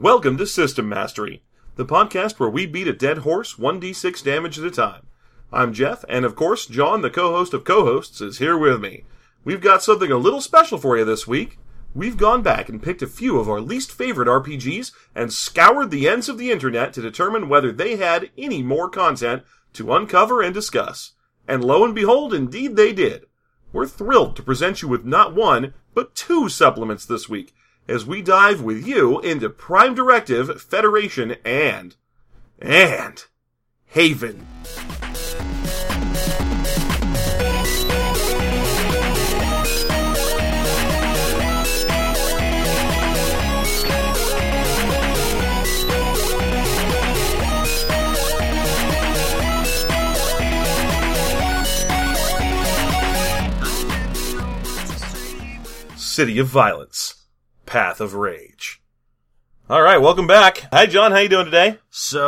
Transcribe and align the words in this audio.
Welcome 0.00 0.38
to 0.38 0.46
System 0.46 0.88
Mastery, 0.88 1.42
the 1.74 1.84
podcast 1.84 2.38
where 2.38 2.48
we 2.48 2.66
beat 2.66 2.86
a 2.86 2.92
dead 2.92 3.18
horse 3.18 3.56
1d6 3.56 4.22
damage 4.22 4.56
at 4.56 4.64
a 4.64 4.70
time. 4.70 5.08
I'm 5.52 5.72
Jeff, 5.72 6.04
and 6.08 6.24
of 6.24 6.36
course, 6.36 6.66
John, 6.66 7.02
the 7.02 7.10
co 7.10 7.32
host 7.32 7.52
of 7.52 7.64
co 7.64 7.84
hosts, 7.84 8.20
is 8.20 8.38
here 8.38 8.56
with 8.56 8.80
me. 8.80 9.02
We've 9.42 9.60
got 9.60 9.82
something 9.82 10.12
a 10.12 10.16
little 10.16 10.40
special 10.40 10.78
for 10.78 10.96
you 10.96 11.04
this 11.04 11.26
week. 11.26 11.58
We've 11.96 12.16
gone 12.16 12.42
back 12.42 12.68
and 12.68 12.80
picked 12.80 13.02
a 13.02 13.08
few 13.08 13.40
of 13.40 13.48
our 13.48 13.60
least 13.60 13.90
favorite 13.90 14.28
RPGs 14.28 14.92
and 15.16 15.32
scoured 15.32 15.90
the 15.90 16.08
ends 16.08 16.28
of 16.28 16.38
the 16.38 16.52
internet 16.52 16.92
to 16.92 17.02
determine 17.02 17.48
whether 17.48 17.72
they 17.72 17.96
had 17.96 18.30
any 18.38 18.62
more 18.62 18.88
content 18.88 19.42
to 19.72 19.92
uncover 19.92 20.40
and 20.40 20.54
discuss. 20.54 21.14
And 21.48 21.64
lo 21.64 21.84
and 21.84 21.92
behold, 21.92 22.32
indeed 22.32 22.76
they 22.76 22.92
did. 22.92 23.24
We're 23.72 23.88
thrilled 23.88 24.36
to 24.36 24.44
present 24.44 24.80
you 24.80 24.86
with 24.86 25.04
not 25.04 25.34
one, 25.34 25.74
but 25.92 26.14
two 26.14 26.48
supplements 26.48 27.04
this 27.04 27.28
week 27.28 27.52
as 27.88 28.04
we 28.04 28.20
dive 28.22 28.60
with 28.60 28.86
you 28.86 29.18
into 29.20 29.48
Prime 29.48 29.94
Directive, 29.94 30.60
Federation, 30.62 31.36
and. 31.44 31.96
and. 32.60 33.24
Haven. 33.86 34.46
City 55.96 56.40
of 56.40 56.48
Violence. 56.48 57.17
Path 57.68 58.00
of 58.00 58.14
Rage. 58.14 58.80
All 59.68 59.82
right, 59.82 60.00
welcome 60.00 60.26
back. 60.26 60.64
Hi, 60.72 60.86
John. 60.86 61.12
How 61.12 61.18
you 61.18 61.28
doing 61.28 61.44
today? 61.44 61.78
So 61.90 62.18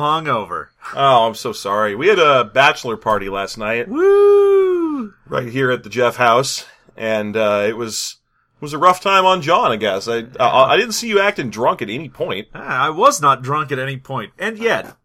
hungover. 0.00 0.70
Oh, 0.92 1.28
I'm 1.28 1.36
so 1.36 1.52
sorry. 1.52 1.94
We 1.94 2.08
had 2.08 2.18
a 2.18 2.42
bachelor 2.44 2.96
party 2.96 3.28
last 3.28 3.58
night 3.58 3.88
Woo! 3.88 5.14
right 5.28 5.48
here 5.48 5.70
at 5.70 5.84
the 5.84 5.88
Jeff 5.88 6.16
house, 6.16 6.66
and 6.96 7.36
uh, 7.36 7.64
it 7.68 7.76
was 7.76 8.16
was 8.60 8.72
a 8.72 8.78
rough 8.78 9.00
time 9.00 9.24
on 9.24 9.40
John. 9.40 9.70
I 9.70 9.76
guess 9.76 10.08
I, 10.08 10.24
I 10.40 10.72
I 10.72 10.76
didn't 10.76 10.94
see 10.94 11.08
you 11.08 11.20
acting 11.20 11.50
drunk 11.50 11.80
at 11.80 11.88
any 11.88 12.08
point. 12.08 12.48
Ah, 12.52 12.86
I 12.86 12.90
was 12.90 13.22
not 13.22 13.42
drunk 13.42 13.70
at 13.70 13.78
any 13.78 13.98
point, 13.98 14.32
and 14.36 14.58
yet 14.58 14.96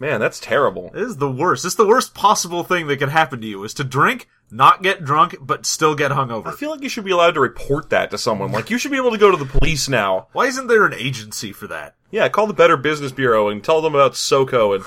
Man, 0.00 0.18
that's 0.18 0.40
terrible. 0.40 0.90
It 0.94 1.02
is 1.02 1.18
the 1.18 1.30
worst. 1.30 1.66
It's 1.66 1.74
the 1.74 1.86
worst 1.86 2.14
possible 2.14 2.64
thing 2.64 2.86
that 2.86 2.96
could 2.96 3.10
happen 3.10 3.42
to 3.42 3.46
you 3.46 3.62
is 3.64 3.74
to 3.74 3.84
drink, 3.84 4.28
not 4.50 4.82
get 4.82 5.04
drunk, 5.04 5.36
but 5.40 5.66
still 5.66 5.94
get 5.94 6.10
hungover. 6.10 6.46
I 6.46 6.52
feel 6.52 6.70
like 6.70 6.82
you 6.82 6.88
should 6.88 7.04
be 7.04 7.10
allowed 7.10 7.34
to 7.34 7.40
report 7.40 7.90
that 7.90 8.10
to 8.10 8.18
someone. 8.18 8.50
Like 8.50 8.70
you 8.70 8.78
should 8.78 8.90
be 8.90 8.96
able 8.96 9.10
to 9.10 9.18
go 9.18 9.30
to 9.30 9.36
the 9.36 9.44
police 9.44 9.90
now. 9.90 10.28
Why 10.32 10.46
isn't 10.46 10.68
there 10.68 10.86
an 10.86 10.94
agency 10.94 11.52
for 11.52 11.66
that? 11.66 11.96
Yeah, 12.10 12.30
call 12.30 12.46
the 12.46 12.54
Better 12.54 12.78
Business 12.78 13.12
Bureau 13.12 13.50
and 13.50 13.62
tell 13.62 13.82
them 13.82 13.94
about 13.94 14.14
SoCo 14.14 14.74
and 14.74 14.84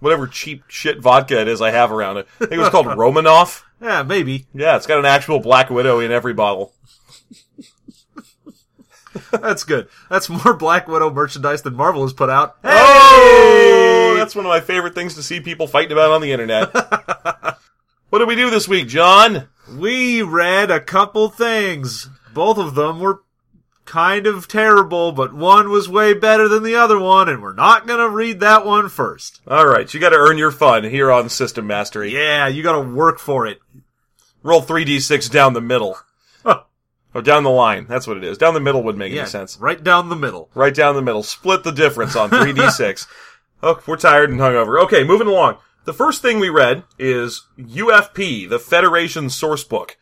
whatever 0.00 0.26
cheap 0.26 0.64
shit 0.68 0.98
vodka 1.00 1.42
it 1.42 1.48
is 1.48 1.60
I 1.60 1.70
have 1.70 1.92
around 1.92 2.16
it. 2.16 2.26
I 2.36 2.46
think 2.46 2.52
it 2.52 2.58
was 2.58 2.70
called 2.70 2.86
Romanoff. 2.96 3.66
Yeah, 3.82 4.02
maybe. 4.02 4.46
Yeah, 4.54 4.76
it's 4.76 4.86
got 4.86 4.98
an 4.98 5.04
actual 5.04 5.40
Black 5.40 5.68
Widow 5.68 6.00
in 6.00 6.10
every 6.10 6.32
bottle. 6.32 6.72
That's 9.30 9.64
good. 9.64 9.88
That's 10.08 10.30
more 10.30 10.54
Black 10.54 10.88
Widow 10.88 11.12
merchandise 11.12 11.60
than 11.62 11.74
Marvel 11.74 12.02
has 12.02 12.14
put 12.14 12.30
out. 12.30 12.56
Oh, 12.64 13.77
that's 14.28 14.36
one 14.36 14.44
of 14.44 14.50
my 14.50 14.60
favorite 14.60 14.94
things 14.94 15.14
to 15.14 15.22
see 15.22 15.40
people 15.40 15.66
fighting 15.66 15.92
about 15.92 16.10
on 16.10 16.20
the 16.20 16.32
internet. 16.32 16.70
what 18.10 18.18
did 18.18 18.28
we 18.28 18.34
do 18.36 18.50
this 18.50 18.68
week, 18.68 18.86
John? 18.86 19.48
We 19.74 20.20
read 20.20 20.70
a 20.70 20.82
couple 20.82 21.30
things. 21.30 22.10
Both 22.34 22.58
of 22.58 22.74
them 22.74 23.00
were 23.00 23.22
kind 23.86 24.26
of 24.26 24.46
terrible, 24.46 25.12
but 25.12 25.32
one 25.32 25.70
was 25.70 25.88
way 25.88 26.12
better 26.12 26.46
than 26.46 26.62
the 26.62 26.74
other 26.74 26.98
one, 26.98 27.30
and 27.30 27.42
we're 27.42 27.54
not 27.54 27.86
gonna 27.86 28.10
read 28.10 28.40
that 28.40 28.66
one 28.66 28.90
first. 28.90 29.40
All 29.48 29.66
right, 29.66 29.92
you 29.94 29.98
got 29.98 30.10
to 30.10 30.16
earn 30.16 30.36
your 30.36 30.50
fun 30.50 30.84
here 30.84 31.10
on 31.10 31.30
System 31.30 31.66
Mastery. 31.66 32.12
Yeah, 32.12 32.48
you 32.48 32.62
gotta 32.62 32.86
work 32.86 33.18
for 33.18 33.46
it. 33.46 33.60
Roll 34.42 34.60
3d6 34.60 35.30
down 35.30 35.54
the 35.54 35.62
middle. 35.62 35.96
Or 37.14 37.22
down 37.22 37.42
the 37.44 37.48
line. 37.50 37.86
That's 37.88 38.06
what 38.06 38.18
it 38.18 38.24
is. 38.24 38.36
Down 38.36 38.52
the 38.52 38.60
middle 38.60 38.82
would 38.82 38.98
make 38.98 39.10
Yeah, 39.14 39.22
any 39.22 39.30
sense. 39.30 39.56
right 39.58 39.82
down 39.82 40.10
the 40.10 40.14
middle. 40.14 40.50
Right 40.54 40.74
down 40.74 40.94
the 40.94 41.00
middle. 41.00 41.22
Split 41.22 41.64
the 41.64 41.72
difference 41.72 42.14
on 42.14 42.28
3d6. 42.28 43.06
oh, 43.62 43.80
we're 43.86 43.96
tired 43.96 44.30
and 44.30 44.40
hungover. 44.40 44.82
Okay, 44.84 45.04
moving 45.04 45.26
along. 45.26 45.58
The 45.84 45.92
first 45.94 46.20
thing 46.20 46.38
we 46.38 46.50
read 46.50 46.84
is 46.98 47.46
UFP, 47.58 48.48
the 48.48 48.58
Federation 48.58 49.26
Sourcebook. 49.26 49.92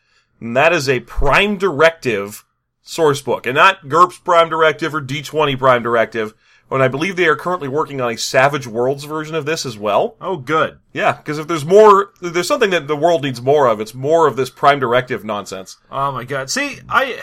And 0.40 0.56
that 0.56 0.72
is 0.72 0.88
a 0.88 1.00
Prime 1.00 1.58
Directive 1.58 2.44
sourcebook. 2.84 3.46
And 3.46 3.54
not 3.54 3.88
GURPS 3.88 4.24
Prime 4.24 4.48
Directive 4.48 4.94
or 4.94 5.00
D20 5.00 5.58
Prime 5.58 5.82
Directive. 5.82 6.34
And 6.70 6.82
I 6.82 6.88
believe 6.88 7.14
they 7.14 7.28
are 7.28 7.36
currently 7.36 7.68
working 7.68 8.00
on 8.00 8.10
a 8.10 8.18
Savage 8.18 8.66
Worlds 8.66 9.04
version 9.04 9.36
of 9.36 9.46
this 9.46 9.64
as 9.64 9.78
well. 9.78 10.16
Oh, 10.20 10.36
good. 10.36 10.80
Yeah, 10.92 11.12
because 11.12 11.38
if 11.38 11.46
there's 11.46 11.64
more, 11.64 12.12
if 12.20 12.32
there's 12.32 12.48
something 12.48 12.70
that 12.70 12.88
the 12.88 12.96
world 12.96 13.22
needs 13.22 13.40
more 13.40 13.68
of, 13.68 13.80
it's 13.80 13.94
more 13.94 14.26
of 14.26 14.36
this 14.36 14.50
Prime 14.50 14.80
Directive 14.80 15.24
nonsense. 15.24 15.76
Oh 15.90 16.10
my 16.10 16.24
god. 16.24 16.50
See, 16.50 16.80
I. 16.88 17.20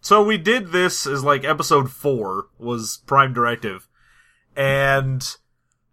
So 0.00 0.24
we 0.24 0.38
did 0.38 0.72
this 0.72 1.06
as 1.06 1.22
like 1.22 1.44
episode 1.44 1.92
four 1.92 2.48
was 2.58 2.98
Prime 3.06 3.32
Directive. 3.32 3.86
And, 4.56 5.24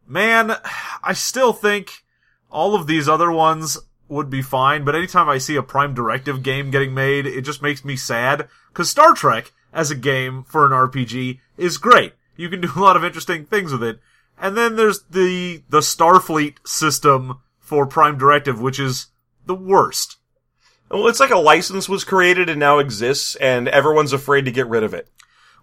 man, 0.08 0.56
I 1.04 1.14
still 1.14 1.54
think 1.54 2.04
all 2.50 2.76
of 2.76 2.88
these 2.88 3.08
other 3.08 3.32
ones 3.32 3.78
would 4.10 4.30
be 4.30 4.42
fine, 4.42 4.86
but 4.86 4.96
anytime 4.96 5.28
I 5.28 5.38
see 5.38 5.56
a 5.56 5.64
Prime 5.64 5.94
Directive 5.94 6.44
game 6.44 6.72
getting 6.72 6.94
made, 6.94 7.26
it 7.26 7.42
just 7.42 7.62
makes 7.62 7.84
me 7.84 7.96
sad. 7.96 8.48
Cause 8.74 8.90
Star 8.90 9.14
Trek, 9.14 9.52
as 9.74 9.92
a 9.92 9.96
game 9.96 10.44
for 10.44 10.66
an 10.66 10.72
RPG, 10.72 11.40
is 11.58 11.78
great. 11.78 12.14
You 12.36 12.50
can 12.50 12.62
do 12.62 12.72
a 12.76 12.80
lot 12.80 12.96
of 12.96 13.04
interesting 13.04 13.46
things 13.46 13.72
with 13.72 13.84
it. 13.84 14.00
And 14.40 14.56
then 14.56 14.76
there's 14.76 15.02
the, 15.10 15.64
the 15.70 15.80
Starfleet 15.80 16.66
system 16.66 17.40
for 17.60 17.86
Prime 17.86 18.18
Directive, 18.18 18.62
which 18.62 18.80
is 18.80 19.08
the 19.46 19.56
worst. 19.56 20.18
Well, 20.90 21.08
it's 21.08 21.20
like 21.20 21.32
a 21.32 21.38
license 21.38 21.90
was 21.90 22.04
created 22.04 22.48
and 22.48 22.60
now 22.60 22.80
exists, 22.80 23.36
and 23.36 23.68
everyone's 23.68 24.14
afraid 24.14 24.46
to 24.46 24.52
get 24.52 24.68
rid 24.68 24.84
of 24.84 24.94
it. 24.94 25.10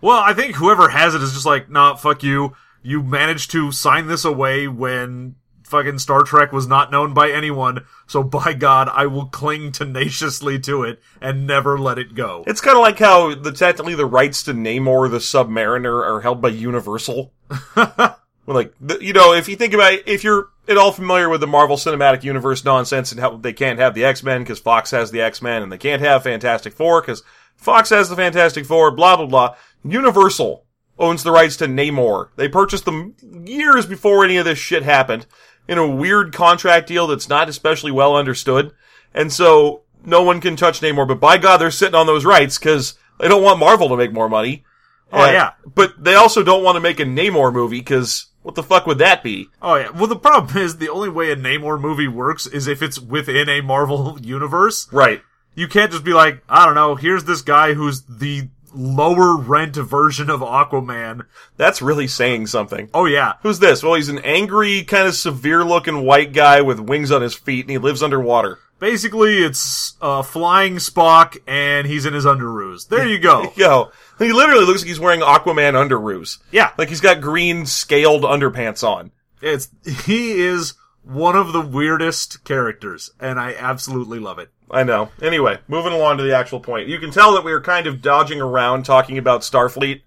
Well, 0.03 0.19
I 0.19 0.35
think 0.35 0.57
whoever 0.57 0.91
has 0.91 1.15
it 1.15 1.23
is 1.23 1.33
just 1.33 1.47
like, 1.47 1.71
nah, 1.71 1.95
fuck 1.95 2.23
you. 2.23 2.55
You 2.85 3.03
managed 3.03 3.51
to 3.53 3.73
sign 3.73 4.07
this 4.07 4.25
away 4.25 4.69
when 4.69 5.37
fucking 5.65 5.99
Star 5.99 6.23
Trek 6.23 6.53
was 6.53 6.67
not 6.67 6.93
known 6.93 7.15
by 7.15 7.31
anyone, 7.31 7.87
so 8.07 8.23
by 8.23 8.53
God, 8.53 8.89
I 8.93 9.07
will 9.07 9.27
cling 9.27 9.73
tenaciously 9.73 10.61
to 10.61 10.85
it 10.85 11.01
and 11.21 11.47
never 11.47 11.79
let 11.79 11.99
it 11.99 12.15
go. 12.15 12.45
It's 12.47 12.61
kind 12.61 12.77
of 12.77 12.83
like 12.83 12.99
how 12.99 13.35
the 13.35 13.53
technically 13.53 13.95
the 13.95 14.07
rights 14.07 14.43
to 14.45 14.53
Namor 14.53 15.11
the 15.11 15.19
Submariner 15.19 16.07
are 16.07 16.21
held 16.21 16.41
by 16.41 16.51
Universal. 16.51 17.33
Like 18.47 18.75
the, 18.81 19.03
you 19.03 19.13
know, 19.13 19.33
if 19.33 19.49
you 19.49 19.57
think 19.57 19.73
about 19.73 19.95
it, 19.95 20.03
if 20.07 20.23
you're 20.23 20.49
at 20.69 20.77
all 20.77 20.93
familiar 20.93 21.29
with 21.29 21.41
the 21.41 21.47
Marvel 21.47 21.77
Cinematic 21.77 22.25
Universe 22.25 22.65
nonsense 22.65 23.11
and 23.11 23.21
how 23.21 23.37
they 23.37 23.53
can't 23.53 23.79
have 23.79 23.95
the 23.95 24.05
X 24.05 24.23
Men 24.23 24.43
because 24.43 24.59
Fox 24.59 24.91
has 24.91 25.11
the 25.11 25.23
X 25.23 25.41
Men, 25.41 25.63
and 25.63 25.73
they 25.73 25.79
can't 25.79 26.03
have 26.03 26.25
Fantastic 26.25 26.75
Four 26.75 27.01
because 27.01 27.23
Fox 27.57 27.89
has 27.91 28.09
the 28.09 28.17
Fantastic 28.17 28.67
Four. 28.67 28.91
Blah 28.91 29.17
blah 29.17 29.27
blah. 29.27 29.57
Universal 29.83 30.65
owns 30.99 31.23
the 31.23 31.33
rights 31.33 31.57
to 31.59 31.67
Namor. 31.67 32.29
They 32.37 32.49
purchased 32.49 32.85
them 32.85 33.15
years 33.45 33.87
before 33.87 34.25
any 34.25 34.37
of 34.37 34.45
this 34.45 34.59
shit 34.59 34.83
happened 34.83 35.27
in 35.67 35.79
a 35.79 35.89
weird 35.89 36.33
contract 36.33 36.87
deal 36.89 37.07
that's 37.07 37.29
not 37.29 37.49
especially 37.49 37.91
well 37.91 38.17
understood, 38.17 38.73
and 39.15 39.33
so 39.33 39.83
no 40.05 40.23
one 40.23 40.41
can 40.41 40.57
touch 40.57 40.81
Namor. 40.81 41.09
But 41.09 41.21
by 41.21 41.39
God, 41.39 41.57
they're 41.59 41.71
sitting 41.71 41.95
on 41.95 42.07
those 42.07 42.25
rights 42.25 42.59
because 42.59 42.99
they 43.19 43.29
don't 43.29 43.43
want 43.43 43.59
Marvel 43.59 43.89
to 43.89 43.97
make 43.97 44.13
more 44.13 44.29
money. 44.29 44.65
Oh, 45.13 45.23
And- 45.23 45.33
yeah. 45.33 45.53
But 45.75 46.03
they 46.03 46.15
also 46.15 46.43
don't 46.43 46.63
want 46.65 46.77
to 46.77 46.81
make 46.81 47.01
a 47.01 47.05
Namor 47.05 47.53
movie 47.53 47.79
because 47.81 48.27
what 48.43 48.55
the 48.57 48.63
fuck 48.63 48.87
would 48.87 48.99
that 48.99 49.23
be? 49.23 49.49
Oh 49.63 49.77
yeah. 49.77 49.91
Well, 49.91 50.07
the 50.07 50.17
problem 50.17 50.57
is 50.59 50.77
the 50.77 50.91
only 50.91 51.09
way 51.09 51.31
a 51.33 51.37
Namor 51.37 51.81
movie 51.81 52.09
works 52.09 52.47
is 52.47 52.67
if 52.67 52.83
it's 52.83 52.99
within 53.01 53.49
a 53.49 53.61
Marvel 53.63 54.19
universe. 54.23 54.87
Right. 54.93 55.23
You 55.55 55.69
can't 55.69 55.93
just 55.93 56.05
be 56.05 56.13
like, 56.13 56.43
I 56.49 56.67
don't 56.67 56.75
know, 56.75 56.97
here's 56.97 57.25
this 57.25 57.41
guy 57.43 57.75
who's 57.75 58.03
the 58.03 58.49
lower 58.75 59.37
rent 59.37 59.77
version 59.77 60.29
of 60.31 60.41
Aquaman. 60.41 61.27
That's 61.57 61.81
really 61.83 62.07
saying 62.07 62.49
something. 62.49 62.91
Oh 62.93 63.07
yeah. 63.07 63.35
Who's 63.43 63.59
this? 63.59 63.83
Well, 63.83 63.95
he's 63.95 64.09
an 64.09 64.19
angry, 64.21 64.83
kind 64.85 65.07
of 65.09 65.15
severe 65.15 65.65
looking 65.65 66.05
white 66.05 66.33
guy 66.33 66.61
with 66.61 66.81
wings 66.81 67.11
on 67.13 67.23
his 67.23 67.35
feet 67.35 67.65
and 67.65 67.71
he 67.71 67.79
lives 67.79 68.03
underwater. 68.03 68.59
Basically, 68.81 69.39
it's 69.39 69.95
uh, 70.03 70.21
flying 70.23 70.77
Spock, 70.77 71.39
and 71.47 71.87
he's 71.87 72.05
in 72.05 72.13
his 72.13 72.27
underoos. 72.27 72.89
There 72.89 73.07
you 73.07 73.19
go. 73.19 73.53
Yo, 73.57 73.91
he 74.19 74.33
literally 74.33 74.67
looks 74.67 74.81
like 74.81 74.89
he's 74.89 75.01
wearing 75.01 75.21
Aquaman 75.21 75.73
underoos. 75.75 76.39
yeah, 76.51 76.73
Like 76.77 76.89
he's 76.89 77.01
got 77.01 77.21
green 77.23 77.65
scaled 77.67 78.25
underpants 78.25 78.83
on. 78.87 79.13
it's 79.41 79.69
he 80.05 80.33
is 80.41 80.75
one 81.03 81.37
of 81.37 81.53
the 81.53 81.61
weirdest 81.61 82.45
characters, 82.45 83.11
and 83.21 83.39
I 83.39 83.55
absolutely 83.55 84.19
love 84.19 84.39
it. 84.39 84.51
I 84.75 84.83
know. 84.83 85.11
Anyway, 85.23 85.59
moving 85.69 85.93
along 85.93 86.17
to 86.19 86.25
the 86.25 86.37
actual 86.37 86.59
point. 86.59 86.89
You 86.89 86.99
can 86.99 87.13
tell 87.13 87.33
that 87.35 87.45
we 87.45 87.53
are 87.53 87.61
kind 87.61 87.87
of 87.87 88.03
dodging 88.03 88.41
around 88.41 88.85
talking 88.85 89.19
about 89.19 89.43
Starfleet. 89.43 90.03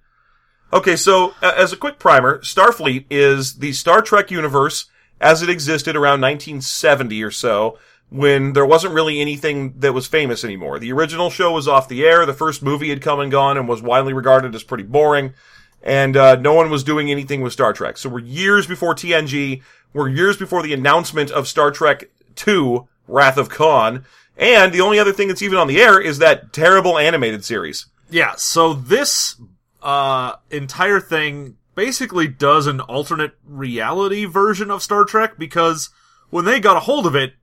Okay, 0.73 0.97
so 0.97 1.33
as 1.41 1.71
a 1.71 1.77
quick 1.77 1.99
primer, 1.99 2.39
Starfleet 2.39 3.05
is 3.09 3.59
the 3.59 3.71
Star 3.71 4.01
Trek 4.01 4.29
universe 4.29 4.87
as 5.21 5.41
it 5.41 5.49
existed 5.49 5.95
around 5.95 6.19
1970 6.19 7.23
or 7.23 7.31
so, 7.31 7.79
when 8.09 8.51
there 8.51 8.65
wasn't 8.65 8.93
really 8.93 9.21
anything 9.21 9.73
that 9.79 9.93
was 9.93 10.05
famous 10.05 10.43
anymore. 10.43 10.79
The 10.79 10.91
original 10.91 11.29
show 11.29 11.53
was 11.53 11.67
off 11.67 11.87
the 11.87 12.05
air. 12.05 12.25
The 12.25 12.33
first 12.33 12.61
movie 12.61 12.89
had 12.89 13.01
come 13.01 13.21
and 13.21 13.31
gone 13.31 13.57
and 13.57 13.69
was 13.69 13.81
widely 13.81 14.11
regarded 14.11 14.53
as 14.53 14.63
pretty 14.63 14.83
boring. 14.83 15.33
And, 15.81 16.17
uh, 16.17 16.35
no 16.35 16.53
one 16.53 16.69
was 16.69 16.83
doing 16.83 17.09
anything 17.09 17.41
with 17.41 17.53
Star 17.53 17.71
Trek. 17.71 17.97
So 17.97 18.09
we're 18.09 18.19
years 18.19 18.67
before 18.67 18.93
TNG. 18.93 19.61
We're 19.93 20.09
years 20.09 20.35
before 20.35 20.61
the 20.61 20.73
announcement 20.73 21.31
of 21.31 21.47
Star 21.47 21.71
Trek 21.71 22.09
2, 22.35 22.85
Wrath 23.07 23.37
of 23.37 23.47
Khan. 23.49 24.05
And 24.37 24.71
the 24.71 24.81
only 24.81 24.99
other 24.99 25.13
thing 25.13 25.27
that's 25.27 25.41
even 25.41 25.57
on 25.57 25.67
the 25.67 25.81
air 25.81 25.99
is 25.99 26.19
that 26.19 26.53
terrible 26.53 26.97
animated 26.97 27.43
series. 27.43 27.87
Yeah, 28.09 28.35
so 28.37 28.73
this 28.73 29.35
uh 29.81 30.33
entire 30.49 30.99
thing 30.99 31.57
basically 31.75 32.27
does 32.27 32.65
an 32.65 32.81
alternate 32.81 33.33
reality 33.45 34.25
version 34.25 34.71
of 34.71 34.81
Star 34.81 35.05
Trek 35.05 35.37
because 35.37 35.89
when 36.29 36.45
they 36.45 36.59
got 36.59 36.77
a 36.77 36.81
hold 36.81 37.05
of 37.05 37.15
it, 37.15 37.33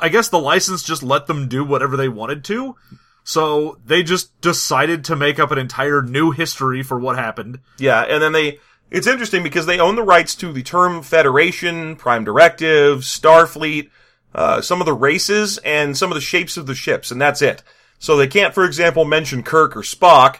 I 0.00 0.08
guess 0.08 0.28
the 0.28 0.38
license 0.38 0.82
just 0.82 1.02
let 1.02 1.26
them 1.26 1.48
do 1.48 1.64
whatever 1.64 1.96
they 1.96 2.08
wanted 2.08 2.44
to. 2.44 2.76
So 3.24 3.78
they 3.84 4.02
just 4.02 4.40
decided 4.40 5.04
to 5.04 5.16
make 5.16 5.38
up 5.38 5.50
an 5.50 5.58
entire 5.58 6.02
new 6.02 6.32
history 6.32 6.82
for 6.82 6.98
what 6.98 7.16
happened. 7.16 7.60
Yeah, 7.78 8.02
and 8.02 8.22
then 8.22 8.32
they, 8.32 8.58
it's 8.90 9.06
interesting 9.06 9.42
because 9.42 9.66
they 9.66 9.78
own 9.78 9.94
the 9.94 10.02
rights 10.02 10.34
to 10.36 10.52
the 10.52 10.62
term 10.62 11.02
Federation, 11.02 11.96
Prime 11.96 12.24
Directive, 12.24 13.00
Starfleet, 13.00 13.90
uh, 14.34 14.60
some 14.60 14.80
of 14.80 14.86
the 14.86 14.92
races, 14.94 15.58
and 15.58 15.96
some 15.96 16.10
of 16.10 16.14
the 16.14 16.20
shapes 16.20 16.56
of 16.56 16.66
the 16.66 16.74
ships, 16.74 17.10
and 17.10 17.20
that's 17.20 17.42
it. 17.42 17.62
So 17.98 18.16
they 18.16 18.26
can't, 18.26 18.54
for 18.54 18.64
example, 18.64 19.04
mention 19.04 19.42
Kirk 19.42 19.76
or 19.76 19.82
Spock, 19.82 20.38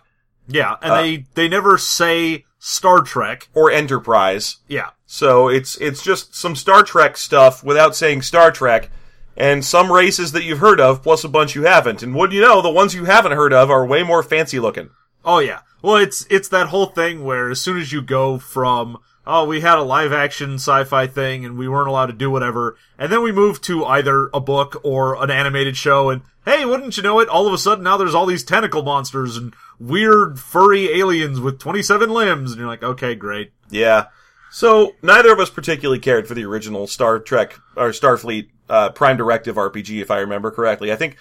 Yeah, 0.48 0.76
and 0.82 0.92
they 0.94 1.26
they 1.34 1.48
never 1.48 1.78
say 1.78 2.44
Star 2.58 3.00
Trek. 3.02 3.48
or 3.54 3.70
Enterprise. 3.70 4.58
Yeah. 4.68 4.90
So 5.06 5.48
it's, 5.48 5.76
it's 5.76 6.02
just 6.02 6.34
some 6.34 6.56
Star 6.56 6.82
Trek 6.82 7.16
stuff 7.18 7.62
without 7.62 7.94
saying 7.94 8.22
Star 8.22 8.50
Trek, 8.50 8.90
and 9.36 9.64
some 9.64 9.92
races 9.92 10.32
that 10.32 10.42
you've 10.44 10.58
heard 10.60 10.80
of, 10.80 11.02
plus 11.02 11.22
a 11.24 11.28
bunch 11.28 11.54
you 11.54 11.64
haven't. 11.64 12.02
And 12.02 12.14
what 12.14 12.30
do 12.30 12.36
you 12.36 12.42
know, 12.42 12.62
the 12.62 12.70
ones 12.70 12.94
you 12.94 13.04
haven't 13.04 13.32
heard 13.32 13.52
of 13.52 13.70
are 13.70 13.84
way 13.86 14.02
more 14.02 14.22
fancy 14.22 14.58
looking. 14.58 14.90
Oh 15.24 15.38
yeah. 15.38 15.60
Well, 15.82 15.96
it's 15.96 16.26
it's 16.30 16.48
that 16.48 16.68
whole 16.68 16.86
thing 16.86 17.24
where 17.24 17.50
as 17.50 17.60
soon 17.60 17.78
as 17.78 17.92
you 17.92 18.02
go 18.02 18.38
from 18.38 18.98
oh 19.26 19.44
we 19.44 19.60
had 19.60 19.78
a 19.78 19.82
live 19.82 20.12
action 20.12 20.54
sci-fi 20.54 21.06
thing 21.06 21.44
and 21.44 21.56
we 21.56 21.68
weren't 21.68 21.88
allowed 21.88 22.06
to 22.06 22.12
do 22.12 22.30
whatever, 22.30 22.76
and 22.98 23.12
then 23.12 23.22
we 23.22 23.32
moved 23.32 23.62
to 23.64 23.84
either 23.84 24.30
a 24.32 24.40
book 24.40 24.80
or 24.84 25.22
an 25.22 25.30
animated 25.30 25.76
show, 25.76 26.10
and 26.10 26.22
hey, 26.44 26.64
wouldn't 26.64 26.96
you 26.96 27.02
know 27.02 27.20
it? 27.20 27.28
All 27.28 27.46
of 27.46 27.52
a 27.52 27.58
sudden 27.58 27.84
now 27.84 27.96
there's 27.96 28.14
all 28.14 28.26
these 28.26 28.44
tentacle 28.44 28.82
monsters 28.82 29.36
and 29.36 29.54
weird 29.78 30.38
furry 30.38 30.88
aliens 30.98 31.40
with 31.40 31.58
27 31.58 32.10
limbs, 32.10 32.52
and 32.52 32.58
you're 32.58 32.68
like, 32.68 32.82
okay, 32.82 33.14
great. 33.14 33.52
Yeah. 33.70 34.06
So 34.50 34.94
neither 35.02 35.32
of 35.32 35.40
us 35.40 35.50
particularly 35.50 35.98
cared 35.98 36.28
for 36.28 36.34
the 36.34 36.44
original 36.44 36.86
Star 36.86 37.18
Trek 37.18 37.58
or 37.74 37.88
Starfleet 37.88 38.48
uh, 38.68 38.90
Prime 38.90 39.16
Directive 39.16 39.56
RPG, 39.56 40.02
if 40.02 40.10
I 40.10 40.18
remember 40.18 40.50
correctly. 40.50 40.92
I 40.92 40.96
think 40.96 41.16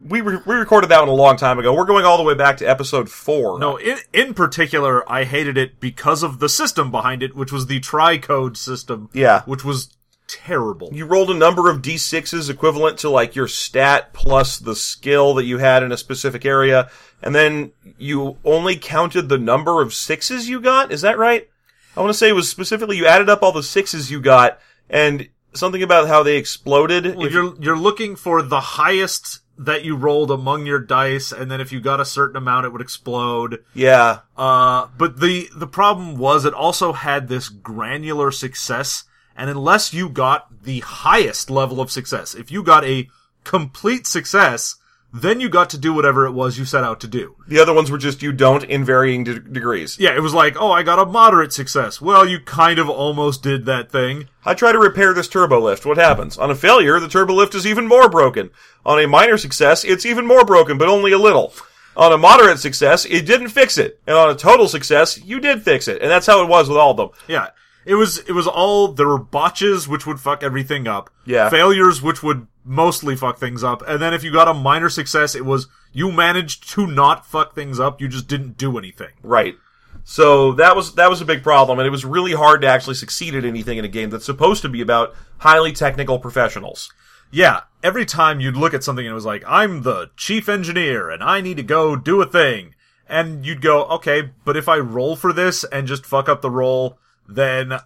we 0.00 0.20
re- 0.20 0.38
we 0.46 0.54
recorded 0.54 0.88
that 0.90 1.00
one 1.00 1.08
a 1.08 1.12
long 1.12 1.36
time 1.36 1.58
ago. 1.58 1.72
We're 1.74 1.84
going 1.84 2.04
all 2.04 2.16
the 2.16 2.22
way 2.22 2.34
back 2.34 2.58
to 2.58 2.64
episode 2.68 3.08
four. 3.10 3.58
No, 3.58 3.76
in 3.78 3.98
in 4.12 4.34
particular, 4.34 5.10
I 5.10 5.24
hated 5.24 5.56
it 5.56 5.80
because 5.80 6.22
of 6.22 6.38
the 6.38 6.48
system 6.48 6.90
behind 6.90 7.22
it, 7.22 7.34
which 7.34 7.50
was 7.52 7.66
the 7.66 7.80
tricode 7.80 8.56
system. 8.56 9.08
Yeah. 9.12 9.42
which 9.44 9.64
was 9.64 9.90
terrible. 10.28 10.90
you 10.92 11.06
rolled 11.06 11.30
a 11.30 11.34
number 11.34 11.70
of 11.70 11.80
d6s 11.80 12.50
equivalent 12.50 12.98
to 12.98 13.08
like 13.08 13.36
your 13.36 13.46
stat 13.46 14.12
plus 14.12 14.58
the 14.58 14.74
skill 14.74 15.34
that 15.34 15.44
you 15.44 15.58
had 15.58 15.84
in 15.84 15.92
a 15.92 15.96
specific 15.96 16.44
area, 16.44 16.90
and 17.22 17.32
then 17.34 17.70
you 17.96 18.36
only 18.44 18.76
counted 18.76 19.28
the 19.28 19.38
number 19.38 19.80
of 19.80 19.94
sixes 19.94 20.48
you 20.48 20.60
got. 20.60 20.90
Is 20.90 21.02
that 21.02 21.16
right? 21.16 21.48
I 21.96 22.00
want 22.00 22.10
to 22.10 22.18
say 22.18 22.28
it 22.28 22.32
was 22.32 22.50
specifically 22.50 22.96
you 22.96 23.06
added 23.06 23.28
up 23.28 23.42
all 23.42 23.52
the 23.52 23.62
sixes 23.62 24.10
you 24.10 24.20
got, 24.20 24.58
and 24.90 25.28
something 25.54 25.82
about 25.82 26.08
how 26.08 26.22
they 26.24 26.36
exploded. 26.36 27.16
Well, 27.16 27.26
if 27.26 27.32
you- 27.32 27.42
you're 27.42 27.62
you're 27.62 27.78
looking 27.78 28.16
for 28.16 28.42
the 28.42 28.60
highest 28.60 29.40
that 29.58 29.84
you 29.84 29.96
rolled 29.96 30.30
among 30.30 30.66
your 30.66 30.78
dice, 30.78 31.32
and 31.32 31.50
then 31.50 31.60
if 31.60 31.72
you 31.72 31.80
got 31.80 32.00
a 32.00 32.04
certain 32.04 32.36
amount, 32.36 32.66
it 32.66 32.72
would 32.72 32.82
explode. 32.82 33.64
yeah, 33.74 34.20
Uh, 34.36 34.88
but 34.98 35.20
the 35.20 35.48
the 35.54 35.66
problem 35.66 36.16
was 36.18 36.44
it 36.44 36.54
also 36.54 36.92
had 36.92 37.28
this 37.28 37.48
granular 37.48 38.30
success, 38.30 39.04
and 39.36 39.48
unless 39.50 39.94
you 39.94 40.08
got 40.08 40.62
the 40.64 40.80
highest 40.80 41.50
level 41.50 41.80
of 41.80 41.90
success, 41.90 42.34
if 42.34 42.50
you 42.50 42.62
got 42.62 42.84
a 42.84 43.08
complete 43.44 44.06
success, 44.06 44.76
then 45.12 45.40
you 45.40 45.48
got 45.48 45.70
to 45.70 45.78
do 45.78 45.94
whatever 45.94 46.26
it 46.26 46.32
was 46.32 46.58
you 46.58 46.64
set 46.64 46.84
out 46.84 47.00
to 47.00 47.08
do. 47.08 47.36
the 47.48 47.58
other 47.58 47.72
ones 47.72 47.90
were 47.90 47.98
just 47.98 48.22
you 48.22 48.32
don't 48.32 48.64
in 48.64 48.84
varying 48.84 49.24
de- 49.24 49.40
degrees. 49.40 49.98
Yeah, 49.98 50.14
it 50.14 50.20
was 50.20 50.34
like, 50.34 50.56
oh, 50.60 50.70
I 50.72 50.82
got 50.82 50.98
a 50.98 51.06
moderate 51.06 51.52
success. 51.52 52.00
Well, 52.00 52.28
you 52.28 52.40
kind 52.40 52.78
of 52.78 52.90
almost 52.90 53.42
did 53.42 53.64
that 53.66 53.90
thing. 53.90 54.28
I 54.44 54.54
try 54.54 54.72
to 54.72 54.78
repair 54.78 55.14
this 55.14 55.28
turbo 55.28 55.60
lift. 55.60 55.86
What 55.86 55.96
happens? 55.96 56.36
On 56.36 56.50
a 56.50 56.54
failure, 56.54 57.00
the 57.00 57.08
turbo 57.08 57.34
lift 57.34 57.54
is 57.54 57.66
even 57.66 57.86
more 57.86 58.08
broken. 58.10 58.50
On 58.84 58.98
a 58.98 59.08
minor 59.08 59.38
success, 59.38 59.84
it's 59.84 60.04
even 60.06 60.26
more 60.26 60.44
broken, 60.44 60.76
but 60.76 60.88
only 60.88 61.12
a 61.12 61.18
little. 61.18 61.54
On 61.96 62.12
a 62.12 62.18
moderate 62.18 62.58
success, 62.58 63.06
it 63.06 63.24
didn't 63.24 63.48
fix 63.48 63.78
it. 63.78 64.00
And 64.06 64.16
on 64.16 64.28
a 64.30 64.34
total 64.34 64.68
success, 64.68 65.18
you 65.24 65.40
did 65.40 65.62
fix 65.62 65.88
it. 65.88 66.02
And 66.02 66.10
that's 66.10 66.26
how 66.26 66.42
it 66.42 66.48
was 66.48 66.68
with 66.68 66.76
all 66.76 66.90
of 66.90 66.96
them. 66.98 67.08
Yeah. 67.26 67.48
It 67.86 67.94
was, 67.94 68.18
it 68.18 68.32
was 68.32 68.46
all, 68.46 68.88
there 68.88 69.08
were 69.08 69.18
botches 69.18 69.88
which 69.88 70.06
would 70.06 70.20
fuck 70.20 70.42
everything 70.42 70.86
up. 70.86 71.08
Yeah. 71.24 71.48
Failures 71.48 72.02
which 72.02 72.22
would 72.22 72.46
mostly 72.64 73.16
fuck 73.16 73.38
things 73.38 73.62
up. 73.62 73.82
And 73.86 74.02
then 74.02 74.12
if 74.12 74.24
you 74.24 74.32
got 74.32 74.48
a 74.48 74.54
minor 74.54 74.88
success, 74.90 75.34
it 75.34 75.46
was, 75.46 75.68
you 75.92 76.10
managed 76.12 76.68
to 76.70 76.86
not 76.86 77.24
fuck 77.24 77.54
things 77.54 77.80
up, 77.80 78.00
you 78.00 78.08
just 78.08 78.26
didn't 78.26 78.58
do 78.58 78.76
anything. 78.76 79.12
Right. 79.22 79.54
So 80.02 80.52
that 80.52 80.76
was 80.76 80.94
that 80.94 81.10
was 81.10 81.20
a 81.20 81.24
big 81.24 81.42
problem, 81.42 81.80
and 81.80 81.86
it 81.86 81.90
was 81.90 82.04
really 82.04 82.32
hard 82.32 82.60
to 82.60 82.68
actually 82.68 82.94
succeed 82.94 83.34
at 83.34 83.44
anything 83.44 83.76
in 83.76 83.84
a 83.84 83.88
game 83.88 84.10
that's 84.10 84.24
supposed 84.24 84.62
to 84.62 84.68
be 84.68 84.80
about 84.80 85.16
highly 85.38 85.72
technical 85.72 86.20
professionals. 86.20 86.92
Yeah. 87.30 87.62
Every 87.82 88.06
time 88.06 88.40
you'd 88.40 88.56
look 88.56 88.74
at 88.74 88.84
something 88.84 89.04
and 89.04 89.12
it 89.12 89.14
was 89.14 89.26
like, 89.26 89.44
I'm 89.46 89.82
the 89.82 90.10
chief 90.16 90.48
engineer 90.48 91.10
and 91.10 91.22
I 91.22 91.40
need 91.40 91.56
to 91.56 91.62
go 91.62 91.96
do 91.96 92.20
a 92.22 92.26
thing. 92.26 92.74
And 93.08 93.46
you'd 93.46 93.62
go, 93.62 93.84
okay, 93.84 94.30
but 94.44 94.56
if 94.56 94.68
I 94.68 94.78
roll 94.78 95.14
for 95.14 95.32
this 95.32 95.64
and 95.64 95.86
just 95.86 96.04
fuck 96.04 96.28
up 96.28 96.42
the 96.42 96.50
roll, 96.50 96.98
then 97.28 97.80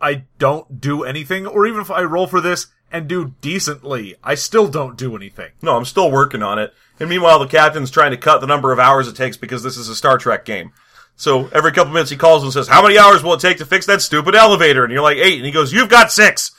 I 0.00 0.24
don't 0.38 0.80
do 0.80 1.04
anything. 1.04 1.46
Or 1.46 1.66
even 1.66 1.80
if 1.80 1.90
I 1.90 2.02
roll 2.02 2.26
for 2.26 2.40
this 2.40 2.68
and 2.90 3.08
do 3.08 3.34
decently, 3.40 4.16
I 4.22 4.34
still 4.34 4.68
don't 4.68 4.96
do 4.96 5.14
anything. 5.16 5.50
No, 5.62 5.76
I'm 5.76 5.84
still 5.84 6.10
working 6.10 6.42
on 6.42 6.58
it. 6.58 6.72
And 6.98 7.08
meanwhile, 7.08 7.38
the 7.38 7.46
captain's 7.46 7.90
trying 7.90 8.10
to 8.10 8.16
cut 8.16 8.40
the 8.40 8.46
number 8.46 8.72
of 8.72 8.78
hours 8.78 9.08
it 9.08 9.16
takes 9.16 9.36
because 9.36 9.62
this 9.62 9.76
is 9.76 9.88
a 9.88 9.96
Star 9.96 10.18
Trek 10.18 10.44
game. 10.44 10.72
So 11.16 11.48
every 11.48 11.72
couple 11.72 11.92
minutes 11.92 12.10
he 12.10 12.16
calls 12.16 12.42
and 12.42 12.52
says, 12.52 12.68
"How 12.68 12.82
many 12.82 12.98
hours 12.98 13.22
will 13.22 13.34
it 13.34 13.40
take 13.40 13.58
to 13.58 13.66
fix 13.66 13.86
that 13.86 14.00
stupid 14.02 14.34
elevator?" 14.34 14.84
And 14.84 14.92
you're 14.92 15.02
like, 15.02 15.18
eight. 15.18 15.36
And 15.36 15.46
he 15.46 15.52
goes, 15.52 15.72
"You've 15.72 15.88
got 15.88 16.12
six. 16.12 16.52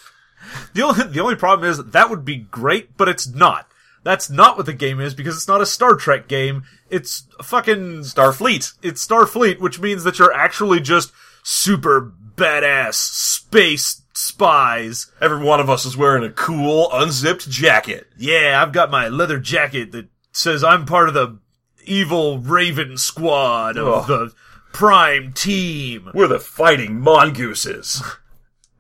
The 0.73 0.83
only, 0.83 1.03
the 1.07 1.19
only 1.19 1.35
problem 1.35 1.69
is 1.69 1.83
that 1.83 2.09
would 2.09 2.25
be 2.25 2.37
great, 2.37 2.95
but 2.97 3.09
it's 3.09 3.27
not. 3.27 3.67
That's 4.03 4.29
not 4.29 4.57
what 4.57 4.65
the 4.65 4.73
game 4.73 4.99
is 4.99 5.13
because 5.13 5.35
it's 5.35 5.47
not 5.47 5.61
a 5.61 5.65
Star 5.65 5.95
Trek 5.95 6.27
game. 6.27 6.63
It's 6.89 7.23
fucking 7.41 8.01
Starfleet. 8.01 8.73
it's 8.81 9.05
Starfleet, 9.05 9.59
which 9.59 9.79
means 9.79 10.03
that 10.03 10.19
you're 10.19 10.33
actually 10.33 10.79
just 10.79 11.11
super 11.43 12.11
badass 12.35 12.93
space 12.95 14.01
spies. 14.13 15.11
Every 15.19 15.43
one 15.43 15.59
of 15.59 15.69
us 15.69 15.85
is 15.85 15.97
wearing 15.97 16.23
a 16.23 16.29
cool 16.29 16.89
unzipped 16.91 17.49
jacket. 17.49 18.07
Yeah, 18.17 18.61
I've 18.61 18.73
got 18.73 18.91
my 18.91 19.07
leather 19.07 19.39
jacket 19.39 19.91
that 19.91 20.07
says 20.31 20.63
I'm 20.63 20.85
part 20.85 21.07
of 21.07 21.13
the 21.13 21.39
evil 21.85 22.39
Raven 22.39 22.97
squad 22.97 23.77
of 23.77 23.87
Ugh. 23.87 24.07
the 24.07 24.33
Prime 24.73 25.33
Team. 25.33 26.11
We're 26.13 26.27
the 26.27 26.39
fighting 26.39 26.99
mongooses. 26.99 28.01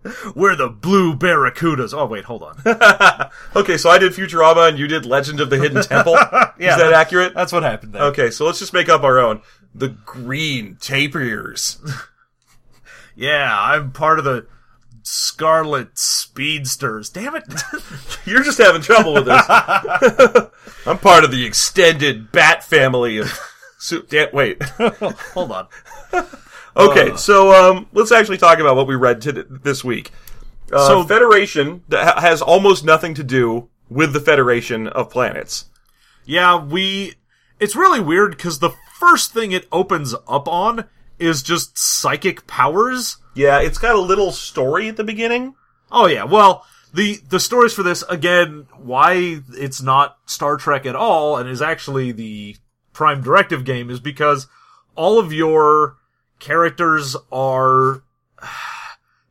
We're 0.35 0.55
the 0.55 0.69
Blue 0.69 1.13
Barracudas. 1.15 1.93
Oh 1.93 2.05
wait, 2.07 2.25
hold 2.25 2.43
on. 2.43 2.61
okay, 3.55 3.77
so 3.77 3.89
I 3.89 3.99
did 3.99 4.13
Futurama 4.13 4.69
and 4.69 4.79
you 4.79 4.87
did 4.87 5.05
Legend 5.05 5.39
of 5.39 5.49
the 5.49 5.57
Hidden 5.57 5.83
Temple. 5.87 6.13
Yeah, 6.13 6.71
is 6.71 6.77
that 6.77 6.93
accurate? 6.93 7.33
That's 7.35 7.51
what 7.51 7.63
happened 7.63 7.93
there. 7.93 8.03
Okay, 8.03 8.31
so 8.31 8.45
let's 8.45 8.59
just 8.59 8.73
make 8.73 8.89
up 8.89 9.03
our 9.03 9.19
own. 9.19 9.41
The 9.75 9.89
green 9.89 10.75
tapirs. 10.75 11.77
Yeah, 13.15 13.55
I'm 13.59 13.91
part 13.91 14.19
of 14.19 14.25
the 14.25 14.47
Scarlet 15.03 15.97
Speedsters. 15.97 17.09
Damn 17.09 17.35
it. 17.35 17.43
You're 18.25 18.43
just 18.43 18.57
having 18.57 18.81
trouble 18.81 19.13
with 19.13 19.25
this. 19.25 19.43
I'm 20.85 20.97
part 20.99 21.23
of 21.23 21.31
the 21.31 21.45
extended 21.45 22.31
bat 22.31 22.63
family 22.63 23.17
of. 23.17 23.37
Su- 23.79 24.03
da- 24.07 24.29
wait. 24.31 24.61
hold 25.33 25.51
on. 25.51 25.67
Okay, 26.77 27.15
so 27.17 27.51
um, 27.51 27.87
let's 27.93 28.11
actually 28.11 28.37
talk 28.37 28.59
about 28.59 28.75
what 28.75 28.87
we 28.87 28.95
read 28.95 29.21
to 29.23 29.31
this 29.49 29.83
week. 29.83 30.11
Uh, 30.71 30.87
So- 30.87 31.03
Federation 31.03 31.83
that 31.89 32.13
ha- 32.15 32.21
has 32.21 32.41
almost 32.41 32.85
nothing 32.85 33.13
to 33.15 33.23
do 33.23 33.69
with 33.89 34.13
the 34.13 34.19
Federation 34.21 34.87
of 34.87 35.09
Planets. 35.09 35.65
Yeah, 36.25 36.63
we. 36.63 37.15
It's 37.59 37.75
really 37.75 37.99
weird 37.99 38.31
because 38.37 38.59
the 38.59 38.71
first 38.99 39.33
thing 39.33 39.51
it 39.51 39.67
opens 39.71 40.13
up 40.27 40.47
on 40.47 40.85
is 41.21 41.43
just 41.43 41.77
psychic 41.77 42.47
powers. 42.47 43.17
Yeah, 43.35 43.59
it's 43.61 43.77
got 43.77 43.95
a 43.95 44.01
little 44.01 44.31
story 44.31 44.89
at 44.89 44.97
the 44.97 45.03
beginning. 45.03 45.55
Oh 45.91 46.07
yeah, 46.07 46.23
well, 46.23 46.65
the 46.93 47.19
the 47.29 47.39
stories 47.39 47.73
for 47.73 47.83
this 47.83 48.03
again, 48.03 48.67
why 48.77 49.41
it's 49.53 49.81
not 49.81 50.17
Star 50.25 50.57
Trek 50.57 50.85
at 50.85 50.95
all 50.95 51.37
and 51.37 51.49
is 51.49 51.61
actually 51.61 52.11
the 52.11 52.55
Prime 52.93 53.21
Directive 53.21 53.63
game 53.63 53.89
is 53.89 53.99
because 53.99 54.47
all 54.95 55.19
of 55.19 55.31
your 55.31 55.97
characters 56.39 57.15
are 57.31 58.03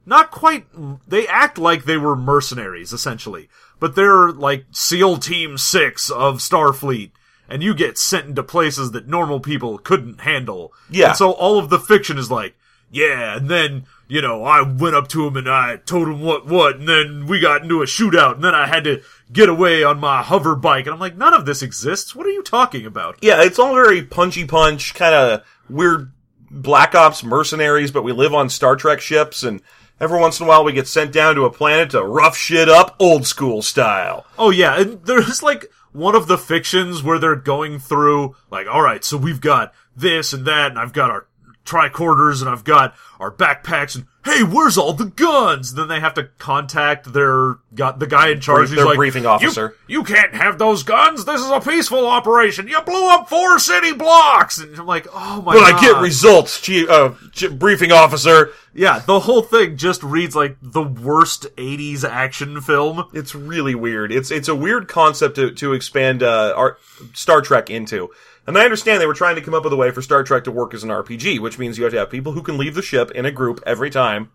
not 0.07 0.31
quite, 0.31 0.67
they 1.07 1.27
act 1.27 1.59
like 1.59 1.85
they 1.85 1.97
were 1.97 2.17
mercenaries, 2.17 2.93
essentially. 2.93 3.49
But 3.79 3.95
they're 3.95 4.31
like 4.31 4.67
SEAL 4.73 5.19
Team 5.19 5.59
6 5.59 6.11
of 6.11 6.39
Starfleet. 6.39 7.13
And 7.51 7.63
you 7.63 7.75
get 7.75 7.99
sent 7.99 8.27
into 8.27 8.45
places 8.45 8.93
that 8.93 9.09
normal 9.09 9.41
people 9.41 9.77
couldn't 9.77 10.21
handle. 10.21 10.73
Yeah. 10.89 11.09
And 11.09 11.17
so 11.17 11.33
all 11.33 11.59
of 11.59 11.69
the 11.69 11.81
fiction 11.81 12.17
is 12.17 12.31
like, 12.31 12.55
yeah, 12.93 13.37
and 13.37 13.49
then, 13.49 13.87
you 14.09 14.23
know, 14.23 14.45
I 14.45 14.63
went 14.63 14.97
up 14.97 15.09
to 15.09 15.27
him 15.27 15.37
and 15.37 15.49
I 15.49 15.77
told 15.77 16.09
him 16.09 16.23
what, 16.23 16.47
what, 16.47 16.77
and 16.77 16.89
then 16.89 17.27
we 17.27 17.39
got 17.41 17.63
into 17.63 17.83
a 17.83 17.87
shootout, 17.87 18.37
and 18.37 18.45
then 18.45 18.55
I 18.55 18.67
had 18.67 18.85
to 18.85 19.03
get 19.33 19.49
away 19.49 19.85
on 19.85 20.01
my 20.01 20.23
hover 20.23 20.57
bike. 20.57 20.87
And 20.87 20.95
I'm 20.95 21.01
like, 21.01 21.17
none 21.17 21.35
of 21.35 21.47
this 21.47 21.63
exists. 21.63 22.15
What 22.15 22.27
are 22.27 22.31
you 22.31 22.43
talking 22.43 22.87
about? 22.87 23.19
Yeah, 23.23 23.43
it's 23.43 23.59
all 23.59 23.75
very 23.75 24.03
punchy 24.03 24.45
punch, 24.45 24.95
kind 24.95 25.15
of 25.15 25.45
weird 25.69 26.13
Black 26.51 26.97
Ops 26.97 27.23
mercenaries, 27.23 27.93
but 27.93 28.03
we 28.03 28.13
live 28.13 28.35
on 28.35 28.49
Star 28.49 28.75
Trek 28.75 29.01
ships, 29.01 29.45
and 29.45 29.63
every 30.01 30.19
once 30.19 30.41
in 30.41 30.47
a 30.47 30.49
while 30.49 30.65
we 30.65 30.73
get 30.73 30.89
sent 30.89 31.13
down 31.13 31.37
to 31.37 31.45
a 31.45 31.53
planet 31.53 31.91
to 31.91 32.03
rough 32.03 32.37
shit 32.37 32.69
up, 32.69 32.97
old 32.99 33.25
school 33.25 33.63
style. 33.63 34.27
Oh 34.37 34.51
yeah, 34.51 34.81
and 34.81 35.05
there's 35.05 35.45
like 35.45 35.71
one 35.93 36.15
of 36.15 36.29
the 36.29 36.39
fictions 36.39 37.03
where 37.03 37.19
they're 37.19 37.37
going 37.37 37.79
through 37.79 38.37
like, 38.51 38.67
all 38.67 38.83
right, 38.83 39.05
so 39.05 39.17
we've 39.17 39.41
got 39.41 39.73
this 39.97 40.33
and 40.33 40.45
that, 40.47 40.71
and 40.71 40.79
I've 40.79 40.93
got 40.93 41.11
our 41.11 41.27
tricorders, 41.65 42.41
and 42.41 42.51
I've 42.51 42.65
got 42.65 42.95
our 43.19 43.31
backpacks, 43.31 43.97
and 43.97 44.07
hey, 44.25 44.43
where's 44.43 44.77
all 44.77 44.93
the 44.93 45.07
guns? 45.07 45.75
Then 45.75 45.89
they 45.89 46.01
have 46.01 46.15
to 46.15 46.25
contact 46.39 47.13
their 47.13 47.57
got 47.75 47.99
the 47.99 48.07
guy 48.07 48.29
in 48.29 48.41
charge. 48.41 48.69
Brief- 48.69 48.77
their 48.77 48.87
like, 48.87 48.97
briefing 48.97 49.27
officer." 49.27 49.77
You, 49.87 50.05
can't 50.05 50.35
have 50.35 50.59
those 50.59 50.83
guns. 50.83 51.25
This 51.25 51.41
is 51.41 51.51
a 51.51 51.61
peaceful 51.61 52.07
operation. 52.07 52.69
You 52.69 52.81
blew 52.83 53.09
up 53.09 53.29
four 53.29 53.59
city 53.59 53.93
blocks, 53.93 54.59
and 54.59 54.77
I'm 54.79 54.87
like, 54.87 55.07
oh 55.13 55.43
my 55.43 55.55
But 55.55 55.61
god. 55.71 55.75
I 55.75 55.81
get 55.81 56.01
results, 56.03 56.61
chief, 56.61 56.89
uh, 56.89 57.15
briefing 57.53 57.93
officer. 57.93 58.51
yeah, 58.75 59.01
the 59.01 59.21
whole 59.21 59.43
thing 59.43 59.77
just 59.77 60.03
reads 60.03 60.35
like 60.37 60.57
the 60.63 60.83
worst 60.83 61.47
'80s 61.57 62.09
action 62.09 62.61
film. 62.61 63.09
It's 63.13 63.35
really 63.35 63.75
weird. 63.75 64.13
It's 64.13 64.31
it's 64.31 64.49
a 64.49 64.55
weird 64.55 64.89
concept 64.89 65.37
to 65.37 65.51
to 65.53 65.73
expand 65.73 66.23
uh, 66.23 66.55
our 66.57 66.79
Star 67.15 67.41
Trek 67.41 67.71
into. 67.71 68.11
And 68.47 68.57
I 68.59 68.65
understand 68.65 69.01
they 69.01 69.07
were 69.07 69.15
trying 69.15 69.37
to 69.37 69.43
come 69.43 69.55
up 69.55 69.65
with 69.65 69.73
a 69.73 69.77
way 69.77 69.91
for 69.91 70.03
Star 70.03 70.23
Trek 70.23 70.45
to 70.45 70.51
work 70.51 70.75
as 70.75 70.83
an 70.83 70.91
RPG, 70.91 71.41
which 71.41 71.59
means 71.59 71.79
you 71.79 71.85
have 71.85 71.93
to 71.93 71.99
have 71.99 72.11
people 72.11 72.33
who 72.33 72.43
can 72.43 72.59
leave 72.59 72.75
the 72.75 72.83
ship 72.83 73.11
in 73.13 73.27
a 73.27 73.31
group 73.31 73.63
every 73.67 73.91
time. 73.91 74.31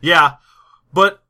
Yeah, 0.00 0.36
but 0.92 1.22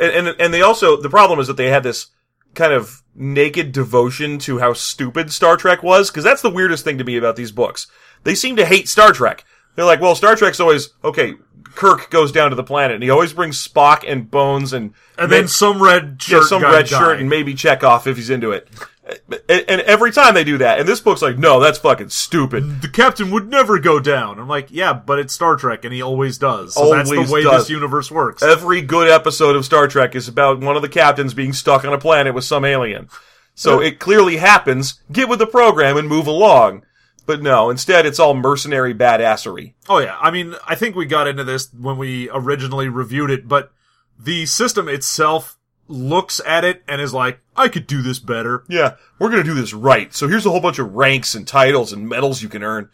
And 0.00 0.28
and, 0.28 0.40
and 0.40 0.54
they 0.54 0.62
also 0.62 0.96
the 1.00 1.10
problem 1.10 1.38
is 1.38 1.46
that 1.46 1.56
they 1.56 1.68
had 1.68 1.82
this 1.82 2.08
kind 2.54 2.72
of 2.72 3.02
naked 3.14 3.72
devotion 3.72 4.38
to 4.38 4.58
how 4.58 4.72
stupid 4.72 5.32
Star 5.32 5.56
Trek 5.56 5.82
was 5.82 6.10
because 6.10 6.24
that's 6.24 6.42
the 6.42 6.50
weirdest 6.50 6.84
thing 6.84 6.98
to 6.98 7.04
me 7.04 7.16
about 7.16 7.36
these 7.36 7.52
books. 7.52 7.86
They 8.24 8.34
seem 8.34 8.56
to 8.56 8.66
hate 8.66 8.88
Star 8.88 9.12
Trek. 9.12 9.44
They're 9.74 9.84
like, 9.84 10.00
well, 10.00 10.14
Star 10.14 10.36
Trek's 10.36 10.60
always 10.60 10.90
okay. 11.02 11.34
Kirk 11.74 12.10
goes 12.10 12.32
down 12.32 12.50
to 12.50 12.56
the 12.56 12.64
planet 12.64 12.96
and 12.96 13.02
he 13.02 13.08
always 13.08 13.32
brings 13.32 13.66
Spock 13.66 14.04
and 14.06 14.30
Bones 14.30 14.74
and 14.74 14.92
and 15.16 15.32
then 15.32 15.48
some 15.48 15.82
red 15.82 16.20
shirt, 16.20 16.42
yeah, 16.42 16.48
some 16.48 16.62
red 16.62 16.86
died. 16.86 16.88
shirt 16.88 17.20
and 17.20 17.30
maybe 17.30 17.54
Chekhov 17.54 18.06
if 18.06 18.16
he's 18.16 18.28
into 18.28 18.50
it. 18.50 18.68
And, 19.04 19.64
and 19.68 19.80
every 19.80 20.12
time 20.12 20.34
they 20.34 20.44
do 20.44 20.58
that, 20.58 20.78
and 20.78 20.88
this 20.88 21.00
book's 21.00 21.22
like, 21.22 21.36
no, 21.36 21.58
that's 21.58 21.78
fucking 21.78 22.10
stupid. 22.10 22.82
the 22.82 22.88
captain 22.88 23.30
would 23.32 23.48
never 23.48 23.78
go 23.80 23.98
down. 23.98 24.38
I'm 24.38 24.48
like, 24.48 24.68
yeah, 24.70 24.92
but 24.92 25.18
it's 25.18 25.34
Star 25.34 25.56
Trek, 25.56 25.84
and 25.84 25.92
he 25.92 26.00
always 26.00 26.38
does. 26.38 26.74
So 26.74 26.90
that's 26.90 27.10
the 27.10 27.28
way 27.28 27.42
does. 27.42 27.62
this 27.62 27.70
universe 27.70 28.10
works. 28.10 28.42
Every 28.42 28.80
good 28.80 29.08
episode 29.08 29.56
of 29.56 29.64
Star 29.64 29.88
Trek 29.88 30.14
is 30.14 30.28
about 30.28 30.60
one 30.60 30.76
of 30.76 30.82
the 30.82 30.88
captains 30.88 31.34
being 31.34 31.52
stuck 31.52 31.84
on 31.84 31.92
a 31.92 31.98
planet 31.98 32.34
with 32.34 32.44
some 32.44 32.64
alien. 32.64 33.08
So 33.54 33.80
it 33.80 33.98
clearly 33.98 34.36
happens. 34.38 35.00
Get 35.10 35.28
with 35.28 35.38
the 35.38 35.46
program 35.46 35.96
and 35.96 36.08
move 36.08 36.26
along. 36.26 36.84
But 37.26 37.42
no, 37.42 37.70
instead 37.70 38.06
it's 38.06 38.18
all 38.18 38.34
mercenary 38.34 38.94
badassery. 38.94 39.74
oh 39.88 39.98
yeah, 39.98 40.16
I 40.20 40.30
mean, 40.30 40.54
I 40.66 40.74
think 40.74 40.96
we 40.96 41.06
got 41.06 41.28
into 41.28 41.44
this 41.44 41.72
when 41.72 41.96
we 41.96 42.28
originally 42.30 42.88
reviewed 42.88 43.30
it, 43.30 43.46
but 43.46 43.72
the 44.18 44.46
system 44.46 44.88
itself 44.88 45.56
looks 45.92 46.40
at 46.46 46.64
it 46.64 46.82
and 46.88 47.00
is 47.00 47.12
like, 47.14 47.40
I 47.56 47.68
could 47.68 47.86
do 47.86 48.02
this 48.02 48.18
better. 48.18 48.64
Yeah, 48.68 48.94
we're 49.18 49.30
gonna 49.30 49.44
do 49.44 49.54
this 49.54 49.72
right. 49.74 50.12
So 50.14 50.26
here's 50.28 50.46
a 50.46 50.50
whole 50.50 50.60
bunch 50.60 50.78
of 50.78 50.94
ranks 50.94 51.34
and 51.34 51.46
titles 51.46 51.92
and 51.92 52.08
medals 52.08 52.42
you 52.42 52.48
can 52.48 52.62
earn. 52.62 52.88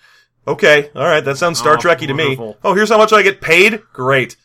Okay, 0.47 0.91
alright, 0.97 1.25
that 1.25 1.37
sounds 1.37 1.59
Star 1.59 1.75
Oh, 1.75 1.77
Trekky 1.77 2.07
to 2.07 2.15
me. 2.15 2.37
Oh, 2.65 2.75
here's 2.75 2.89
how 2.89 2.99
much 2.99 3.13
I 3.13 3.23
get 3.23 3.41
paid? 3.41 3.83
Great. 3.93 4.37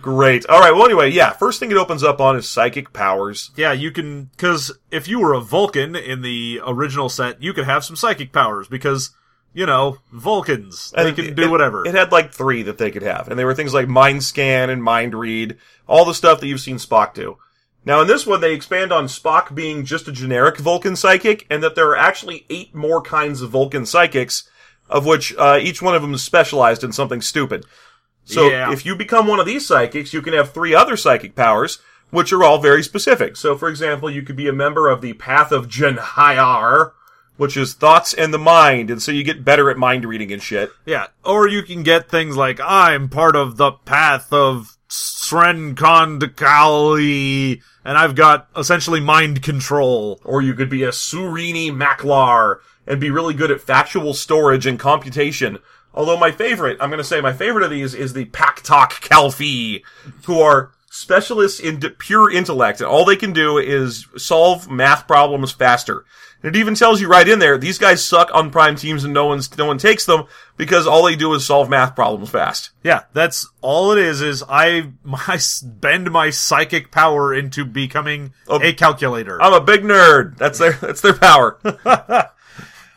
Great. 0.00 0.44
Alright, 0.46 0.74
well 0.74 0.84
anyway, 0.86 1.10
yeah, 1.10 1.30
first 1.32 1.60
thing 1.60 1.70
it 1.70 1.76
opens 1.76 2.02
up 2.02 2.20
on 2.20 2.36
is 2.36 2.48
psychic 2.48 2.92
powers. 2.92 3.50
Yeah, 3.56 3.72
you 3.72 3.90
can, 3.92 4.30
cause 4.38 4.72
if 4.90 5.06
you 5.08 5.20
were 5.20 5.34
a 5.34 5.40
Vulcan 5.40 5.94
in 5.94 6.22
the 6.22 6.60
original 6.66 7.08
set, 7.08 7.42
you 7.42 7.52
could 7.52 7.64
have 7.64 7.84
some 7.84 7.94
psychic 7.96 8.32
powers 8.32 8.66
because, 8.66 9.10
you 9.52 9.66
know, 9.66 9.98
Vulcans, 10.12 10.92
they 10.96 11.08
And 11.08 11.16
can 11.16 11.24
it- 11.26 11.34
do 11.36 11.50
whatever. 11.50 11.86
It 11.86 11.94
had 11.94 12.10
like 12.12 12.32
three 12.32 12.62
that 12.64 12.78
they 12.78 12.90
could 12.90 13.02
have, 13.02 13.28
and 13.28 13.38
they 13.38 13.44
were 13.44 13.54
things 13.54 13.74
like 13.74 13.86
mind 13.88 14.24
scan 14.24 14.68
and 14.70 14.82
mind 14.82 15.14
read, 15.14 15.56
all 15.86 16.04
the 16.04 16.14
stuff 16.14 16.40
that 16.40 16.46
you've 16.48 16.60
seen 16.60 16.76
Spock 16.78 17.14
do. 17.14 17.38
Now 17.86 18.00
in 18.00 18.06
this 18.06 18.26
one, 18.26 18.40
they 18.40 18.54
expand 18.54 18.92
on 18.92 19.06
Spock 19.06 19.54
being 19.54 19.84
just 19.84 20.08
a 20.08 20.12
generic 20.12 20.58
Vulcan 20.58 20.96
psychic, 20.96 21.46
and 21.50 21.62
that 21.62 21.74
there 21.74 21.88
are 21.90 21.96
actually 21.96 22.46
eight 22.48 22.74
more 22.74 23.02
kinds 23.02 23.42
of 23.42 23.50
Vulcan 23.50 23.84
psychics, 23.86 24.48
of 24.88 25.04
which 25.06 25.34
uh, 25.36 25.58
each 25.60 25.82
one 25.82 25.94
of 25.94 26.02
them 26.02 26.14
is 26.14 26.22
specialized 26.22 26.82
in 26.84 26.92
something 26.92 27.20
stupid. 27.20 27.64
So 28.24 28.48
Yeah. 28.48 28.72
if 28.72 28.86
you 28.86 28.96
become 28.96 29.26
one 29.26 29.38
of 29.40 29.46
these 29.46 29.66
psychics, 29.66 30.14
you 30.14 30.22
can 30.22 30.32
have 30.32 30.52
three 30.52 30.74
other 30.74 30.96
psychic 30.96 31.34
powers, 31.34 31.78
which 32.10 32.32
are 32.32 32.42
all 32.42 32.58
very 32.58 32.82
specific. 32.82 33.36
So 33.36 33.56
for 33.56 33.68
example, 33.68 34.08
you 34.10 34.22
could 34.22 34.36
be 34.36 34.48
a 34.48 34.52
member 34.52 34.88
of 34.88 35.00
the 35.02 35.12
Path 35.14 35.52
of 35.52 35.68
Jenhayar, 35.68 36.92
which 37.36 37.56
is 37.56 37.74
thoughts 37.74 38.14
and 38.14 38.32
the 38.32 38.38
mind, 38.38 38.90
and 38.90 39.02
so 39.02 39.10
you 39.12 39.24
get 39.24 39.44
better 39.44 39.68
at 39.70 39.76
mind 39.76 40.04
reading 40.04 40.32
and 40.32 40.42
shit. 40.42 40.70
Yeah, 40.86 41.08
or 41.24 41.48
you 41.48 41.62
can 41.64 41.82
get 41.82 42.08
things 42.08 42.36
like 42.36 42.60
I'm 42.64 43.08
part 43.08 43.34
of 43.36 43.56
the 43.56 43.72
path 43.72 44.32
of 44.32 44.73
Sren 44.88 45.74
Kondakali, 45.74 47.62
and 47.84 47.98
I've 47.98 48.14
got 48.14 48.48
essentially 48.56 49.00
mind 49.00 49.42
control. 49.42 50.20
Or 50.24 50.42
you 50.42 50.54
could 50.54 50.70
be 50.70 50.84
a 50.84 50.90
Surini 50.90 51.70
Maklar 51.70 52.58
and 52.86 53.00
be 53.00 53.10
really 53.10 53.34
good 53.34 53.50
at 53.50 53.60
factual 53.60 54.14
storage 54.14 54.66
and 54.66 54.78
computation. 54.78 55.58
Although 55.94 56.18
my 56.18 56.30
favorite, 56.30 56.76
I'm 56.80 56.90
going 56.90 56.98
to 56.98 57.04
say 57.04 57.20
my 57.20 57.32
favorite 57.32 57.64
of 57.64 57.70
these 57.70 57.94
is 57.94 58.12
the 58.12 58.26
Paktok 58.26 59.00
Kalfi, 59.00 59.82
who 60.24 60.40
are 60.40 60.72
specialists 60.90 61.60
in 61.60 61.80
pure 61.80 62.30
intellect, 62.30 62.80
and 62.80 62.88
all 62.88 63.04
they 63.04 63.16
can 63.16 63.32
do 63.32 63.58
is 63.58 64.06
solve 64.16 64.70
math 64.70 65.06
problems 65.06 65.52
faster. 65.52 66.04
And 66.44 66.54
it 66.54 66.58
even 66.58 66.74
tells 66.74 67.00
you 67.00 67.08
right 67.08 67.26
in 67.26 67.38
there, 67.38 67.56
these 67.56 67.78
guys 67.78 68.04
suck 68.04 68.30
on 68.34 68.50
prime 68.50 68.76
teams 68.76 69.02
and 69.02 69.14
no 69.14 69.24
one's, 69.26 69.56
no 69.56 69.64
one 69.64 69.78
takes 69.78 70.04
them 70.04 70.24
because 70.58 70.86
all 70.86 71.02
they 71.04 71.16
do 71.16 71.32
is 71.32 71.44
solve 71.46 71.70
math 71.70 71.96
problems 71.96 72.28
fast. 72.28 72.70
Yeah, 72.82 73.04
that's 73.14 73.48
all 73.62 73.92
it 73.92 73.98
is. 73.98 74.20
Is 74.20 74.44
I 74.46 74.90
my 75.02 75.38
bend 75.64 76.10
my 76.12 76.28
psychic 76.28 76.90
power 76.92 77.32
into 77.34 77.64
becoming 77.64 78.34
a 78.48 78.74
calculator. 78.74 79.40
I'm 79.42 79.54
a 79.54 79.60
big 79.62 79.82
nerd. 79.84 80.36
That's 80.36 80.58
their, 80.58 80.72
that's 80.74 81.00
their 81.00 81.14
power. 81.14 81.58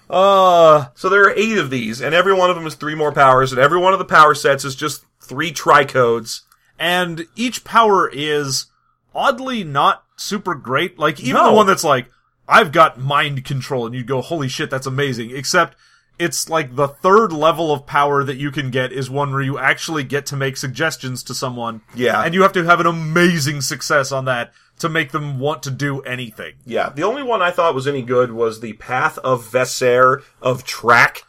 Uh, 0.09 0.85
So 0.95 1.09
there 1.09 1.23
are 1.23 1.33
eight 1.35 1.57
of 1.57 1.69
these, 1.69 1.99
and 2.01 2.15
every 2.15 2.33
one 2.33 2.49
of 2.49 2.55
them 2.55 2.65
is 2.65 2.75
three 2.75 2.95
more 2.95 3.11
powers, 3.11 3.51
and 3.51 3.59
every 3.59 3.77
one 3.77 3.91
of 3.91 3.99
the 3.99 4.05
power 4.05 4.33
sets 4.33 4.63
is 4.63 4.75
just 4.75 5.03
three 5.21 5.51
tricodes. 5.51 6.41
and 6.79 7.25
each 7.35 7.63
power 7.63 8.07
is 8.07 8.67
oddly 9.15 9.63
not 9.63 10.03
super 10.15 10.53
great. 10.55 10.97
Like 10.99 11.19
even 11.19 11.33
No. 11.41 11.47
the 11.47 11.53
one 11.53 11.65
that's 11.67 11.83
like, 11.83 12.07
I've 12.47 12.71
got 12.71 12.99
mind 12.99 13.43
control, 13.45 13.85
and 13.85 13.93
you'd 13.95 14.07
go, 14.07 14.21
holy 14.21 14.47
shit, 14.47 14.69
that's 14.69 14.87
amazing. 14.87 15.35
Except 15.35 15.75
it's 16.19 16.49
like 16.49 16.75
the 16.75 16.87
third 16.87 17.31
level 17.31 17.71
of 17.71 17.85
power 17.85 18.23
that 18.23 18.37
you 18.37 18.51
can 18.51 18.71
get 18.71 18.91
is 18.91 19.09
one 19.09 19.31
where 19.31 19.41
you 19.41 19.59
actually 19.59 20.03
get 20.03 20.25
to 20.27 20.35
make 20.35 20.57
suggestions 20.57 21.23
to 21.23 21.33
someone. 21.35 21.81
Yeah. 21.93 22.23
And 22.23 22.33
you 22.33 22.41
have 22.41 22.53
to 22.53 22.63
have 22.63 22.79
an 22.79 22.87
amazing 22.87 23.61
success 23.61 24.11
on 24.11 24.25
that 24.25 24.51
to 24.79 24.89
make 24.89 25.11
them 25.11 25.39
want 25.39 25.63
to 25.63 25.71
do 25.71 26.01
anything. 26.01 26.53
Yeah, 26.65 26.89
the 26.89 27.03
only 27.03 27.23
one 27.23 27.41
I 27.41 27.51
thought 27.51 27.73
was 27.75 27.87
any 27.87 28.01
good 28.03 28.31
was 28.31 28.59
the 28.59 28.73
Path 28.73 29.17
of 29.19 29.43
Vesser 29.51 30.21
of 30.41 30.63
Track, 30.63 31.23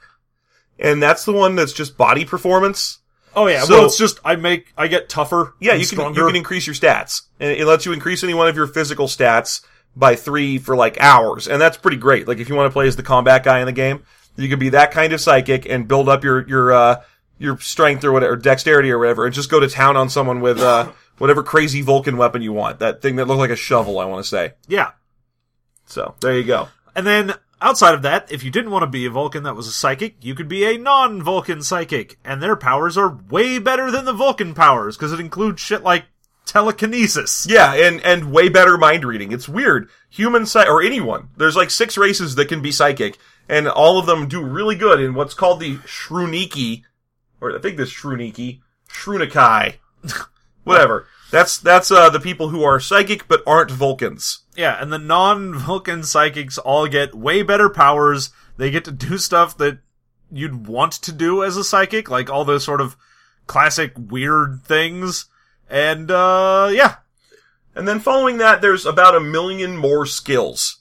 and 0.78 1.02
that's 1.02 1.24
the 1.24 1.32
one 1.32 1.54
that's 1.56 1.72
just 1.72 1.96
body 1.96 2.24
performance. 2.24 2.98
Oh 3.34 3.46
yeah, 3.46 3.62
So- 3.64 3.74
well 3.76 3.86
it's 3.86 3.96
just 3.98 4.20
I 4.24 4.36
make 4.36 4.72
I 4.76 4.86
get 4.86 5.08
tougher. 5.08 5.54
Yeah, 5.60 5.72
you 5.74 5.80
can 5.80 5.96
stronger. 5.96 6.20
you 6.20 6.26
can 6.26 6.36
increase 6.36 6.66
your 6.66 6.74
stats, 6.74 7.22
and 7.40 7.50
it 7.50 7.66
lets 7.66 7.86
you 7.86 7.92
increase 7.92 8.22
any 8.22 8.34
one 8.34 8.48
of 8.48 8.56
your 8.56 8.66
physical 8.66 9.06
stats 9.06 9.62
by 9.96 10.14
three 10.16 10.58
for 10.58 10.76
like 10.76 11.00
hours, 11.00 11.48
and 11.48 11.60
that's 11.60 11.76
pretty 11.76 11.96
great. 11.96 12.28
Like 12.28 12.38
if 12.38 12.48
you 12.48 12.54
want 12.54 12.70
to 12.70 12.72
play 12.72 12.86
as 12.86 12.96
the 12.96 13.02
combat 13.02 13.44
guy 13.44 13.60
in 13.60 13.66
the 13.66 13.72
game, 13.72 14.04
you 14.36 14.48
could 14.48 14.60
be 14.60 14.70
that 14.70 14.90
kind 14.90 15.12
of 15.12 15.20
psychic 15.20 15.66
and 15.66 15.88
build 15.88 16.08
up 16.08 16.24
your 16.24 16.46
your 16.48 16.72
uh 16.72 17.02
your 17.38 17.58
strength 17.58 18.04
or 18.04 18.12
whatever, 18.12 18.32
or 18.32 18.36
dexterity 18.36 18.90
or 18.90 18.98
whatever, 18.98 19.24
and 19.26 19.34
just 19.34 19.50
go 19.50 19.60
to 19.60 19.68
town 19.68 19.96
on 19.96 20.08
someone 20.08 20.40
with 20.40 20.60
uh 20.60 20.90
whatever 21.18 21.42
crazy 21.42 21.82
Vulcan 21.82 22.16
weapon 22.16 22.42
you 22.42 22.52
want. 22.52 22.78
That 22.78 23.02
thing 23.02 23.16
that 23.16 23.26
looked 23.26 23.40
like 23.40 23.50
a 23.50 23.56
shovel, 23.56 23.98
I 23.98 24.04
want 24.04 24.24
to 24.24 24.28
say. 24.28 24.52
yeah. 24.66 24.92
So 25.86 26.14
there 26.20 26.36
you 26.36 26.44
go. 26.44 26.68
And 26.94 27.06
then 27.06 27.34
outside 27.60 27.94
of 27.94 28.02
that, 28.02 28.30
if 28.30 28.44
you 28.44 28.50
didn't 28.50 28.70
want 28.70 28.82
to 28.82 28.88
be 28.88 29.06
a 29.06 29.10
Vulcan 29.10 29.42
that 29.44 29.56
was 29.56 29.66
a 29.66 29.72
psychic, 29.72 30.16
you 30.22 30.34
could 30.34 30.48
be 30.48 30.64
a 30.64 30.78
non-Vulcan 30.78 31.62
psychic, 31.62 32.18
and 32.24 32.42
their 32.42 32.56
powers 32.56 32.96
are 32.98 33.18
way 33.30 33.58
better 33.58 33.90
than 33.90 34.04
the 34.04 34.12
Vulcan 34.12 34.54
powers 34.54 34.96
because 34.96 35.12
it 35.12 35.20
includes 35.20 35.60
shit 35.60 35.82
like 35.82 36.04
telekinesis. 36.48 37.46
Yeah, 37.48 37.74
and 37.74 38.00
and 38.04 38.32
way 38.32 38.48
better 38.48 38.76
mind 38.76 39.04
reading. 39.04 39.32
It's 39.32 39.48
weird. 39.48 39.88
Human 40.10 40.46
psy- 40.46 40.66
or 40.66 40.82
anyone. 40.82 41.28
There's 41.36 41.56
like 41.56 41.70
six 41.70 41.96
races 41.96 42.34
that 42.34 42.48
can 42.48 42.62
be 42.62 42.72
psychic, 42.72 43.18
and 43.48 43.68
all 43.68 43.98
of 43.98 44.06
them 44.06 44.28
do 44.28 44.42
really 44.42 44.76
good 44.76 45.00
in 45.00 45.14
what's 45.14 45.34
called 45.34 45.60
the 45.60 45.76
Shruniki, 45.78 46.82
or 47.40 47.56
I 47.56 47.60
think 47.60 47.76
this 47.76 47.92
Shruniki, 47.92 48.60
Shrunikai, 48.90 49.74
Whatever. 50.64 51.06
That's 51.30 51.58
that's 51.58 51.90
uh, 51.90 52.10
the 52.10 52.20
people 52.20 52.48
who 52.48 52.62
are 52.62 52.80
psychic 52.80 53.28
but 53.28 53.42
aren't 53.46 53.70
Vulcans. 53.70 54.40
Yeah, 54.56 54.80
and 54.80 54.92
the 54.92 54.98
non-Vulcan 54.98 56.02
psychics 56.04 56.58
all 56.58 56.86
get 56.88 57.14
way 57.14 57.42
better 57.42 57.68
powers. 57.68 58.30
They 58.56 58.70
get 58.70 58.84
to 58.86 58.92
do 58.92 59.18
stuff 59.18 59.56
that 59.58 59.78
you'd 60.30 60.66
want 60.66 60.92
to 60.92 61.12
do 61.12 61.44
as 61.44 61.56
a 61.56 61.64
psychic, 61.64 62.10
like 62.10 62.28
all 62.28 62.44
those 62.44 62.64
sort 62.64 62.80
of 62.80 62.96
classic 63.46 63.92
weird 63.96 64.62
things. 64.64 65.26
And 65.68 66.10
uh 66.10 66.70
yeah. 66.72 66.96
And 67.74 67.86
then 67.86 68.00
following 68.00 68.38
that, 68.38 68.60
there's 68.60 68.86
about 68.86 69.14
a 69.14 69.20
million 69.20 69.76
more 69.76 70.04
skills. 70.04 70.80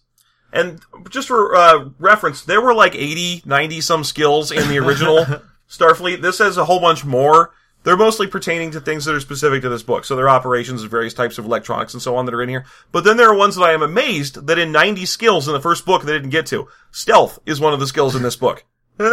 And 0.51 0.81
just 1.09 1.27
for 1.27 1.55
uh, 1.55 1.89
reference, 1.99 2.43
there 2.43 2.61
were 2.61 2.73
like 2.73 2.95
80, 2.95 3.43
90 3.45 3.81
some 3.81 4.03
skills 4.03 4.51
in 4.51 4.67
the 4.69 4.79
original 4.79 5.25
Starfleet. 5.69 6.21
This 6.21 6.39
has 6.39 6.57
a 6.57 6.65
whole 6.65 6.79
bunch 6.79 7.05
more. 7.05 7.51
They're 7.83 7.97
mostly 7.97 8.27
pertaining 8.27 8.71
to 8.71 8.81
things 8.81 9.05
that 9.05 9.13
are 9.13 9.19
specific 9.19 9.61
to 9.61 9.69
this 9.69 9.83
book. 9.83 10.05
So 10.05 10.15
there 10.15 10.25
are 10.25 10.35
operations 10.35 10.83
of 10.83 10.89
various 10.89 11.13
types 11.13 11.37
of 11.37 11.45
electronics 11.45 11.93
and 11.93 12.01
so 12.01 12.15
on 12.15 12.25
that 12.25 12.33
are 12.33 12.41
in 12.41 12.49
here. 12.49 12.65
But 12.91 13.03
then 13.03 13.17
there 13.17 13.29
are 13.29 13.37
ones 13.37 13.55
that 13.55 13.63
I 13.63 13.73
am 13.73 13.83
amazed 13.83 14.47
that 14.47 14.57
in 14.57 14.71
90 14.71 15.05
skills 15.05 15.47
in 15.47 15.53
the 15.53 15.61
first 15.61 15.85
book 15.85 16.03
they 16.03 16.13
didn't 16.13 16.31
get 16.31 16.47
to. 16.47 16.67
Stealth 16.91 17.39
is 17.45 17.59
one 17.59 17.73
of 17.73 17.79
the 17.79 17.87
skills 17.87 18.15
in 18.15 18.23
this 18.23 18.35
book. 18.35 18.65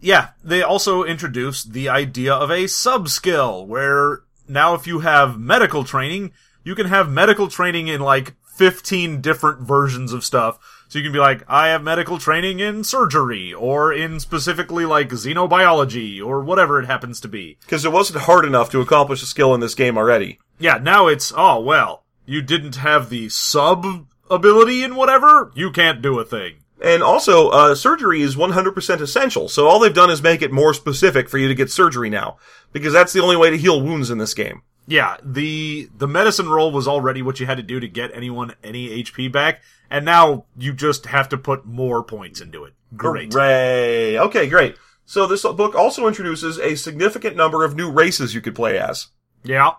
Yeah, 0.00 0.30
they 0.42 0.62
also 0.62 1.04
introduced 1.04 1.72
the 1.72 1.88
idea 1.88 2.34
of 2.34 2.50
a 2.50 2.66
sub-skill, 2.66 3.64
where 3.64 4.22
now 4.52 4.74
if 4.74 4.86
you 4.86 5.00
have 5.00 5.38
medical 5.38 5.84
training, 5.84 6.32
you 6.64 6.74
can 6.74 6.86
have 6.86 7.10
medical 7.10 7.48
training 7.48 7.88
in 7.88 8.00
like 8.00 8.34
15 8.54 9.20
different 9.20 9.60
versions 9.60 10.12
of 10.12 10.24
stuff. 10.24 10.84
So 10.88 10.98
you 10.98 11.04
can 11.04 11.12
be 11.12 11.18
like, 11.18 11.42
I 11.48 11.68
have 11.68 11.82
medical 11.82 12.18
training 12.18 12.60
in 12.60 12.84
surgery, 12.84 13.52
or 13.52 13.92
in 13.92 14.20
specifically 14.20 14.84
like 14.84 15.08
xenobiology, 15.08 16.22
or 16.22 16.44
whatever 16.44 16.78
it 16.78 16.86
happens 16.86 17.18
to 17.20 17.28
be. 17.28 17.56
Because 17.62 17.84
it 17.84 17.92
wasn't 17.92 18.24
hard 18.24 18.44
enough 18.44 18.70
to 18.70 18.80
accomplish 18.80 19.22
a 19.22 19.26
skill 19.26 19.54
in 19.54 19.60
this 19.60 19.74
game 19.74 19.96
already. 19.96 20.38
Yeah, 20.58 20.78
now 20.78 21.06
it's, 21.06 21.32
oh 21.34 21.60
well, 21.60 22.04
you 22.26 22.42
didn't 22.42 22.76
have 22.76 23.08
the 23.08 23.30
sub 23.30 24.06
ability 24.30 24.82
in 24.82 24.94
whatever, 24.94 25.50
you 25.54 25.70
can't 25.70 26.02
do 26.02 26.18
a 26.18 26.24
thing. 26.24 26.61
And 26.82 27.00
also, 27.00 27.48
uh, 27.50 27.74
surgery 27.76 28.22
is 28.22 28.34
100% 28.34 29.00
essential. 29.00 29.48
So 29.48 29.68
all 29.68 29.78
they've 29.78 29.94
done 29.94 30.10
is 30.10 30.20
make 30.20 30.42
it 30.42 30.50
more 30.50 30.74
specific 30.74 31.28
for 31.28 31.38
you 31.38 31.46
to 31.46 31.54
get 31.54 31.70
surgery 31.70 32.10
now. 32.10 32.38
Because 32.72 32.92
that's 32.92 33.12
the 33.12 33.22
only 33.22 33.36
way 33.36 33.50
to 33.50 33.56
heal 33.56 33.80
wounds 33.80 34.10
in 34.10 34.18
this 34.18 34.34
game. 34.34 34.62
Yeah, 34.88 35.16
the 35.22 35.88
the 35.96 36.08
medicine 36.08 36.48
roll 36.48 36.72
was 36.72 36.88
already 36.88 37.22
what 37.22 37.38
you 37.38 37.46
had 37.46 37.56
to 37.58 37.62
do 37.62 37.78
to 37.78 37.86
get 37.86 38.10
anyone 38.12 38.54
any 38.64 39.02
HP 39.04 39.30
back, 39.30 39.62
and 39.88 40.04
now 40.04 40.46
you 40.58 40.72
just 40.72 41.06
have 41.06 41.28
to 41.28 41.38
put 41.38 41.64
more 41.64 42.02
points 42.02 42.40
into 42.40 42.64
it. 42.64 42.72
Great. 42.96 43.32
Hooray. 43.32 44.18
Okay, 44.18 44.48
great. 44.48 44.74
So 45.06 45.28
this 45.28 45.42
book 45.42 45.76
also 45.76 46.08
introduces 46.08 46.58
a 46.58 46.74
significant 46.74 47.36
number 47.36 47.64
of 47.64 47.76
new 47.76 47.92
races 47.92 48.34
you 48.34 48.40
could 48.40 48.56
play 48.56 48.76
as. 48.76 49.06
Yeah. 49.44 49.74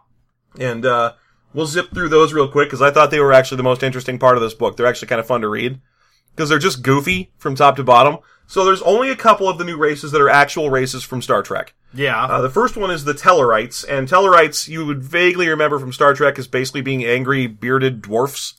And, 0.58 0.86
uh, 0.86 1.14
we'll 1.54 1.66
zip 1.66 1.94
through 1.94 2.10
those 2.10 2.34
real 2.34 2.48
quick 2.48 2.68
because 2.70 2.82
I 2.82 2.92
thought 2.92 3.12
they 3.12 3.20
were 3.20 3.34
actually 3.34 3.58
the 3.58 3.64
most 3.64 3.84
interesting 3.84 4.20
part 4.20 4.38
of 4.38 4.42
this 4.42 4.54
book. 4.54 4.78
They're 4.78 4.86
actually 4.86 5.08
kind 5.10 5.20
of 5.20 5.28
fun 5.28 5.42
to 5.42 5.50
read 5.50 5.82
because 6.36 6.50
they're 6.50 6.60
just 6.60 6.82
goofy 6.82 7.32
from 7.38 7.56
top 7.56 7.76
to 7.78 7.84
bottom. 7.84 8.18
So 8.48 8.66
there's 8.66 8.82
only 8.82 9.10
a 9.10 9.16
couple 9.16 9.48
of 9.50 9.58
the 9.58 9.64
new 9.64 9.78
races 9.78 10.12
that 10.12 10.22
are 10.22 10.30
actual 10.30 10.70
races 10.70 11.04
from 11.04 11.22
Star 11.22 11.42
Trek. 11.42 11.74
Yeah. 11.94 12.26
Uh, 12.26 12.42
the 12.42 12.50
first 12.50 12.76
one 12.76 12.92
is 12.92 13.06
the 13.06 13.14
Tellarites, 13.14 13.86
and 13.88 14.08
Tellarites 14.08 14.68
you 14.68 14.86
would 14.86 15.02
vaguely 15.04 15.48
remember 15.48 15.80
from 15.80 15.94
Star 15.94 16.14
Trek 16.14 16.38
as 16.38 16.48
basically 16.48 16.82
being 16.82 17.04
angry, 17.06 17.48
bearded 17.48 18.02
dwarfs. 18.02 18.56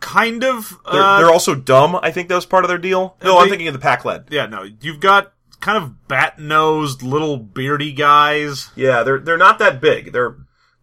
kind 0.00 0.44
of. 0.44 0.70
They're, 0.90 1.02
uh, 1.02 1.18
they're 1.18 1.32
also 1.32 1.54
dumb. 1.54 1.98
I 2.02 2.10
think 2.10 2.28
that 2.28 2.34
was 2.34 2.46
part 2.46 2.64
of 2.64 2.68
their 2.68 2.78
deal. 2.78 3.16
No, 3.24 3.38
I'm 3.38 3.48
thinking 3.48 3.68
of 3.68 3.74
the 3.74 3.80
Pakled. 3.80 4.26
yeah, 4.30 4.46
no, 4.46 4.64
you've 4.80 5.00
got 5.00 5.32
kind 5.60 5.82
of 5.82 6.06
bat 6.06 6.38
nosed 6.38 7.02
little 7.02 7.38
beardy 7.38 7.92
guys. 7.92 8.68
Yeah, 8.76 9.02
they're 9.02 9.18
they're 9.20 9.38
not 9.38 9.58
that 9.60 9.80
big. 9.80 10.12
They're 10.12 10.36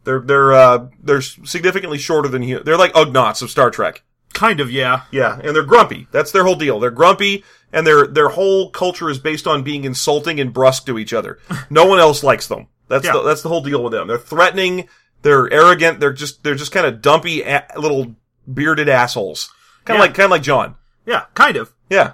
they're 0.04 0.20
they're 0.22 0.54
uh 0.54 0.88
they're 1.02 1.22
significantly 1.22 1.98
shorter 2.00 2.28
than 2.28 2.44
you. 2.44 2.60
They're 2.60 2.78
like 2.78 2.94
Ugnaughts 2.94 3.42
of 3.42 3.52
Star 3.52 3.70
Trek. 3.70 4.04
Kind 4.34 4.60
of, 4.60 4.72
yeah. 4.72 5.04
Yeah, 5.12 5.40
and 5.44 5.56
they're 5.56 5.64
grumpy. 5.64 6.08
That's 6.12 6.32
their 6.32 6.44
whole 6.44 6.56
deal. 6.56 6.80
They're 6.80 6.90
grumpy, 6.92 7.44
and 7.72 7.86
their 7.86 8.08
their 8.08 8.30
whole 8.30 8.72
culture 8.72 9.10
is 9.10 9.20
based 9.20 9.46
on 9.48 9.64
being 9.64 9.84
insulting 9.86 10.40
and 10.40 10.52
brusque 10.54 10.86
to 10.88 10.98
each 11.00 11.14
other. 11.14 11.40
No 11.70 11.86
one 11.86 12.00
else 12.00 12.24
likes 12.24 12.48
them. 12.48 12.68
That's 12.88 13.06
Yeah. 13.06 13.14
the 13.14 13.22
that's 13.24 13.42
the 13.44 13.50
whole 13.50 13.62
deal 13.62 13.84
with 13.84 13.94
them. 13.94 14.08
They're 14.08 14.18
threatening. 14.18 14.88
They're 15.22 15.52
arrogant. 15.54 16.00
They're 16.00 16.14
just 16.14 16.44
they're 16.44 16.56
just 16.56 16.72
kind 16.72 16.86
of 16.86 17.02
dumpy 17.02 17.42
a- 17.44 17.66
little 17.78 18.16
bearded 18.52 18.90
assholes. 18.90 19.52
Kind 19.86 19.98
of 19.98 20.00
Yeah. 20.00 20.08
like 20.08 20.14
kind 20.16 20.26
of 20.26 20.32
like 20.32 20.42
John. 20.44 20.76
Yeah, 21.06 21.26
kind 21.36 21.56
of. 21.58 21.72
Yeah, 21.90 22.14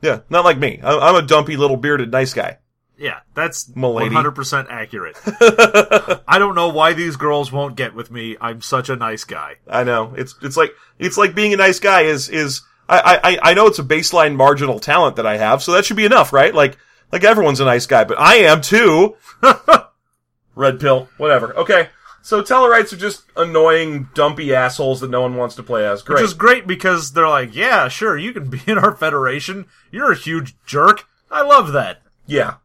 yeah. 0.00 0.20
Not 0.30 0.44
like 0.44 0.58
me. 0.58 0.80
I- 0.82 0.98
I'm 1.08 1.14
a 1.16 1.22
dumpy 1.22 1.56
little 1.56 1.76
bearded 1.76 2.10
nice 2.10 2.32
guy. 2.34 2.58
Yeah, 2.98 3.20
that's 3.34 3.74
Milady. 3.74 4.14
100% 4.14 4.66
accurate. 4.70 5.16
I 6.28 6.38
don't 6.38 6.54
know 6.54 6.68
why 6.68 6.92
these 6.92 7.16
girls 7.16 7.50
won't 7.50 7.76
get 7.76 7.94
with 7.94 8.10
me. 8.10 8.36
I'm 8.40 8.60
such 8.60 8.88
a 8.88 8.96
nice 8.96 9.24
guy. 9.24 9.56
I 9.66 9.82
know. 9.84 10.14
It's 10.16 10.36
it's 10.42 10.56
like 10.56 10.72
it's 10.98 11.16
like 11.16 11.34
being 11.34 11.52
a 11.52 11.56
nice 11.56 11.80
guy 11.80 12.02
is 12.02 12.28
is 12.28 12.62
I 12.88 13.18
I 13.24 13.50
I 13.50 13.54
know 13.54 13.66
it's 13.66 13.78
a 13.78 13.84
baseline 13.84 14.36
marginal 14.36 14.78
talent 14.78 15.16
that 15.16 15.26
I 15.26 15.36
have, 15.38 15.62
so 15.62 15.72
that 15.72 15.84
should 15.84 15.96
be 15.96 16.04
enough, 16.04 16.32
right? 16.32 16.54
Like 16.54 16.78
like 17.10 17.24
everyone's 17.24 17.60
a 17.60 17.64
nice 17.64 17.86
guy, 17.86 18.04
but 18.04 18.18
I 18.20 18.36
am 18.36 18.60
too. 18.60 19.16
Red 20.54 20.78
pill, 20.78 21.08
whatever. 21.16 21.56
Okay. 21.56 21.88
So 22.24 22.40
Tellarites 22.40 22.92
are 22.92 22.98
just 22.98 23.24
annoying, 23.36 24.08
dumpy 24.14 24.54
assholes 24.54 25.00
that 25.00 25.10
no 25.10 25.22
one 25.22 25.34
wants 25.36 25.56
to 25.56 25.62
play 25.64 25.84
as. 25.84 26.02
Great. 26.02 26.16
Which 26.16 26.24
is 26.24 26.34
great 26.34 26.66
because 26.68 27.12
they're 27.12 27.28
like, 27.28 27.54
yeah, 27.54 27.88
sure, 27.88 28.16
you 28.16 28.32
can 28.32 28.48
be 28.48 28.60
in 28.66 28.78
our 28.78 28.94
federation. 28.94 29.66
You're 29.90 30.12
a 30.12 30.16
huge 30.16 30.54
jerk. 30.64 31.04
I 31.32 31.42
love 31.42 31.72
that. 31.72 32.02
Yeah. 32.26 32.56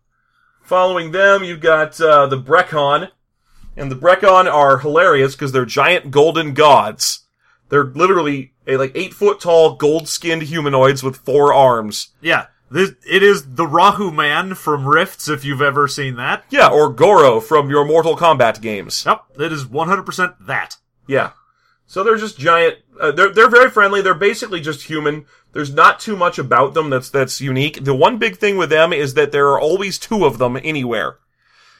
Following 0.67 1.13
them, 1.13 1.45
you've 1.45 1.61
got 1.61 1.99
uh, 2.01 2.27
the 2.27 2.35
Brecon, 2.35 3.07
and 3.77 3.89
the 3.89 3.95
Brecon 3.95 4.49
are 4.49 4.79
hilarious 4.79 5.33
because 5.33 5.53
they're 5.53 5.63
giant 5.63 6.11
golden 6.11 6.53
gods. 6.53 7.25
They're 7.69 7.85
literally 7.85 8.51
a 8.67 8.75
like 8.75 8.91
eight 8.93 9.13
foot 9.13 9.39
tall, 9.39 9.75
gold 9.75 10.09
skinned 10.09 10.41
humanoids 10.41 11.03
with 11.03 11.15
four 11.15 11.53
arms. 11.53 12.09
Yeah, 12.19 12.47
this, 12.69 12.91
it 13.09 13.23
is 13.23 13.55
the 13.55 13.65
Rahu 13.65 14.11
Man 14.11 14.55
from 14.55 14.85
Rifts, 14.85 15.29
if 15.29 15.45
you've 15.45 15.61
ever 15.61 15.87
seen 15.87 16.17
that. 16.17 16.43
Yeah, 16.49 16.67
or 16.67 16.89
Goro 16.89 17.39
from 17.39 17.69
your 17.69 17.85
Mortal 17.85 18.17
Kombat 18.17 18.59
games. 18.59 19.05
Yep, 19.05 19.23
it 19.39 19.53
is 19.53 19.63
100% 19.63 20.35
that. 20.47 20.75
Yeah. 21.07 21.31
So 21.87 22.03
they're 22.03 22.17
just 22.17 22.37
giant. 22.37 22.79
Uh, 22.99 23.11
they're 23.11 23.33
they're 23.33 23.49
very 23.49 23.69
friendly. 23.69 24.01
They're 24.01 24.13
basically 24.13 24.59
just 24.59 24.83
human. 24.83 25.25
There's 25.53 25.73
not 25.73 25.99
too 25.99 26.17
much 26.17 26.37
about 26.37 26.73
them 26.73 26.89
that's 26.89 27.09
that's 27.09 27.41
unique. 27.41 27.83
The 27.83 27.95
one 27.95 28.19
big 28.19 28.37
thing 28.37 28.57
with 28.57 28.69
them 28.69 28.91
is 28.91 29.13
that 29.13 29.31
there 29.31 29.47
are 29.47 29.59
always 29.59 29.97
two 29.97 30.25
of 30.25 30.37
them 30.37 30.57
anywhere. 30.57 31.17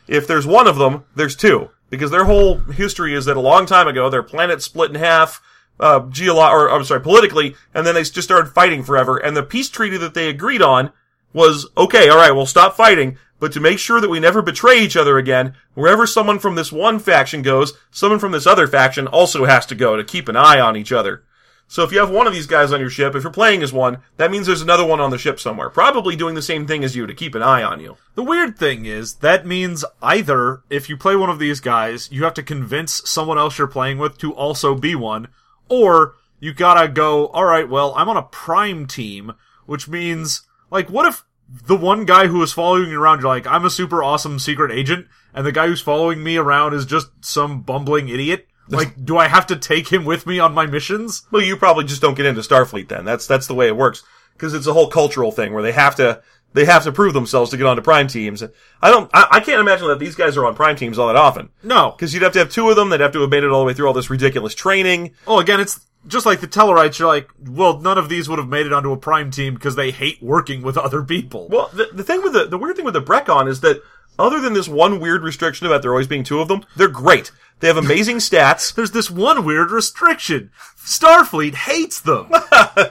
If 0.08 0.26
there's 0.26 0.48
one 0.48 0.66
of 0.66 0.78
them, 0.78 1.04
there's 1.16 1.36
two 1.36 1.70
because 1.90 2.10
their 2.10 2.24
whole 2.24 2.60
history 2.60 3.14
is 3.14 3.26
that 3.26 3.38
a 3.38 3.42
long 3.42 3.66
time 3.66 3.88
ago 3.88 4.10
their 4.10 4.24
planet 4.24 4.62
split 4.62 4.92
in 4.92 4.96
half, 4.96 5.42
uh, 5.80 6.00
geolo- 6.02 6.52
or 6.52 6.70
I'm 6.70 6.86
sorry, 6.86 7.02
politically, 7.02 7.56
and 7.74 7.86
then 7.86 7.96
they 7.96 8.04
just 8.04 8.24
started 8.24 8.54
fighting 8.54 8.84
forever. 8.84 9.18
And 9.18 9.36
the 9.36 9.44
peace 9.44 9.70
treaty 9.70 9.98
that 9.98 10.14
they 10.14 10.30
agreed 10.30 10.62
on 10.62 10.92
was 11.34 11.68
okay. 11.78 12.08
All 12.08 12.18
right, 12.18 12.32
we'll 12.32 12.46
stop 12.46 12.78
fighting, 12.78 13.18
but 13.40 13.52
to 13.52 13.60
make 13.60 13.80
sure 13.80 14.02
that 14.02 14.10
we 14.10 14.20
never 14.20 14.42
betray 14.42 14.80
each 14.80 14.98
other 14.98 15.18
again, 15.18 15.54
wherever 15.74 16.08
someone 16.08 16.40
from 16.40 16.56
this 16.56 16.72
one 16.72 17.00
faction 17.00 17.42
goes, 17.42 17.74
someone 17.92 18.20
from 18.20 18.32
this 18.32 18.48
other 18.48 18.68
faction 18.68 19.08
also 19.08 19.46
has 19.46 19.66
to 19.68 19.76
go 19.76 19.96
to 19.96 20.04
keep 20.04 20.28
an 20.28 20.36
eye 20.36 20.60
on 20.60 20.76
each 20.76 20.92
other. 20.92 21.24
So 21.70 21.84
if 21.84 21.92
you 21.92 22.00
have 22.00 22.10
one 22.10 22.28
of 22.28 22.34
these 22.34 22.48
guys 22.48 22.72
on 22.72 22.80
your 22.80 22.90
ship, 22.90 23.14
if 23.14 23.24
you're 23.24 23.32
playing 23.32 23.62
as 23.62 23.74
one, 23.74 23.98
that 24.16 24.32
means 24.32 24.48
there's 24.48 24.62
another 24.62 24.86
one 24.86 25.02
on 25.02 25.12
the 25.12 25.18
ship 25.18 25.38
somewhere, 25.38 25.70
probably 25.70 26.16
doing 26.16 26.34
the 26.34 26.42
same 26.42 26.66
thing 26.66 26.84
as 26.84 26.96
you 26.96 27.06
to 27.06 27.14
keep 27.14 27.36
an 27.36 27.44
eye 27.44 27.62
on 27.62 27.82
you. 27.82 27.98
The 28.16 28.24
weird 28.24 28.58
thing 28.58 28.86
is, 28.86 29.16
that 29.16 29.46
means 29.46 29.84
either, 30.02 30.62
if 30.70 30.88
you 30.88 30.96
play 30.96 31.18
one 31.18 31.30
of 31.30 31.40
these 31.40 31.60
guys, 31.60 32.10
you 32.10 32.24
have 32.24 32.34
to 32.36 32.44
convince 32.44 33.08
someone 33.10 33.38
else 33.38 33.58
you're 33.58 33.68
playing 33.68 33.98
with 33.98 34.18
to 34.20 34.34
also 34.34 34.76
be 34.76 34.96
one, 34.96 35.28
or 35.68 36.16
you 36.40 36.54
gotta 36.54 36.88
go, 36.88 37.28
alright, 37.28 37.68
well, 37.68 37.94
I'm 37.98 38.08
on 38.08 38.18
a 38.18 38.24
prime 38.24 38.88
team, 38.88 39.34
which 39.66 39.90
means, 39.90 40.44
like, 40.72 40.90
what 40.90 41.06
if 41.06 41.26
the 41.50 41.76
one 41.76 42.06
guy 42.06 42.28
who 42.28 42.42
is 42.44 42.54
following 42.54 42.90
you 42.90 43.02
around, 43.02 43.20
you're 43.22 43.28
like, 43.30 43.48
I'm 43.48 43.66
a 43.66 43.70
super 43.70 44.04
awesome 44.04 44.40
secret 44.40 44.72
agent, 44.72 45.08
and 45.34 45.46
the 45.46 45.52
guy 45.52 45.68
who's 45.68 45.82
following 45.82 46.24
me 46.24 46.38
around 46.38 46.74
is 46.74 46.86
just 46.86 47.08
some 47.24 47.62
bumbling 47.62 48.10
idiot? 48.10 48.48
Like, 48.70 49.06
do 49.06 49.18
I 49.18 49.30
have 49.30 49.48
to 49.48 49.56
take 49.56 49.88
him 49.88 50.04
with 50.04 50.28
me 50.28 50.40
on 50.40 50.54
my 50.54 50.66
missions? 50.66 51.26
Well, 51.32 51.42
you 51.42 51.56
probably 51.56 51.86
just 51.86 52.02
don't 52.02 52.16
get 52.16 52.26
into 52.26 52.42
Starfleet 52.42 52.90
then. 52.90 53.06
That's 53.06 53.26
that's 53.26 53.48
the 53.48 53.54
way 53.56 53.68
it 53.68 53.78
works 53.78 54.04
because 54.34 54.54
it's 54.54 54.68
a 54.68 54.74
whole 54.74 54.90
cultural 54.90 55.32
thing 55.32 55.54
where 55.54 55.64
they 55.64 55.72
have 55.72 55.96
to 55.96 56.22
they 56.52 56.66
have 56.66 56.84
to 56.84 56.92
prove 56.92 57.14
themselves 57.14 57.50
to 57.52 57.56
get 57.58 57.66
onto 57.66 57.82
prime 57.82 58.10
teams. 58.10 58.44
I 58.82 58.92
don't 58.92 59.10
I, 59.14 59.28
I 59.32 59.40
can't 59.40 59.62
imagine 59.62 59.88
that 59.88 60.00
these 60.00 60.16
guys 60.16 60.36
are 60.36 60.46
on 60.46 60.54
prime 60.54 60.76
teams 60.76 61.00
all 61.00 61.08
that 61.08 61.16
often 61.16 61.48
No. 61.64 61.92
because 61.92 62.14
you'd 62.14 62.24
have 62.24 62.34
to 62.34 62.40
have 62.40 62.52
two 62.52 62.70
of 62.70 62.76
them. 62.76 62.90
They'd 62.90 63.00
have 63.00 63.14
to 63.14 63.22
have 63.22 63.30
made 63.30 63.46
it 63.46 63.52
all 63.52 63.62
the 63.62 63.68
way 63.68 63.74
through 63.74 63.88
all 63.88 63.94
this 63.94 64.10
ridiculous 64.10 64.54
training. 64.54 65.14
Oh, 65.26 65.40
again, 65.40 65.62
it's 65.62 65.80
just 66.08 66.26
like 66.26 66.42
the 66.42 66.48
Tellarites. 66.48 67.00
You're 67.00 67.08
like, 67.08 67.30
well, 67.40 67.80
none 67.80 67.98
of 67.98 68.10
these 68.10 68.28
would 68.30 68.40
have 68.40 68.48
made 68.48 68.66
it 68.66 68.74
onto 68.74 68.92
a 68.92 68.98
prime 68.98 69.32
team 69.32 69.54
because 69.54 69.76
they 69.76 69.92
hate 69.92 70.22
working 70.22 70.62
with 70.62 70.78
other 70.78 71.04
people. 71.04 71.48
Well, 71.50 71.70
the, 71.74 71.90
the 71.94 72.04
thing 72.04 72.24
with 72.24 72.34
the 72.34 72.46
the 72.46 72.58
weird 72.58 72.76
thing 72.76 72.86
with 72.86 72.94
the 72.94 73.02
Brecon 73.02 73.48
is 73.48 73.62
that 73.62 73.82
other 74.20 74.40
than 74.40 74.54
this 74.54 74.68
one 74.68 75.00
weird 75.00 75.24
restriction 75.24 75.68
about 75.68 75.82
there 75.82 75.92
always 75.92 76.08
being 76.08 76.24
two 76.24 76.40
of 76.40 76.48
them, 76.48 76.66
they're 76.76 76.88
great. 76.88 77.32
They 77.60 77.68
have 77.68 77.78
amazing 77.78 78.18
stats. 78.18 78.74
There's 78.74 78.92
this 78.92 79.12
one 79.12 79.46
weird 79.46 79.72
restriction. 79.72 80.52
Starfleet 80.78 81.56
hates 81.56 82.00
them. 82.00 82.32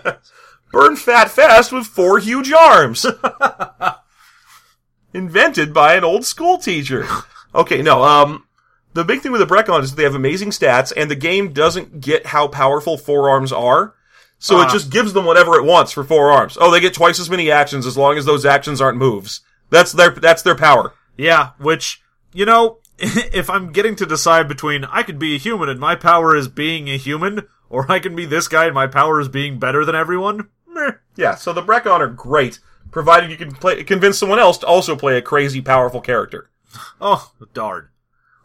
Burn 0.73 0.97
fat 0.97 1.31
fast 1.31 1.73
with 1.73 1.87
four 1.87 2.19
huge 2.19 2.53
arms. 2.53 3.07
Invented 5.15 5.73
by 5.73 5.95
an 5.95 6.05
old 6.05 6.25
school 6.25 6.59
teacher. 6.59 7.07
Okay, 7.55 7.81
no, 7.81 8.03
um, 8.03 8.46
the 8.97 9.05
big 9.05 9.21
thing 9.21 9.31
with 9.33 9.41
the 9.41 9.47
Brecon 9.47 9.81
is 9.83 9.95
they 9.95 10.03
have 10.03 10.15
amazing 10.15 10.51
stats, 10.51 10.93
and 10.97 11.11
the 11.11 11.15
game 11.15 11.53
doesn't 11.53 12.01
get 12.01 12.27
how 12.27 12.49
powerful 12.49 12.99
forearms 12.99 13.53
are. 13.53 13.95
So 14.39 14.61
it 14.61 14.65
Ah. 14.67 14.73
just 14.73 14.91
gives 14.91 15.13
them 15.15 15.25
whatever 15.25 15.55
it 15.57 15.65
wants 15.65 15.93
for 15.93 16.05
forearms. 16.05 16.59
Oh, 16.61 16.71
they 16.71 16.81
get 16.81 16.93
twice 16.93 17.19
as 17.19 17.31
many 17.31 17.51
actions 17.51 17.87
as 17.87 17.97
long 17.97 18.19
as 18.19 18.27
those 18.27 18.45
actions 18.45 18.81
aren't 18.83 18.99
moves. 18.99 19.41
That's 19.71 19.93
their 19.93 20.11
that's 20.11 20.43
their 20.43 20.55
power. 20.55 20.93
Yeah, 21.17 21.51
which, 21.59 22.03
you 22.35 22.45
know, 22.45 22.79
if 22.99 23.49
I'm 23.49 23.73
getting 23.73 23.97
to 23.97 24.05
decide 24.07 24.47
between 24.47 24.85
I 24.85 25.03
could 25.05 25.19
be 25.19 25.35
a 25.35 25.39
human 25.39 25.69
and 25.71 25.81
my 25.81 25.95
power 25.95 26.37
is 26.37 26.49
being 26.49 26.89
a 26.91 26.99
human, 26.99 27.47
or 27.71 27.91
I 27.91 27.99
can 27.99 28.15
be 28.15 28.27
this 28.27 28.47
guy 28.49 28.67
and 28.67 28.75
my 28.75 28.87
power 28.87 29.21
is 29.21 29.29
being 29.29 29.59
better 29.59 29.85
than 29.87 29.95
everyone, 29.95 30.49
meh. 30.69 30.93
Yeah, 31.17 31.35
so 31.37 31.53
the 31.55 31.63
Brecon 31.63 31.93
are 31.93 32.07
great, 32.07 32.59
provided 32.91 33.31
you 33.31 33.39
can 33.39 33.53
play 33.55 33.83
convince 33.85 34.19
someone 34.19 34.39
else 34.39 34.59
to 34.59 34.67
also 34.67 34.97
play 34.97 35.17
a 35.17 35.23
crazy 35.23 35.63
powerful 35.63 36.01
character. 36.03 36.51
Oh, 37.01 37.33
darn. 37.55 37.89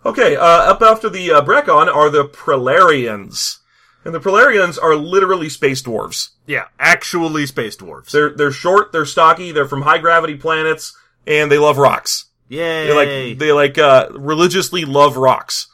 Okay, 0.06 0.36
uh, 0.36 0.46
up 0.46 0.82
after 0.82 1.10
the 1.10 1.32
uh, 1.32 1.42
Brecon 1.42 1.90
are 1.90 2.10
the 2.10 2.26
Prelarians. 2.26 3.58
And 4.04 4.16
the 4.16 4.20
Prelarians 4.20 4.82
are 4.82 4.96
literally 4.96 5.48
space 5.48 5.82
dwarves. 5.82 6.30
Yeah, 6.48 6.66
actually 6.80 7.46
space 7.46 7.76
dwarves. 7.76 8.12
They're 8.12 8.32
they're 8.32 8.52
short, 8.52 8.92
they're 8.92 9.06
stocky, 9.06 9.52
they're 9.52 9.68
from 9.68 9.84
high 9.84 10.00
gravity 10.00 10.36
planets, 10.36 10.98
and 11.28 11.52
they 11.52 11.60
love 11.60 11.78
rocks. 11.78 12.26
Yay. 12.50 12.88
They 12.88 12.94
like 12.94 13.38
they 13.38 13.52
like 13.52 13.78
uh, 13.78 14.10
religiously 14.14 14.86
love 14.86 15.18
rocks. 15.18 15.68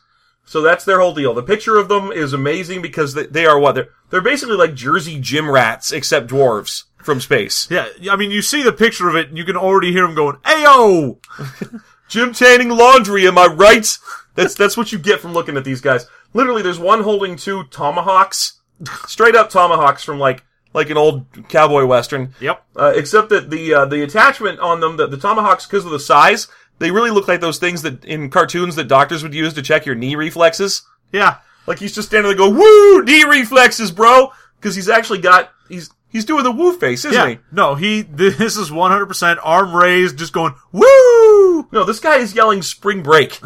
So 0.45 0.61
that's 0.61 0.85
their 0.85 0.99
whole 0.99 1.13
deal. 1.13 1.33
The 1.33 1.43
picture 1.43 1.77
of 1.77 1.89
them 1.89 2.11
is 2.11 2.33
amazing 2.33 2.81
because 2.81 3.13
they, 3.13 3.25
they 3.25 3.45
are 3.45 3.59
what 3.59 3.75
they're 3.75 3.89
they're 4.09 4.21
basically 4.21 4.55
like 4.55 4.75
Jersey 4.75 5.19
gym 5.19 5.49
rats 5.49 5.91
except 5.91 6.27
dwarves 6.27 6.83
from 7.01 7.21
space. 7.21 7.67
yeah, 7.71 8.11
I 8.11 8.17
mean, 8.17 8.31
you 8.31 8.41
see 8.41 8.63
the 8.63 8.73
picture 8.73 9.07
of 9.07 9.15
it 9.15 9.29
and 9.29 9.37
you 9.37 9.45
can 9.45 9.55
already 9.55 9.93
hear 9.93 10.05
them 10.05 10.15
going, 10.15 10.37
Ayo! 10.67 11.17
Gym 12.07 12.33
tanning 12.33 12.69
laundry, 12.69 13.27
am 13.27 13.37
I 13.37 13.47
right? 13.47 13.97
That's 14.35 14.55
that's 14.55 14.77
what 14.77 14.91
you 14.91 14.99
get 14.99 15.19
from 15.19 15.33
looking 15.33 15.57
at 15.57 15.63
these 15.63 15.81
guys. 15.81 16.07
Literally, 16.33 16.61
there's 16.61 16.79
one 16.79 17.03
holding 17.03 17.35
two 17.35 17.63
tomahawks, 17.65 18.59
straight 19.07 19.35
up 19.35 19.49
tomahawks 19.49 20.03
from 20.03 20.19
like 20.19 20.43
like 20.73 20.89
an 20.89 20.97
old 20.97 21.25
cowboy 21.49 21.85
western. 21.85 22.33
Yep. 22.39 22.63
Uh, 22.75 22.93
except 22.95 23.29
that 23.29 23.49
the 23.49 23.73
uh, 23.73 23.85
the 23.85 24.03
attachment 24.03 24.59
on 24.59 24.79
them, 24.79 24.97
the, 24.97 25.07
the 25.07 25.17
tomahawks, 25.17 25.65
because 25.65 25.85
of 25.85 25.91
the 25.91 25.99
size, 25.99 26.47
they 26.79 26.91
really 26.91 27.11
look 27.11 27.27
like 27.27 27.41
those 27.41 27.59
things 27.59 27.81
that 27.81 28.05
in 28.05 28.29
cartoons 28.29 28.75
that 28.75 28.87
doctors 28.87 29.23
would 29.23 29.33
use 29.33 29.53
to 29.53 29.61
check 29.61 29.85
your 29.85 29.95
knee 29.95 30.15
reflexes. 30.15 30.83
Yeah. 31.11 31.37
Like 31.65 31.79
he's 31.79 31.93
just 31.93 32.09
standing 32.09 32.29
there, 32.29 32.37
go 32.37 32.49
woo 32.49 33.03
knee 33.03 33.25
reflexes, 33.25 33.91
bro, 33.91 34.31
because 34.59 34.75
he's 34.75 34.89
actually 34.89 35.19
got 35.19 35.51
he's 35.67 35.89
he's 36.09 36.25
doing 36.25 36.43
the 36.43 36.51
woo 36.51 36.77
face, 36.77 37.05
isn't 37.05 37.13
Yeah. 37.13 37.29
he? 37.29 37.39
No, 37.51 37.75
he, 37.75 38.01
this 38.03 38.57
is 38.57 38.69
100% 38.69 39.37
arm 39.43 39.75
raised, 39.75 40.17
just 40.17 40.33
going, 40.33 40.53
woo! 40.71 41.67
No, 41.71 41.83
this 41.83 41.99
guy 41.99 42.17
is 42.17 42.33
yelling 42.35 42.61
spring 42.61 43.03
break. 43.03 43.39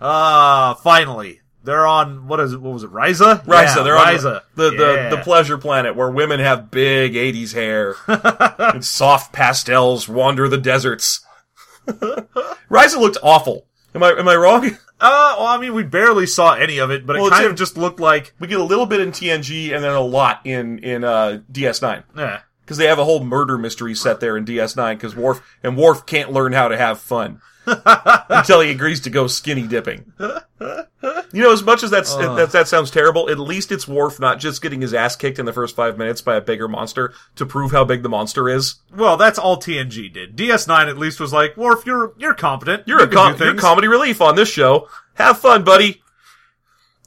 Ah, 0.00 0.74
finally. 0.82 1.40
They're 1.64 1.86
on, 1.86 2.26
what 2.26 2.40
is 2.40 2.52
it, 2.54 2.60
what 2.60 2.72
was 2.72 2.82
it, 2.82 2.90
Risa? 2.90 3.44
Risa, 3.44 3.76
Yeah, 3.76 3.82
they're 3.84 3.96
on 3.96 4.14
the 4.16 4.42
the, 4.56 4.72
Yeah. 4.72 5.08
the 5.10 5.16
the 5.16 5.22
pleasure 5.22 5.56
planet 5.56 5.94
where 5.94 6.10
women 6.10 6.40
have 6.40 6.72
big 6.72 7.14
'80s 7.14 7.54
hair 7.54 7.94
and 8.74 8.84
soft 8.84 9.32
pastels 9.32 10.08
wander 10.08 10.48
the 10.48 10.58
deserts. 10.58 11.24
Risa 11.86 12.96
looked 12.98 13.18
awful. 13.22 13.66
Am 13.94 14.02
I 14.02 14.10
am 14.10 14.26
I 14.26 14.34
wrong? 14.34 14.76
Uh, 15.02 15.34
well, 15.36 15.48
I 15.48 15.58
mean, 15.58 15.74
we 15.74 15.82
barely 15.82 16.26
saw 16.26 16.54
any 16.54 16.78
of 16.78 16.90
it, 16.90 17.04
but 17.04 17.16
it 17.16 17.18
Well, 17.18 17.28
it's 17.28 17.36
kind 17.36 17.48
of 17.48 17.56
just 17.56 17.76
looked 17.76 17.98
like, 17.98 18.34
We 18.38 18.46
get 18.46 18.60
a 18.60 18.64
little 18.64 18.86
bit 18.86 19.00
in 19.00 19.10
TNG 19.10 19.74
and 19.74 19.82
then 19.82 19.92
a 19.92 20.00
lot 20.00 20.40
in 20.44 20.78
in 20.78 21.02
uh, 21.02 21.40
DS9 21.50 22.04
eh. 22.16 22.38
because 22.60 22.76
they 22.76 22.86
have 22.86 23.00
a 23.00 23.04
whole 23.04 23.24
murder 23.24 23.58
mystery 23.58 23.96
set 23.96 24.20
there 24.20 24.36
in 24.36 24.44
DS9 24.44 24.94
because 24.94 25.16
Worf 25.16 25.42
and 25.62 25.76
Worf 25.76 26.06
can't 26.06 26.32
learn 26.32 26.52
how 26.52 26.68
to 26.68 26.76
have 26.76 27.00
fun 27.00 27.40
until 28.28 28.60
he 28.60 28.70
agrees 28.70 29.00
to 29.00 29.10
go 29.10 29.26
skinny 29.26 29.66
dipping. 29.66 30.12
You 30.20 31.42
know, 31.42 31.52
as 31.52 31.62
much 31.62 31.82
as 31.82 31.90
that's 31.90 32.14
that, 32.16 32.50
that 32.52 32.68
sounds 32.68 32.90
terrible, 32.90 33.28
at 33.30 33.38
least 33.38 33.72
it's 33.72 33.88
Worf 33.88 34.20
not 34.20 34.38
just 34.38 34.62
getting 34.62 34.80
his 34.80 34.94
ass 34.94 35.16
kicked 35.16 35.38
in 35.38 35.46
the 35.46 35.52
first 35.52 35.74
five 35.74 35.98
minutes 35.98 36.20
by 36.20 36.36
a 36.36 36.40
bigger 36.40 36.68
monster 36.68 37.12
to 37.36 37.46
prove 37.46 37.72
how 37.72 37.84
big 37.84 38.02
the 38.02 38.08
monster 38.08 38.48
is. 38.48 38.76
Well, 38.94 39.16
that's 39.16 39.38
all 39.38 39.56
TNG 39.56 40.12
did. 40.12 40.36
DS9 40.36 40.88
at 40.88 40.98
least 40.98 41.20
was 41.20 41.32
like, 41.32 41.56
Worf, 41.56 41.84
you're, 41.86 42.14
you're 42.18 42.34
competent. 42.34 42.86
You're 42.86 43.00
You 43.00 43.06
a 43.06 43.08
com- 43.08 43.36
you're 43.38 43.54
comedy 43.54 43.88
relief 43.88 44.20
on 44.20 44.36
this 44.36 44.48
show. 44.50 44.88
Have 45.14 45.38
fun, 45.38 45.64
buddy. 45.64 46.02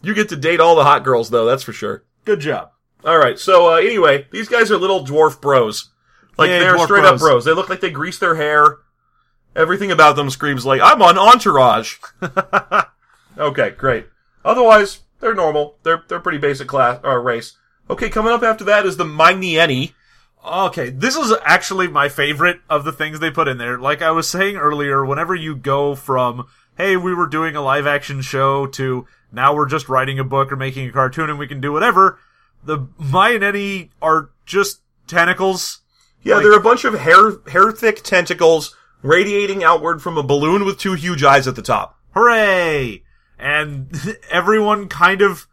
You 0.02 0.14
get 0.14 0.30
to 0.30 0.36
date 0.36 0.60
all 0.60 0.76
the 0.76 0.84
hot 0.84 1.04
girls, 1.04 1.30
though. 1.30 1.46
That's 1.46 1.64
for 1.64 1.74
sure. 1.74 2.04
Good 2.26 2.40
job. 2.40 2.72
All 3.04 3.18
right. 3.18 3.38
So 3.40 3.74
uh, 3.74 3.78
anyway, 3.78 4.28
these 4.32 4.50
guys 4.50 4.72
are 4.72 4.78
little 4.78 5.06
dwarf 5.06 5.40
bros. 5.40 5.92
Like 6.38 6.50
Yeah, 6.50 6.60
they're 6.60 6.78
straight 6.80 7.06
up 7.06 7.20
bros. 7.20 7.22
bros. 7.22 7.46
They 7.46 7.54
look 7.54 7.70
like 7.70 7.80
they 7.82 7.92
grease 7.92 8.20
their 8.20 8.36
hair. 8.36 8.78
Everything 9.56 9.92
about 9.92 10.16
them 10.16 10.30
screams 10.30 10.66
like 10.66 10.82
I'm 10.82 11.02
on 11.02 11.18
Entourage. 11.18 11.98
okay, 13.38 13.70
great. 13.72 14.08
Otherwise, 14.44 15.00
they're 15.20 15.34
normal. 15.36 15.78
They're 15.84 16.04
they're 16.08 16.20
pretty 16.20 16.38
basic 16.40 16.68
class 16.68 17.00
or 17.04 17.22
race. 17.22 17.58
Okay, 17.90 18.10
coming 18.10 18.34
up 18.34 18.44
after 18.44 18.64
that 18.66 18.86
is 18.86 18.98
the 18.98 19.06
Magnieni. 19.06 19.94
Okay, 20.46 20.90
this 20.90 21.16
is 21.16 21.34
actually 21.44 21.88
my 21.88 22.10
favorite 22.10 22.60
of 22.70 22.84
the 22.84 22.92
things 22.92 23.20
they 23.20 23.32
put 23.32 23.48
in 23.48 23.58
there. 23.58 23.80
Like 23.80 24.02
I 24.02 24.12
was 24.12 24.30
saying 24.30 24.58
earlier, 24.58 25.04
whenever 25.06 25.34
you 25.34 25.56
go 25.56 25.96
from, 25.96 26.48
hey, 26.78 26.98
we 26.98 27.14
were 27.16 27.28
doing 27.28 27.56
a 27.56 27.62
live 27.62 27.88
action 27.88 28.22
show 28.22 28.68
to 28.68 29.08
now 29.32 29.56
we're 29.56 29.68
just 29.68 29.90
writing 29.90 30.20
a 30.20 30.24
book 30.24 30.52
or 30.52 30.56
making 30.56 30.88
a 30.88 30.92
cartoon 30.92 31.30
and 31.30 31.40
we 31.40 31.48
can 31.48 31.62
do 31.62 31.72
whatever, 31.72 32.20
the 32.64 32.80
Mayaneti 33.02 33.90
are 34.02 34.30
just 34.46 34.82
tentacles. 35.08 35.80
Yeah, 36.22 36.36
Like- 36.36 36.44
they're 36.44 36.58
a 36.58 36.62
bunch 36.62 36.86
of 36.86 37.00
hair 37.00 37.32
hair 37.48 37.72
thick 37.72 38.04
tentacles 38.04 38.76
radiating 39.06 39.64
outward 39.64 40.02
from 40.02 40.18
a 40.18 40.24
balloon 40.24 40.66
with 40.66 40.80
two 40.80 40.94
huge 40.94 41.24
eyes 41.24 41.48
at 41.48 41.56
the 41.56 41.62
top. 41.62 42.00
Hooray! 42.14 43.04
And 43.38 43.92
everyone 44.32 44.90
kind 44.90 45.22
of 45.22 45.48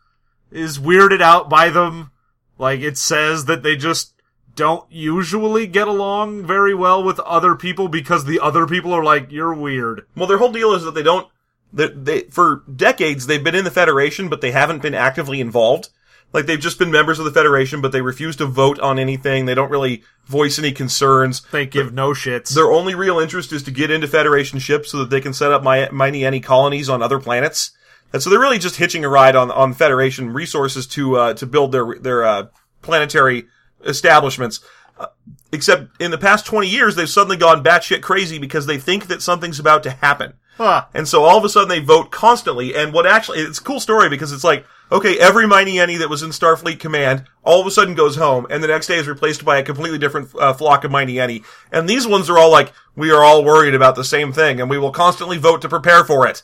is 0.50 0.78
weirded 0.78 1.20
out 1.20 1.48
by 1.50 1.70
them. 1.70 2.10
Like 2.58 2.80
it 2.80 2.96
says 2.96 3.46
that 3.46 3.62
they 3.62 3.76
just 3.76 4.14
don't 4.54 4.90
usually 4.90 5.66
get 5.66 5.88
along 5.88 6.46
very 6.46 6.74
well 6.74 7.02
with 7.02 7.18
other 7.20 7.54
people 7.54 7.88
because 7.88 8.24
the 8.24 8.40
other 8.40 8.66
people 8.66 8.92
are 8.92 9.04
like, 9.04 9.32
you're 9.32 9.54
weird. 9.54 10.06
Well, 10.14 10.26
their 10.26 10.38
whole 10.38 10.52
deal 10.52 10.72
is 10.74 10.84
that 10.84 10.94
they 10.94 11.02
don't. 11.02 11.28
That 11.74 12.04
they 12.04 12.24
for 12.24 12.62
decades 12.74 13.26
they've 13.26 13.42
been 13.42 13.54
in 13.54 13.64
the 13.64 13.70
Federation, 13.70 14.28
but 14.28 14.42
they 14.42 14.50
haven't 14.50 14.82
been 14.82 14.94
actively 14.94 15.40
involved. 15.40 15.88
Like 16.33 16.47
they've 16.47 16.59
just 16.59 16.79
been 16.79 16.90
members 16.90 17.18
of 17.18 17.25
the 17.25 17.31
Federation, 17.31 17.81
but 17.81 17.92
they 17.92 18.01
refuse 18.01 18.37
to 18.37 18.47
vote 18.47 18.79
on 18.81 18.99
anything. 18.99 19.45
They 19.45 19.55
don't 19.55 19.71
really 19.71 20.03
voice 20.27 20.59
any 20.59 20.73
concerns. 20.73 21.42
They 21.53 21.66
give 21.66 21.92
no 21.92 22.11
shits. 22.11 22.55
Their 22.55 22.73
only 22.73 22.95
real 22.95 23.18
interest 23.18 23.53
is 23.53 23.62
to 23.64 23.71
get 23.71 23.90
into 23.90 24.09
Federation 24.09 24.59
ships 24.59 24.90
so 24.90 24.99
that 24.99 25.11
they 25.11 25.21
can 25.21 25.35
set 25.35 25.53
up 25.53 25.62
my 25.62 25.90
mighty 25.90 26.25
any 26.25 26.40
colonies 26.40 26.88
on 26.88 27.03
other 27.03 27.18
planets. 27.18 27.73
And 28.12 28.23
so 28.23 28.31
they're 28.31 28.40
really 28.40 28.59
just 28.59 28.77
hitching 28.77 29.05
a 29.05 29.09
ride 29.09 29.37
on 29.37 29.51
on 29.51 29.75
Federation 29.75 30.33
resources 30.33 30.87
to 30.88 31.16
uh, 31.16 31.35
to 31.35 31.47
build 31.47 31.73
their 31.73 31.97
their 31.99 32.25
uh, 32.25 32.47
planetary 32.81 33.47
establishments. 33.85 34.61
Uh, 34.99 35.07
except 35.53 36.01
in 36.01 36.11
the 36.11 36.18
past 36.18 36.47
twenty 36.47 36.68
years, 36.68 36.95
they've 36.95 37.09
suddenly 37.09 37.37
gone 37.37 37.64
batshit 37.64 38.01
crazy 38.01 38.38
because 38.38 38.66
they 38.66 38.79
think 38.79 39.09
that 39.09 39.23
something's 39.23 39.59
about 39.59 39.83
to 39.83 39.90
happen. 39.90 40.35
Huh. 40.57 40.85
And 40.92 41.09
so 41.09 41.25
all 41.25 41.38
of 41.38 41.45
a 41.45 41.49
sudden 41.49 41.68
they 41.71 41.81
vote 41.81 42.11
constantly. 42.11 42.75
And 42.75 42.92
what 42.92 43.07
actually, 43.07 43.38
it's 43.38 43.59
a 43.59 43.62
cool 43.62 43.81
story 43.81 44.11
because 44.11 44.33
it's 44.33 44.45
like, 44.45 44.66
okay, 44.92 45.18
every 45.18 45.46
mighty 45.46 45.78
any 45.78 45.96
that 45.96 46.11
was 46.11 46.22
in 46.22 46.31
Starfleet 46.31 46.78
Command 46.78 47.24
all 47.42 47.61
of 47.61 47.66
a 47.66 47.70
sudden 47.70 47.94
goes 47.94 48.16
home 48.16 48.46
and 48.50 48.62
the 48.62 48.68
next 48.68 48.87
day 48.87 48.96
is 48.96 49.09
replaced 49.09 49.44
by 49.44 49.59
a 49.59 49.62
completely 49.62 49.98
different 49.98 50.28
uh, 50.38 50.52
flock 50.52 50.85
of 50.85 50.90
mighty 50.90 51.18
any. 51.18 51.42
And 51.72 51.88
these 51.88 52.07
ones 52.07 52.31
are 52.31 52.38
all 52.38 52.50
like, 52.50 52.72
we 52.94 53.11
are 53.11 53.24
all 53.24 53.44
worried 53.44 53.74
about 53.74 53.96
the 53.96 54.05
same 54.05 54.33
thing 54.33 54.61
and 54.61 54.70
we 54.70 54.78
will 54.78 54.92
constantly 54.92 55.38
vote 55.38 55.62
to 55.62 55.68
prepare 55.68 56.05
for 56.05 56.26
it. 56.26 56.42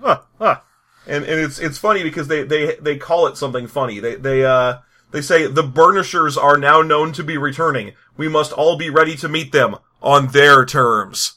Huh. 0.00 0.20
Huh. 0.38 0.60
And, 1.06 1.24
and 1.24 1.40
it's, 1.40 1.58
it's 1.58 1.78
funny 1.78 2.02
because 2.02 2.28
they, 2.28 2.42
they, 2.42 2.74
they 2.76 2.98
call 2.98 3.28
it 3.28 3.36
something 3.36 3.66
funny. 3.66 4.00
They, 4.00 4.16
they, 4.16 4.44
uh, 4.44 4.78
they 5.12 5.22
say 5.22 5.46
the 5.46 5.62
burnishers 5.62 6.36
are 6.36 6.58
now 6.58 6.82
known 6.82 7.12
to 7.12 7.22
be 7.22 7.38
returning. 7.38 7.92
We 8.16 8.28
must 8.28 8.52
all 8.52 8.76
be 8.76 8.90
ready 8.90 9.16
to 9.16 9.28
meet 9.28 9.52
them 9.52 9.76
on 10.02 10.28
their 10.28 10.64
terms. 10.64 11.34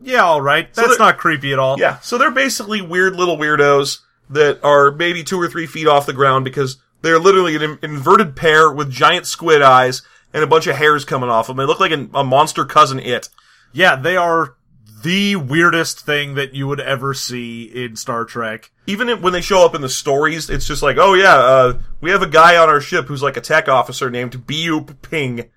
Yeah, 0.00 0.24
alright. 0.24 0.72
That's 0.74 0.88
they're- 0.88 0.98
not 0.98 1.18
creepy 1.18 1.52
at 1.52 1.58
all. 1.58 1.78
Yeah, 1.78 1.98
so 2.00 2.18
they're 2.18 2.30
basically 2.30 2.82
weird 2.82 3.14
little 3.14 3.36
weirdos 3.36 3.98
that 4.32 4.60
are 4.64 4.90
maybe 4.90 5.22
two 5.22 5.40
or 5.40 5.48
three 5.48 5.66
feet 5.66 5.86
off 5.86 6.06
the 6.06 6.12
ground 6.12 6.44
because 6.44 6.78
they're 7.02 7.18
literally 7.18 7.56
an 7.56 7.78
inverted 7.82 8.36
pear 8.36 8.72
with 8.72 8.90
giant 8.90 9.26
squid 9.26 9.62
eyes 9.62 10.02
and 10.32 10.42
a 10.42 10.46
bunch 10.46 10.66
of 10.66 10.76
hairs 10.76 11.04
coming 11.04 11.28
off 11.30 11.46
them. 11.46 11.56
They 11.56 11.64
look 11.64 11.80
like 11.80 11.92
an, 11.92 12.10
a 12.14 12.24
monster 12.24 12.64
cousin 12.64 12.98
it. 12.98 13.28
Yeah, 13.72 13.96
they 13.96 14.16
are 14.16 14.56
the 15.02 15.34
weirdest 15.36 16.00
thing 16.00 16.34
that 16.36 16.54
you 16.54 16.68
would 16.68 16.78
ever 16.80 17.12
see 17.12 17.64
in 17.64 17.96
Star 17.96 18.24
Trek. 18.24 18.70
Even 18.86 19.08
if- 19.08 19.20
when 19.20 19.32
they 19.32 19.40
show 19.40 19.64
up 19.64 19.74
in 19.74 19.80
the 19.80 19.88
stories, 19.88 20.48
it's 20.48 20.66
just 20.66 20.82
like, 20.82 20.96
oh 20.96 21.14
yeah, 21.14 21.34
uh, 21.34 21.78
we 22.00 22.10
have 22.10 22.22
a 22.22 22.28
guy 22.28 22.56
on 22.56 22.68
our 22.68 22.80
ship 22.80 23.06
who's 23.06 23.22
like 23.22 23.36
a 23.36 23.40
tech 23.40 23.68
officer 23.68 24.10
named 24.10 24.46
Biup 24.46 25.02
Ping. 25.02 25.50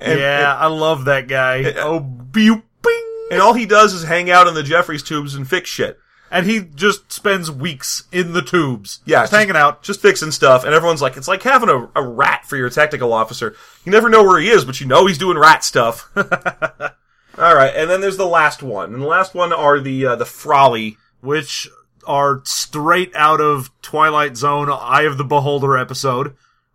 And, 0.00 0.18
yeah, 0.18 0.56
I 0.58 0.66
love 0.66 1.04
that 1.04 1.28
guy. 1.28 1.74
oh, 1.76 2.00
beep, 2.00 2.64
bing. 2.82 3.26
and 3.30 3.40
all 3.40 3.54
he 3.54 3.66
does 3.66 3.94
is 3.94 4.02
hang 4.02 4.30
out 4.32 4.48
in 4.48 4.54
the 4.54 4.64
Jefferies 4.64 5.04
tubes 5.04 5.36
and 5.36 5.48
fix 5.48 5.70
shit. 5.70 5.96
And 6.32 6.46
he 6.46 6.60
just 6.60 7.12
spends 7.12 7.50
weeks 7.50 8.04
in 8.10 8.32
the 8.32 8.40
tubes. 8.40 9.00
Yeah, 9.04 9.20
just 9.22 9.32
hanging 9.32 9.54
out. 9.54 9.82
just 9.82 10.00
fixing 10.00 10.30
stuff, 10.30 10.64
and 10.64 10.72
everyone's 10.72 11.02
like, 11.02 11.18
it's 11.18 11.28
like 11.28 11.42
having 11.42 11.68
a, 11.68 11.90
a 11.94 12.02
rat 12.02 12.46
for 12.46 12.56
your 12.56 12.70
technical 12.70 13.12
officer. 13.12 13.54
You 13.84 13.92
never 13.92 14.08
know 14.08 14.24
where 14.24 14.40
he 14.40 14.48
is, 14.48 14.64
but 14.64 14.80
you 14.80 14.86
know 14.86 15.06
he's 15.06 15.18
doing 15.18 15.36
rat 15.38 15.62
stuff. 15.62 16.10
All 16.16 17.54
right, 17.54 17.72
and 17.76 17.88
then 17.90 18.00
there's 18.00 18.16
the 18.16 18.26
last 18.26 18.62
one, 18.62 18.94
and 18.94 19.02
the 19.02 19.06
last 19.06 19.34
one 19.34 19.52
are 19.52 19.78
the 19.78 20.06
uh, 20.06 20.16
the 20.16 20.24
Frolly. 20.24 20.96
which 21.20 21.68
are 22.06 22.40
straight 22.44 23.14
out 23.14 23.40
of 23.40 23.70
Twilight 23.82 24.36
Zone 24.36 24.68
Eye 24.70 25.02
of 25.02 25.18
the 25.18 25.24
Beholder 25.24 25.76
episode. 25.76 26.34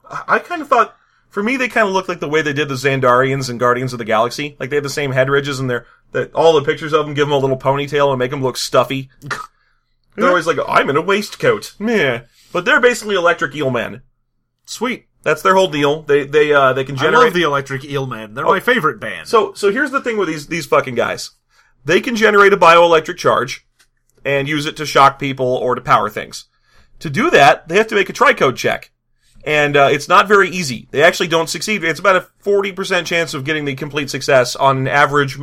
I 0.10 0.24
I 0.28 0.39
kind 0.39 0.62
of 0.62 0.67
thought, 0.67 0.96
for 1.30 1.43
me, 1.43 1.58
they 1.58 1.67
kind 1.67 1.88
of 1.88 1.93
look 1.93 2.08
like 2.08 2.20
the 2.20 2.30
way 2.30 2.41
they 2.41 2.54
did 2.54 2.70
the 2.70 2.76
Xandarians 2.76 3.50
and 3.50 3.60
Guardians 3.60 3.91
of 3.93 4.00
the 4.00 4.06
Galaxy. 4.06 4.56
Like 4.60 4.70
they 4.70 4.78
had 4.78 4.86
the 4.86 4.89
same 4.89 5.12
head 5.12 5.30
ridges, 5.30 5.60
and 5.60 5.70
they're 5.70 5.86
that 6.12 6.34
all 6.34 6.54
the 6.54 6.63
pictures 6.65 6.93
of 6.93 7.06
them 7.06 7.13
give 7.13 7.28
them 7.28 7.34
a 7.34 7.38
little 7.38 7.58
ponytail 7.58 8.10
and 8.10 8.20
make 8.20 8.32
them 8.32 8.41
look 8.41 8.58
stuffy. 8.58 9.10
they're 10.15 10.30
always 10.30 10.48
like, 10.48 10.58
"I'm 10.67 10.89
in 10.89 10.98
a 10.98 11.02
waistcoat," 11.02 11.76
meh. 11.80 12.22
But 12.52 12.65
they're 12.65 12.82
basically 12.82 13.15
electric 13.15 13.56
eel 13.56 13.70
men. 13.70 14.02
Sweet. 14.65 15.08
That's 15.24 15.41
their 15.41 15.56
whole 15.56 15.67
deal. 15.67 16.04
They 16.04 16.26
they 16.26 16.54
uh 16.54 16.74
they 16.74 16.86
can 16.86 16.96
I 16.96 17.02
generate 17.02 17.26
love 17.26 17.34
the 17.34 17.43
Electric 17.43 17.84
Eel 17.84 18.08
Man. 18.08 18.34
They're 18.34 18.46
my 18.46 18.62
favorite 18.62 19.00
band. 19.02 19.28
So, 19.28 19.54
so 19.54 19.72
here's 19.72 19.91
the 19.91 20.00
thing 20.00 20.17
with 20.17 20.30
these 20.30 20.48
these 20.48 20.65
fucking 20.65 20.96
guys. 20.96 21.32
They 21.84 22.00
can 22.00 22.15
generate 22.15 22.54
a 22.54 22.58
bioelectric 22.58 23.17
charge 23.17 23.67
and 24.24 24.48
use 24.48 24.65
it 24.65 24.78
to 24.78 24.86
shock 24.86 25.20
people 25.20 25.46
or 25.46 25.76
to 25.76 25.82
power 25.82 26.10
things. 26.10 26.46
To 27.00 27.10
do 27.10 27.30
that, 27.30 27.67
they 27.67 27.76
have 27.76 27.88
to 27.88 27.96
make 27.96 28.10
a 28.10 28.13
tricode 28.13 28.56
check, 28.56 28.91
and 29.43 29.76
uh, 29.76 29.89
it's 29.91 30.08
not 30.08 30.28
very 30.28 30.50
easy. 30.50 30.88
They 30.91 31.04
actually 31.04 31.28
don't 31.28 31.50
succeed. 31.50 31.84
It's 31.84 32.00
about 32.00 32.15
a 32.15 32.28
forty 32.39 32.72
percent 32.72 33.06
chance 33.06 33.34
of 33.34 33.43
getting 33.43 33.65
the 33.65 33.76
complete 33.76 34.10
success 34.10 34.56
on 34.56 34.78
an 34.78 34.88
average 34.88 35.38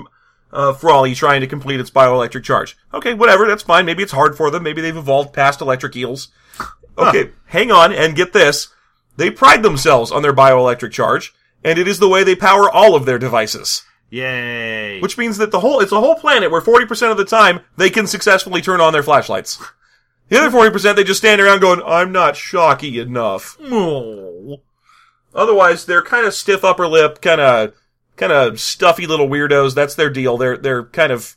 uh, 0.55 0.73
Frawley 0.73 1.15
trying 1.15 1.41
to 1.41 1.47
complete 1.47 1.81
its 1.81 1.91
bioelectric 1.91 2.45
charge. 2.45 2.77
Okay, 2.95 3.13
whatever, 3.13 3.47
that's 3.47 3.63
fine. 3.63 3.85
Maybe 3.85 4.03
it's 4.03 4.13
hard 4.13 4.37
for 4.37 4.51
them. 4.51 4.63
Maybe 4.63 4.81
they've 4.81 4.97
evolved 4.97 5.35
past 5.35 5.61
electric 5.61 5.95
eels. 5.97 6.29
Okay, 6.97 7.33
hang 7.47 7.73
on 7.73 7.93
and 7.93 8.15
get 8.15 8.33
this. 8.33 8.69
They 9.17 9.29
pride 9.29 9.65
themselves 9.65 10.13
on 10.13 10.23
their 10.23 10.33
bioelectric 10.33 10.93
charge, 10.93 11.35
and 11.65 11.77
it 11.77 11.89
is 11.89 11.99
the 11.99 12.09
way 12.09 12.23
they 12.23 12.37
power 12.37 12.71
all 12.71 12.95
of 12.95 13.05
their 13.05 13.19
devices. 13.19 13.83
Yay. 14.11 15.01
Which 15.01 15.19
means 15.19 15.39
that 15.39 15.51
the 15.51 15.59
whole, 15.59 15.81
it's 15.81 15.91
a 15.91 15.99
whole 15.99 16.15
planet 16.15 16.53
where 16.53 16.61
40% 16.61 17.11
of 17.11 17.17
the 17.17 17.25
time 17.25 17.63
they 17.77 17.91
can 17.91 18.07
successfully 18.07 18.63
turn 18.63 18.81
on 18.81 18.93
their 18.93 19.03
flashlights. 19.03 19.61
The 20.29 20.39
other 20.39 20.57
40% 20.57 20.95
they 20.95 21.03
just 21.03 21.19
stand 21.19 21.41
around 21.41 21.59
going, 21.59 21.83
I'm 21.85 22.13
not 22.13 22.37
shocky 22.37 23.01
enough. 23.01 23.57
Oh. 23.61 24.61
Otherwise, 25.35 25.85
they're 25.85 26.01
kind 26.01 26.27
of 26.27 26.33
stiff 26.33 26.65
upper 26.65 26.87
lip, 26.87 27.21
kind 27.21 27.41
of, 27.41 27.75
kind 28.17 28.33
of 28.33 28.61
stuffy 28.61 29.07
little 29.07 29.29
weirdos. 29.29 29.75
That's 29.75 29.95
their 29.95 30.11
deal. 30.11 30.37
They're, 30.37 30.57
they're 30.57 30.85
kind 30.85 31.13
of, 31.13 31.37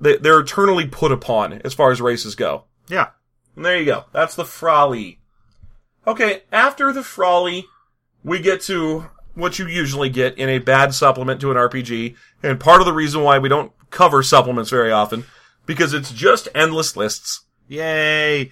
they, 0.00 0.16
they're 0.16 0.40
eternally 0.40 0.86
put 0.86 1.12
upon 1.12 1.60
as 1.64 1.74
far 1.74 1.90
as 1.90 2.00
races 2.00 2.34
go. 2.34 2.64
Yeah. 2.88 3.08
And 3.56 3.64
there 3.64 3.78
you 3.78 3.84
go. 3.84 4.04
That's 4.12 4.34
the 4.34 4.44
Frolly. 4.44 5.20
Okay, 6.06 6.42
after 6.50 6.92
the 6.92 7.04
Frolly, 7.04 7.66
we 8.24 8.40
get 8.40 8.60
to 8.62 9.06
what 9.34 9.58
you 9.58 9.66
usually 9.66 10.08
get 10.08 10.36
in 10.36 10.48
a 10.48 10.58
bad 10.58 10.94
supplement 10.94 11.40
to 11.40 11.50
an 11.50 11.56
RPG, 11.56 12.16
and 12.42 12.60
part 12.60 12.80
of 12.80 12.86
the 12.86 12.92
reason 12.92 13.22
why 13.22 13.38
we 13.38 13.48
don't 13.48 13.72
cover 13.90 14.22
supplements 14.22 14.70
very 14.70 14.90
often, 14.90 15.24
because 15.64 15.94
it's 15.94 16.12
just 16.12 16.48
endless 16.54 16.96
lists. 16.96 17.42
Yay. 17.68 18.50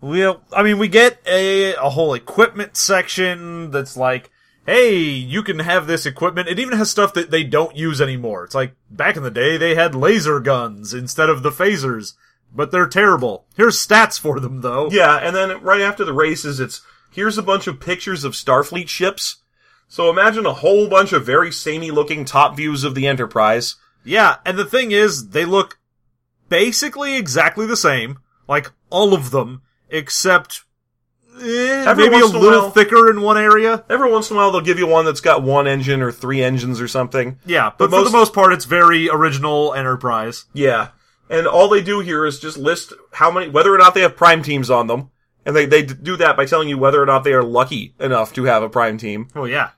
We'll, 0.00 0.42
I 0.52 0.62
mean, 0.62 0.78
we 0.78 0.88
get 0.88 1.20
a, 1.26 1.74
a 1.74 1.90
whole 1.90 2.14
equipment 2.14 2.76
section 2.76 3.70
that's 3.70 3.96
like, 3.96 4.30
hey, 4.66 4.98
you 4.98 5.42
can 5.42 5.60
have 5.60 5.86
this 5.86 6.06
equipment. 6.06 6.48
It 6.48 6.58
even 6.58 6.76
has 6.76 6.90
stuff 6.90 7.14
that 7.14 7.30
they 7.30 7.44
don't 7.44 7.76
use 7.76 8.00
anymore. 8.00 8.44
It's 8.44 8.54
like, 8.54 8.74
back 8.90 9.16
in 9.16 9.22
the 9.22 9.30
day, 9.30 9.56
they 9.56 9.74
had 9.74 9.94
laser 9.94 10.40
guns 10.40 10.94
instead 10.94 11.28
of 11.28 11.42
the 11.42 11.50
phasers, 11.50 12.14
but 12.54 12.70
they're 12.70 12.86
terrible. 12.86 13.46
Here's 13.56 13.84
stats 13.84 14.18
for 14.18 14.40
them, 14.40 14.60
though. 14.60 14.90
Yeah, 14.90 15.16
and 15.16 15.34
then 15.34 15.62
right 15.62 15.80
after 15.80 16.04
the 16.04 16.12
races, 16.12 16.60
it's 16.60 16.82
here's 17.10 17.38
a 17.38 17.42
bunch 17.42 17.66
of 17.66 17.80
pictures 17.80 18.24
of 18.24 18.32
Starfleet 18.34 18.88
ships. 18.88 19.36
So 19.88 20.08
imagine 20.08 20.46
a 20.46 20.54
whole 20.54 20.88
bunch 20.88 21.12
of 21.12 21.26
very 21.26 21.50
samey 21.50 21.90
looking 21.90 22.24
top 22.24 22.56
views 22.56 22.84
of 22.84 22.94
the 22.94 23.08
Enterprise. 23.08 23.76
Yeah, 24.04 24.36
and 24.46 24.56
the 24.56 24.64
thing 24.64 24.92
is, 24.92 25.30
they 25.30 25.44
look 25.44 25.78
basically 26.48 27.16
exactly 27.16 27.66
the 27.66 27.76
same, 27.76 28.20
like 28.48 28.70
all 28.88 29.14
of 29.14 29.30
them, 29.30 29.62
except 29.88 30.64
eh, 31.40 31.84
Every 31.86 32.04
maybe 32.04 32.16
a 32.22 32.26
in 32.26 32.34
a 32.34 32.38
little 32.38 32.60
while- 32.62 32.70
thicker 32.70 33.10
in 33.10 33.20
one 33.22 33.38
area. 33.38 33.84
Every 33.88 34.10
once 34.10 34.30
in 34.30 34.36
a 34.36 34.38
while, 34.38 34.50
they'll 34.52 34.60
give 34.60 34.78
you 34.78 34.86
one 34.86 35.04
that's 35.04 35.20
got 35.20 35.42
one 35.42 35.66
engine 35.66 36.02
or 36.02 36.12
three 36.12 36.42
engines 36.42 36.80
or 36.80 36.88
something. 36.88 37.38
Yeah, 37.46 37.70
But 37.76 37.90
but, 37.90 37.98
for 37.98 38.04
the 38.04 38.16
most 38.16 38.32
part, 38.34 38.52
it's 38.52 38.64
very 38.64 39.08
original 39.08 39.74
Enterprise. 39.74 40.44
Yeah. 40.52 40.88
And 41.28 41.46
all 41.46 41.68
they 41.68 41.80
do 41.82 42.00
here 42.00 42.26
is 42.26 42.40
just 42.40 42.58
list 42.58 42.92
how 43.12 43.30
many, 43.30 43.48
whether 43.48 43.72
or 43.74 43.78
not 43.78 43.94
they 43.94 44.00
have 44.02 44.16
prime 44.16 44.42
teams 44.42 44.68
on 44.70 44.86
them. 44.88 45.10
And 45.46 45.56
they, 45.56 45.64
they 45.64 45.82
do 45.82 46.16
that 46.18 46.36
by 46.36 46.44
telling 46.44 46.68
you 46.68 46.76
whether 46.76 47.02
or 47.02 47.06
not 47.06 47.24
they 47.24 47.32
are 47.32 47.42
lucky 47.42 47.94
enough 47.98 48.32
to 48.34 48.44
have 48.44 48.62
a 48.62 48.68
prime 48.68 48.98
team. 48.98 49.28
Oh 49.34 49.44
yeah, 49.46 49.70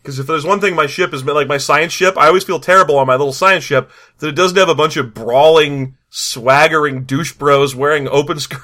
Because 0.00 0.18
if 0.18 0.26
there's 0.26 0.46
one 0.46 0.60
thing 0.60 0.74
my 0.74 0.86
ship 0.86 1.12
is, 1.12 1.24
like 1.24 1.46
my 1.48 1.58
science 1.58 1.92
ship, 1.92 2.16
I 2.16 2.28
always 2.28 2.44
feel 2.44 2.58
terrible 2.60 2.96
on 2.96 3.06
my 3.06 3.14
little 3.14 3.32
science 3.32 3.64
ship 3.64 3.90
that 4.18 4.28
it 4.28 4.34
doesn't 4.36 4.56
have 4.56 4.68
a 4.70 4.74
bunch 4.74 4.96
of 4.96 5.12
brawling, 5.12 5.96
swaggering 6.08 7.04
douche 7.04 7.32
bros 7.32 7.74
wearing 7.74 8.08
open 8.08 8.38
sk- 8.40 8.54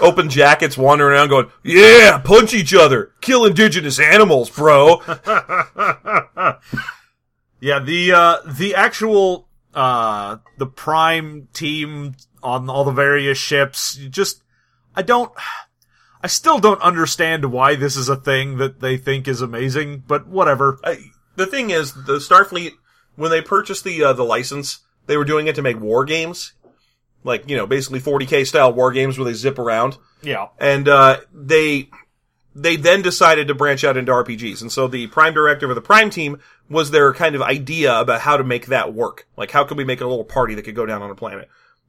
open 0.00 0.28
jackets 0.28 0.78
wandering 0.78 1.12
around 1.12 1.28
going, 1.28 1.50
yeah, 1.62 2.18
punch 2.18 2.54
each 2.54 2.74
other, 2.74 3.12
kill 3.20 3.44
indigenous 3.44 3.98
animals, 3.98 4.50
bro. 4.50 5.00
yeah. 7.60 7.78
The 7.80 8.12
uh, 8.14 8.36
the 8.46 8.74
actual 8.74 9.48
uh, 9.74 10.38
the 10.56 10.66
Prime 10.66 11.48
team 11.52 12.14
on 12.42 12.68
all 12.68 12.84
the 12.84 12.92
various 12.92 13.38
ships. 13.38 13.96
you 13.98 14.08
Just 14.08 14.42
I 14.94 15.02
don't. 15.02 15.32
I 16.20 16.26
still 16.26 16.58
don't 16.58 16.82
understand 16.82 17.52
why 17.52 17.76
this 17.76 17.96
is 17.96 18.08
a 18.08 18.16
thing 18.16 18.56
that 18.56 18.80
they 18.80 18.96
think 18.96 19.28
is 19.28 19.40
amazing, 19.40 20.02
but 20.08 20.26
whatever. 20.26 20.78
I, 20.82 20.98
the 21.36 21.46
thing 21.46 21.70
is, 21.70 21.92
the 21.94 22.18
Starfleet, 22.18 22.72
when 23.14 23.30
they 23.30 23.40
purchased 23.40 23.84
the 23.84 24.02
uh, 24.02 24.12
the 24.12 24.24
license, 24.24 24.80
they 25.06 25.16
were 25.16 25.24
doing 25.24 25.46
it 25.46 25.54
to 25.54 25.62
make 25.62 25.80
war 25.80 26.04
games, 26.04 26.54
like 27.24 27.48
you 27.48 27.56
know, 27.56 27.66
basically 27.66 28.00
40k 28.00 28.46
style 28.46 28.72
war 28.72 28.92
games 28.92 29.18
where 29.18 29.24
they 29.24 29.34
zip 29.34 29.58
around, 29.58 29.96
Yeah. 30.22 30.48
and 30.58 30.88
uh, 30.88 31.20
they 31.32 31.88
they 32.54 32.76
then 32.76 33.02
decided 33.02 33.46
to 33.48 33.54
branch 33.54 33.84
out 33.84 33.96
into 33.96 34.10
RPGs, 34.12 34.62
and 34.62 34.72
so 34.72 34.88
the 34.88 35.06
Prime 35.08 35.34
Directive 35.34 35.68
of 35.70 35.76
the 35.76 35.82
Prime 35.82 36.10
team 36.10 36.40
was 36.68 36.90
their 36.90 37.12
kind 37.14 37.34
of 37.34 37.42
idea 37.42 37.98
about 38.00 38.20
how 38.22 38.36
to 38.36 38.44
make 38.44 38.66
that 38.66 38.92
work. 38.92 39.26
Like, 39.36 39.50
how 39.52 39.64
could 39.64 39.78
we 39.78 39.84
make 39.84 40.00
a 40.00 40.06
little 40.06 40.24
party 40.24 40.54
that 40.54 40.62
could 40.62 40.74
go 40.74 40.84
down 40.86 41.02
on 41.02 41.10
a 41.10 41.14
planet? 41.14 41.48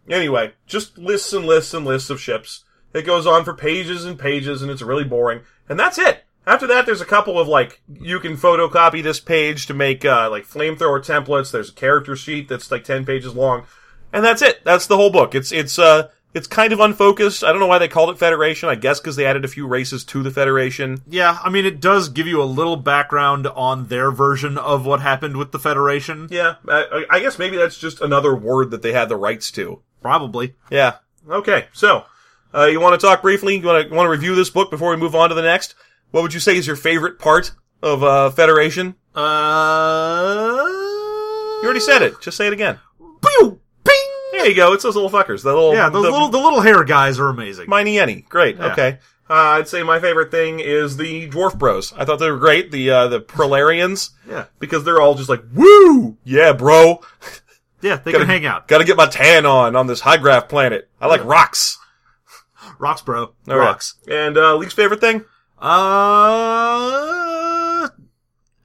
Anyway, 0.09 0.53
just 0.67 0.97
lists 0.97 1.33
and 1.33 1.45
lists 1.45 1.73
and 1.73 1.85
lists 1.85 2.09
of 2.09 2.21
ships. 2.21 2.63
It 2.93 3.05
goes 3.05 3.27
on 3.27 3.45
for 3.45 3.53
pages 3.53 4.05
and 4.05 4.17
pages, 4.17 4.61
and 4.61 4.71
it's 4.71 4.81
really 4.81 5.03
boring. 5.03 5.41
And 5.67 5.79
that's 5.79 5.97
it. 5.99 6.23
After 6.47 6.65
that, 6.67 6.85
there's 6.87 7.01
a 7.01 7.05
couple 7.05 7.37
of 7.39 7.47
like 7.47 7.81
you 7.93 8.19
can 8.19 8.35
photocopy 8.37 9.03
this 9.03 9.19
page 9.19 9.67
to 9.67 9.73
make 9.73 10.03
uh, 10.05 10.29
like 10.31 10.47
flamethrower 10.47 10.99
templates. 11.05 11.51
There's 11.51 11.69
a 11.69 11.73
character 11.73 12.15
sheet 12.15 12.47
that's 12.47 12.71
like 12.71 12.83
ten 12.83 13.05
pages 13.05 13.35
long, 13.35 13.65
and 14.13 14.23
that's 14.23 14.41
it. 14.41 14.63
That's 14.63 14.87
the 14.87 14.97
whole 14.97 15.09
book. 15.09 15.35
It's 15.35 15.51
it's 15.51 15.79
uh 15.79 16.09
it's 16.33 16.47
kind 16.47 16.71
of 16.73 16.79
unfocused. 16.79 17.43
I 17.43 17.51
don't 17.51 17.59
know 17.59 17.67
why 17.67 17.79
they 17.79 17.87
called 17.87 18.11
it 18.11 18.19
Federation. 18.19 18.69
I 18.69 18.75
guess 18.75 18.99
because 18.99 19.15
they 19.15 19.25
added 19.25 19.45
a 19.45 19.47
few 19.47 19.65
races 19.67 20.03
to 20.05 20.21
the 20.21 20.31
Federation. 20.31 21.01
Yeah, 21.07 21.39
I 21.43 21.49
mean, 21.49 21.65
it 21.65 21.79
does 21.79 22.09
give 22.09 22.27
you 22.27 22.41
a 22.41 22.45
little 22.45 22.75
background 22.75 23.47
on 23.47 23.87
their 23.87 24.11
version 24.11 24.57
of 24.57 24.85
what 24.85 25.01
happened 25.01 25.37
with 25.37 25.51
the 25.51 25.59
Federation. 25.59 26.27
Yeah, 26.29 26.55
I, 26.67 27.05
I 27.09 27.19
guess 27.19 27.39
maybe 27.39 27.57
that's 27.57 27.77
just 27.77 28.01
another 28.01 28.35
word 28.35 28.71
that 28.71 28.81
they 28.81 28.93
had 28.93 29.09
the 29.09 29.15
rights 29.15 29.51
to. 29.51 29.81
Probably. 30.01 30.55
Yeah. 30.69 30.97
Okay. 31.27 31.67
So, 31.73 32.05
uh, 32.53 32.65
you 32.65 32.79
want 32.79 32.99
to 32.99 33.05
talk 33.05 33.21
briefly? 33.21 33.57
You 33.57 33.65
want 33.65 33.89
to 33.89 33.95
want 33.95 34.05
to 34.05 34.11
review 34.11 34.35
this 34.35 34.49
book 34.49 34.69
before 34.69 34.91
we 34.91 34.97
move 34.97 35.15
on 35.15 35.29
to 35.29 35.35
the 35.35 35.41
next? 35.41 35.75
What 36.11 36.21
would 36.21 36.33
you 36.33 36.39
say 36.39 36.57
is 36.57 36.67
your 36.67 36.75
favorite 36.75 37.19
part 37.19 37.51
of 37.81 38.03
uh, 38.03 38.29
Federation? 38.31 38.95
Uh. 39.15 40.65
You 41.61 41.65
already 41.65 41.81
said 41.81 42.01
it. 42.03 42.21
Just 42.21 42.37
say 42.37 42.47
it 42.47 42.53
again. 42.53 42.79
Pew! 43.21 43.59
Ping! 43.83 43.95
There 44.31 44.47
you 44.47 44.55
go. 44.55 44.73
It's 44.73 44.83
those 44.83 44.95
little 44.95 45.09
fuckers. 45.09 45.43
The 45.43 45.53
little 45.53 45.73
Yeah, 45.73 45.89
those 45.89 46.05
the 46.05 46.11
little 46.11 46.29
the 46.29 46.37
little 46.39 46.61
hair 46.61 46.83
guys 46.83 47.19
are 47.19 47.29
amazing. 47.29 47.67
Miney 47.69 47.95
Yenny. 47.95 48.27
Great. 48.29 48.57
Yeah. 48.57 48.71
Okay. 48.71 48.99
Uh, 49.29 49.33
I'd 49.59 49.67
say 49.67 49.83
my 49.83 49.99
favorite 49.99 50.31
thing 50.31 50.59
is 50.59 50.97
the 50.97 51.29
dwarf 51.29 51.57
bros. 51.57 51.93
I 51.93 52.03
thought 52.03 52.17
they 52.17 52.31
were 52.31 52.37
great. 52.39 52.71
The 52.71 52.89
uh, 52.89 53.07
the 53.09 53.21
Prolarians 53.21 54.09
yeah, 54.27 54.45
because 54.57 54.83
they're 54.83 54.99
all 55.01 55.13
just 55.13 55.29
like 55.29 55.43
woo, 55.53 56.17
yeah, 56.23 56.51
bro. 56.53 57.01
yeah, 57.81 57.97
they 57.97 58.11
Gotta- 58.11 58.25
can 58.25 58.33
hang 58.33 58.45
out. 58.47 58.67
Got 58.67 58.79
to 58.79 58.85
get 58.85 58.97
my 58.97 59.05
tan 59.05 59.45
on 59.45 59.75
on 59.75 59.85
this 59.85 59.99
high 60.01 60.17
graph 60.17 60.49
planet. 60.49 60.89
I 60.99 61.05
like 61.07 61.23
rocks. 61.23 61.77
Rocks, 62.79 63.01
bro. 63.03 63.21
All 63.21 63.33
right. 63.47 63.57
Rocks. 63.57 63.95
And 64.09 64.35
uh, 64.37 64.55
least 64.55 64.75
favorite 64.75 65.01
thing? 65.01 65.25
Uh, 66.59 67.89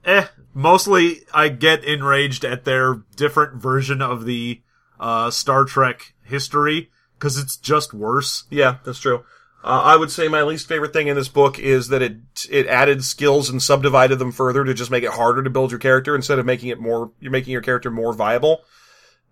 eh. 0.05 0.27
Mostly, 0.57 1.23
I 1.35 1.49
get 1.49 1.83
enraged 1.85 2.45
at 2.45 2.65
their 2.65 3.03
different 3.17 3.61
version 3.61 4.01
of 4.01 4.25
the 4.25 4.63
uh, 4.99 5.31
Star 5.31 5.65
Trek 5.65 6.15
history 6.23 6.91
because 7.19 7.39
it's 7.39 7.57
just 7.57 7.95
worse. 7.95 8.45
Yeah, 8.51 8.79
that's 8.85 8.99
true. 8.99 9.25
Uh, 9.63 9.81
I 9.83 9.97
would 9.97 10.11
say 10.11 10.29
my 10.29 10.43
least 10.43 10.69
favorite 10.69 10.93
thing 10.93 11.07
in 11.07 11.17
this 11.17 11.29
book 11.29 11.59
is 11.59 11.89
that 11.89 12.03
it 12.03 12.17
it 12.51 12.67
added 12.67 13.03
skills 13.03 13.49
and 13.49 13.63
subdivided 13.63 14.19
them 14.19 14.31
further 14.31 14.63
to 14.63 14.75
just 14.75 14.91
make 14.91 15.05
it 15.05 15.13
harder 15.13 15.43
to 15.43 15.49
build 15.49 15.71
your 15.71 15.81
character 15.81 16.15
instead 16.15 16.39
of 16.39 16.45
making 16.45 16.69
it 16.69 16.79
more. 16.79 17.13
You're 17.19 17.33
making 17.33 17.53
your 17.53 17.63
character 17.63 17.91
more 17.91 18.13
viable. 18.13 18.61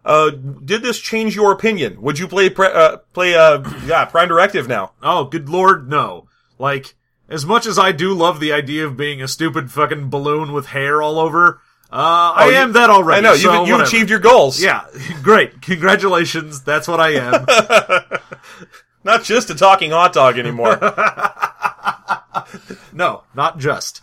Uh, 0.05 0.31
did 0.31 0.83
this 0.83 0.99
change 0.99 1.37
your 1.37 1.53
opinion? 1.53 2.01
Would 2.01 2.19
you 2.19 2.27
play 2.27 2.49
pre- 2.49 2.73
uh, 2.73 2.97
play 3.13 3.35
uh 3.35 3.63
yeah 3.85 4.07
Prime 4.07 4.29
Directive 4.29 4.67
now? 4.67 4.93
Oh, 5.03 5.25
good 5.25 5.49
lord, 5.51 5.89
no. 5.89 6.29
Like, 6.59 6.95
as 7.29 7.45
much 7.45 7.67
as 7.67 7.79
I 7.79 7.93
do 7.93 8.15
love 8.15 8.41
the 8.41 8.53
idea 8.53 8.87
of 8.87 8.97
being 8.97 9.21
a 9.21 9.29
stupid 9.29 9.71
fucking 9.71 10.09
balloon 10.09 10.53
with 10.53 10.67
hair 10.67 11.03
all 11.03 11.19
over, 11.19 11.61
Uh, 11.93 12.33
I 12.37 12.47
you- 12.49 12.55
am 12.57 12.73
that 12.73 12.89
already. 12.89 13.19
I 13.19 13.21
know 13.21 13.33
you 13.35 13.43
so 13.43 13.53
you 13.53 13.61
whatever. 13.73 13.83
achieved 13.83 14.09
your 14.09 14.19
goals. 14.19 14.63
Yeah, 14.63 14.87
great. 15.23 15.61
Congratulations. 15.61 16.63
That's 16.63 16.89
what 16.89 17.01
I 17.01 17.11
am. 17.11 17.45
not 19.05 19.25
just 19.25 19.51
a 19.51 19.55
talking 19.55 19.91
hot 19.91 20.15
dog 20.15 20.39
anymore. 20.39 20.79
no, 22.93 23.25
not 23.35 23.59
just, 23.59 24.01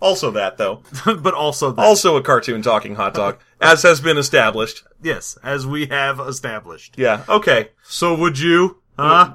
also 0.00 0.30
that 0.32 0.58
though. 0.58 0.82
but 1.04 1.34
also 1.34 1.70
that. 1.72 1.82
Also 1.82 2.16
a 2.16 2.22
cartoon 2.22 2.62
talking 2.62 2.94
hot 2.96 3.14
dog, 3.14 3.38
as 3.60 3.82
has 3.82 4.00
been 4.00 4.18
established. 4.18 4.82
yes, 5.00 5.36
as 5.42 5.66
we 5.66 5.86
have 5.86 6.20
established. 6.20 6.94
Yeah. 6.98 7.24
Okay. 7.28 7.70
So 7.84 8.14
would 8.16 8.38
you? 8.38 8.78
Huh? 8.98 9.32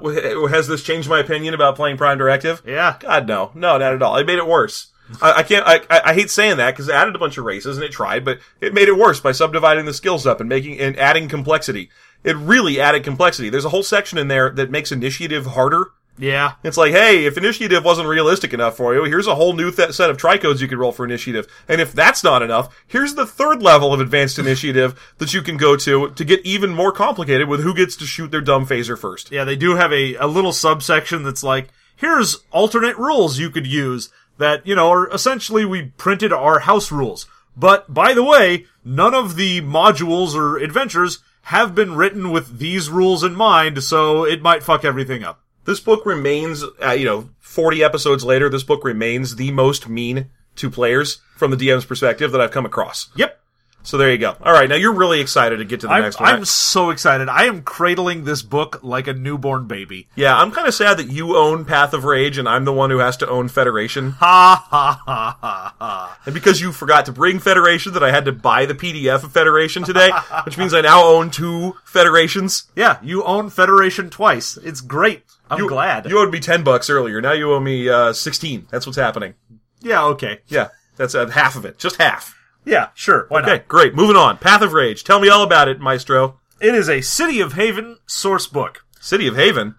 Has 0.50 0.68
this 0.68 0.82
changed 0.82 1.08
my 1.08 1.18
opinion 1.18 1.52
about 1.54 1.76
playing 1.76 1.96
Prime 1.96 2.16
Directive? 2.16 2.62
Yeah. 2.64 2.96
God, 3.00 3.26
no, 3.26 3.50
no, 3.54 3.76
not 3.78 3.94
at 3.94 4.02
all. 4.02 4.16
It 4.16 4.26
made 4.26 4.38
it 4.38 4.46
worse. 4.46 4.88
I, 5.20 5.32
I 5.32 5.42
can't. 5.42 5.66
I, 5.66 5.80
I 5.90 6.14
hate 6.14 6.30
saying 6.30 6.58
that 6.58 6.72
because 6.72 6.88
it 6.88 6.94
added 6.94 7.14
a 7.14 7.18
bunch 7.18 7.38
of 7.38 7.44
races 7.44 7.76
and 7.76 7.84
it 7.84 7.92
tried, 7.92 8.24
but 8.24 8.38
it 8.60 8.74
made 8.74 8.88
it 8.88 8.96
worse 8.96 9.20
by 9.20 9.32
subdividing 9.32 9.84
the 9.84 9.94
skills 9.94 10.26
up 10.26 10.40
and 10.40 10.48
making 10.48 10.78
and 10.80 10.98
adding 10.98 11.28
complexity. 11.28 11.90
It 12.24 12.36
really 12.36 12.80
added 12.80 13.04
complexity. 13.04 13.48
There's 13.48 13.64
a 13.64 13.70
whole 13.70 13.82
section 13.82 14.18
in 14.18 14.28
there 14.28 14.50
that 14.50 14.70
makes 14.70 14.92
initiative 14.92 15.46
harder. 15.46 15.92
Yeah. 16.18 16.54
It's 16.64 16.76
like, 16.76 16.92
hey, 16.92 17.26
if 17.26 17.38
initiative 17.38 17.84
wasn't 17.84 18.08
realistic 18.08 18.52
enough 18.52 18.76
for 18.76 18.92
you, 18.94 19.04
here's 19.04 19.28
a 19.28 19.36
whole 19.36 19.52
new 19.52 19.70
th- 19.70 19.92
set 19.92 20.10
of 20.10 20.16
tricodes 20.16 20.60
you 20.60 20.66
could 20.66 20.78
roll 20.78 20.90
for 20.90 21.04
initiative. 21.04 21.46
And 21.68 21.80
if 21.80 21.92
that's 21.92 22.24
not 22.24 22.42
enough, 22.42 22.76
here's 22.86 23.14
the 23.14 23.26
third 23.26 23.62
level 23.62 23.94
of 23.94 24.00
advanced 24.00 24.38
initiative 24.40 25.14
that 25.18 25.32
you 25.32 25.42
can 25.42 25.56
go 25.56 25.76
to 25.76 26.10
to 26.10 26.24
get 26.24 26.44
even 26.44 26.70
more 26.70 26.92
complicated 26.92 27.48
with 27.48 27.62
who 27.62 27.72
gets 27.72 27.96
to 27.96 28.04
shoot 28.04 28.30
their 28.30 28.40
dumb 28.40 28.66
phaser 28.66 28.98
first. 28.98 29.30
Yeah, 29.30 29.44
they 29.44 29.56
do 29.56 29.76
have 29.76 29.92
a, 29.92 30.16
a 30.16 30.26
little 30.26 30.52
subsection 30.52 31.22
that's 31.22 31.44
like, 31.44 31.68
here's 31.94 32.38
alternate 32.50 32.98
rules 32.98 33.38
you 33.38 33.50
could 33.50 33.66
use 33.66 34.10
that, 34.38 34.66
you 34.66 34.74
know, 34.74 34.90
are 34.90 35.08
essentially 35.12 35.64
we 35.64 35.92
printed 35.96 36.32
our 36.32 36.60
house 36.60 36.90
rules. 36.90 37.26
But, 37.56 37.92
by 37.92 38.14
the 38.14 38.22
way, 38.22 38.66
none 38.84 39.14
of 39.14 39.36
the 39.36 39.60
modules 39.62 40.34
or 40.34 40.58
adventures 40.58 41.18
have 41.42 41.74
been 41.74 41.96
written 41.96 42.30
with 42.30 42.58
these 42.58 42.88
rules 42.88 43.24
in 43.24 43.34
mind, 43.34 43.82
so 43.82 44.24
it 44.24 44.42
might 44.42 44.62
fuck 44.62 44.84
everything 44.84 45.24
up. 45.24 45.42
This 45.64 45.80
book 45.80 46.06
remains, 46.06 46.62
uh, 46.82 46.92
you 46.92 47.04
know, 47.04 47.30
40 47.40 47.82
episodes 47.82 48.24
later, 48.24 48.48
this 48.48 48.62
book 48.62 48.84
remains 48.84 49.36
the 49.36 49.50
most 49.50 49.88
mean 49.88 50.30
to 50.56 50.70
players 50.70 51.20
from 51.36 51.50
the 51.50 51.56
DM's 51.56 51.84
perspective 51.84 52.32
that 52.32 52.40
I've 52.40 52.50
come 52.50 52.66
across. 52.66 53.08
Yep. 53.16 53.40
So 53.84 53.96
there 53.96 54.10
you 54.12 54.18
go. 54.18 54.36
All 54.42 54.52
right, 54.52 54.68
now 54.68 54.74
you're 54.74 54.92
really 54.92 55.20
excited 55.20 55.58
to 55.58 55.64
get 55.64 55.80
to 55.80 55.86
the 55.86 55.92
I'm, 55.94 56.02
next 56.02 56.20
one. 56.20 56.28
I'm 56.28 56.44
so 56.44 56.90
excited. 56.90 57.28
I 57.30 57.44
am 57.44 57.62
cradling 57.62 58.24
this 58.24 58.42
book 58.42 58.80
like 58.82 59.06
a 59.06 59.14
newborn 59.14 59.66
baby. 59.66 60.08
yeah, 60.14 60.36
I'm 60.36 60.50
kind 60.50 60.68
of 60.68 60.74
sad 60.74 60.98
that 60.98 61.10
you 61.10 61.36
own 61.36 61.64
Path 61.64 61.94
of 61.94 62.04
Rage 62.04 62.36
and 62.36 62.46
I'm 62.46 62.66
the 62.66 62.72
one 62.72 62.90
who 62.90 62.98
has 62.98 63.16
to 63.18 63.28
own 63.28 63.48
Federation. 63.48 64.10
Ha 64.18 64.66
ha 64.68 65.02
ha 65.06 65.38
ha 65.40 65.74
ha. 65.78 66.18
And 66.26 66.34
because 66.34 66.60
you 66.60 66.70
forgot 66.72 67.06
to 67.06 67.12
bring 67.12 67.38
Federation, 67.38 67.94
that 67.94 68.02
I 68.02 68.10
had 68.10 68.26
to 68.26 68.32
buy 68.32 68.66
the 68.66 68.74
PDF 68.74 69.24
of 69.24 69.32
Federation 69.32 69.84
today, 69.84 70.10
which 70.44 70.58
means 70.58 70.74
I 70.74 70.82
now 70.82 71.04
own 71.04 71.30
two 71.30 71.76
Federations. 71.84 72.64
Yeah, 72.76 72.98
you 73.02 73.24
own 73.24 73.48
Federation 73.48 74.10
twice. 74.10 74.58
It's 74.58 74.82
great. 74.82 75.22
I'm 75.50 75.58
You, 75.60 75.68
glad. 75.68 76.04
You 76.10 76.18
owed 76.18 76.30
me 76.30 76.40
10 76.40 76.62
bucks 76.62 76.90
earlier. 76.90 77.22
Now 77.22 77.32
you 77.32 77.52
owe 77.54 77.60
me, 77.60 77.88
uh, 77.88 78.12
16. 78.12 78.66
That's 78.70 78.84
what's 78.86 78.98
happening. 78.98 79.34
yeah, 79.80 80.04
okay. 80.04 80.40
Yeah. 80.48 80.68
That's 80.96 81.14
uh, 81.14 81.26
half 81.28 81.56
of 81.56 81.64
it. 81.64 81.78
Just 81.78 81.96
half. 81.96 82.34
Yeah, 82.64 82.88
sure. 82.94 83.26
Why 83.28 83.40
not? 83.40 83.48
Okay, 83.48 83.58
not? 83.58 83.68
great. 83.68 83.94
Moving 83.94 84.16
on. 84.16 84.36
Path 84.38 84.62
of 84.62 84.72
Rage. 84.72 85.04
Tell 85.04 85.20
me 85.20 85.28
all 85.28 85.42
about 85.42 85.68
it, 85.68 85.80
Maestro. 85.80 86.40
It 86.60 86.74
is 86.74 86.88
a 86.88 87.00
City 87.00 87.40
of 87.40 87.54
Haven 87.54 87.98
source 88.06 88.46
book. 88.46 88.84
City 89.00 89.26
of 89.26 89.36
Haven. 89.36 89.76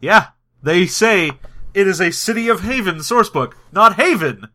Yeah, 0.00 0.28
they 0.62 0.86
say 0.86 1.32
it 1.74 1.86
is 1.86 2.00
a 2.00 2.10
City 2.12 2.48
of 2.48 2.60
Haven 2.60 3.02
source 3.02 3.30
book, 3.30 3.56
not 3.72 3.94
Haven. 3.96 4.48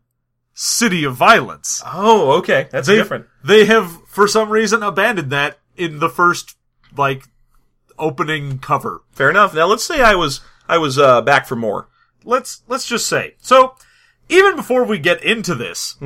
City 0.52 1.02
of 1.04 1.16
Violence. 1.16 1.82
Oh, 1.84 2.32
okay. 2.38 2.68
That's 2.70 2.86
They, 2.86 2.94
different. 2.96 3.26
They 3.42 3.64
have, 3.64 4.06
for 4.06 4.28
some 4.28 4.50
reason, 4.50 4.82
abandoned 4.84 5.30
that 5.30 5.58
in 5.76 5.98
the 5.98 6.08
first, 6.08 6.56
like, 6.96 7.24
opening 7.98 8.60
cover. 8.60 9.02
Fair 9.10 9.30
enough. 9.30 9.52
Now 9.54 9.66
let's 9.66 9.84
say 9.84 10.00
I 10.00 10.14
was 10.14 10.40
I 10.68 10.78
was 10.78 10.98
uh, 10.98 11.22
back 11.22 11.46
for 11.46 11.56
more. 11.56 11.88
let's 12.24 12.62
let's 12.68 12.86
just 12.86 13.06
say 13.06 13.34
so 13.40 13.74
even 14.28 14.56
before 14.56 14.82
we 14.84 14.98
get 14.98 15.22
into 15.22 15.54
this 15.54 15.96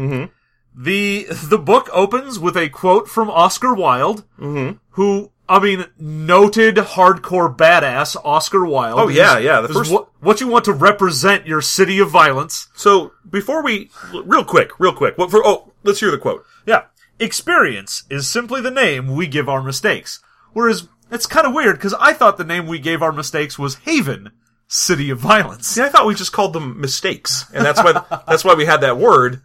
the 0.81 1.27
the 1.31 1.59
book 1.59 1.89
opens 1.93 2.39
with 2.39 2.57
a 2.57 2.69
quote 2.69 3.09
from 3.09 3.29
oscar 3.29 3.75
wilde 3.75 4.23
mm-hmm. 4.39 4.77
who 4.91 5.29
i 5.49 5.59
mean 5.59 5.85
noted 5.99 6.77
hardcore 6.77 7.55
badass 7.55 8.15
oscar 8.25 8.65
wilde 8.65 9.01
Oh, 9.01 9.09
yeah, 9.09 9.39
yeah, 9.39 9.61
the 9.61 9.69
first- 9.69 9.91
what, 9.91 10.09
what 10.21 10.41
you 10.41 10.47
want 10.47 10.65
to 10.67 10.73
represent 10.73 11.49
your 11.49 11.61
city 11.61 11.99
of 11.99 12.11
violence 12.11 12.69
So 12.75 13.13
before 13.29 13.61
we, 13.65 13.91
real 14.13 14.45
quick, 14.45 14.71
real 14.79 14.93
quick. 14.93 15.19
What 15.19 15.31
for? 15.33 15.45
Oh, 15.45 15.73
let's 15.83 15.99
hear 16.01 16.13
the 16.13 16.19
quote. 16.19 16.45
yeah 16.65 16.83
experience 17.19 18.05
is 18.09 18.29
simply 18.31 18.61
the 18.61 18.71
name 18.71 19.09
we 19.17 19.27
give 19.27 19.49
our 19.49 19.63
mistakes 19.63 20.21
whereas 20.53 20.87
it's 21.11 21.27
kind 21.27 21.47
of 21.49 21.53
weird 21.55 21.75
because 21.77 21.95
i 21.99 22.13
thought 22.13 22.39
the 22.39 22.45
name 22.45 22.67
we 22.69 22.79
gave 22.79 23.03
our 23.03 23.11
mistakes 23.11 23.59
was 23.59 23.75
haven 23.87 24.31
city 24.69 25.11
of 25.11 25.19
violence 25.19 25.67
See, 25.67 25.83
I 25.83 25.89
thought 25.89 26.07
we 26.07 26.15
just 26.15 26.33
called 26.33 26.53
them 26.53 26.81
mistakes, 26.81 27.47
and 27.55 27.65
that's 27.65 27.83
why 27.83 28.05
that's 28.29 28.45
why 28.45 28.55
we 28.55 28.67
had 28.67 28.83
that 28.83 28.99
word. 28.99 29.41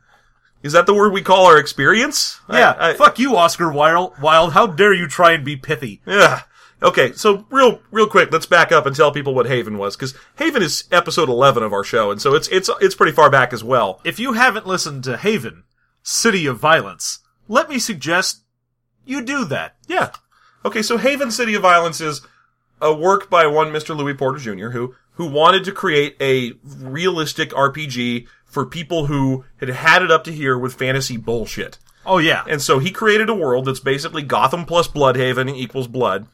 Is 0.64 0.74
that 0.74 0.86
the 0.86 0.94
word 0.94 1.14
we 1.14 1.22
call 1.22 1.46
our 1.46 1.58
experience? 1.60 2.40
I- 2.50 2.60
yeah 2.60 2.76
I- 2.80 2.94
fuck 2.94 3.20
you 3.20 3.36
oscar 3.36 3.72
wilde 3.72 4.14
Wilde. 4.22 4.54
how 4.54 4.66
dare 4.68 4.94
you 4.94 5.08
try 5.08 5.34
and 5.34 5.44
be 5.46 5.56
pithy 5.58 6.02
Yeah. 6.06 6.42
Okay, 6.82 7.14
so 7.14 7.46
real, 7.50 7.80
real 7.92 8.08
quick, 8.08 8.30
let's 8.34 8.46
back 8.46 8.74
up 8.74 8.86
and 8.86 8.94
tell 8.94 9.10
people 9.10 9.34
what 9.34 9.46
Haven 9.46 9.78
was, 9.78 9.96
because 9.96 10.14
Haven 10.36 10.62
is 10.62 10.84
episode 10.92 11.30
eleven 11.30 11.64
of 11.64 11.72
our 11.72 11.84
show, 11.86 12.12
and 12.12 12.22
so 12.22 12.34
it's 12.36 12.50
it's 12.50 12.70
it's 12.82 12.94
pretty 12.96 13.14
far 13.14 13.30
back 13.30 13.54
as 13.54 13.64
well. 13.64 14.02
If 14.04 14.20
you 14.20 14.34
haven't 14.34 14.68
listened 14.68 15.06
to 15.06 15.16
Haven, 15.16 15.64
City 16.02 16.46
of 16.46 16.60
Violence, 16.60 17.20
let 17.48 17.70
me 17.70 17.80
suggest 17.80 18.42
you 19.06 19.22
do 19.24 19.46
that. 19.46 19.78
Yeah. 19.88 20.10
Okay, 20.66 20.82
so 20.82 20.98
Haven 20.98 21.32
City 21.32 21.54
of 21.54 21.62
Violence 21.62 22.02
is 22.02 22.20
a 22.82 22.94
work 22.94 23.30
by 23.30 23.48
one 23.48 23.72
Mr. 23.72 23.96
Louis 23.96 24.14
Porter 24.14 24.40
Jr. 24.40 24.72
who 24.72 24.94
who 25.14 25.28
wanted 25.28 25.64
to 25.64 25.72
create 25.72 26.18
a 26.20 26.52
realistic 26.66 27.52
RPG 27.52 28.28
for 28.54 28.66
people 28.66 29.08
who 29.08 29.44
had 29.58 29.70
had 29.70 30.04
it 30.04 30.12
up 30.12 30.24
to 30.26 30.32
here 30.32 30.58
with 30.58 30.76
fantasy 30.76 31.18
bullshit. 31.18 31.80
Oh 32.06 32.20
yeah. 32.20 32.44
And 32.48 32.62
so 32.62 32.80
he 32.80 32.92
created 32.92 33.30
a 33.30 33.34
world 33.34 33.66
that's 33.66 33.80
basically 33.80 34.22
Gotham 34.22 34.66
plus 34.66 34.88
Blüdhaven 34.88 35.54
equals 35.54 35.88
blood. 35.88 36.28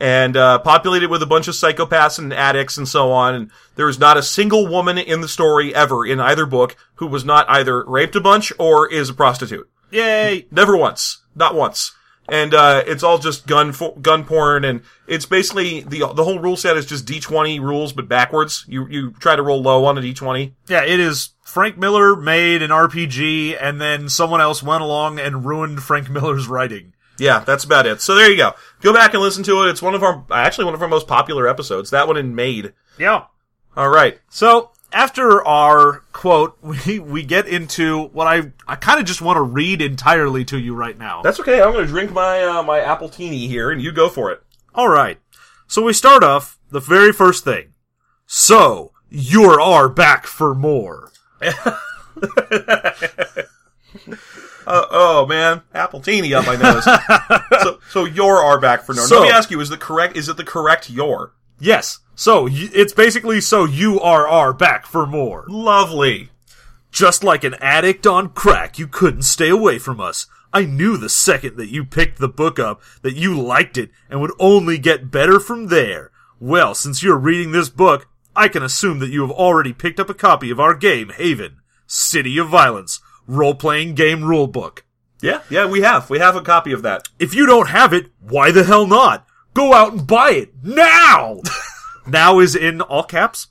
And 0.00 0.36
uh, 0.36 0.58
populated 0.58 1.08
with 1.08 1.22
a 1.22 1.26
bunch 1.26 1.46
of 1.48 1.54
psychopaths 1.54 2.18
and 2.18 2.32
addicts 2.32 2.76
and 2.76 2.86
so 2.86 3.12
on. 3.12 3.34
And 3.34 3.50
there 3.76 3.88
is 3.88 3.98
not 3.98 4.16
a 4.16 4.22
single 4.22 4.66
woman 4.66 4.98
in 4.98 5.20
the 5.20 5.28
story 5.28 5.74
ever 5.74 6.04
in 6.04 6.20
either 6.20 6.46
book 6.46 6.76
who 6.96 7.06
was 7.06 7.24
not 7.24 7.48
either 7.48 7.84
raped 7.84 8.16
a 8.16 8.20
bunch 8.20 8.52
or 8.58 8.92
is 8.92 9.08
a 9.08 9.14
prostitute. 9.14 9.70
Yay. 9.90 10.46
Never 10.50 10.76
once. 10.76 11.22
Not 11.34 11.54
once. 11.54 11.92
And 12.28 12.54
uh, 12.54 12.82
it's 12.86 13.02
all 13.02 13.18
just 13.18 13.46
gun 13.46 13.72
fo- 13.72 13.96
gun 13.96 14.24
porn, 14.24 14.64
and 14.64 14.80
it's 15.06 15.26
basically 15.26 15.80
the 15.80 16.10
the 16.14 16.24
whole 16.24 16.38
rule 16.38 16.56
set 16.56 16.76
is 16.76 16.86
just 16.86 17.04
D 17.04 17.20
twenty 17.20 17.60
rules, 17.60 17.92
but 17.92 18.08
backwards. 18.08 18.64
You 18.66 18.86
you 18.88 19.10
try 19.12 19.36
to 19.36 19.42
roll 19.42 19.60
low 19.60 19.84
on 19.84 19.98
a 19.98 20.00
D 20.00 20.14
twenty. 20.14 20.54
Yeah, 20.66 20.84
it 20.84 21.00
is 21.00 21.30
Frank 21.44 21.76
Miller 21.76 22.16
made 22.16 22.62
an 22.62 22.70
RPG 22.70 23.58
and 23.60 23.80
then 23.80 24.08
someone 24.08 24.40
else 24.40 24.62
went 24.62 24.82
along 24.82 25.20
and 25.20 25.44
ruined 25.44 25.82
Frank 25.82 26.08
Miller's 26.10 26.48
writing. 26.48 26.94
Yeah, 27.18 27.40
that's 27.40 27.64
about 27.64 27.86
it. 27.86 28.00
So 28.00 28.14
there 28.14 28.30
you 28.30 28.36
go. 28.36 28.54
Go 28.80 28.92
back 28.92 29.14
and 29.14 29.22
listen 29.22 29.44
to 29.44 29.62
it. 29.62 29.70
It's 29.70 29.82
one 29.82 29.94
of 29.94 30.02
our 30.02 30.24
actually 30.32 30.64
one 30.64 30.74
of 30.74 30.82
our 30.82 30.88
most 30.88 31.06
popular 31.06 31.46
episodes. 31.46 31.90
That 31.90 32.08
one 32.08 32.16
in 32.16 32.34
Made. 32.34 32.72
Yeah. 32.98 33.24
All 33.76 33.88
right. 33.88 34.18
So 34.30 34.70
after 34.94 35.44
our 35.46 36.00
quote, 36.12 36.56
we 36.62 36.98
we 36.98 37.22
get 37.24 37.46
into 37.46 38.04
what 38.08 38.26
I 38.26 38.52
I 38.66 38.76
kind 38.76 39.00
of 39.00 39.06
just 39.06 39.20
want 39.20 39.36
to 39.36 39.42
read 39.42 39.82
entirely 39.82 40.44
to 40.46 40.58
you 40.58 40.74
right 40.74 40.96
now. 40.98 41.20
That's 41.22 41.40
okay. 41.40 41.60
I'm 41.60 41.72
going 41.72 41.84
to 41.84 41.90
drink 41.90 42.12
my 42.12 42.42
uh, 42.42 42.62
my 42.62 42.78
appletini 42.80 43.48
here, 43.48 43.70
and 43.70 43.82
you 43.82 43.92
go 43.92 44.08
for 44.08 44.30
it. 44.30 44.42
All 44.74 44.88
right. 44.88 45.18
So 45.66 45.82
we 45.82 45.92
start 45.92 46.22
off 46.22 46.58
the 46.70 46.80
very 46.80 47.12
first 47.12 47.44
thing. 47.44 47.74
So 48.26 48.92
you 49.10 49.44
are 49.50 49.88
back 49.88 50.26
for 50.26 50.54
more. 50.54 51.10
Uh, 54.66 54.86
oh 54.90 55.26
man, 55.26 55.60
appletini 55.74 56.32
up 56.34 56.46
my 56.46 56.56
nose. 56.56 56.84
so 57.62 57.78
so 57.90 58.06
your 58.06 58.38
are 58.38 58.58
back 58.58 58.82
for 58.82 58.94
more. 58.94 59.04
So- 59.06 59.20
Let 59.20 59.24
me 59.26 59.30
ask 59.30 59.50
you: 59.50 59.60
Is 59.60 59.68
the 59.68 59.76
correct? 59.76 60.16
Is 60.16 60.28
it 60.30 60.38
the 60.38 60.44
correct 60.44 60.88
your? 60.88 61.32
Yes. 61.58 62.00
So 62.14 62.48
it's 62.50 62.92
basically 62.92 63.40
so 63.40 63.64
you 63.64 64.00
are 64.00 64.28
are 64.28 64.52
back 64.52 64.86
for 64.86 65.06
more. 65.06 65.44
Lovely. 65.48 66.30
Just 66.90 67.24
like 67.24 67.42
an 67.42 67.54
addict 67.54 68.06
on 68.06 68.28
crack, 68.28 68.78
you 68.78 68.86
couldn't 68.86 69.22
stay 69.22 69.48
away 69.48 69.78
from 69.78 70.00
us. 70.00 70.26
I 70.52 70.64
knew 70.64 70.96
the 70.96 71.08
second 71.08 71.56
that 71.56 71.72
you 71.72 71.84
picked 71.84 72.20
the 72.20 72.28
book 72.28 72.60
up 72.60 72.80
that 73.02 73.16
you 73.16 73.40
liked 73.40 73.76
it 73.76 73.90
and 74.08 74.20
would 74.20 74.30
only 74.38 74.78
get 74.78 75.10
better 75.10 75.40
from 75.40 75.66
there. 75.66 76.12
Well, 76.38 76.76
since 76.76 77.02
you're 77.02 77.18
reading 77.18 77.50
this 77.50 77.68
book, 77.68 78.06
I 78.36 78.46
can 78.46 78.62
assume 78.62 79.00
that 79.00 79.10
you 79.10 79.22
have 79.22 79.32
already 79.32 79.72
picked 79.72 79.98
up 79.98 80.08
a 80.08 80.14
copy 80.14 80.50
of 80.50 80.60
our 80.60 80.74
game, 80.74 81.08
Haven, 81.08 81.56
City 81.86 82.38
of 82.38 82.48
Violence, 82.48 83.00
role-playing 83.26 83.94
game 83.94 84.20
rulebook. 84.20 84.82
Yeah, 85.20 85.40
yeah, 85.50 85.66
we 85.66 85.80
have. 85.80 86.10
We 86.10 86.18
have 86.20 86.36
a 86.36 86.42
copy 86.42 86.72
of 86.72 86.82
that. 86.82 87.08
If 87.18 87.34
you 87.34 87.46
don't 87.46 87.68
have 87.68 87.92
it, 87.92 88.12
why 88.20 88.52
the 88.52 88.64
hell 88.64 88.86
not? 88.86 89.26
Go 89.54 89.72
out 89.72 89.92
and 89.92 90.06
buy 90.06 90.32
it 90.32 90.52
now! 90.62 91.40
now 92.06 92.40
is 92.40 92.56
in 92.56 92.80
all 92.80 93.04
caps. 93.04 93.46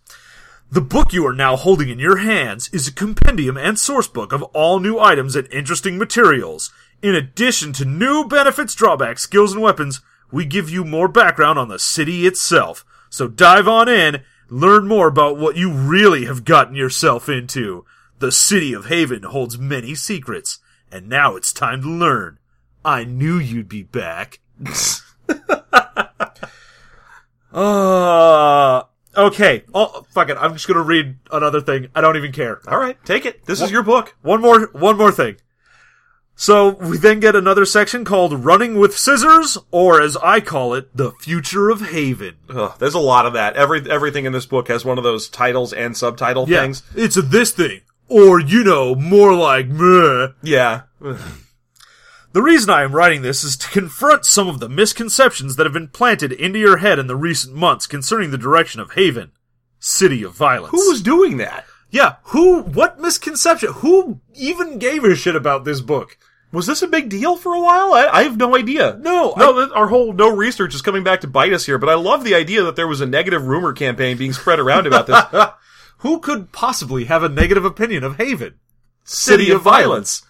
The 0.69 0.81
book 0.81 1.13
you 1.13 1.25
are 1.25 1.33
now 1.33 1.55
holding 1.55 1.89
in 1.89 1.99
your 1.99 2.17
hands 2.17 2.69
is 2.73 2.87
a 2.87 2.93
compendium 2.93 3.57
and 3.57 3.77
sourcebook 3.77 4.33
of 4.33 4.43
all 4.53 4.79
new 4.79 4.99
items 4.99 5.35
and 5.35 5.47
interesting 5.53 5.97
materials. 5.97 6.71
In 7.01 7.15
addition 7.15 7.73
to 7.73 7.85
new 7.85 8.25
benefits, 8.25 8.75
drawbacks, 8.75 9.21
skills, 9.21 9.53
and 9.53 9.61
weapons, 9.61 10.01
we 10.31 10.45
give 10.45 10.69
you 10.69 10.83
more 10.83 11.07
background 11.07 11.57
on 11.57 11.67
the 11.69 11.79
city 11.79 12.25
itself. 12.25 12.83
So 13.09 13.27
dive 13.27 13.67
on 13.67 13.87
in, 13.87 14.23
learn 14.49 14.87
more 14.87 15.07
about 15.07 15.37
what 15.37 15.55
you 15.55 15.71
really 15.71 16.25
have 16.25 16.43
gotten 16.43 16.75
yourself 16.75 17.29
into. 17.29 17.85
The 18.19 18.31
city 18.31 18.73
of 18.73 18.87
Haven 18.87 19.23
holds 19.23 19.59
many 19.59 19.95
secrets, 19.95 20.59
and 20.91 21.07
now 21.07 21.35
it's 21.35 21.53
time 21.53 21.81
to 21.83 21.89
learn. 21.89 22.39
I 22.83 23.03
knew 23.03 23.37
you'd 23.37 23.69
be 23.69 23.83
back. 23.83 24.39
uh, 27.53 28.83
okay. 29.15 29.63
Oh, 29.73 30.05
fuck 30.13 30.29
it. 30.29 30.37
I'm 30.39 30.53
just 30.53 30.67
gonna 30.67 30.81
read 30.81 31.15
another 31.31 31.61
thing. 31.61 31.87
I 31.95 32.01
don't 32.01 32.17
even 32.17 32.31
care. 32.31 32.59
All 32.67 32.77
right, 32.79 32.97
take 33.05 33.25
it. 33.25 33.45
This 33.45 33.61
is 33.61 33.71
your 33.71 33.83
book. 33.83 34.15
One 34.21 34.41
more, 34.41 34.67
one 34.73 34.97
more 34.97 35.11
thing. 35.11 35.37
So 36.35 36.69
we 36.69 36.97
then 36.97 37.19
get 37.19 37.35
another 37.35 37.63
section 37.63 38.03
called 38.03 38.43
"Running 38.43 38.79
with 38.79 38.97
Scissors," 38.97 39.55
or 39.69 40.01
as 40.01 40.17
I 40.17 40.39
call 40.39 40.73
it, 40.73 40.89
"The 40.97 41.11
Future 41.21 41.69
of 41.69 41.89
Haven." 41.91 42.37
Ugh, 42.49 42.73
there's 42.79 42.95
a 42.95 42.99
lot 42.99 43.27
of 43.27 43.33
that. 43.33 43.55
Every 43.55 43.87
everything 43.89 44.25
in 44.25 44.33
this 44.33 44.47
book 44.47 44.67
has 44.67 44.83
one 44.83 44.97
of 44.97 45.03
those 45.03 45.29
titles 45.29 45.73
and 45.73 45.95
subtitle 45.95 46.49
Yeah, 46.49 46.61
things. 46.61 46.81
it's 46.95 47.15
this 47.15 47.51
thing, 47.51 47.81
or 48.07 48.39
you 48.39 48.63
know, 48.63 48.95
more 48.95 49.35
like 49.35 49.67
meh. 49.67 50.29
Yeah. 50.41 50.81
The 52.33 52.41
reason 52.41 52.71
I 52.71 52.81
am 52.81 52.95
writing 52.95 53.21
this 53.21 53.43
is 53.43 53.55
to 53.57 53.69
confront 53.69 54.25
some 54.25 54.47
of 54.47 54.59
the 54.59 54.67
misconceptions 54.67 55.55
that 55.55 55.67
have 55.67 55.73
been 55.73 55.87
planted 55.87 56.31
into 56.31 56.57
your 56.57 56.77
head 56.77 56.97
in 56.97 57.05
the 57.05 57.15
recent 57.15 57.53
months 57.55 57.85
concerning 57.85 58.31
the 58.31 58.39
direction 58.39 58.81
of 58.81 58.93
Haven, 58.93 59.31
City 59.79 60.23
of 60.23 60.33
Violence. 60.33 60.71
Who 60.71 60.89
was 60.89 61.03
doing 61.03 61.37
that? 61.37 61.65
Yeah, 61.91 62.15
who? 62.23 62.61
What 62.63 62.99
misconception? 62.99 63.73
Who 63.73 64.19
even 64.33 64.79
gave 64.79 65.03
a 65.03 65.15
shit 65.15 65.35
about 65.35 65.63
this 65.63 65.79
book? 65.79 66.17
Was 66.51 66.65
this 66.65 66.81
a 66.81 66.87
big 66.87 67.09
deal 67.09 67.37
for 67.37 67.53
a 67.53 67.61
while? 67.61 67.93
I, 67.93 68.07
I 68.11 68.23
have 68.23 68.37
no 68.37 68.55
idea. 68.55 68.97
No, 68.99 69.35
no. 69.37 69.53
that 69.61 69.71
our 69.73 69.87
whole 69.87 70.11
no 70.11 70.35
research 70.35 70.73
is 70.73 70.81
coming 70.81 71.03
back 71.03 71.21
to 71.21 71.27
bite 71.27 71.53
us 71.53 71.67
here. 71.67 71.77
But 71.77 71.89
I 71.89 71.93
love 71.93 72.23
the 72.23 72.33
idea 72.33 72.63
that 72.63 72.75
there 72.75 72.87
was 72.87 72.99
a 72.99 73.05
negative 73.05 73.45
rumor 73.45 73.73
campaign 73.73 74.17
being 74.17 74.33
spread 74.33 74.59
around 74.59 74.87
about 74.87 75.05
this 75.05 75.45
Who 75.99 76.19
could 76.19 76.51
possibly 76.51 77.05
have 77.05 77.21
a 77.21 77.29
negative 77.29 77.63
opinion 77.63 78.03
of 78.03 78.17
Haven? 78.17 78.55
city 79.03 79.51
of 79.51 79.61
violence. 79.61 80.23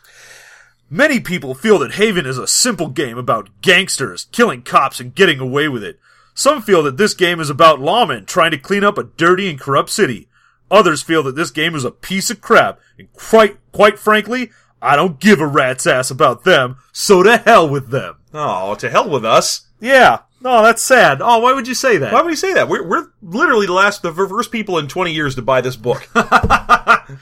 Many 0.93 1.19
people 1.19 1.55
feel 1.55 1.79
that 1.79 1.93
Haven 1.93 2.27
is 2.27 2.37
a 2.37 2.45
simple 2.45 2.87
game 2.87 3.17
about 3.17 3.49
gangsters, 3.61 4.27
killing 4.31 4.61
cops, 4.61 4.99
and 4.99 5.15
getting 5.15 5.39
away 5.39 5.67
with 5.67 5.83
it. 5.83 5.99
Some 6.35 6.61
feel 6.61 6.83
that 6.83 6.97
this 6.97 7.15
game 7.15 7.39
is 7.39 7.49
about 7.49 7.79
lawmen 7.79 8.27
trying 8.27 8.51
to 8.51 8.59
clean 8.59 8.83
up 8.83 8.99
a 8.99 9.05
dirty 9.05 9.49
and 9.49 9.59
corrupt 9.59 9.89
city. 9.89 10.27
Others 10.69 11.01
feel 11.01 11.23
that 11.23 11.35
this 11.35 11.49
game 11.49 11.73
is 11.73 11.83
a 11.83 11.89
piece 11.89 12.29
of 12.29 12.41
crap, 12.41 12.79
and 12.99 13.11
quite, 13.11 13.57
quite 13.71 13.97
frankly, 13.97 14.51
I 14.83 14.95
don't 14.95 15.19
give 15.19 15.41
a 15.41 15.47
rat's 15.47 15.87
ass 15.87 16.11
about 16.11 16.43
them, 16.43 16.77
so 16.91 17.23
to 17.23 17.37
hell 17.37 17.67
with 17.67 17.89
them. 17.89 18.17
Oh, 18.31 18.75
to 18.75 18.87
hell 18.87 19.09
with 19.09 19.25
us! 19.25 19.65
Yeah. 19.79 20.19
Oh, 20.45 20.61
that's 20.61 20.83
sad. 20.83 21.23
Oh, 21.23 21.39
why 21.39 21.53
would 21.53 21.67
you 21.67 21.73
say 21.73 21.97
that? 21.97 22.13
Why 22.13 22.21
would 22.21 22.29
you 22.29 22.35
say 22.35 22.53
that? 22.53 22.69
We're 22.69 22.87
we're 22.87 23.07
literally 23.23 23.65
the 23.65 23.73
last, 23.73 24.03
the 24.03 24.13
first 24.13 24.51
people 24.51 24.77
in 24.77 24.87
twenty 24.87 25.13
years 25.13 25.33
to 25.35 25.41
buy 25.41 25.61
this 25.61 25.75
book. 25.75 26.07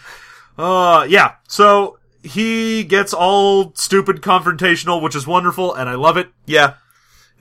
Uh, 0.58 1.06
yeah. 1.10 1.36
So 1.48 1.98
he 2.24 2.84
gets 2.84 3.14
all 3.14 3.74
stupid 3.76 4.22
confrontational, 4.22 5.02
which 5.02 5.16
is 5.16 5.26
wonderful, 5.26 5.74
and 5.74 5.90
I 5.90 5.96
love 5.96 6.18
it. 6.18 6.30
Yeah. 6.46 6.76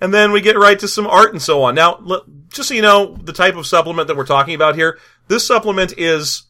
And 0.01 0.15
then 0.15 0.33
we 0.33 0.41
get 0.41 0.57
right 0.59 0.79
to 0.79 0.89
some 0.89 1.07
art 1.07 1.33
and 1.33 1.43
so 1.43 1.63
on. 1.63 1.75
Now, 1.75 2.03
just 2.49 2.69
so 2.69 2.75
you 2.75 2.83
know, 2.83 3.17
the 3.23 3.33
type 3.33 3.57
of 3.57 3.67
supplement 3.67 4.09
that 4.09 4.17
we're 4.17 4.25
talking 4.25 4.55
about 4.55 4.75
here, 4.75 4.99
this 5.29 5.47
supplement 5.47 5.95
is 5.99 6.45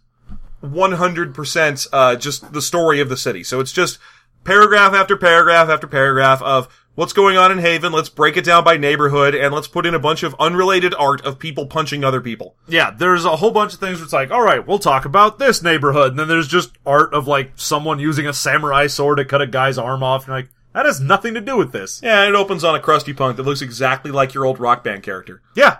100% 0.62 1.88
uh, 1.92 2.16
just 2.16 2.52
the 2.52 2.62
story 2.62 3.00
of 3.00 3.08
the 3.08 3.16
city. 3.16 3.42
So 3.42 3.60
it's 3.60 3.72
just 3.72 3.98
paragraph 4.44 4.94
after 4.94 5.16
paragraph 5.16 5.68
after 5.68 5.86
paragraph 5.86 6.40
of 6.42 6.68
what's 7.00 7.14
going 7.14 7.38
on 7.38 7.50
in 7.50 7.56
Haven. 7.56 7.92
Let's 7.92 8.10
break 8.10 8.36
it 8.36 8.44
down 8.44 8.62
by 8.62 8.76
neighborhood 8.76 9.34
and 9.34 9.54
let's 9.54 9.66
put 9.66 9.86
in 9.86 9.94
a 9.94 9.98
bunch 9.98 10.22
of 10.22 10.36
unrelated 10.38 10.94
art 10.98 11.24
of 11.24 11.38
people 11.38 11.64
punching 11.64 12.04
other 12.04 12.20
people. 12.20 12.56
Yeah, 12.68 12.90
there's 12.90 13.24
a 13.24 13.36
whole 13.36 13.52
bunch 13.52 13.72
of 13.72 13.80
things 13.80 13.96
where 13.96 14.04
it's 14.04 14.12
like, 14.12 14.30
all 14.30 14.42
right, 14.42 14.66
we'll 14.66 14.78
talk 14.78 15.06
about 15.06 15.38
this 15.38 15.62
neighborhood, 15.62 16.10
and 16.10 16.18
then 16.18 16.28
there's 16.28 16.46
just 16.46 16.76
art 16.84 17.14
of 17.14 17.26
like 17.26 17.52
someone 17.56 18.00
using 18.00 18.26
a 18.26 18.34
samurai 18.34 18.86
sword 18.86 19.16
to 19.16 19.24
cut 19.24 19.40
a 19.40 19.46
guy's 19.46 19.78
arm 19.78 20.02
off, 20.02 20.26
and 20.26 20.34
like, 20.34 20.50
that 20.74 20.84
has 20.84 21.00
nothing 21.00 21.32
to 21.32 21.40
do 21.40 21.56
with 21.56 21.72
this. 21.72 22.02
Yeah, 22.02 22.20
and 22.20 22.34
it 22.34 22.38
opens 22.38 22.64
on 22.64 22.74
a 22.74 22.80
crusty 22.80 23.14
punk 23.14 23.38
that 23.38 23.44
looks 23.44 23.62
exactly 23.62 24.10
like 24.10 24.34
your 24.34 24.44
old 24.44 24.60
rock 24.60 24.84
band 24.84 25.02
character. 25.02 25.40
Yeah, 25.56 25.78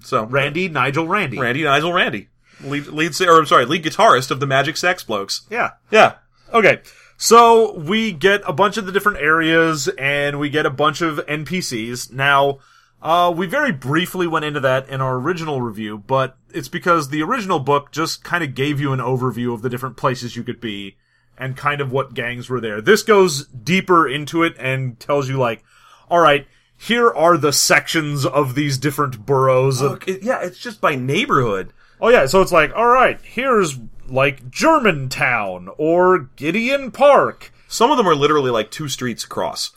So, 0.00 0.24
Randy, 0.24 0.70
Nigel, 0.70 1.06
Randy. 1.06 1.38
Randy 1.38 1.62
Nigel 1.62 1.92
Randy. 1.92 2.30
Lead, 2.62 2.86
lead, 2.86 3.20
or 3.20 3.38
I'm 3.38 3.44
sorry, 3.46 3.66
lead 3.66 3.84
guitarist 3.84 4.30
of 4.30 4.40
the 4.40 4.46
Magic 4.46 4.78
Sex 4.78 5.04
Blokes. 5.04 5.42
Yeah. 5.50 5.72
Yeah. 5.90 6.14
Okay. 6.54 6.80
So 7.20 7.72
we 7.76 8.12
get 8.12 8.42
a 8.46 8.52
bunch 8.52 8.76
of 8.76 8.86
the 8.86 8.92
different 8.92 9.18
areas 9.18 9.88
and 9.98 10.38
we 10.38 10.48
get 10.50 10.66
a 10.66 10.70
bunch 10.70 11.00
of 11.02 11.18
NPCs. 11.26 12.12
Now, 12.12 12.60
uh, 13.02 13.34
we 13.36 13.46
very 13.48 13.72
briefly 13.72 14.28
went 14.28 14.44
into 14.44 14.60
that 14.60 14.88
in 14.88 15.00
our 15.00 15.16
original 15.16 15.60
review, 15.60 15.98
but 15.98 16.36
it's 16.54 16.68
because 16.68 17.08
the 17.08 17.22
original 17.24 17.58
book 17.58 17.90
just 17.90 18.22
kind 18.22 18.44
of 18.44 18.54
gave 18.54 18.78
you 18.80 18.92
an 18.92 19.00
overview 19.00 19.52
of 19.52 19.62
the 19.62 19.68
different 19.68 19.96
places 19.96 20.36
you 20.36 20.44
could 20.44 20.60
be 20.60 20.96
and 21.36 21.56
kind 21.56 21.80
of 21.80 21.90
what 21.90 22.14
gangs 22.14 22.48
were 22.48 22.60
there. 22.60 22.80
This 22.80 23.02
goes 23.02 23.46
deeper 23.48 24.08
into 24.08 24.44
it 24.44 24.54
and 24.56 24.98
tells 25.00 25.28
you 25.28 25.38
like, 25.38 25.64
alright, 26.08 26.46
here 26.76 27.10
are 27.12 27.36
the 27.36 27.52
sections 27.52 28.24
of 28.24 28.54
these 28.54 28.78
different 28.78 29.26
boroughs 29.26 29.80
of 29.82 30.06
it- 30.06 30.22
yeah, 30.22 30.38
it's 30.40 30.58
just 30.58 30.80
by 30.80 30.94
neighborhood. 30.94 31.72
Oh 32.00 32.10
yeah, 32.10 32.26
so 32.26 32.42
it's 32.42 32.52
like, 32.52 32.72
all 32.76 32.86
right, 32.86 33.20
here's 33.22 33.76
like 34.08 34.50
Germantown 34.50 35.68
or 35.78 36.30
Gideon 36.36 36.90
Park. 36.90 37.52
Some 37.68 37.90
of 37.90 37.96
them 37.96 38.08
are 38.08 38.14
literally 38.14 38.50
like 38.50 38.70
two 38.70 38.88
streets 38.88 39.24
across. 39.24 39.72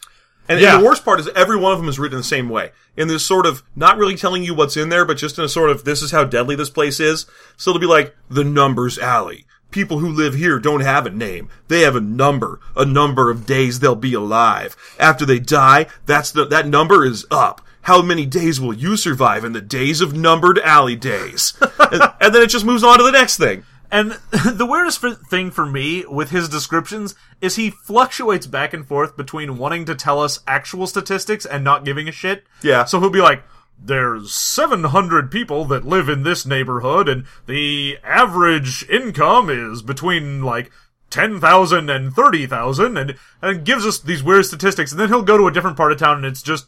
And, 0.47 0.59
and 0.59 0.81
the 0.81 0.85
worst 0.85 1.05
part 1.05 1.19
is 1.19 1.29
every 1.29 1.57
one 1.57 1.71
of 1.71 1.79
them 1.79 1.87
is 1.87 1.99
written 1.99 2.17
the 2.17 2.23
same 2.23 2.49
way. 2.49 2.71
In 2.97 3.07
this 3.07 3.25
sort 3.25 3.45
of, 3.45 3.63
not 3.75 3.97
really 3.97 4.15
telling 4.15 4.43
you 4.43 4.53
what's 4.53 4.75
in 4.75 4.89
there, 4.89 5.05
but 5.05 5.17
just 5.17 5.37
in 5.37 5.45
a 5.45 5.49
sort 5.49 5.69
of, 5.69 5.85
this 5.85 6.01
is 6.01 6.11
how 6.11 6.23
deadly 6.23 6.55
this 6.55 6.69
place 6.69 6.99
is. 6.99 7.25
So 7.55 7.71
it'll 7.71 7.79
be 7.79 7.85
like, 7.85 8.15
the 8.29 8.43
Numbers 8.43 8.97
Alley. 8.97 9.45
People 9.69 9.99
who 9.99 10.09
live 10.09 10.33
here 10.33 10.59
don't 10.59 10.81
have 10.81 11.05
a 11.05 11.09
name. 11.09 11.47
They 11.69 11.81
have 11.81 11.95
a 11.95 12.01
number. 12.01 12.59
A 12.75 12.83
number 12.83 13.29
of 13.29 13.45
days 13.45 13.79
they'll 13.79 13.95
be 13.95 14.13
alive. 14.13 14.75
After 14.99 15.25
they 15.25 15.39
die, 15.39 15.87
that's 16.05 16.31
the, 16.31 16.45
that 16.47 16.67
number 16.67 17.05
is 17.05 17.25
up. 17.31 17.61
How 17.83 18.01
many 18.01 18.25
days 18.25 18.59
will 18.59 18.73
you 18.73 18.97
survive 18.97 19.45
in 19.45 19.53
the 19.53 19.61
days 19.61 20.01
of 20.01 20.13
numbered 20.13 20.59
alley 20.59 20.97
days? 20.97 21.53
and, 21.79 22.01
and 22.19 22.35
then 22.35 22.43
it 22.43 22.49
just 22.49 22.65
moves 22.65 22.83
on 22.83 22.97
to 22.97 23.03
the 23.03 23.11
next 23.11 23.37
thing. 23.37 23.63
And 23.91 24.11
the 24.31 24.65
weirdest 24.65 25.01
thing 25.29 25.51
for 25.51 25.65
me 25.65 26.05
with 26.05 26.29
his 26.29 26.47
descriptions 26.47 27.13
is 27.41 27.57
he 27.57 27.69
fluctuates 27.69 28.47
back 28.47 28.73
and 28.73 28.87
forth 28.87 29.17
between 29.17 29.57
wanting 29.57 29.85
to 29.85 29.95
tell 29.95 30.21
us 30.21 30.39
actual 30.47 30.87
statistics 30.87 31.45
and 31.45 31.63
not 31.63 31.83
giving 31.83 32.07
a 32.07 32.11
shit. 32.11 32.45
Yeah. 32.63 32.85
So 32.85 32.99
he'll 32.99 33.09
be 33.09 33.21
like, 33.21 33.43
there's 33.83 34.33
700 34.33 35.29
people 35.31 35.65
that 35.65 35.85
live 35.85 36.07
in 36.07 36.23
this 36.23 36.45
neighborhood 36.45 37.09
and 37.09 37.25
the 37.47 37.97
average 38.03 38.87
income 38.89 39.49
is 39.49 39.81
between 39.81 40.43
like 40.43 40.71
10,000 41.09 41.89
and 41.89 42.13
30,000 42.13 42.97
and, 42.97 43.15
and 43.41 43.65
gives 43.65 43.85
us 43.85 43.99
these 43.99 44.23
weird 44.23 44.45
statistics. 44.45 44.91
And 44.91 44.99
then 44.99 45.09
he'll 45.09 45.23
go 45.23 45.37
to 45.37 45.47
a 45.47 45.51
different 45.51 45.77
part 45.77 45.91
of 45.91 45.97
town 45.97 46.17
and 46.17 46.25
it's 46.25 46.41
just, 46.43 46.67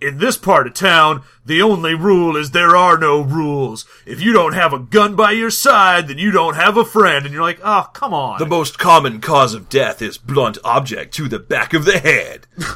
in 0.00 0.18
this 0.18 0.36
part 0.36 0.66
of 0.66 0.74
town, 0.74 1.22
the 1.44 1.62
only 1.62 1.94
rule 1.94 2.36
is 2.36 2.50
there 2.50 2.76
are 2.76 2.98
no 2.98 3.20
rules. 3.20 3.86
If 4.04 4.20
you 4.20 4.32
don't 4.32 4.52
have 4.52 4.72
a 4.72 4.78
gun 4.78 5.16
by 5.16 5.32
your 5.32 5.50
side, 5.50 6.08
then 6.08 6.18
you 6.18 6.30
don't 6.30 6.54
have 6.54 6.76
a 6.76 6.84
friend. 6.84 7.24
And 7.24 7.32
you're 7.32 7.42
like, 7.42 7.60
oh, 7.64 7.88
come 7.92 8.12
on. 8.12 8.38
The 8.38 8.46
most 8.46 8.78
common 8.78 9.20
cause 9.20 9.54
of 9.54 9.68
death 9.68 10.02
is 10.02 10.18
blunt 10.18 10.58
object 10.64 11.14
to 11.14 11.28
the 11.28 11.38
back 11.38 11.72
of 11.72 11.84
the 11.84 11.98
head. 11.98 12.46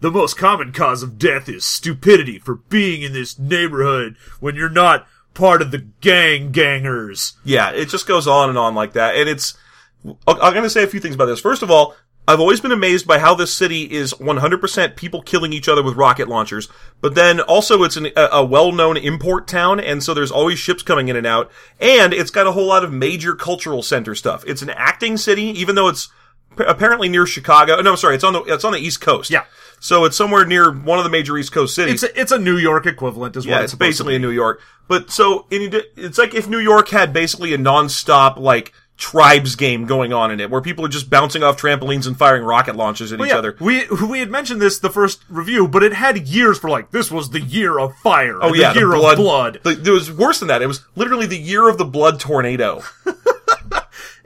The 0.00 0.10
most 0.10 0.36
common 0.36 0.72
cause 0.72 1.02
of 1.02 1.16
death 1.16 1.48
is 1.48 1.64
stupidity 1.64 2.38
for 2.38 2.56
being 2.56 3.00
in 3.00 3.14
this 3.14 3.38
neighborhood 3.38 4.16
when 4.38 4.54
you're 4.54 4.68
not 4.68 5.06
part 5.32 5.62
of 5.62 5.70
the 5.70 5.78
gang 5.78 6.52
gangers. 6.52 7.34
Yeah, 7.42 7.70
it 7.70 7.88
just 7.88 8.06
goes 8.06 8.28
on 8.28 8.50
and 8.50 8.58
on 8.58 8.74
like 8.74 8.92
that. 8.92 9.16
And 9.16 9.30
it's, 9.30 9.56
I'm 10.04 10.52
going 10.52 10.62
to 10.62 10.68
say 10.68 10.82
a 10.82 10.88
few 10.88 11.00
things 11.00 11.14
about 11.14 11.24
this. 11.24 11.40
First 11.40 11.62
of 11.62 11.70
all, 11.70 11.94
I've 12.26 12.40
always 12.40 12.60
been 12.60 12.72
amazed 12.72 13.06
by 13.06 13.18
how 13.18 13.34
this 13.34 13.54
city 13.54 13.82
is 13.82 14.14
100% 14.14 14.96
people 14.96 15.20
killing 15.22 15.52
each 15.52 15.68
other 15.68 15.82
with 15.82 15.96
rocket 15.96 16.26
launchers. 16.26 16.68
But 17.02 17.14
then 17.14 17.40
also 17.40 17.82
it's 17.82 17.96
an, 17.96 18.06
a, 18.16 18.28
a 18.32 18.44
well-known 18.44 18.96
import 18.96 19.46
town, 19.46 19.78
and 19.78 20.02
so 20.02 20.14
there's 20.14 20.30
always 20.30 20.58
ships 20.58 20.82
coming 20.82 21.08
in 21.08 21.16
and 21.16 21.26
out. 21.26 21.50
And 21.80 22.14
it's 22.14 22.30
got 22.30 22.46
a 22.46 22.52
whole 22.52 22.66
lot 22.66 22.82
of 22.82 22.92
major 22.92 23.34
cultural 23.34 23.82
center 23.82 24.14
stuff. 24.14 24.42
It's 24.46 24.62
an 24.62 24.70
acting 24.70 25.16
city, 25.18 25.44
even 25.44 25.74
though 25.74 25.88
it's 25.88 26.08
p- 26.56 26.64
apparently 26.66 27.10
near 27.10 27.26
Chicago. 27.26 27.78
No, 27.82 27.90
I'm 27.90 27.96
sorry, 27.98 28.14
it's 28.14 28.24
on 28.24 28.32
the 28.32 28.42
it's 28.44 28.64
on 28.64 28.72
the 28.72 28.78
East 28.78 29.02
Coast. 29.02 29.30
Yeah. 29.30 29.44
So 29.80 30.06
it's 30.06 30.16
somewhere 30.16 30.46
near 30.46 30.72
one 30.72 30.96
of 30.98 31.04
the 31.04 31.10
major 31.10 31.36
East 31.36 31.52
Coast 31.52 31.74
cities. 31.74 32.02
It's 32.02 32.16
a, 32.16 32.20
it's 32.20 32.32
a 32.32 32.38
New 32.38 32.56
York 32.56 32.86
equivalent, 32.86 33.36
is 33.36 33.44
Yeah, 33.44 33.56
what 33.56 33.64
it's 33.64 33.74
it's, 33.74 33.78
basically 33.78 34.14
in. 34.14 34.22
New 34.22 34.30
York. 34.30 34.62
But 34.88 35.10
so 35.10 35.46
in, 35.50 35.74
it's 35.94 36.16
like 36.16 36.34
if 36.34 36.48
New 36.48 36.58
York 36.58 36.88
had 36.88 37.12
basically 37.12 37.52
a 37.52 37.58
non-stop 37.58 38.38
like 38.38 38.72
tribes 38.96 39.56
game 39.56 39.86
going 39.86 40.12
on 40.12 40.30
in 40.30 40.38
it, 40.40 40.50
where 40.50 40.60
people 40.60 40.84
are 40.84 40.88
just 40.88 41.10
bouncing 41.10 41.42
off 41.42 41.56
trampolines 41.60 42.06
and 42.06 42.16
firing 42.16 42.44
rocket 42.44 42.76
launches 42.76 43.12
at 43.12 43.18
Well, 43.18 43.26
each 43.26 43.32
yeah, 43.32 43.38
other. 43.38 43.56
we 43.60 43.86
we 43.88 44.20
had 44.20 44.30
mentioned 44.30 44.62
this 44.62 44.78
the 44.78 44.90
first 44.90 45.22
review, 45.28 45.66
but 45.66 45.82
it 45.82 45.92
had 45.92 46.28
years 46.28 46.58
for 46.58 46.70
like 46.70 46.90
this 46.92 47.10
was 47.10 47.30
the 47.30 47.40
year 47.40 47.78
of 47.78 47.94
fire. 47.96 48.38
Oh 48.40 48.54
yeah, 48.54 48.72
the 48.72 48.78
year 48.78 48.94
of 48.94 49.16
blood, 49.16 49.60
The, 49.64 49.74
there 49.74 49.92
was 49.92 50.12
worse 50.12 50.38
than 50.38 50.48
that. 50.48 50.62
It 50.62 50.66
was 50.68 50.84
literally 50.94 51.26
the 51.26 51.38
year 51.38 51.68
of 51.68 51.76
the 51.78 51.84
blood 51.84 52.20
tornado, 52.20 52.82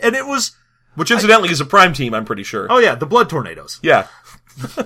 and 0.01 0.15
it 0.15 0.27
was 0.27 0.53
which 0.97 1.11
incidentally 1.11 1.51
is 1.51 1.61
a 1.61 1.65
prime 1.65 1.93
team. 1.95 2.13
I'm 2.13 2.25
pretty 2.25 2.43
sure. 2.43 2.67
oh 2.71 2.79
yeah, 2.79 2.95
the 2.95 3.07
blood 3.07 3.31
tornadoes. 3.31 3.81
Yeah, 3.83 4.07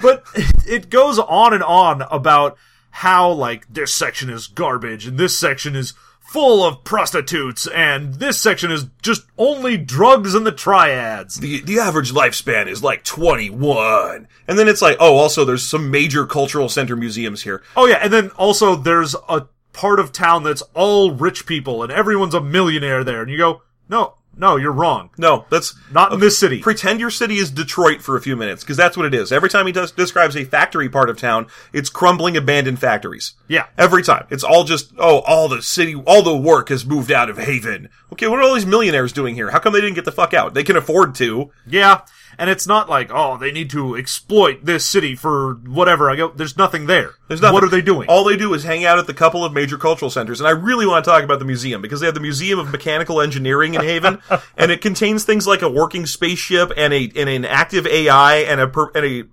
But 0.00 0.24
it 0.66 0.90
goes 0.90 1.18
on 1.18 1.52
and 1.54 1.62
on 1.62 2.02
about 2.10 2.56
how 2.90 3.30
like 3.30 3.66
this 3.72 3.94
section 3.94 4.30
is 4.30 4.46
garbage 4.46 5.06
and 5.06 5.18
this 5.18 5.38
section 5.38 5.76
is 5.76 5.92
full 6.36 6.62
of 6.62 6.84
prostitutes 6.84 7.66
and 7.68 8.16
this 8.16 8.38
section 8.38 8.70
is 8.70 8.84
just 9.00 9.24
only 9.38 9.78
drugs 9.78 10.34
and 10.34 10.46
the 10.46 10.52
triads. 10.52 11.36
the 11.36 11.62
the 11.62 11.78
average 11.78 12.12
lifespan 12.12 12.66
is 12.66 12.82
like 12.82 13.02
21, 13.04 14.28
and 14.46 14.58
then 14.58 14.68
it's 14.68 14.82
like, 14.82 14.98
oh, 15.00 15.16
also 15.16 15.46
there's 15.46 15.66
some 15.66 15.90
major 15.90 16.26
cultural 16.26 16.68
center 16.68 16.94
museums 16.94 17.42
here. 17.42 17.62
Oh 17.74 17.86
yeah, 17.86 18.00
and 18.02 18.12
then 18.12 18.28
also 18.32 18.76
there's 18.76 19.16
a 19.30 19.46
part 19.72 19.98
of 19.98 20.12
town 20.12 20.42
that's 20.42 20.60
all 20.74 21.10
rich 21.12 21.46
people 21.46 21.82
and 21.82 21.90
everyone's 21.90 22.34
a 22.34 22.40
millionaire 22.42 23.02
there 23.02 23.22
and 23.22 23.30
you 23.30 23.38
go, 23.38 23.62
"No, 23.88 24.15
no, 24.36 24.56
you're 24.56 24.72
wrong. 24.72 25.10
No, 25.18 25.46
that's 25.50 25.74
Not 25.90 26.12
in 26.12 26.20
this 26.20 26.38
city." 26.38 26.60
pretend 26.60 27.00
your 27.00 27.10
city 27.10 27.36
is 27.36 27.50
Detroit 27.50 28.02
for 28.02 28.16
a 28.16 28.20
few 28.20 28.36
minutes 28.36 28.62
because 28.62 28.76
that's 28.76 28.96
what 28.96 29.06
it 29.06 29.14
is. 29.14 29.32
Every 29.32 29.48
time 29.48 29.66
he 29.66 29.72
does, 29.72 29.90
describes 29.90 30.36
a 30.36 30.44
factory 30.44 30.88
part 30.88 31.10
of 31.10 31.16
town, 31.18 31.46
it's 31.72 31.88
crumbling 31.88 32.36
abandoned 32.36 32.78
factories. 32.78 33.34
Yeah. 33.48 33.66
Every 33.78 34.02
time. 34.02 34.26
It's 34.30 34.44
all 34.44 34.64
just, 34.64 34.92
oh, 34.98 35.20
all 35.20 35.48
the 35.48 35.62
city, 35.62 35.94
all 36.06 36.22
the 36.22 36.36
work 36.36 36.68
has 36.68 36.84
moved 36.84 37.10
out 37.10 37.30
of 37.30 37.38
Haven. 37.38 37.88
Okay, 38.12 38.26
what 38.28 38.38
are 38.38 38.42
all 38.42 38.54
these 38.54 38.66
millionaires 38.66 39.12
doing 39.12 39.34
here? 39.34 39.50
How 39.50 39.58
come 39.58 39.72
they 39.72 39.80
didn't 39.80 39.94
get 39.96 40.04
the 40.04 40.12
fuck 40.12 40.34
out? 40.34 40.54
They 40.54 40.64
can 40.64 40.76
afford 40.76 41.14
to. 41.16 41.50
Yeah, 41.66 42.02
and 42.38 42.50
it's 42.50 42.66
not 42.66 42.88
like, 42.88 43.10
"Oh, 43.12 43.36
they 43.36 43.52
need 43.52 43.70
to 43.70 43.96
exploit 43.96 44.64
this 44.64 44.84
city 44.84 45.14
for 45.14 45.54
whatever." 45.54 46.10
I 46.10 46.16
go, 46.16 46.32
"There's 46.34 46.56
nothing 46.56 46.86
there. 46.86 47.14
There's 47.28 47.40
nothing. 47.40 47.54
What 47.54 47.64
are 47.64 47.68
they 47.68 47.82
doing?" 47.82 48.08
All 48.08 48.24
they 48.24 48.36
do 48.36 48.52
is 48.54 48.64
hang 48.64 48.84
out 48.84 48.98
at 48.98 49.06
the 49.06 49.14
couple 49.14 49.44
of 49.44 49.52
major 49.52 49.78
cultural 49.78 50.10
centers. 50.10 50.40
And 50.40 50.46
I 50.46 50.52
really 50.52 50.86
want 50.86 51.04
to 51.04 51.10
talk 51.10 51.22
about 51.22 51.38
the 51.38 51.44
museum 51.44 51.82
because 51.82 52.00
they 52.00 52.06
have 52.06 52.14
the 52.14 52.20
Museum 52.20 52.58
of 52.58 52.70
Mechanical 52.70 53.20
Engineering 53.20 53.74
in 53.74 53.82
Haven, 53.82 54.20
and 54.56 54.70
it 54.70 54.80
contains 54.80 55.24
things 55.24 55.46
like 55.46 55.62
a 55.62 55.68
working 55.68 56.06
spaceship 56.06 56.72
and 56.76 56.92
a 56.92 57.10
and 57.16 57.28
an 57.28 57.44
active 57.44 57.86
AI 57.86 58.36
and 58.36 58.60
a 58.60 58.68
per, 58.68 58.90
and 58.94 59.04
a, 59.04 59.24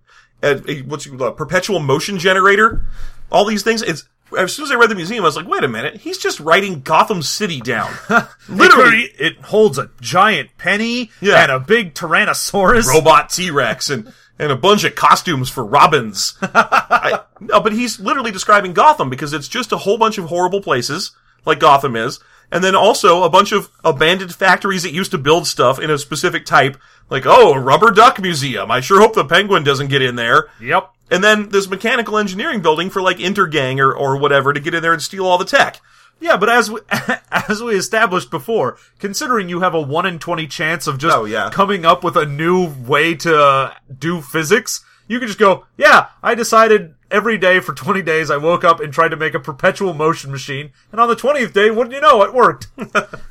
a, 0.44 0.72
a 0.72 0.82
what's 0.84 1.06
it, 1.06 1.20
a 1.22 1.32
perpetual 1.32 1.80
motion 1.80 2.20
generator. 2.20 2.86
All 3.32 3.46
these 3.46 3.64
things. 3.64 3.82
It's 3.82 4.08
as 4.38 4.54
soon 4.54 4.66
as 4.66 4.72
I 4.72 4.76
read 4.76 4.90
the 4.90 4.96
museum, 4.96 5.24
I 5.24 5.28
was 5.28 5.36
like, 5.36 5.48
wait 5.48 5.64
a 5.64 5.68
minute, 5.68 5.98
he's 6.02 6.18
just 6.18 6.40
writing 6.40 6.82
Gotham 6.82 7.22
City 7.22 7.60
down. 7.62 7.92
Literally, 8.50 9.04
it 9.20 9.40
holds 9.42 9.78
a 9.78 9.90
giant 10.02 10.50
penny 10.58 11.12
Yeah. 11.22 11.42
and 11.44 11.52
a 11.52 11.60
big 11.60 11.94
Tyrannosaurus. 11.94 12.88
robot 12.88 13.30
T 13.30 13.52
Rex 13.52 13.90
and 13.90 14.12
and 14.40 14.52
a 14.52 14.56
bunch 14.56 14.84
of 14.84 14.96
costumes 14.96 15.50
for 15.50 15.64
Robins. 15.64 16.34
I, 16.42 17.22
no, 17.40 17.60
but 17.62 17.72
he's 17.72 18.00
literally 18.00 18.32
describing 18.32 18.74
Gotham 18.74 19.10
because 19.10 19.32
it's 19.32 19.48
just 19.48 19.72
a 19.72 19.78
whole 19.78 19.98
bunch 19.98 20.18
of 20.18 20.26
horrible 20.26 20.60
places 20.62 21.12
like 21.46 21.60
Gotham 21.60 21.96
is, 21.96 22.20
and 22.52 22.64
then 22.64 22.76
also 22.76 23.24
a 23.24 23.30
bunch 23.30 23.52
of 23.52 23.70
abandoned 23.84 24.34
factories 24.34 24.84
that 24.84 24.92
used 24.94 25.12
to 25.12 25.18
build 25.20 25.46
stuff 25.46 25.78
in 25.80 25.92
a 25.92 25.98
specific 26.00 26.46
type. 26.46 26.78
Like, 27.10 27.24
oh, 27.28 27.54
a 27.54 27.60
rubber 27.60 27.92
duck 27.92 28.20
museum. 28.20 28.72
I 28.72 28.80
sure 28.80 29.00
hope 29.02 29.14
the 29.14 29.26
penguin 29.26 29.64
doesn't 29.64 29.90
get 29.90 30.02
in 30.02 30.16
there. 30.16 30.48
Yep. 30.60 30.90
And 31.14 31.24
then 31.24 31.50
this 31.50 31.70
mechanical 31.70 32.18
engineering 32.18 32.62
building 32.62 32.90
for 32.90 33.02
like 33.02 33.18
Intergang 33.18 33.80
or, 33.80 33.94
or 33.96 34.18
whatever 34.18 34.52
to 34.54 34.60
get 34.60 34.74
in 34.74 34.82
there 34.82 34.94
and 34.94 35.02
steal 35.02 35.26
all 35.26 35.38
the 35.38 35.46
tech. 35.46 35.80
Yeah, 36.20 36.38
but 36.38 36.50
as 36.50 36.72
we, 36.72 36.80
as 37.32 37.62
we 37.62 37.76
established 37.76 38.32
before, 38.32 38.78
considering 39.00 39.50
you 39.50 39.60
have 39.62 39.74
a 39.74 39.82
1 39.82 40.06
in 40.06 40.20
20 40.20 40.48
chance 40.48 40.88
of 40.88 40.98
just 40.98 41.16
Oh, 41.16 41.26
yeah. 41.26 41.50
coming 41.52 41.86
up 41.86 42.04
with 42.04 42.16
a 42.16 42.26
new 42.26 42.68
way 42.68 43.14
to 43.16 43.76
do 44.00 44.22
physics, 44.22 44.84
you 45.08 45.20
can 45.20 45.28
just 45.28 45.40
go, 45.40 45.66
yeah, 45.78 46.08
I 46.22 46.34
decided 46.36 46.96
every 47.12 47.38
day 47.38 47.60
for 47.60 47.74
20 47.74 48.02
days 48.02 48.32
I 48.32 48.38
woke 48.38 48.64
up 48.64 48.80
and 48.80 48.94
tried 48.94 49.10
to 49.10 49.18
make 49.18 49.34
a 49.34 49.40
perpetual 49.40 49.94
motion 49.94 50.32
machine, 50.32 50.72
and 50.92 51.02
on 51.02 51.10
the 51.10 51.16
20th 51.16 51.52
day, 51.54 51.70
wouldn't 51.70 51.94
you 51.94 52.02
know, 52.02 52.24
it 52.24 52.34
worked. 52.34 52.68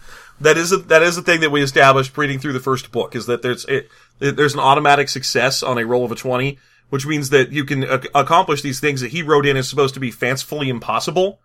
That 0.41 0.57
is 0.57 0.73
a, 0.73 0.79
that 0.79 1.03
is 1.03 1.15
the 1.15 1.23
thing 1.23 1.41
that 1.41 1.51
we 1.53 1.63
established 1.63 2.19
reading 2.19 2.41
through 2.41 2.55
the 2.55 2.59
first 2.59 2.91
book 2.91 3.15
is 3.15 3.27
that 3.27 3.43
there's 3.43 3.65
it, 3.67 3.89
it- 4.19 4.35
there's 4.35 4.55
an 4.55 4.61
automatic 4.61 5.09
success 5.09 5.63
on 5.63 5.79
a 5.79 5.87
roll 5.87 6.05
of 6.05 6.11
a 6.11 6.17
twenty, 6.17 6.59
which 6.93 7.07
means 7.07 7.31
that 7.31 7.53
you 7.53 7.65
can 7.65 7.85
ac- 7.85 8.09
accomplish 8.15 8.61
these 8.61 8.79
things 8.81 9.01
that 9.01 9.13
he 9.13 9.23
wrote 9.23 9.47
in 9.47 9.57
as 9.57 9.67
supposed 9.67 9.95
to 9.95 10.01
be 10.01 10.11
fancifully 10.11 10.69
impossible, 10.69 11.41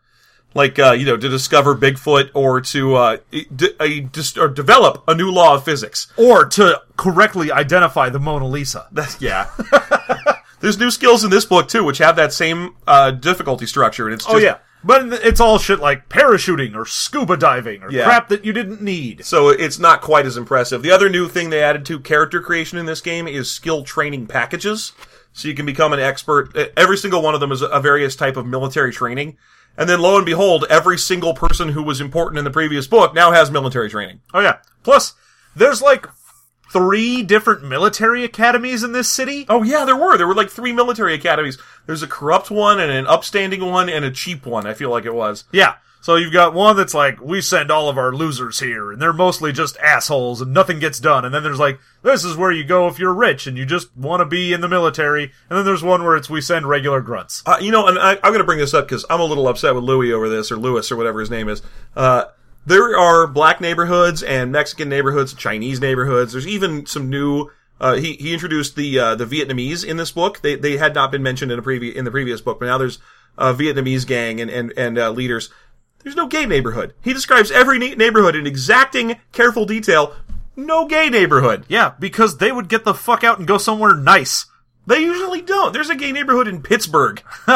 like 0.54 0.78
uh, 0.78 0.92
you 0.92 1.06
know 1.06 1.16
to 1.16 1.30
discover 1.30 1.74
Bigfoot 1.74 2.30
or 2.34 2.60
to 2.60 2.96
uh, 2.96 3.18
d- 3.56 3.70
a, 3.80 4.02
dis- 4.02 4.38
or 4.38 4.50
develop 4.50 5.06
a 5.08 5.16
new 5.16 5.32
law 5.32 5.56
of 5.56 5.64
physics. 5.64 6.12
or 6.18 6.44
to 6.46 6.82
correctly 6.98 7.50
identify 7.50 8.10
the 8.10 8.20
Mona 8.20 8.46
Lisa. 8.46 8.88
That's 8.92 9.22
yeah. 9.22 9.50
There's 10.60 10.78
new 10.80 10.92
skills 10.92 11.24
in 11.24 11.30
this 11.30 11.46
book 11.46 11.70
too, 11.70 11.84
which 11.86 12.00
have 12.00 12.16
that 12.18 12.34
same 12.34 12.76
uh, 12.86 13.12
difficulty 13.12 13.66
structure, 13.68 14.06
and 14.08 14.14
it's 14.16 14.26
just, 14.26 14.36
Oh 14.36 14.40
yeah. 14.40 14.58
But 14.84 15.12
it's 15.26 15.40
all 15.40 15.58
shit 15.60 15.80
like 15.80 16.08
parachuting 16.08 16.76
or 16.76 16.86
scuba 16.86 17.36
diving 17.36 17.84
or 17.84 17.92
Yeah. 17.92 18.04
crap 18.06 18.30
that 18.30 18.46
you 18.46 18.54
didn't 18.54 18.82
need. 18.82 19.26
So 19.26 19.50
it's 19.50 19.80
not 19.80 20.02
quite 20.02 20.26
as 20.26 20.38
impressive. 20.38 20.82
The 20.84 20.92
other 20.92 21.10
new 21.10 21.28
thing 21.28 21.50
they 21.50 21.64
added 21.64 21.86
to 21.88 22.00
character 22.00 22.42
creation 22.42 22.78
in 22.78 22.86
this 22.86 23.02
game 23.02 23.28
is 23.28 23.50
skill 23.52 23.84
training 23.84 24.28
packages. 24.28 24.94
So 25.38 25.48
you 25.48 25.54
can 25.54 25.68
become 25.68 25.94
an 25.94 26.00
expert. 26.00 26.58
Every 26.76 26.98
single 26.98 27.22
one 27.22 27.36
of 27.36 27.40
them 27.40 27.52
is 27.52 27.62
a 27.62 27.80
various 27.80 28.16
type 28.16 28.38
of 28.38 28.48
military 28.48 28.92
training. 28.92 29.38
And 29.78 29.88
then 29.88 30.02
lo 30.02 30.18
and 30.18 30.26
behold, 30.26 30.66
every 30.68 30.98
single 30.98 31.36
person 31.36 31.70
who 31.70 31.84
was 31.84 32.02
important 32.02 32.40
in 32.40 32.44
the 32.44 32.50
previous 32.50 32.88
book 32.88 33.14
now 33.14 33.32
has 33.32 33.52
military 33.52 33.88
training. 33.88 34.22
Oh 34.34 34.40
yeah. 34.40 34.58
Plus, 34.82 35.14
there's 35.56 35.80
like 35.80 36.08
three 36.74 37.22
different 37.22 37.64
military 37.64 38.24
academies 38.24 38.82
in 38.82 38.94
this 38.94 39.08
city. 39.08 39.46
Oh 39.48 39.62
yeah, 39.62 39.86
there 39.86 39.96
were. 39.96 40.18
There 40.18 40.28
were 40.28 40.34
like 40.34 40.50
three 40.50 40.74
military 40.74 41.14
academies. 41.14 41.60
There's 41.86 42.02
a 42.02 42.08
corrupt 42.08 42.50
one 42.50 42.80
and 42.80 42.92
an 42.92 43.06
upstanding 43.06 43.64
one 43.64 43.90
and 43.90 44.04
a 44.04 44.10
cheap 44.10 44.44
one. 44.44 44.66
I 44.66 44.74
feel 44.74 44.90
like 44.90 45.06
it 45.06 45.14
was. 45.14 45.44
Yeah. 45.52 45.76
So 46.08 46.16
you've 46.16 46.32
got 46.32 46.54
one 46.54 46.78
that's 46.78 46.94
like, 46.94 47.20
we 47.20 47.42
send 47.42 47.70
all 47.70 47.90
of 47.90 47.98
our 47.98 48.14
losers 48.14 48.62
here, 48.62 48.94
and 48.94 49.02
they're 49.02 49.12
mostly 49.12 49.52
just 49.52 49.76
assholes, 49.80 50.40
and 50.40 50.54
nothing 50.54 50.80
gets 50.80 51.02
done. 51.02 51.26
And 51.26 51.36
then 51.36 51.44
there's 51.44 51.60
like, 51.60 51.82
this 52.02 52.24
is 52.24 52.38
where 52.38 52.50
you 52.50 52.64
go 52.64 52.88
if 52.88 52.98
you're 52.98 53.14
rich 53.14 53.46
and 53.46 53.58
you 53.58 53.66
just 53.66 53.94
want 53.94 54.22
to 54.22 54.26
be 54.26 54.54
in 54.54 54.62
the 54.62 54.70
military. 54.70 55.24
And 55.50 55.58
then 55.58 55.66
there's 55.66 55.84
one 55.84 56.06
where 56.06 56.16
it's 56.16 56.30
we 56.30 56.40
send 56.40 56.66
regular 56.66 57.02
grunts. 57.02 57.44
Uh, 57.46 57.58
you 57.60 57.74
know, 57.74 57.88
and 57.88 58.00
I, 58.00 58.12
I'm 58.12 58.32
going 58.32 58.38
to 58.38 58.46
bring 58.46 58.60
this 58.60 58.74
up 58.74 58.88
because 58.88 59.04
I'm 59.10 59.20
a 59.20 59.26
little 59.26 59.50
upset 59.50 59.76
with 59.76 59.84
Louis 59.84 60.14
over 60.14 60.30
this, 60.30 60.50
or 60.50 60.56
Lewis, 60.56 60.90
or 60.94 60.96
whatever 60.96 61.20
his 61.20 61.30
name 61.30 61.50
is. 61.50 61.62
Uh, 61.94 62.24
there 62.66 62.98
are 62.98 63.28
black 63.28 63.60
neighborhoods 63.60 64.24
and 64.24 64.50
Mexican 64.50 64.88
neighborhoods, 64.88 65.34
Chinese 65.34 65.82
neighborhoods. 65.82 66.32
There's 66.32 66.48
even 66.48 66.86
some 66.86 67.10
new. 67.10 67.52
Uh, 67.82 67.96
he 67.96 68.14
he 68.14 68.32
introduced 68.32 68.78
the 68.78 68.98
uh, 68.98 69.16
the 69.16 69.26
Vietnamese 69.26 69.84
in 69.84 69.98
this 69.98 70.12
book. 70.12 70.40
They 70.40 70.56
they 70.56 70.78
had 70.78 70.96
not 70.96 71.12
been 71.12 71.22
mentioned 71.22 71.52
in 71.52 71.60
a 71.60 71.62
previous 71.62 71.98
in 71.98 72.06
the 72.06 72.12
previous 72.12 72.40
book, 72.40 72.62
but 72.62 72.68
now 72.68 72.78
there's 72.78 73.00
a 73.38 73.54
Vietnamese 73.54 74.08
gang 74.08 74.40
and 74.40 74.50
and 74.50 74.74
and 74.78 74.98
uh, 74.98 75.12
leaders. 75.12 75.50
There's 76.04 76.16
no 76.16 76.28
gay 76.28 76.46
neighborhood. 76.46 76.94
He 77.02 77.14
describes 77.14 77.52
every 77.52 77.78
ne- 77.80 77.96
neighborhood 77.96 78.36
in 78.36 78.48
exacting, 78.48 79.18
careful 79.32 79.66
detail. 79.66 80.16
No 80.56 80.88
gay 80.88 81.10
neighborhood. 81.10 81.66
Yeah, 81.68 81.94
because 82.00 82.38
they 82.38 82.52
would 82.52 82.70
get 82.70 82.84
the 82.86 82.94
fuck 82.94 83.24
out 83.24 83.40
and 83.40 83.48
go 83.48 83.58
somewhere 83.58 83.96
nice. 83.96 84.46
They 84.86 85.00
usually 85.00 85.42
don't. 85.42 85.74
There's 85.74 85.90
a 85.90 85.96
gay 85.96 86.14
neighborhood 86.14 86.48
in 86.48 86.62
Pittsburgh. 86.62 87.22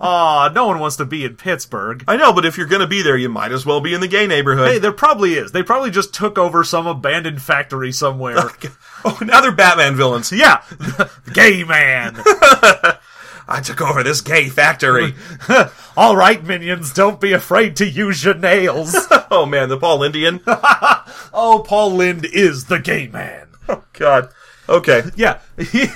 Aw, 0.00 0.48
no 0.54 0.66
one 0.66 0.78
wants 0.78 0.96
to 0.96 1.04
be 1.04 1.24
in 1.24 1.36
Pittsburgh. 1.36 2.04
I 2.06 2.16
know, 2.16 2.32
but 2.32 2.44
if 2.44 2.56
you're 2.56 2.66
going 2.68 2.80
to 2.82 2.86
be 2.88 3.02
there, 3.02 3.16
you 3.16 3.28
might 3.28 3.50
as 3.52 3.66
well 3.66 3.80
be 3.80 3.94
in 3.94 4.00
the 4.00 4.06
gay 4.08 4.26
neighborhood. 4.26 4.68
Hey, 4.68 4.78
there 4.78 4.92
probably 4.92 5.34
is. 5.34 5.50
They 5.52 5.62
probably 5.64 5.90
just 5.90 6.14
took 6.14 6.38
over 6.38 6.62
some 6.64 6.86
abandoned 6.86 7.40
factory 7.42 7.92
somewhere. 7.92 8.38
Oh, 9.04 9.16
now 9.22 9.40
they're 9.40 9.52
Batman 9.52 9.94
villains. 9.94 10.32
yeah, 10.32 10.64
gay 11.32 11.62
man. 11.62 12.16
I 13.58 13.60
took 13.60 13.80
over 13.80 14.04
this 14.04 14.20
gay 14.20 14.48
factory. 14.48 15.14
All 15.96 16.14
right, 16.14 16.44
minions, 16.44 16.92
don't 16.92 17.20
be 17.20 17.32
afraid 17.32 17.74
to 17.76 17.88
use 17.88 18.22
your 18.22 18.34
nails. 18.34 18.94
oh 19.32 19.46
man, 19.46 19.68
the 19.68 19.76
Paul 19.76 20.04
Indian. 20.04 20.40
oh, 20.46 21.64
Paul 21.66 21.90
Lynde 21.90 22.24
is 22.24 22.66
the 22.66 22.78
gay 22.78 23.08
man. 23.08 23.48
Oh 23.68 23.82
god. 23.94 24.28
Okay. 24.68 25.02
Yeah, 25.16 25.40
he, 25.58 25.86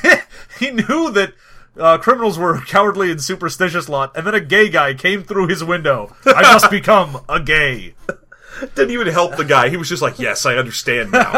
he 0.59 0.73
knew 0.73 1.13
that 1.13 1.35
uh, 1.79 1.99
criminals 1.99 2.37
were 2.37 2.57
a 2.57 2.65
cowardly 2.65 3.13
and 3.13 3.23
superstitious 3.23 3.89
lot, 3.89 4.17
and 4.17 4.27
then 4.27 4.35
a 4.35 4.41
gay 4.41 4.69
guy 4.69 4.95
came 4.95 5.23
through 5.23 5.47
his 5.47 5.63
window. 5.63 6.17
I 6.27 6.43
must 6.53 6.69
become 6.69 7.25
a 7.29 7.39
gay. 7.39 7.95
Didn't 8.75 8.91
even 8.91 9.07
help 9.07 9.37
the 9.37 9.45
guy. 9.45 9.69
He 9.69 9.77
was 9.77 9.89
just 9.89 10.03
like, 10.03 10.19
"Yes, 10.19 10.45
I 10.45 10.57
understand 10.57 11.13
now." 11.13 11.31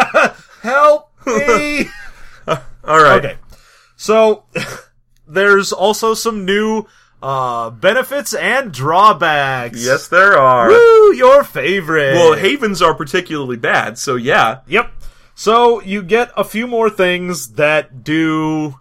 Help 0.63 1.11
me! 1.27 1.89
All 2.49 3.03
right. 3.03 3.23
okay, 3.23 3.37
so 3.97 4.45
there's 5.27 5.73
also 5.73 6.15
some 6.15 6.45
new 6.45 6.87
uh, 7.23 7.71
benefits 7.71 8.35
and 8.35 8.73
drawbacks. 8.73 9.85
Yes, 9.85 10.09
there 10.09 10.37
are. 10.37 10.69
Woo, 10.69 11.15
your 11.15 11.43
favorite. 11.45 12.15
Well, 12.15 12.35
havens 12.35 12.83
are 12.83 12.95
particularly 12.95 13.57
bad, 13.57 13.99
so 13.99 14.17
yeah. 14.17 14.61
Yep. 14.67 14.93
So 15.35 15.81
you 15.83 16.03
get 16.03 16.31
a 16.37 16.45
few 16.45 16.67
more 16.67 16.91
things 16.91 17.53
that 17.55 18.05
do 18.05 18.79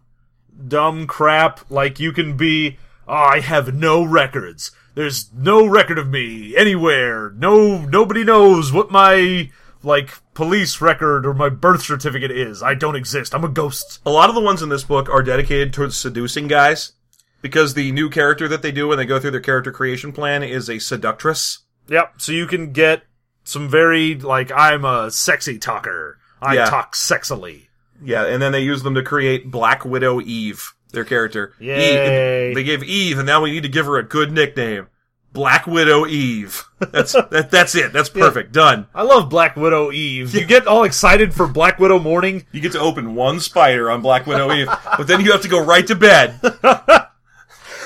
dumb 0.67 1.07
crap, 1.07 1.61
like 1.71 1.99
you 1.99 2.11
can 2.11 2.37
be, 2.37 2.77
oh, 3.07 3.13
I 3.13 3.39
have 3.39 3.73
no 3.73 4.03
records. 4.03 4.71
There's 4.95 5.33
no 5.33 5.65
record 5.65 5.97
of 5.97 6.09
me 6.09 6.55
anywhere. 6.55 7.31
No, 7.31 7.79
nobody 7.79 8.23
knows 8.23 8.71
what 8.71 8.91
my 8.91 9.49
like 9.83 10.11
police 10.33 10.81
record 10.81 11.25
or 11.25 11.33
my 11.33 11.49
birth 11.49 11.83
certificate 11.83 12.31
is. 12.31 12.63
I 12.63 12.73
don't 12.73 12.95
exist. 12.95 13.33
I'm 13.35 13.43
a 13.43 13.49
ghost. 13.49 13.99
A 14.05 14.11
lot 14.11 14.29
of 14.29 14.35
the 14.35 14.41
ones 14.41 14.61
in 14.61 14.69
this 14.69 14.83
book 14.83 15.09
are 15.09 15.21
dedicated 15.23 15.73
towards 15.73 15.97
seducing 15.97 16.47
guys 16.47 16.93
because 17.41 17.73
the 17.73 17.91
new 17.91 18.09
character 18.09 18.47
that 18.47 18.61
they 18.61 18.71
do 18.71 18.87
when 18.87 18.97
they 18.97 19.05
go 19.05 19.19
through 19.19 19.31
their 19.31 19.41
character 19.41 19.71
creation 19.71 20.11
plan 20.13 20.43
is 20.43 20.69
a 20.69 20.79
seductress. 20.79 21.59
Yep. 21.89 22.13
So 22.17 22.31
you 22.31 22.47
can 22.47 22.71
get 22.71 23.03
some 23.43 23.67
very 23.67 24.15
like 24.15 24.51
I'm 24.51 24.85
a 24.85 25.11
sexy 25.11 25.57
talker. 25.59 26.17
I 26.41 26.55
Yeah. 26.55 26.65
talk 26.65 26.95
sexily. 26.95 27.67
Yeah, 28.03 28.25
and 28.25 28.41
then 28.41 28.51
they 28.51 28.61
use 28.61 28.83
them 28.83 28.95
to 28.95 29.03
create 29.03 29.49
Black 29.49 29.85
Widow 29.85 30.19
Eve, 30.21 30.73
their 30.91 31.05
character. 31.05 31.53
Yay. 31.59 32.49
Eve, 32.49 32.55
they 32.55 32.63
gave 32.63 32.83
Eve, 32.83 33.17
and 33.17 33.25
now 33.25 33.41
we 33.41 33.51
need 33.51 33.63
to 33.63 33.69
give 33.69 33.85
her 33.85 33.97
a 33.97 34.03
good 34.03 34.31
nickname. 34.31 34.87
Black 35.33 35.65
Widow 35.67 36.05
Eve. 36.05 36.63
That's 36.79 37.11
that, 37.31 37.49
that's 37.51 37.75
it. 37.75 37.91
That's 37.91 38.09
perfect. 38.09 38.51
Done. 38.53 38.87
I 38.93 39.01
love 39.01 39.29
Black 39.29 39.55
Widow 39.55 39.91
Eve. 39.91 40.33
You 40.33 40.45
get 40.45 40.67
all 40.67 40.83
excited 40.83 41.33
for 41.33 41.47
Black 41.47 41.79
Widow 41.79 41.99
morning. 41.99 42.45
You 42.51 42.61
get 42.61 42.71
to 42.73 42.79
open 42.79 43.15
one 43.15 43.39
spider 43.39 43.89
on 43.91 44.01
Black 44.01 44.25
Widow 44.27 44.51
Eve, 44.53 44.69
but 44.97 45.07
then 45.07 45.21
you 45.21 45.31
have 45.31 45.41
to 45.41 45.47
go 45.47 45.63
right 45.63 45.85
to 45.87 45.95
bed. 45.95 46.39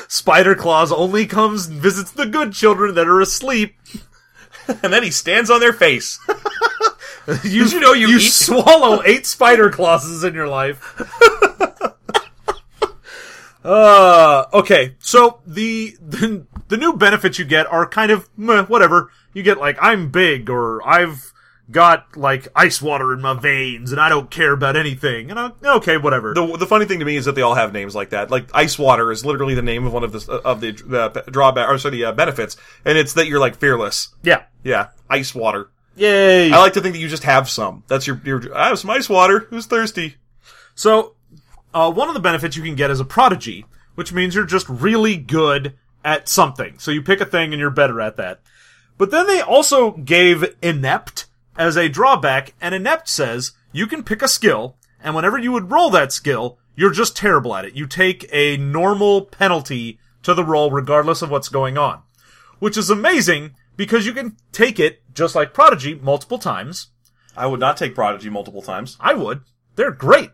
Spider 0.10 0.56
Claus 0.56 0.90
only 0.92 1.26
comes 1.26 1.68
and 1.68 1.82
visits 1.82 2.12
the 2.12 2.26
good 2.26 2.54
children 2.54 2.96
that 2.96 3.08
are 3.08 3.20
asleep. 3.22 3.76
And 4.84 4.92
then 4.92 5.02
he 5.02 5.12
stands 5.12 5.50
on 5.50 5.62
their 5.62 5.72
face. 5.72 6.20
You, 7.46 7.64
Did 7.64 7.72
you 7.72 7.80
know 7.80 7.94
you 7.94 8.10
you 8.10 8.18
eat- 8.18 8.32
swallow 8.32 9.02
eight 9.06 9.26
spider 9.26 9.70
clauses 9.70 10.26
in 10.26 10.34
your 10.34 10.50
life? 10.50 10.94
uh, 13.64 14.46
okay. 14.54 14.96
So 15.00 15.40
the, 15.46 15.96
the 16.02 16.46
the 16.68 16.78
new 16.78 16.94
benefits 16.94 17.40
you 17.40 17.46
get 17.46 17.68
are 17.68 17.88
kind 17.88 18.12
of 18.12 18.30
meh, 18.38 18.64
whatever. 18.64 19.12
You 19.34 19.44
get 19.44 19.58
like 19.58 19.78
I'm 19.82 20.10
big 20.10 20.50
or 20.50 20.86
I've 20.88 21.32
got 21.70 22.16
like 22.16 22.48
ice 22.56 22.82
water 22.82 23.14
in 23.14 23.22
my 23.22 23.34
veins 23.34 23.92
and 23.92 24.00
I 24.00 24.10
don't 24.10 24.32
care 24.32 24.54
about 24.54 24.76
anything. 24.76 25.30
And 25.30 25.40
I, 25.40 25.52
okay, 25.64 25.98
whatever. 25.98 26.34
The, 26.34 26.58
the 26.58 26.66
funny 26.66 26.86
thing 26.86 27.00
to 27.00 27.06
me 27.06 27.18
is 27.18 27.26
that 27.26 27.36
they 27.36 27.42
all 27.42 27.56
have 27.56 27.74
names 27.74 27.94
like 27.94 28.12
that. 28.12 28.32
Like 28.32 28.50
ice 28.54 28.80
water 28.80 29.12
is 29.12 29.26
literally 29.26 29.54
the 29.54 29.62
name 29.62 29.86
of 29.86 29.94
one 29.94 30.04
of 30.04 30.12
the 30.12 30.32
of 30.46 30.62
the, 30.62 30.72
the 30.72 31.24
drawback 31.32 31.70
or 31.70 31.78
sorry 31.78 31.98
the 31.98 32.06
uh, 32.06 32.12
benefits, 32.14 32.58
and 32.86 32.98
it's 32.98 33.14
that 33.14 33.28
you're 33.28 33.40
like 33.40 33.58
fearless. 33.58 34.10
yeah. 34.24 34.44
Yeah, 34.64 34.90
ice 35.10 35.34
water. 35.34 35.70
Yay. 35.96 36.52
I 36.52 36.58
like 36.58 36.74
to 36.74 36.82
think 36.82 36.94
that 36.94 37.00
you 37.00 37.08
just 37.08 37.24
have 37.24 37.50
some. 37.50 37.84
That's 37.88 38.06
your 38.06 38.20
your. 38.26 38.56
I 38.56 38.68
have 38.68 38.80
some 38.80 38.90
ice 38.90 39.08
water. 39.08 39.48
Who's 39.50 39.66
thirsty? 39.66 40.16
So, 40.76 41.16
uh, 41.74 41.90
one 41.92 42.10
of 42.10 42.14
the 42.14 42.20
benefits 42.20 42.58
you 42.58 42.64
can 42.64 42.76
get 42.76 42.92
is 42.92 43.00
a 43.00 43.06
prodigy, 43.06 43.66
which 43.96 44.12
means 44.12 44.36
you're 44.36 44.46
just 44.46 44.68
really 44.68 45.16
good 45.16 45.76
at 46.08 46.30
something. 46.30 46.80
So 46.80 46.90
you 46.90 47.02
pick 47.02 47.20
a 47.20 47.26
thing 47.26 47.52
and 47.52 47.60
you're 47.60 47.70
better 47.70 48.00
at 48.00 48.16
that. 48.16 48.40
But 48.98 49.12
then 49.12 49.28
they 49.28 49.42
also 49.42 49.92
gave 49.92 50.56
inept 50.62 51.26
as 51.58 51.76
a 51.76 51.90
drawback, 51.90 52.54
and 52.62 52.74
inept 52.74 53.10
says 53.10 53.52
you 53.74 53.88
can 53.88 54.04
pick 54.04 54.22
a 54.22 54.28
skill, 54.30 54.78
and 55.04 55.16
whenever 55.16 55.38
you 55.38 55.52
would 55.52 55.70
roll 55.70 55.90
that 55.90 56.14
skill, 56.14 56.60
you're 56.76 56.94
just 56.94 57.18
terrible 57.18 57.54
at 57.54 57.66
it. 57.66 57.76
You 57.76 57.88
take 57.88 58.26
a 58.32 58.56
normal 58.56 59.24
penalty 59.24 60.00
to 60.24 60.34
the 60.34 60.46
roll 60.46 60.72
regardless 60.72 61.22
of 61.22 61.30
what's 61.30 61.50
going 61.50 61.78
on. 61.78 62.04
Which 62.60 62.78
is 62.78 62.90
amazing 62.90 63.56
because 63.76 64.06
you 64.06 64.14
can 64.14 64.38
take 64.54 64.80
it, 64.80 65.02
just 65.14 65.36
like 65.36 65.54
Prodigy, 65.54 65.96
multiple 65.96 66.40
times. 66.40 66.88
I 67.36 67.48
would 67.48 67.60
not 67.60 67.76
take 67.76 67.96
prodigy 67.96 68.30
multiple 68.30 68.62
times. 68.62 68.96
I 69.00 69.14
would. 69.14 69.42
They're 69.76 69.92
great. 69.92 70.32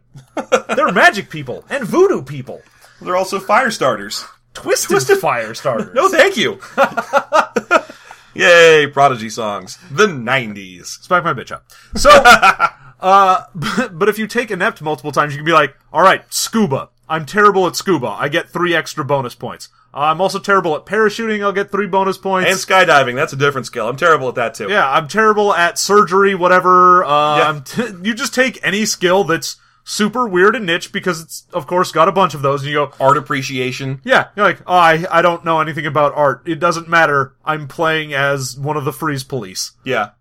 They're 0.75 0.91
magic 0.93 1.29
people 1.29 1.65
and 1.69 1.83
voodoo 1.83 2.21
people. 2.21 2.61
They're 3.01 3.17
also 3.17 3.39
fire 3.39 3.71
starters. 3.71 4.23
Twisted, 4.53 4.89
Twisted 4.89 5.17
fire 5.19 5.53
starters. 5.53 5.93
No, 5.93 6.09
thank 6.09 6.37
you. 6.37 6.59
Yay, 8.35 8.87
prodigy 8.87 9.29
songs. 9.29 9.77
The 9.91 10.07
'90s. 10.07 10.85
Smack 11.03 11.23
my 11.23 11.33
bitch 11.33 11.51
up. 11.51 11.65
So, 11.95 12.09
uh, 12.99 13.45
but, 13.53 13.99
but 13.99 14.09
if 14.09 14.17
you 14.17 14.25
take 14.25 14.49
inept 14.49 14.81
multiple 14.81 15.11
times, 15.11 15.33
you 15.33 15.37
can 15.37 15.45
be 15.45 15.51
like, 15.51 15.75
all 15.91 16.01
right, 16.01 16.23
scuba. 16.33 16.89
I'm 17.07 17.27
terrible 17.27 17.67
at 17.67 17.75
scuba. 17.75 18.07
I 18.07 18.29
get 18.29 18.49
three 18.49 18.73
extra 18.73 19.05
bonus 19.05 19.35
points. 19.35 19.69
Uh, 19.93 19.97
I'm 19.99 20.19
also 20.19 20.39
terrible 20.39 20.75
at 20.75 20.85
parachuting. 20.85 21.43
I'll 21.43 21.51
get 21.51 21.69
three 21.69 21.85
bonus 21.85 22.17
points. 22.17 22.49
And 22.49 22.57
skydiving. 22.57 23.13
That's 23.13 23.33
a 23.33 23.35
different 23.35 23.67
skill. 23.67 23.87
I'm 23.87 23.97
terrible 23.97 24.29
at 24.29 24.35
that 24.35 24.55
too. 24.55 24.67
yeah, 24.67 24.89
I'm 24.89 25.07
terrible 25.07 25.53
at 25.53 25.77
surgery, 25.77 26.33
whatever. 26.33 27.03
Uh, 27.03 27.37
Yeah. 27.37 27.49
I'm 27.49 27.61
t- 27.63 27.91
you 28.01 28.15
just 28.15 28.33
take 28.33 28.57
any 28.63 28.85
skill 28.85 29.23
that's 29.25 29.57
super 29.83 30.27
weird 30.27 30.55
and 30.55 30.65
niche 30.65 30.91
because 30.91 31.21
it's, 31.21 31.47
of 31.53 31.67
course, 31.67 31.91
got 31.91 32.07
a 32.07 32.11
bunch 32.13 32.33
of 32.33 32.41
those 32.41 32.61
and 32.61 32.71
you 32.71 32.77
go, 32.77 32.93
Art 32.99 33.17
appreciation. 33.17 34.01
Yeah, 34.03 34.29
you're 34.35 34.45
like, 34.45 34.61
oh, 34.65 34.75
I, 34.75 35.05
I 35.11 35.21
don't 35.21 35.45
know 35.45 35.59
anything 35.59 35.85
about 35.85 36.15
art. 36.15 36.43
It 36.45 36.59
doesn't 36.59 36.87
matter. 36.87 37.35
I'm 37.43 37.67
playing 37.67 38.13
as 38.13 38.57
one 38.57 38.77
of 38.77 38.85
the 38.85 38.93
Freeze 38.93 39.23
Police. 39.23 39.73
Yeah. 39.83 40.11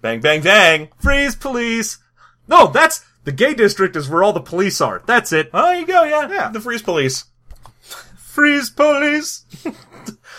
Bang, 0.00 0.20
bang, 0.20 0.42
bang. 0.42 0.88
Freeze 1.00 1.36
Police! 1.36 1.98
No, 2.48 2.66
that's, 2.66 3.04
the 3.24 3.32
gay 3.32 3.54
district 3.54 3.94
is 3.94 4.08
where 4.08 4.24
all 4.24 4.32
the 4.32 4.40
police 4.40 4.80
are. 4.80 5.02
That's 5.06 5.32
it. 5.32 5.50
Oh, 5.54 5.72
you 5.72 5.86
go. 5.86 6.02
Yeah. 6.02 6.28
Yeah. 6.28 6.48
The 6.50 6.60
freeze 6.60 6.82
police. 6.82 7.24
Freeze 8.16 8.70
Police! 8.70 9.44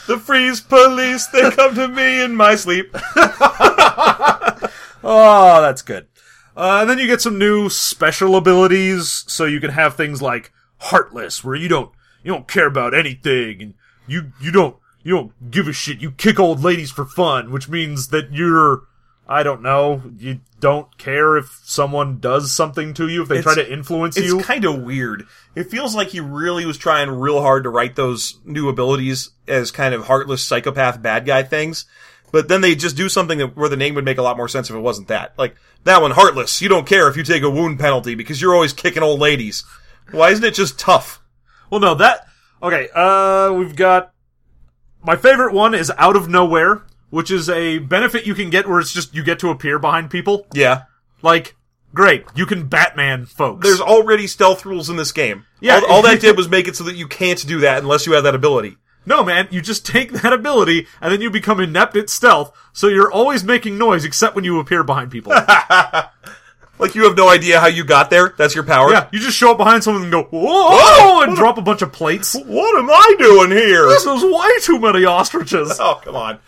The 0.05 0.17
freeze 0.19 0.59
police. 0.59 1.27
They 1.27 1.49
come 1.51 1.75
to 1.75 1.87
me 1.87 2.21
in 2.21 2.35
my 2.35 2.55
sleep. 2.55 2.93
Oh, 5.03 5.61
that's 5.61 5.81
good. 5.81 6.07
Uh, 6.55 6.79
and 6.81 6.89
then 6.89 6.99
you 6.99 7.07
get 7.07 7.21
some 7.21 7.37
new 7.39 7.69
special 7.69 8.35
abilities, 8.35 9.23
so 9.27 9.45
you 9.45 9.59
can 9.59 9.71
have 9.71 9.95
things 9.95 10.21
like 10.21 10.51
Heartless, 10.77 11.43
where 11.43 11.55
you 11.55 11.67
don't, 11.69 11.91
you 12.23 12.31
don't 12.31 12.47
care 12.47 12.67
about 12.67 12.93
anything, 12.93 13.61
and 13.61 13.73
you, 14.05 14.33
you 14.41 14.51
don't, 14.51 14.75
you 15.01 15.15
don't 15.15 15.51
give 15.51 15.67
a 15.67 15.73
shit. 15.73 16.01
You 16.01 16.11
kick 16.11 16.39
old 16.39 16.61
ladies 16.61 16.91
for 16.91 17.05
fun, 17.05 17.51
which 17.51 17.69
means 17.69 18.09
that 18.09 18.33
you're, 18.33 18.83
I 19.27 19.43
don't 19.43 19.61
know, 19.61 20.01
you 20.17 20.41
don't 20.59 20.97
care 20.97 21.37
if 21.37 21.61
someone 21.63 22.19
does 22.19 22.51
something 22.51 22.93
to 22.95 23.07
you, 23.07 23.21
if 23.23 23.29
they 23.29 23.39
It's- 23.39 23.55
try 23.55 23.63
to 23.63 23.71
influence 23.71 24.17
It's 24.17 24.27
you. 24.27 24.39
It's 24.39 24.47
kind 24.47 24.65
of 24.65 24.81
weird. 24.81 25.25
It 25.55 25.71
feels 25.71 25.95
like 25.95 26.09
he 26.09 26.19
really 26.19 26.65
was 26.65 26.77
trying 26.77 27.09
real 27.09 27.41
hard 27.41 27.63
to 27.63 27.69
write 27.69 27.95
those 27.95 28.39
new 28.45 28.67
abilities 28.69 29.31
as 29.47 29.71
kind 29.71 29.93
of 29.93 30.07
heartless 30.07 30.43
psychopath 30.43 31.01
bad 31.01 31.25
guy 31.25 31.43
things. 31.43 31.85
But 32.33 32.47
then 32.47 32.61
they 32.61 32.73
just 32.73 32.97
do 32.97 33.09
something 33.09 33.37
that, 33.37 33.55
where 33.55 33.69
the 33.69 33.77
name 33.77 33.93
would 33.93 34.05
make 34.05 34.17
a 34.17 34.23
lot 34.23 34.37
more 34.37 34.47
sense 34.47 34.67
if 34.67 34.75
it 34.75 34.79
wasn't 34.79 35.07
that. 35.09 35.37
Like, 35.37 35.55
that 35.83 36.01
one, 36.01 36.09
heartless. 36.09 36.63
You 36.63 36.67
don't 36.67 36.87
care 36.87 37.07
if 37.07 37.15
you 37.15 37.21
take 37.21 37.43
a 37.43 37.49
wound 37.49 37.79
penalty 37.79 38.15
because 38.15 38.41
you're 38.41 38.55
always 38.55 38.73
kicking 38.73 39.03
old 39.03 39.19
ladies. 39.19 39.63
Why 40.09 40.31
isn't 40.31 40.43
it 40.43 40.55
just 40.55 40.79
tough? 40.79 41.21
Well, 41.69 41.79
no, 41.79 41.93
that 41.93 42.27
okay. 42.61 42.89
Uh, 42.91 43.53
we've 43.53 43.75
got 43.75 44.13
my 45.03 45.15
favorite 45.15 45.53
one 45.53 45.75
is 45.75 45.91
out 45.95 46.15
of 46.15 46.27
nowhere, 46.27 46.81
which 47.11 47.29
is 47.29 47.51
a 47.51 47.77
benefit 47.77 48.25
you 48.25 48.33
can 48.33 48.49
get 48.49 48.67
where 48.67 48.79
it's 48.79 48.91
just 48.91 49.13
you 49.13 49.23
get 49.23 49.37
to 49.39 49.49
appear 49.49 49.77
behind 49.77 50.09
people. 50.09 50.47
Yeah. 50.55 50.85
Like, 51.21 51.55
great, 51.93 52.25
you 52.33 52.47
can 52.47 52.67
Batman 52.67 53.27
folks. 53.27 53.63
There's 53.63 53.79
already 53.79 54.25
stealth 54.25 54.65
rules 54.65 54.89
in 54.89 54.95
this 54.95 55.11
game. 55.11 55.45
Yeah. 55.61 55.75
All, 55.75 55.85
all 55.85 56.01
that 56.01 56.19
did 56.21 56.35
was 56.35 56.49
make 56.49 56.67
it 56.67 56.75
so 56.75 56.83
that 56.85 56.95
you 56.95 57.07
can't 57.07 57.45
do 57.45 57.59
that 57.59 57.83
unless 57.83 58.07
you 58.07 58.13
have 58.13 58.23
that 58.23 58.33
ability. 58.33 58.77
No 59.05 59.23
man, 59.23 59.47
you 59.51 59.61
just 59.61 59.85
take 59.85 60.11
that 60.13 60.33
ability 60.33 60.87
and 61.01 61.11
then 61.11 61.21
you 61.21 61.29
become 61.29 61.59
inept 61.59 61.95
at 61.95 62.09
stealth, 62.09 62.55
so 62.73 62.87
you're 62.87 63.11
always 63.11 63.43
making 63.43 63.77
noise 63.77 64.05
except 64.05 64.35
when 64.35 64.43
you 64.43 64.59
appear 64.59 64.83
behind 64.83 65.11
people. 65.11 65.33
Like 66.79 66.95
you 66.95 67.03
have 67.03 67.15
no 67.15 67.29
idea 67.29 67.59
how 67.59 67.67
you 67.67 67.83
got 67.85 68.09
there. 68.09 68.33
That's 68.35 68.55
your 68.55 68.63
power. 68.65 68.91
yeah, 68.91 69.07
you 69.11 69.19
just 69.19 69.37
show 69.37 69.51
up 69.51 69.57
behind 69.57 69.83
someone 69.83 70.03
and 70.03 70.11
go 70.11 70.23
whoa, 70.23 70.69
Whoa! 70.71 71.21
and 71.21 71.35
drop 71.35 71.57
a 71.57 71.61
bunch 71.61 71.81
of 71.83 71.93
plates. 71.93 72.35
What 72.45 72.77
am 72.79 72.89
I 72.89 73.15
doing 73.19 73.51
here? 73.51 73.87
This 73.87 74.05
is 74.05 74.23
way 74.23 74.49
too 74.61 74.79
many 74.79 75.05
ostriches. 75.05 75.77
Oh, 75.79 76.01
come 76.03 76.15
on. 76.15 76.39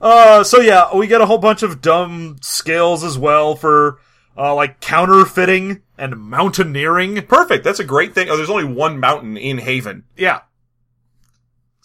Uh, 0.00 0.42
so 0.44 0.60
yeah, 0.60 0.94
we 0.96 1.06
get 1.06 1.20
a 1.20 1.26
whole 1.26 1.38
bunch 1.38 1.62
of 1.62 1.80
dumb 1.80 2.38
skills 2.40 3.04
as 3.04 3.18
well 3.18 3.54
for, 3.54 3.98
uh, 4.36 4.54
like 4.54 4.80
counterfeiting 4.80 5.82
and 5.98 6.16
mountaineering. 6.18 7.22
Perfect. 7.26 7.64
That's 7.64 7.80
a 7.80 7.84
great 7.84 8.14
thing. 8.14 8.28
Oh, 8.28 8.36
there's 8.36 8.50
only 8.50 8.64
one 8.64 8.98
mountain 8.98 9.36
in 9.36 9.58
Haven. 9.58 10.04
Yeah. 10.16 10.40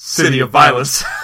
City 0.03 0.39
of 0.39 0.49
Violence. 0.49 1.03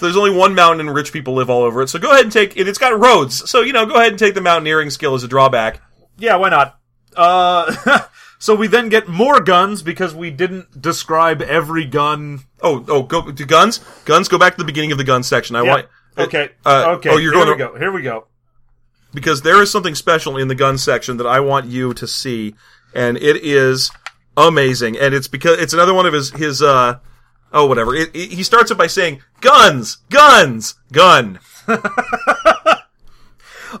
There's 0.00 0.16
only 0.16 0.30
one 0.30 0.54
mountain 0.54 0.86
and 0.86 0.94
rich 0.94 1.12
people 1.12 1.34
live 1.34 1.50
all 1.50 1.64
over 1.64 1.82
it. 1.82 1.88
So 1.88 1.98
go 1.98 2.12
ahead 2.12 2.22
and 2.22 2.32
take 2.32 2.56
it. 2.56 2.68
It's 2.68 2.78
got 2.78 2.96
roads. 2.98 3.50
So, 3.50 3.62
you 3.62 3.72
know, 3.72 3.84
go 3.84 3.94
ahead 3.96 4.10
and 4.10 4.18
take 4.18 4.34
the 4.34 4.40
mountaineering 4.40 4.90
skill 4.90 5.14
as 5.14 5.24
a 5.24 5.28
drawback. 5.28 5.82
yeah, 6.18 6.36
why 6.36 6.50
not? 6.50 6.78
Uh, 7.16 8.04
so 8.38 8.54
we 8.54 8.68
then 8.68 8.90
get 8.90 9.08
more 9.08 9.40
guns 9.40 9.82
because 9.82 10.14
we 10.14 10.30
didn't 10.30 10.80
describe 10.80 11.42
every 11.42 11.84
gun. 11.84 12.40
Oh, 12.62 12.84
oh, 12.86 13.02
go 13.02 13.28
to 13.32 13.44
guns. 13.44 13.78
Guns. 14.04 14.28
Go 14.28 14.38
back 14.38 14.52
to 14.54 14.58
the 14.58 14.64
beginning 14.64 14.92
of 14.92 14.98
the 14.98 15.04
gun 15.04 15.24
section. 15.24 15.56
I 15.56 15.62
want. 15.62 15.86
Okay. 16.16 16.50
Uh, 16.64 16.94
okay. 16.98 17.10
Oh, 17.10 17.16
you're 17.16 17.32
Here 17.34 17.44
going 17.44 17.58
we 17.58 17.64
to, 17.64 17.72
go. 17.72 17.78
Here 17.78 17.90
we 17.90 18.02
go. 18.02 18.28
because 19.12 19.42
there 19.42 19.60
is 19.60 19.70
something 19.72 19.96
special 19.96 20.36
in 20.36 20.46
the 20.46 20.54
gun 20.54 20.78
section 20.78 21.16
that 21.16 21.26
I 21.26 21.40
want 21.40 21.66
you 21.66 21.92
to 21.94 22.06
see, 22.06 22.54
and 22.94 23.16
it 23.16 23.36
is 23.44 23.90
amazing. 24.46 24.96
And 24.98 25.12
it's 25.14 25.26
because 25.26 25.58
it's 25.58 25.72
another 25.72 25.92
one 25.94 26.06
of 26.06 26.12
his 26.12 26.30
his 26.30 26.62
uh 26.62 26.98
oh 27.52 27.66
whatever. 27.66 27.94
It, 27.94 28.14
it- 28.14 28.30
he 28.32 28.42
starts 28.44 28.70
it 28.70 28.78
by 28.78 28.86
saying 28.86 29.20
guns, 29.40 29.96
guns, 30.10 30.74
gun. 30.92 31.40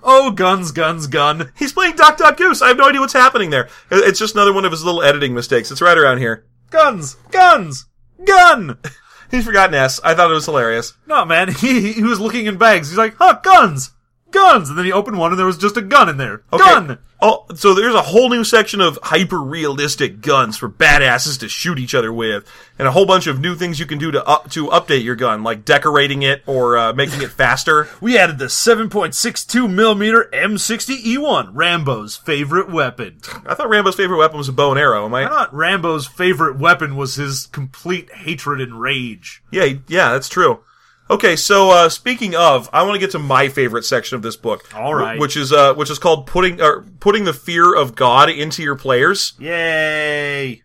Oh, 0.02 0.30
guns, 0.32 0.70
guns, 0.70 1.06
gun. 1.06 1.50
He's 1.56 1.72
playing 1.72 1.96
Duck 1.96 2.18
Duck 2.18 2.36
Goose. 2.36 2.60
I 2.60 2.68
have 2.68 2.76
no 2.76 2.88
idea 2.88 3.00
what's 3.00 3.14
happening 3.14 3.48
there. 3.48 3.64
It- 3.90 4.04
It's 4.06 4.18
just 4.18 4.34
another 4.34 4.52
one 4.52 4.66
of 4.66 4.70
his 4.70 4.84
little 4.84 5.02
editing 5.02 5.32
mistakes. 5.32 5.70
It's 5.70 5.80
right 5.80 5.96
around 5.96 6.18
here. 6.18 6.44
Guns, 6.70 7.14
guns, 7.30 7.86
gun. 8.26 8.78
He's 9.30 9.46
forgotten 9.46 9.74
S. 9.74 9.98
I 10.04 10.14
thought 10.14 10.30
it 10.30 10.34
was 10.34 10.44
hilarious. 10.44 10.92
No, 11.06 11.24
man, 11.24 11.48
he 11.54 11.92
he 11.94 12.02
was 12.02 12.20
looking 12.20 12.44
in 12.46 12.58
bags. 12.58 12.90
He's 12.90 12.98
like, 12.98 13.14
huh, 13.18 13.40
guns, 13.42 13.92
guns, 14.30 14.68
and 14.68 14.78
then 14.78 14.84
he 14.84 14.92
opened 14.92 15.18
one 15.18 15.30
and 15.32 15.38
there 15.38 15.46
was 15.46 15.58
just 15.58 15.76
a 15.76 15.82
gun 15.82 16.08
in 16.08 16.16
there. 16.16 16.42
Okay. 16.52 16.64
Gun. 16.64 16.98
Oh, 17.20 17.46
so 17.56 17.74
there's 17.74 17.96
a 17.96 18.02
whole 18.02 18.28
new 18.30 18.44
section 18.44 18.80
of 18.80 18.96
hyper 19.02 19.40
realistic 19.42 20.20
guns 20.20 20.56
for 20.56 20.68
badasses 20.68 21.40
to 21.40 21.48
shoot 21.48 21.76
each 21.80 21.92
other 21.92 22.12
with, 22.12 22.44
and 22.78 22.86
a 22.86 22.92
whole 22.92 23.06
bunch 23.06 23.26
of 23.26 23.40
new 23.40 23.56
things 23.56 23.80
you 23.80 23.86
can 23.86 23.98
do 23.98 24.12
to 24.12 24.24
up, 24.24 24.48
to 24.52 24.68
update 24.68 25.02
your 25.02 25.16
gun, 25.16 25.42
like 25.42 25.64
decorating 25.64 26.22
it 26.22 26.42
or 26.46 26.78
uh, 26.78 26.92
making 26.92 27.22
it 27.22 27.30
faster. 27.30 27.88
We 28.00 28.16
added 28.16 28.38
the 28.38 28.44
7.62 28.44 29.68
millimeter 29.68 30.28
M60E1, 30.32 31.50
Rambo's 31.52 32.16
favorite 32.16 32.70
weapon. 32.70 33.18
I 33.46 33.54
thought 33.54 33.68
Rambo's 33.68 33.96
favorite 33.96 34.18
weapon 34.18 34.38
was 34.38 34.48
a 34.48 34.52
bow 34.52 34.70
and 34.70 34.78
arrow. 34.78 35.04
Am 35.06 35.14
I 35.14 35.24
I? 35.24 35.28
thought 35.28 35.54
Rambo's 35.54 36.06
favorite 36.06 36.58
weapon 36.58 36.94
was 36.96 37.16
his 37.16 37.46
complete 37.46 38.12
hatred 38.12 38.60
and 38.60 38.80
rage. 38.80 39.42
Yeah, 39.50 39.64
yeah, 39.88 40.12
that's 40.12 40.28
true. 40.28 40.60
Okay, 41.10 41.36
so 41.36 41.70
uh, 41.70 41.88
speaking 41.88 42.34
of, 42.34 42.68
I 42.72 42.82
want 42.82 42.94
to 42.94 42.98
get 42.98 43.12
to 43.12 43.18
my 43.18 43.48
favorite 43.48 43.84
section 43.84 44.16
of 44.16 44.22
this 44.22 44.36
book. 44.36 44.74
All 44.74 44.94
right. 44.94 45.18
which 45.18 45.36
is 45.36 45.52
uh, 45.52 45.74
which 45.74 45.90
is 45.90 45.98
called 45.98 46.26
putting 46.26 46.60
or 46.60 46.82
putting 47.00 47.24
the 47.24 47.32
fear 47.32 47.74
of 47.74 47.94
God 47.94 48.28
into 48.28 48.62
your 48.62 48.76
players. 48.76 49.32
Yay! 49.38 50.62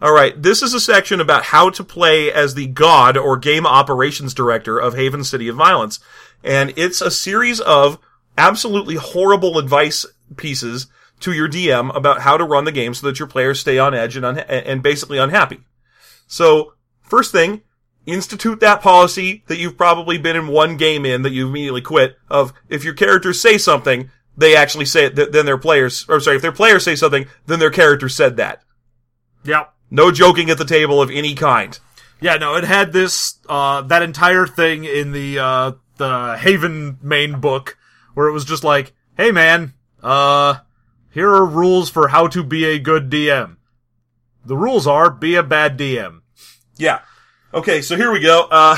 All 0.00 0.12
right, 0.12 0.40
this 0.40 0.62
is 0.62 0.74
a 0.74 0.80
section 0.80 1.20
about 1.20 1.44
how 1.44 1.70
to 1.70 1.84
play 1.84 2.32
as 2.32 2.54
the 2.54 2.66
God 2.66 3.16
or 3.16 3.36
game 3.36 3.66
operations 3.66 4.34
director 4.34 4.78
of 4.78 4.94
Haven 4.94 5.22
City 5.22 5.46
of 5.48 5.56
Violence, 5.56 6.00
and 6.42 6.72
it's 6.76 7.00
a 7.00 7.10
series 7.10 7.60
of 7.60 7.98
absolutely 8.36 8.96
horrible 8.96 9.58
advice 9.58 10.04
pieces 10.36 10.86
to 11.20 11.32
your 11.32 11.48
DM 11.48 11.94
about 11.94 12.22
how 12.22 12.36
to 12.36 12.44
run 12.44 12.64
the 12.64 12.72
game 12.72 12.94
so 12.94 13.06
that 13.06 13.20
your 13.20 13.28
players 13.28 13.60
stay 13.60 13.78
on 13.78 13.94
edge 13.94 14.16
and 14.16 14.24
unha- 14.24 14.44
and 14.48 14.82
basically 14.82 15.18
unhappy. 15.18 15.60
So, 16.26 16.72
first 17.02 17.30
thing, 17.30 17.60
institute 18.06 18.60
that 18.60 18.80
policy 18.80 19.44
that 19.46 19.58
you've 19.58 19.76
probably 19.76 20.18
been 20.18 20.36
in 20.36 20.48
one 20.48 20.76
game 20.76 21.06
in 21.06 21.22
that 21.22 21.32
you 21.32 21.46
immediately 21.46 21.80
quit 21.80 22.16
of 22.28 22.52
if 22.68 22.84
your 22.84 22.94
characters 22.94 23.40
say 23.40 23.58
something, 23.58 24.10
they 24.36 24.56
actually 24.56 24.86
say 24.86 25.06
it, 25.06 25.16
th- 25.16 25.30
then 25.30 25.46
their 25.46 25.58
players, 25.58 26.06
or 26.08 26.20
sorry, 26.20 26.36
if 26.36 26.42
their 26.42 26.52
players 26.52 26.84
say 26.84 26.96
something, 26.96 27.26
then 27.46 27.58
their 27.58 27.70
character 27.70 28.08
said 28.08 28.36
that. 28.36 28.62
Yep. 29.44 29.72
No 29.90 30.10
joking 30.10 30.50
at 30.50 30.58
the 30.58 30.64
table 30.64 31.02
of 31.02 31.10
any 31.10 31.34
kind. 31.34 31.78
Yeah, 32.20 32.36
no, 32.36 32.54
it 32.54 32.64
had 32.64 32.92
this, 32.92 33.38
uh, 33.48 33.82
that 33.82 34.02
entire 34.02 34.46
thing 34.46 34.84
in 34.84 35.12
the, 35.12 35.38
uh, 35.38 35.72
the 35.96 36.36
Haven 36.38 36.98
main 37.02 37.40
book 37.40 37.76
where 38.14 38.28
it 38.28 38.32
was 38.32 38.44
just 38.44 38.64
like, 38.64 38.92
hey 39.16 39.30
man, 39.32 39.74
uh, 40.02 40.56
here 41.10 41.28
are 41.28 41.44
rules 41.44 41.90
for 41.90 42.08
how 42.08 42.26
to 42.28 42.42
be 42.42 42.64
a 42.64 42.78
good 42.78 43.10
DM. 43.10 43.56
The 44.44 44.56
rules 44.56 44.86
are 44.86 45.10
be 45.10 45.34
a 45.34 45.42
bad 45.42 45.78
DM. 45.78 46.22
Yeah. 46.76 47.00
Okay, 47.54 47.82
so 47.82 47.96
here 47.96 48.10
we 48.10 48.20
go. 48.20 48.48
Uh, 48.50 48.76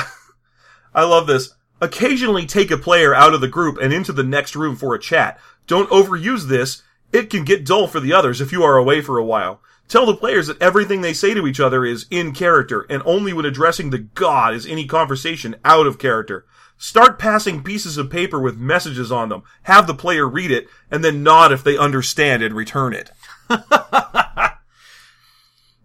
I 0.95 1.05
love 1.05 1.27
this. 1.27 1.55
Occasionally 1.81 2.47
take 2.47 2.71
a 2.71 2.79
player 2.79 3.15
out 3.15 3.35
of 3.35 3.41
the 3.41 3.49
group 3.49 3.79
and 3.81 3.93
into 3.93 4.13
the 4.13 4.25
next 4.25 4.57
room 4.57 4.75
for 4.75 4.95
a 4.95 5.01
chat. 5.01 5.39
Don't 5.67 5.91
overuse 5.91 6.49
this. 6.49 6.83
It 7.13 7.31
can 7.31 7.45
get 7.45 7.65
dull 7.65 7.87
for 7.87 8.01
the 8.01 8.13
others 8.13 8.41
if 8.41 8.51
you 8.51 8.63
are 8.65 8.77
away 8.77 9.01
for 9.01 9.19
a 9.19 9.25
while. 9.25 9.61
Tell 9.87 10.07
the 10.07 10.17
players 10.17 10.47
that 10.49 10.61
everything 10.61 11.03
they 11.03 11.13
say 11.13 11.35
to 11.35 11.47
each 11.47 11.61
other 11.61 11.85
is 11.85 12.07
in 12.11 12.33
character, 12.33 12.87
and 12.89 13.03
only 13.05 13.33
when 13.33 13.45
addressing 13.45 13.91
the 13.91 13.99
god 13.99 14.55
is 14.55 14.67
any 14.67 14.87
conversation 14.87 15.57
out 15.65 15.87
of 15.87 15.99
character. 15.99 16.47
Start 16.77 17.19
passing 17.19 17.63
pieces 17.63 17.97
of 17.97 18.11
paper 18.11 18.41
with 18.41 18.57
messages 18.57 19.13
on 19.13 19.29
them. 19.29 19.43
Have 19.65 19.87
the 19.87 19.95
player 19.95 20.29
read 20.29 20.51
it, 20.51 20.69
and 20.91 21.05
then 21.05 21.23
nod 21.23 21.53
if 21.53 21.63
they 21.63 21.77
understand 21.77 22.43
and 22.43 22.55
return 22.55 22.95
it. 22.95 23.11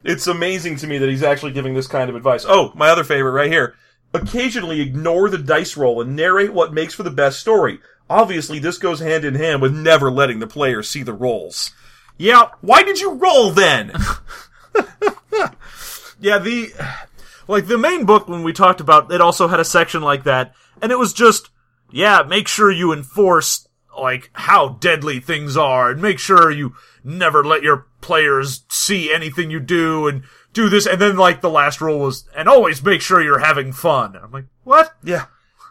It's 0.04 0.28
amazing 0.28 0.78
to 0.78 0.88
me 0.88 0.98
that 0.98 1.10
he's 1.10 1.24
actually 1.24 1.52
giving 1.52 1.74
this 1.74 1.88
kind 1.88 2.10
of 2.10 2.16
advice. 2.16 2.46
Oh, 2.48 2.72
my 2.76 2.90
other 2.90 3.04
favorite 3.04 3.32
right 3.32 3.52
here. 3.52 3.76
Occasionally 4.14 4.82
ignore 4.82 5.30
the 5.30 5.38
dice 5.38 5.78
roll 5.78 6.02
and 6.02 6.16
narrate 6.16 6.54
what 6.54 6.74
makes 6.74 6.94
for 6.94 7.04
the 7.04 7.12
best 7.12 7.40
story. 7.40 7.80
Obviously, 8.10 8.58
this 8.58 8.78
goes 8.78 9.02
hand 9.02 9.24
in 9.24 9.36
hand 9.36 9.62
with 9.62 9.76
never 9.76 10.10
letting 10.10 10.40
the 10.40 10.48
player 10.48 10.82
see 10.82 11.04
the 11.04 11.14
rolls. 11.14 11.72
Yeah, 12.18 12.50
Why 12.62 12.84
did 12.84 13.00
you 13.00 13.14
roll 13.14 13.52
then? 13.52 13.94
yeah, 16.20 16.40
the, 16.40 16.74
like 17.48 17.68
the 17.68 17.78
main 17.78 18.06
book 18.06 18.28
when 18.28 18.44
we 18.44 18.52
talked 18.52 18.82
about, 18.82 19.12
it 19.12 19.22
also 19.22 19.48
had 19.48 19.60
a 19.60 19.66
section 19.66 20.02
like 20.02 20.24
that, 20.26 20.54
and 20.82 20.92
it 20.92 21.00
was 21.00 21.14
just, 21.14 21.50
yeah, 21.92 22.24
make 22.28 22.48
sure 22.48 22.72
you 22.72 22.92
enforce, 22.92 23.68
like, 23.98 24.32
how 24.34 24.70
deadly 24.82 25.20
things 25.20 25.56
are, 25.56 25.92
and 25.92 26.02
make 26.02 26.20
sure 26.20 26.52
you 26.52 26.76
never 27.04 27.44
let 27.44 27.64
your 27.64 27.88
players 28.02 28.64
see 28.70 29.12
anything 29.12 29.52
you 29.52 29.60
do, 29.60 30.08
and 30.08 30.24
do 30.54 30.70
this, 30.70 30.86
and 30.86 31.00
then, 31.00 31.18
like, 31.18 31.42
the 31.42 31.50
last 31.50 31.82
rule 31.82 32.00
was, 32.00 32.26
and 32.36 32.48
always 32.48 32.84
make 32.84 33.02
sure 33.02 33.22
you're 33.22 33.40
having 33.40 33.72
fun. 33.72 34.16
I'm 34.16 34.32
like, 34.32 34.46
what? 34.64 34.96
yeah. 35.04 35.26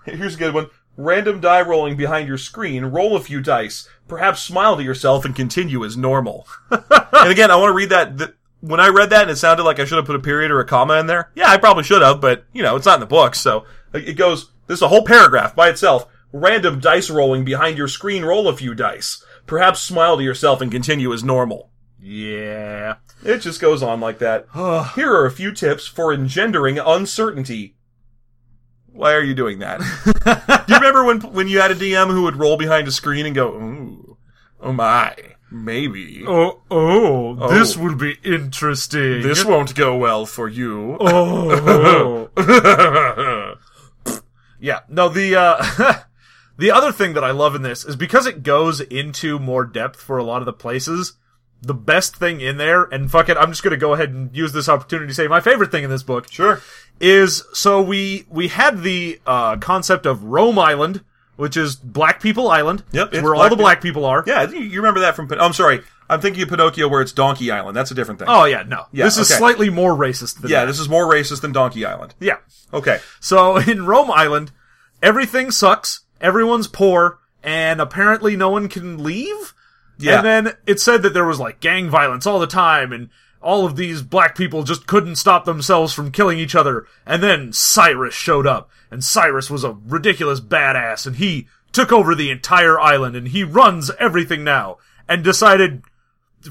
Here's 0.04 0.36
a 0.36 0.38
good 0.38 0.54
one. 0.54 0.70
Random 0.96 1.40
die 1.40 1.62
rolling 1.62 1.96
behind 1.96 2.26
your 2.26 2.38
screen. 2.38 2.84
Roll 2.86 3.14
a 3.14 3.20
few 3.20 3.40
dice. 3.40 3.88
Perhaps 4.08 4.42
smile 4.42 4.76
to 4.76 4.82
yourself 4.82 5.24
and 5.24 5.34
continue 5.34 5.84
as 5.84 5.96
normal. 5.96 6.46
and 6.70 7.30
again, 7.30 7.50
I 7.50 7.56
want 7.56 7.70
to 7.70 7.74
read 7.74 7.90
that. 7.90 8.18
th- 8.18 8.30
when 8.60 8.80
I 8.80 8.88
read 8.88 9.10
that 9.10 9.22
and 9.22 9.30
it 9.30 9.36
sounded 9.36 9.62
like 9.62 9.78
I 9.78 9.84
should 9.84 9.98
have 9.98 10.06
put 10.06 10.16
a 10.16 10.20
period 10.20 10.50
or 10.50 10.58
a 10.58 10.64
comma 10.64 10.94
in 10.94 11.06
there, 11.06 11.30
yeah, 11.36 11.50
I 11.50 11.58
probably 11.58 11.84
should 11.84 12.02
have, 12.02 12.20
but, 12.20 12.44
you 12.52 12.62
know, 12.62 12.74
it's 12.74 12.86
not 12.86 12.94
in 12.94 13.00
the 13.00 13.06
book, 13.06 13.36
so 13.36 13.64
it 13.92 14.14
goes, 14.14 14.50
there's 14.66 14.82
a 14.82 14.88
whole 14.88 15.04
paragraph 15.04 15.54
by 15.54 15.68
itself. 15.68 16.06
Random 16.32 16.80
dice 16.80 17.08
rolling 17.08 17.44
behind 17.44 17.78
your 17.78 17.88
screen, 17.88 18.24
roll 18.24 18.48
a 18.48 18.56
few 18.56 18.74
dice. 18.74 19.24
Perhaps 19.48 19.80
smile 19.82 20.16
to 20.18 20.22
yourself 20.22 20.60
and 20.60 20.70
continue 20.70 21.12
as 21.12 21.24
normal. 21.24 21.70
Yeah. 22.00 22.96
It 23.24 23.38
just 23.38 23.60
goes 23.60 23.82
on 23.82 24.00
like 24.00 24.18
that. 24.20 24.46
Here 24.94 25.12
are 25.12 25.26
a 25.26 25.30
few 25.32 25.50
tips 25.52 25.88
for 25.88 26.12
engendering 26.12 26.78
uncertainty. 26.78 27.74
Why 28.92 29.14
are 29.14 29.22
you 29.22 29.34
doing 29.34 29.58
that? 29.60 29.80
Do 30.66 30.72
you 30.72 30.78
remember 30.80 31.04
when 31.04 31.20
when 31.32 31.48
you 31.48 31.60
had 31.60 31.70
a 31.70 31.74
DM 31.74 32.08
who 32.10 32.22
would 32.24 32.36
roll 32.36 32.56
behind 32.56 32.86
a 32.88 32.90
screen 32.90 33.26
and 33.26 33.34
go, 33.34 33.48
"Ooh, 33.54 34.16
oh 34.60 34.72
my, 34.72 35.14
maybe 35.52 36.24
Oh, 36.26 36.60
oh, 36.70 37.36
Oh. 37.40 37.48
this 37.54 37.76
will 37.76 37.94
be 37.94 38.16
interesting. 38.24 39.22
this 39.22 39.44
won't 39.44 39.74
go 39.76 39.96
well 39.96 40.26
for 40.26 40.48
you." 40.48 40.96
Oh. 41.00 42.28
yeah. 44.60 44.80
No, 44.88 45.08
the 45.08 45.36
uh 45.36 45.94
the 46.58 46.70
other 46.70 46.92
thing 46.92 47.14
that 47.14 47.24
I 47.24 47.30
love 47.30 47.54
in 47.54 47.62
this 47.62 47.84
is 47.84 47.96
because 47.96 48.26
it 48.26 48.42
goes 48.42 48.80
into 48.80 49.38
more 49.38 49.64
depth 49.64 50.00
for 50.00 50.18
a 50.18 50.24
lot 50.24 50.42
of 50.42 50.46
the 50.46 50.52
places. 50.52 51.14
The 51.60 51.74
best 51.74 52.16
thing 52.16 52.40
in 52.40 52.56
there, 52.56 52.84
and 52.84 53.10
fuck 53.10 53.28
it, 53.28 53.36
I'm 53.36 53.50
just 53.50 53.62
gonna 53.62 53.76
go 53.76 53.94
ahead 53.94 54.10
and 54.10 54.34
use 54.36 54.52
this 54.52 54.68
opportunity 54.68 55.08
to 55.08 55.14
say 55.14 55.26
my 55.26 55.40
favorite 55.40 55.72
thing 55.72 55.82
in 55.82 55.90
this 55.90 56.04
book 56.04 56.30
sure. 56.30 56.60
is 57.00 57.42
so 57.52 57.82
we 57.82 58.26
we 58.28 58.48
had 58.48 58.82
the 58.82 59.20
uh 59.26 59.56
concept 59.56 60.06
of 60.06 60.22
Rome 60.22 60.58
Island, 60.58 61.02
which 61.34 61.56
is 61.56 61.74
Black 61.74 62.22
People 62.22 62.48
Island. 62.48 62.84
Yep, 62.92 63.12
where 63.14 63.34
all 63.34 63.48
the 63.48 63.56
black 63.56 63.80
people 63.80 64.04
are. 64.04 64.22
Yeah, 64.24 64.48
you 64.48 64.76
remember 64.76 65.00
that 65.00 65.16
from? 65.16 65.32
I'm 65.32 65.52
sorry, 65.52 65.82
I'm 66.10 66.20
thinking 66.20 66.42
of 66.42 66.48
Pinocchio 66.48 66.88
where 66.88 67.02
it's 67.02 67.12
Donkey 67.12 67.50
Island. 67.50 67.76
That's 67.76 67.90
a 67.90 67.94
different 67.94 68.18
thing. 68.20 68.28
Oh 68.30 68.44
yeah, 68.44 68.62
no. 68.62 68.86
Yeah, 68.92 69.04
this 69.04 69.18
is 69.18 69.30
okay. 69.30 69.38
slightly 69.38 69.70
more 69.70 69.94
racist 69.94 70.40
than 70.40 70.50
yeah, 70.50 70.60
that. 70.60 70.66
this 70.66 70.80
is 70.80 70.88
more 70.88 71.04
racist 71.04 71.42
than 71.42 71.52
Donkey 71.52 71.84
Island. 71.84 72.14
yeah. 72.20 72.38
Okay. 72.72 73.00
So 73.20 73.56
in 73.70 73.84
Rome 73.84 74.10
Island, 74.10 74.52
everything 75.02 75.50
sucks, 75.50 76.00
everyone's 76.20 76.68
poor, 76.68 77.18
and 77.42 77.80
apparently 77.80 78.36
no 78.36 78.50
one 78.50 78.68
can 78.68 79.02
leave. 79.02 79.54
Yeah. 79.98 80.16
And 80.18 80.26
then 80.26 80.54
it 80.66 80.80
said 80.80 81.02
that 81.02 81.14
there 81.14 81.24
was 81.24 81.40
like 81.40 81.60
gang 81.60 81.88
violence 81.90 82.26
all 82.26 82.38
the 82.38 82.46
time, 82.46 82.92
and 82.92 83.10
all 83.40 83.64
of 83.64 83.76
these 83.76 84.02
black 84.02 84.36
people 84.36 84.62
just 84.62 84.86
couldn't 84.86 85.16
stop 85.16 85.44
themselves 85.44 85.92
from 85.92 86.12
killing 86.12 86.38
each 86.38 86.54
other. 86.54 86.86
And 87.06 87.22
then 87.22 87.52
Cyrus 87.52 88.14
showed 88.14 88.46
up, 88.46 88.70
and 88.90 89.02
Cyrus 89.02 89.50
was 89.50 89.64
a 89.64 89.76
ridiculous 89.86 90.40
badass, 90.40 91.06
and 91.06 91.16
he 91.16 91.48
took 91.72 91.92
over 91.92 92.14
the 92.14 92.30
entire 92.30 92.78
island, 92.80 93.16
and 93.16 93.28
he 93.28 93.44
runs 93.44 93.90
everything 93.98 94.42
now, 94.42 94.78
and 95.08 95.22
decided, 95.22 95.82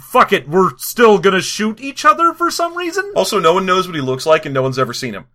fuck 0.02 0.32
it, 0.32 0.48
we're 0.48 0.78
still 0.78 1.18
gonna 1.18 1.42
shoot 1.42 1.80
each 1.80 2.06
other 2.06 2.34
for 2.34 2.52
some 2.52 2.78
reason? 2.78 3.12
Also, 3.16 3.40
no 3.40 3.54
one 3.54 3.66
knows 3.66 3.88
what 3.88 3.96
he 3.96 4.02
looks 4.02 4.26
like, 4.26 4.46
and 4.46 4.54
no 4.54 4.62
one's 4.62 4.80
ever 4.80 4.94
seen 4.94 5.14
him. 5.14 5.26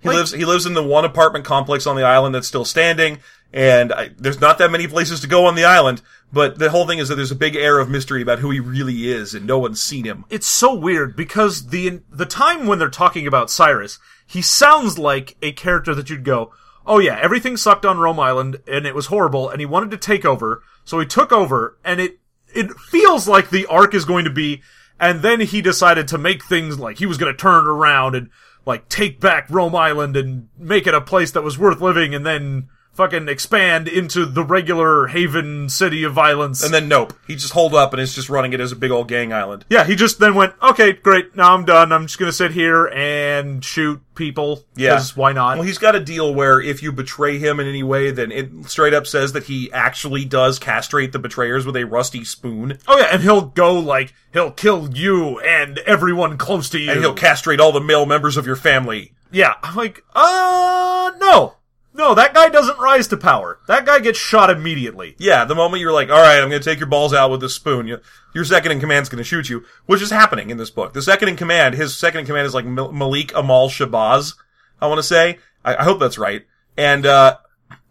He 0.00 0.08
Like- 0.08 0.16
lives. 0.18 0.32
He 0.32 0.44
lives 0.44 0.66
in 0.66 0.74
the 0.74 0.82
one 0.82 1.04
apartment 1.04 1.44
complex 1.44 1.86
on 1.86 1.96
the 1.96 2.02
island 2.04 2.34
that's 2.34 2.48
still 2.48 2.64
standing, 2.64 3.18
and 3.52 3.92
I, 3.92 4.10
there's 4.16 4.40
not 4.40 4.58
that 4.58 4.70
many 4.70 4.86
places 4.86 5.20
to 5.20 5.26
go 5.26 5.46
on 5.46 5.54
the 5.54 5.64
island. 5.64 6.02
But 6.32 6.58
the 6.60 6.70
whole 6.70 6.86
thing 6.86 7.00
is 7.00 7.08
that 7.08 7.16
there's 7.16 7.32
a 7.32 7.36
big 7.36 7.56
air 7.56 7.80
of 7.80 7.90
mystery 7.90 8.22
about 8.22 8.38
who 8.38 8.50
he 8.50 8.60
really 8.60 9.10
is, 9.10 9.34
and 9.34 9.46
no 9.46 9.58
one's 9.58 9.82
seen 9.82 10.04
him. 10.04 10.24
it's 10.30 10.46
so 10.46 10.72
weird 10.72 11.16
because 11.16 11.66
the 11.68 12.00
the 12.10 12.24
time 12.26 12.66
when 12.66 12.78
they're 12.78 12.88
talking 12.88 13.26
about 13.26 13.50
Cyrus, 13.50 13.98
he 14.26 14.40
sounds 14.40 14.96
like 14.98 15.36
a 15.42 15.50
character 15.52 15.92
that 15.94 16.08
you'd 16.08 16.24
go, 16.24 16.52
"Oh 16.86 16.98
yeah, 17.00 17.18
everything 17.20 17.56
sucked 17.56 17.84
on 17.84 17.98
Rome 17.98 18.20
Island 18.20 18.60
and 18.68 18.86
it 18.86 18.94
was 18.94 19.06
horrible 19.06 19.48
and 19.50 19.60
he 19.60 19.66
wanted 19.66 19.90
to 19.90 19.96
take 19.96 20.24
over." 20.24 20.62
So 20.84 21.00
he 21.00 21.06
took 21.06 21.32
over 21.32 21.76
and 21.84 22.00
it 22.00 22.18
it 22.54 22.70
feels 22.78 23.26
like 23.28 23.50
the 23.50 23.66
arc 23.66 23.92
is 23.94 24.04
going 24.04 24.24
to 24.24 24.30
be 24.30 24.62
and 25.00 25.22
then 25.22 25.40
he 25.40 25.60
decided 25.62 26.06
to 26.08 26.18
make 26.18 26.44
things 26.44 26.78
like 26.78 26.98
he 26.98 27.06
was 27.06 27.18
going 27.18 27.32
to 27.32 27.36
turn 27.36 27.64
it 27.64 27.68
around 27.68 28.14
and 28.14 28.28
like 28.66 28.88
take 28.88 29.20
back 29.20 29.48
Rome 29.50 29.74
Island 29.74 30.16
and 30.16 30.48
make 30.58 30.86
it 30.86 30.94
a 30.94 31.00
place 31.00 31.30
that 31.32 31.42
was 31.42 31.58
worth 31.58 31.80
living 31.80 32.14
and 32.14 32.24
then 32.24 32.68
fucking 33.00 33.28
expand 33.28 33.88
into 33.88 34.26
the 34.26 34.44
regular 34.44 35.06
Haven 35.06 35.70
city 35.70 36.04
of 36.04 36.12
violence. 36.12 36.62
And 36.62 36.74
then 36.74 36.86
nope, 36.86 37.14
he 37.26 37.34
just 37.34 37.54
holed 37.54 37.74
up 37.74 37.94
and 37.94 38.02
is 38.02 38.14
just 38.14 38.28
running 38.28 38.52
it 38.52 38.60
as 38.60 38.72
a 38.72 38.76
big 38.76 38.90
old 38.90 39.08
gang 39.08 39.32
island. 39.32 39.64
yeah, 39.70 39.84
he 39.84 39.96
just 39.96 40.18
then 40.18 40.34
went, 40.34 40.52
okay, 40.62 40.92
great, 40.92 41.34
now 41.34 41.54
I'm 41.54 41.64
done. 41.64 41.92
I'm 41.92 42.06
just 42.06 42.18
gonna 42.18 42.30
sit 42.30 42.52
here 42.52 42.86
and 42.88 43.64
shoot 43.64 44.00
people. 44.14 44.64
Yeah. 44.76 44.90
'cause 44.96 45.16
why 45.16 45.32
not? 45.32 45.56
Well, 45.56 45.66
he's 45.66 45.78
got 45.78 45.94
a 45.94 46.00
deal 46.00 46.34
where 46.34 46.60
if 46.60 46.82
you 46.82 46.92
betray 46.92 47.38
him 47.38 47.58
in 47.58 47.66
any 47.66 47.82
way, 47.82 48.10
then 48.10 48.30
it 48.30 48.50
straight 48.66 48.92
up 48.92 49.06
says 49.06 49.32
that 49.32 49.44
he 49.44 49.72
actually 49.72 50.26
does 50.26 50.58
castrate 50.58 51.12
the 51.12 51.18
betrayers 51.18 51.64
with 51.64 51.76
a 51.76 51.84
rusty 51.84 52.22
spoon, 52.24 52.76
oh 52.86 52.98
yeah, 52.98 53.08
and 53.12 53.22
he'll 53.22 53.40
go 53.46 53.72
like, 53.78 54.12
he'll 54.34 54.50
kill 54.50 54.90
you 54.94 55.40
and 55.40 55.78
everyone 55.86 56.36
close 56.36 56.68
to 56.68 56.78
you. 56.78 56.90
and 56.90 57.00
he'll 57.00 57.14
castrate 57.14 57.60
all 57.60 57.72
the 57.72 57.80
male 57.80 58.04
members 58.04 58.36
of 58.36 58.44
your 58.46 58.56
family. 58.56 59.12
yeah, 59.32 59.54
I'm 59.62 59.74
like, 59.76 60.04
uh, 60.14 61.12
no. 61.18 61.54
No, 61.92 62.14
that 62.14 62.34
guy 62.34 62.48
doesn't 62.48 62.78
rise 62.78 63.08
to 63.08 63.16
power. 63.16 63.58
That 63.66 63.84
guy 63.84 63.98
gets 63.98 64.18
shot 64.18 64.48
immediately. 64.48 65.16
Yeah, 65.18 65.44
the 65.44 65.56
moment 65.56 65.80
you're 65.80 65.92
like, 65.92 66.08
all 66.08 66.22
right, 66.22 66.40
I'm 66.40 66.48
going 66.48 66.62
to 66.62 66.70
take 66.70 66.78
your 66.78 66.86
balls 66.88 67.12
out 67.12 67.30
with 67.30 67.40
this 67.40 67.54
spoon, 67.54 67.88
you, 67.88 67.98
your 68.32 68.44
second 68.44 68.70
in 68.72 68.80
command's 68.80 69.08
going 69.08 69.18
to 69.18 69.24
shoot 69.24 69.50
you, 69.50 69.64
which 69.86 70.00
is 70.00 70.10
happening 70.10 70.50
in 70.50 70.56
this 70.56 70.70
book. 70.70 70.92
The 70.92 71.02
second 71.02 71.28
in 71.30 71.36
command, 71.36 71.74
his 71.74 71.96
second 71.96 72.20
in 72.20 72.26
command 72.26 72.46
is 72.46 72.54
like 72.54 72.64
Mal- 72.64 72.92
Malik 72.92 73.32
Amal 73.34 73.68
Shabazz, 73.68 74.34
I 74.80 74.86
want 74.86 74.98
to 74.98 75.02
say. 75.02 75.38
I, 75.64 75.76
I 75.76 75.82
hope 75.82 75.98
that's 75.98 76.18
right. 76.18 76.46
And, 76.76 77.04
uh, 77.04 77.38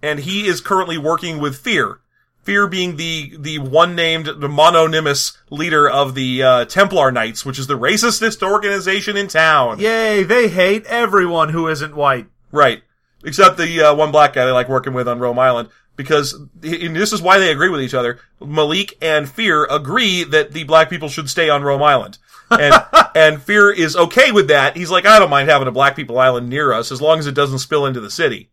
and 0.01 0.19
he 0.19 0.47
is 0.47 0.61
currently 0.61 0.97
working 0.97 1.39
with 1.39 1.57
Fear. 1.57 1.99
Fear 2.43 2.67
being 2.67 2.95
the, 2.95 3.35
the 3.37 3.59
one 3.59 3.95
named, 3.95 4.27
the 4.27 4.47
mononymous 4.49 5.37
leader 5.49 5.89
of 5.89 6.15
the, 6.15 6.41
uh, 6.41 6.65
Templar 6.65 7.11
Knights, 7.11 7.45
which 7.45 7.59
is 7.59 7.67
the 7.67 7.77
racistest 7.77 8.41
organization 8.41 9.17
in 9.17 9.27
town. 9.27 9.79
Yay, 9.79 10.23
they 10.23 10.47
hate 10.47 10.85
everyone 10.85 11.49
who 11.49 11.67
isn't 11.67 11.97
white. 11.97 12.27
Right. 12.51 12.81
Except 13.23 13.57
the 13.57 13.81
uh, 13.81 13.95
one 13.95 14.11
black 14.11 14.33
guy 14.33 14.45
they 14.45 14.51
like 14.51 14.69
working 14.69 14.93
with 14.93 15.07
on 15.07 15.19
Rome 15.19 15.39
Island. 15.39 15.69
Because 15.95 16.33
and 16.33 16.95
this 16.95 17.11
is 17.11 17.21
why 17.21 17.39
they 17.39 17.51
agree 17.51 17.69
with 17.69 17.81
each 17.81 17.93
other. 17.93 18.19
Malik 18.39 18.97
and 19.01 19.29
Fear 19.29 19.65
agree 19.65 20.23
that 20.23 20.53
the 20.53 20.63
black 20.63 20.89
people 20.89 21.09
should 21.09 21.29
stay 21.29 21.49
on 21.49 21.63
Rome 21.63 21.83
Island. 21.83 22.17
And, 22.49 22.73
and 23.15 23.41
Fear 23.41 23.71
is 23.71 23.97
okay 23.97 24.31
with 24.31 24.47
that. 24.47 24.77
He's 24.77 24.89
like, 24.89 25.05
I 25.05 25.19
don't 25.19 25.29
mind 25.29 25.49
having 25.49 25.67
a 25.67 25.73
black 25.73 25.97
people 25.97 26.17
island 26.17 26.49
near 26.49 26.71
us 26.71 26.91
as 26.91 27.01
long 27.01 27.19
as 27.19 27.27
it 27.27 27.35
doesn't 27.35 27.59
spill 27.59 27.85
into 27.85 27.99
the 27.99 28.09
city. 28.09 28.49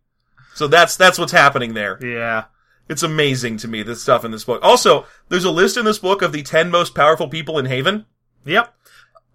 So 0.54 0.66
that's, 0.66 0.96
that's 0.96 1.18
what's 1.18 1.32
happening 1.32 1.74
there. 1.74 2.04
Yeah. 2.04 2.44
It's 2.88 3.02
amazing 3.02 3.58
to 3.58 3.68
me, 3.68 3.82
this 3.82 4.02
stuff 4.02 4.24
in 4.24 4.30
this 4.30 4.44
book. 4.44 4.60
Also, 4.62 5.06
there's 5.28 5.44
a 5.44 5.50
list 5.50 5.76
in 5.76 5.84
this 5.84 5.98
book 5.98 6.22
of 6.22 6.32
the 6.32 6.42
10 6.42 6.70
most 6.70 6.94
powerful 6.94 7.28
people 7.28 7.58
in 7.58 7.66
Haven. 7.66 8.06
Yep. 8.44 8.74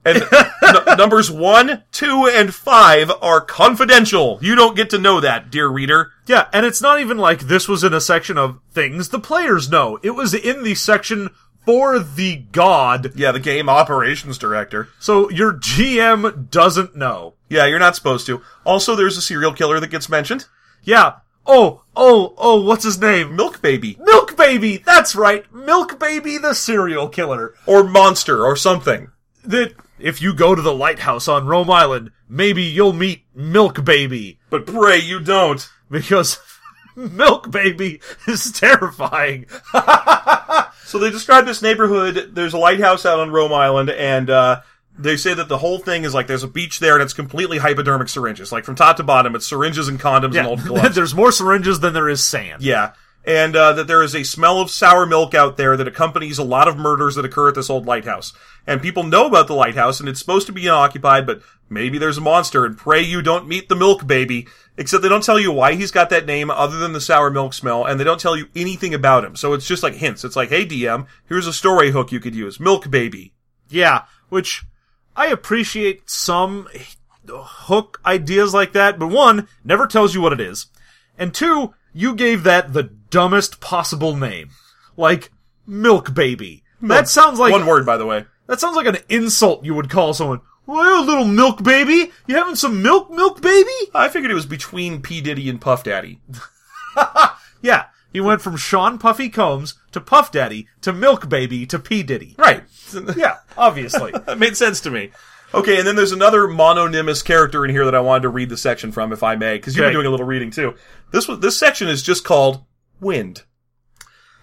And 0.03 0.23
n- 0.23 0.97
numbers 0.97 1.29
one, 1.29 1.83
two, 1.91 2.27
and 2.31 2.53
five 2.53 3.11
are 3.21 3.41
confidential. 3.41 4.39
You 4.41 4.55
don't 4.55 4.75
get 4.75 4.89
to 4.91 4.97
know 4.97 5.19
that, 5.19 5.51
dear 5.51 5.67
reader. 5.67 6.11
Yeah, 6.25 6.47
and 6.51 6.65
it's 6.65 6.81
not 6.81 6.99
even 6.99 7.17
like 7.17 7.41
this 7.41 7.67
was 7.67 7.83
in 7.83 7.93
a 7.93 8.01
section 8.01 8.37
of 8.37 8.59
things 8.71 9.09
the 9.09 9.19
players 9.19 9.69
know. 9.69 9.99
It 10.01 10.11
was 10.11 10.33
in 10.33 10.63
the 10.63 10.75
section 10.75 11.29
for 11.65 11.99
the 11.99 12.37
god, 12.51 13.11
Yeah, 13.15 13.31
the 13.31 13.39
game 13.39 13.69
operations 13.69 14.39
director. 14.39 14.89
so 14.99 15.29
your 15.29 15.53
GM 15.53 16.49
doesn't 16.49 16.95
know. 16.95 17.35
Yeah, 17.49 17.67
you're 17.67 17.77
not 17.77 17.95
supposed 17.95 18.25
to. 18.25 18.41
Also, 18.65 18.95
there's 18.95 19.17
a 19.17 19.21
serial 19.21 19.53
killer 19.53 19.79
that 19.79 19.91
gets 19.91 20.09
mentioned. 20.09 20.45
Yeah. 20.83 21.17
Oh, 21.45 21.83
oh, 21.95 22.33
oh, 22.37 22.61
what's 22.61 22.83
his 22.83 22.99
name? 22.99 23.35
Milk 23.35 23.61
Baby. 23.61 23.97
Milk 23.99 24.35
Baby! 24.37 24.77
That's 24.77 25.15
right! 25.15 25.51
Milk 25.53 25.99
Baby 25.99 26.37
the 26.39 26.53
serial 26.55 27.09
killer. 27.09 27.53
Or 27.67 27.83
Monster, 27.83 28.43
or 28.45 28.55
something. 28.55 29.10
That, 29.43 29.73
if 29.99 30.21
you 30.21 30.33
go 30.33 30.55
to 30.55 30.61
the 30.61 30.73
lighthouse 30.73 31.27
on 31.27 31.47
Rome 31.47 31.69
Island, 31.69 32.11
maybe 32.29 32.63
you'll 32.63 32.93
meet 32.93 33.23
Milk 33.33 33.83
Baby. 33.83 34.39
But 34.49 34.65
pray 34.65 34.97
you 34.97 35.19
don't. 35.19 35.67
Because 35.89 36.39
Milk 36.95 37.51
Baby 37.51 38.01
is 38.27 38.51
terrifying. 38.51 39.45
So 40.91 40.99
they 40.99 41.09
describe 41.09 41.45
this 41.45 41.61
neighborhood. 41.61 42.31
There's 42.35 42.53
a 42.53 42.57
lighthouse 42.57 43.05
out 43.05 43.21
on 43.21 43.31
Rome 43.31 43.53
Island, 43.53 43.89
and 43.91 44.29
uh, 44.29 44.61
they 44.99 45.15
say 45.15 45.33
that 45.33 45.47
the 45.47 45.57
whole 45.57 45.79
thing 45.79 46.03
is 46.03 46.13
like 46.13 46.27
there's 46.27 46.43
a 46.43 46.49
beach 46.49 46.79
there, 46.79 46.95
and 46.95 47.01
it's 47.01 47.13
completely 47.13 47.59
hypodermic 47.59 48.09
syringes. 48.09 48.51
Like 48.51 48.65
from 48.65 48.75
top 48.75 48.97
to 48.97 49.03
bottom, 49.03 49.33
it's 49.33 49.47
syringes 49.47 49.87
and 49.87 49.97
condoms 49.97 50.35
and 50.35 50.45
old 50.45 50.63
gloves. 50.65 50.93
There's 50.93 51.15
more 51.15 51.31
syringes 51.31 51.79
than 51.79 51.93
there 51.93 52.09
is 52.09 52.21
sand. 52.21 52.61
Yeah. 52.61 52.91
And 53.23 53.55
uh, 53.55 53.71
that 53.71 53.87
there 53.87 54.03
is 54.03 54.13
a 54.13 54.23
smell 54.23 54.59
of 54.59 54.69
sour 54.69 55.05
milk 55.05 55.33
out 55.33 55.55
there 55.55 55.77
that 55.77 55.87
accompanies 55.87 56.39
a 56.39 56.43
lot 56.43 56.67
of 56.67 56.75
murders 56.75 57.15
that 57.15 57.23
occur 57.23 57.47
at 57.47 57.55
this 57.55 57.69
old 57.69 57.85
lighthouse. 57.85 58.33
And 58.67 58.81
people 58.81 59.03
know 59.03 59.25
about 59.25 59.47
the 59.47 59.55
lighthouse, 59.55 59.99
and 59.99 60.07
it's 60.07 60.19
supposed 60.19 60.47
to 60.47 60.53
be 60.53 60.67
unoccupied, 60.67 61.25
but 61.25 61.41
maybe 61.69 61.97
there's 61.97 62.17
a 62.17 62.21
monster, 62.21 62.65
and 62.65 62.77
pray 62.77 63.01
you 63.01 63.21
don't 63.21 63.47
meet 63.47 63.69
the 63.69 63.75
milk 63.75 64.05
baby. 64.05 64.47
Except 64.77 65.03
they 65.03 65.09
don't 65.09 65.23
tell 65.23 65.39
you 65.39 65.51
why 65.51 65.73
he's 65.73 65.91
got 65.91 66.09
that 66.11 66.25
name 66.25 66.49
other 66.49 66.77
than 66.77 66.93
the 66.93 67.01
sour 67.01 67.29
milk 67.29 67.53
smell, 67.53 67.85
and 67.85 67.99
they 67.99 68.03
don't 68.03 68.19
tell 68.19 68.37
you 68.37 68.47
anything 68.55 68.93
about 68.93 69.25
him. 69.25 69.35
So 69.35 69.53
it's 69.53 69.67
just 69.67 69.83
like 69.83 69.95
hints. 69.95 70.23
It's 70.23 70.35
like, 70.35 70.49
hey 70.49 70.65
DM, 70.65 71.07
here's 71.27 71.47
a 71.47 71.53
story 71.53 71.91
hook 71.91 72.11
you 72.11 72.19
could 72.19 72.35
use. 72.35 72.59
Milk 72.59 72.89
baby. 72.89 73.33
Yeah, 73.69 74.03
which 74.29 74.63
I 75.15 75.27
appreciate 75.27 76.09
some 76.09 76.67
hook 77.27 77.99
ideas 78.05 78.53
like 78.53 78.73
that, 78.73 78.99
but 78.99 79.07
one, 79.07 79.47
never 79.63 79.87
tells 79.87 80.13
you 80.15 80.21
what 80.21 80.33
it 80.33 80.39
is. 80.39 80.67
And 81.17 81.33
two, 81.33 81.73
you 81.93 82.15
gave 82.15 82.43
that 82.43 82.73
the 82.73 82.83
dumbest 82.83 83.59
possible 83.59 84.15
name. 84.15 84.49
Like, 84.97 85.31
Milk 85.67 86.13
Baby. 86.13 86.63
That 86.81 87.07
sounds 87.07 87.37
like 87.39 87.51
One 87.51 87.65
word, 87.65 87.85
by 87.85 87.97
the 87.97 88.05
way. 88.05 88.25
That 88.51 88.59
sounds 88.59 88.75
like 88.75 88.85
an 88.85 88.97
insult 89.07 89.63
you 89.63 89.73
would 89.73 89.89
call 89.89 90.13
someone. 90.13 90.41
Well, 90.65 91.03
little 91.05 91.25
milk 91.25 91.63
baby, 91.63 92.11
you 92.27 92.35
having 92.35 92.55
some 92.55 92.83
milk, 92.83 93.09
milk 93.09 93.41
baby? 93.41 93.71
I 93.95 94.09
figured 94.09 94.29
it 94.29 94.35
was 94.35 94.45
between 94.45 95.01
P. 95.01 95.21
Diddy 95.21 95.49
and 95.49 95.59
Puff 95.59 95.83
Daddy. 95.85 96.19
Yeah, 97.63 97.85
he 98.11 98.19
went 98.19 98.41
from 98.41 98.57
Sean 98.57 98.97
Puffy 98.97 99.29
Combs 99.29 99.75
to 99.91 100.01
Puff 100.01 100.31
Daddy 100.31 100.67
to 100.81 100.91
Milk 100.91 101.29
Baby 101.29 101.65
to 101.67 101.79
P 101.79 102.03
Diddy. 102.03 102.35
Right. 102.37 102.63
Yeah, 103.15 103.37
obviously. 103.57 104.11
That 104.25 104.37
made 104.39 104.57
sense 104.57 104.81
to 104.81 104.91
me. 104.91 105.11
Okay, 105.53 105.77
and 105.77 105.87
then 105.87 105.95
there's 105.95 106.11
another 106.11 106.47
mononymous 106.47 107.21
character 107.21 107.63
in 107.63 107.71
here 107.71 107.85
that 107.85 107.95
I 107.95 107.99
wanted 108.01 108.23
to 108.23 108.29
read 108.29 108.49
the 108.49 108.57
section 108.57 108.91
from, 108.91 109.13
if 109.13 109.21
I 109.23 109.35
may, 109.37 109.55
because 109.57 109.75
you've 109.75 109.83
Okay. 109.83 109.89
been 109.91 109.95
doing 110.01 110.07
a 110.07 110.09
little 110.11 110.25
reading 110.25 110.49
too. 110.51 110.75
This 111.11 111.27
was 111.27 111.39
this 111.39 111.57
section 111.57 111.87
is 111.87 112.01
just 112.03 112.23
called 112.25 112.63
Wind, 112.99 113.43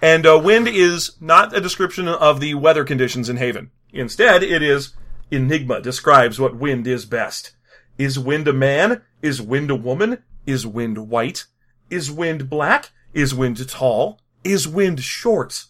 and 0.01 0.27
uh, 0.27 0.39
wind 0.43 0.69
is 0.69 1.17
not 1.21 1.55
a 1.57 1.61
description 1.61 2.09
of 2.09 2.41
the 2.41 2.55
weather 2.55 2.85
conditions 2.85 3.29
in 3.29 3.37
Haven. 3.37 3.71
Instead, 3.93 4.43
it 4.43 4.63
is 4.63 4.95
Enigma 5.31 5.81
describes 5.81 6.39
what 6.39 6.57
wind 6.57 6.87
is 6.87 7.05
best. 7.05 7.53
Is 7.97 8.19
wind 8.19 8.49
a 8.49 8.53
man? 8.53 9.03
Is 9.23 9.43
wind 9.43 9.71
a 9.71 9.75
woman? 9.75 10.23
Is 10.47 10.67
wind 10.67 11.09
white? 11.11 11.45
Is 11.91 12.11
wind 12.11 12.49
black? 12.49 12.91
Is 13.13 13.35
wind 13.35 13.69
tall? 13.69 14.21
Is 14.45 14.69
wind 14.69 15.01
short? 15.03 15.65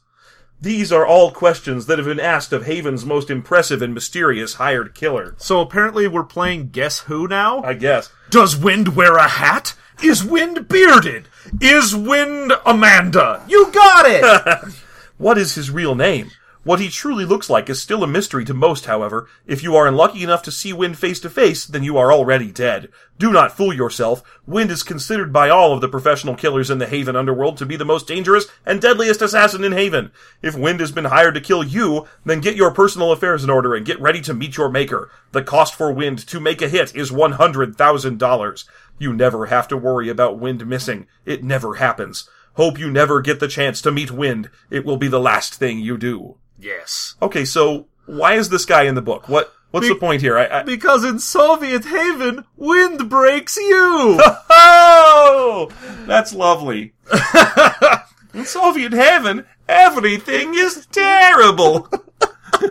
These 0.61 0.93
are 0.93 1.07
all 1.07 1.31
questions 1.31 1.87
that 1.87 1.99
have 1.99 2.07
been 2.07 2.19
asked 2.19 2.53
of 2.53 2.67
Haven's 2.67 3.05
most 3.05 3.31
impressive 3.31 3.81
and 3.81 3.95
mysterious 3.95 4.55
hired 4.55 4.95
killer. 4.95 5.35
so 5.39 5.61
apparently 5.61 6.09
we're 6.09 6.25
playing 6.25 6.71
Guess 6.71 7.01
Who 7.01 7.29
now? 7.29 7.63
I 7.63 7.75
guess. 7.75 8.11
Does 8.31 8.57
Wind 8.57 8.97
wear 8.97 9.17
a 9.17 9.29
hat? 9.29 9.75
Is 10.03 10.25
Wind 10.25 10.69
bearded? 10.69 11.29
Is 11.61 11.95
Wind 11.95 12.53
Amanda? 12.67 13.45
You 13.49 13.71
got 13.73 14.05
it! 14.07 14.75
What 15.17 15.37
is 15.37 15.57
his 15.57 15.69
real 15.69 15.97
name? 15.97 16.31
What 16.69 16.81
he 16.81 16.91
truly 16.91 17.25
looks 17.25 17.49
like 17.49 17.71
is 17.71 17.81
still 17.81 18.03
a 18.03 18.07
mystery 18.07 18.45
to 18.45 18.53
most, 18.53 18.85
however. 18.85 19.27
If 19.47 19.63
you 19.63 19.75
are 19.75 19.87
unlucky 19.87 20.23
enough 20.23 20.43
to 20.43 20.53
see 20.53 20.75
Wind 20.75 20.99
face 20.99 21.19
to 21.21 21.31
face, 21.31 21.65
then 21.65 21.83
you 21.83 21.97
are 21.97 22.13
already 22.13 22.53
dead. 22.53 22.91
Do 23.19 23.33
not 23.33 23.57
fool 23.57 23.73
yourself. 23.73 24.23
Wind 24.47 24.71
is 24.71 24.83
considered 24.83 25.33
by 25.33 25.49
all 25.49 25.73
of 25.73 25.81
the 25.81 25.89
professional 25.89 26.35
killers 26.35 26.69
in 26.69 26.77
the 26.77 26.87
Haven 26.87 27.17
underworld 27.17 27.57
to 27.57 27.65
be 27.65 27.77
the 27.77 27.87
most 27.87 28.07
dangerous 28.07 28.49
and 28.67 28.83
deadliest 28.83 29.23
assassin 29.23 29.65
in 29.65 29.73
Haven. 29.73 30.13
If 30.43 30.59
Wind 30.59 30.81
has 30.81 30.93
been 30.93 31.07
hired 31.07 31.37
to 31.37 31.41
kill 31.41 31.65
you, 31.65 32.07
then 32.27 32.43
get 32.43 32.55
your 32.55 32.71
personal 32.71 33.13
affairs 33.13 33.43
in 33.43 33.49
order 33.49 33.75
and 33.75 33.87
get 33.87 33.99
ready 33.99 34.21
to 34.21 34.35
meet 34.35 34.59
your 34.59 34.69
maker. 34.69 35.11
The 35.33 35.43
cost 35.43 35.75
for 35.75 35.91
Wind 35.91 36.19
to 36.27 36.39
make 36.39 36.61
a 36.61 36.69
hit 36.69 36.95
is 36.95 37.11
$100,000. 37.11 38.65
You 38.99 39.15
never 39.15 39.47
have 39.47 39.69
to 39.69 39.77
worry 39.79 40.11
about 40.11 40.39
Wind 40.39 40.67
missing. 40.67 41.07
It 41.25 41.43
never 41.43 41.77
happens. 41.77 42.29
Hope 42.57 42.79
you 42.79 42.91
never 42.91 43.23
get 43.23 43.41
the 43.41 43.49
chance 43.49 43.81
to 43.81 43.91
meet 43.91 44.11
Wind. 44.11 44.51
It 44.69 44.85
will 44.85 44.99
be 44.99 45.09
the 45.09 45.19
last 45.19 45.55
thing 45.55 45.79
you 45.79 45.97
do. 45.97 46.37
Yes. 46.59 47.15
Okay, 47.23 47.45
so 47.45 47.87
why 48.07 48.35
is 48.35 48.49
this 48.49 48.65
guy 48.65 48.85
in 48.85 48.95
the 48.95 49.03
book? 49.03 49.29
What 49.29 49.53
what's 49.71 49.87
Be- 49.87 49.95
the 49.95 50.01
point 50.01 50.23
here? 50.23 50.39
I, 50.39 50.61
I, 50.61 50.63
Because 50.63 51.05
in 51.05 51.19
Soviet 51.19 51.85
Haven, 51.85 52.45
Wind 52.57 53.09
breaks 53.09 53.57
you! 53.57 54.19
oh, 54.51 55.71
that's 56.07 56.33
lovely. 56.33 56.95
in 58.35 58.45
Soviet 58.45 58.93
heaven, 58.93 59.47
everything 59.69 60.55
is 60.55 60.87
terrible. 60.91 61.89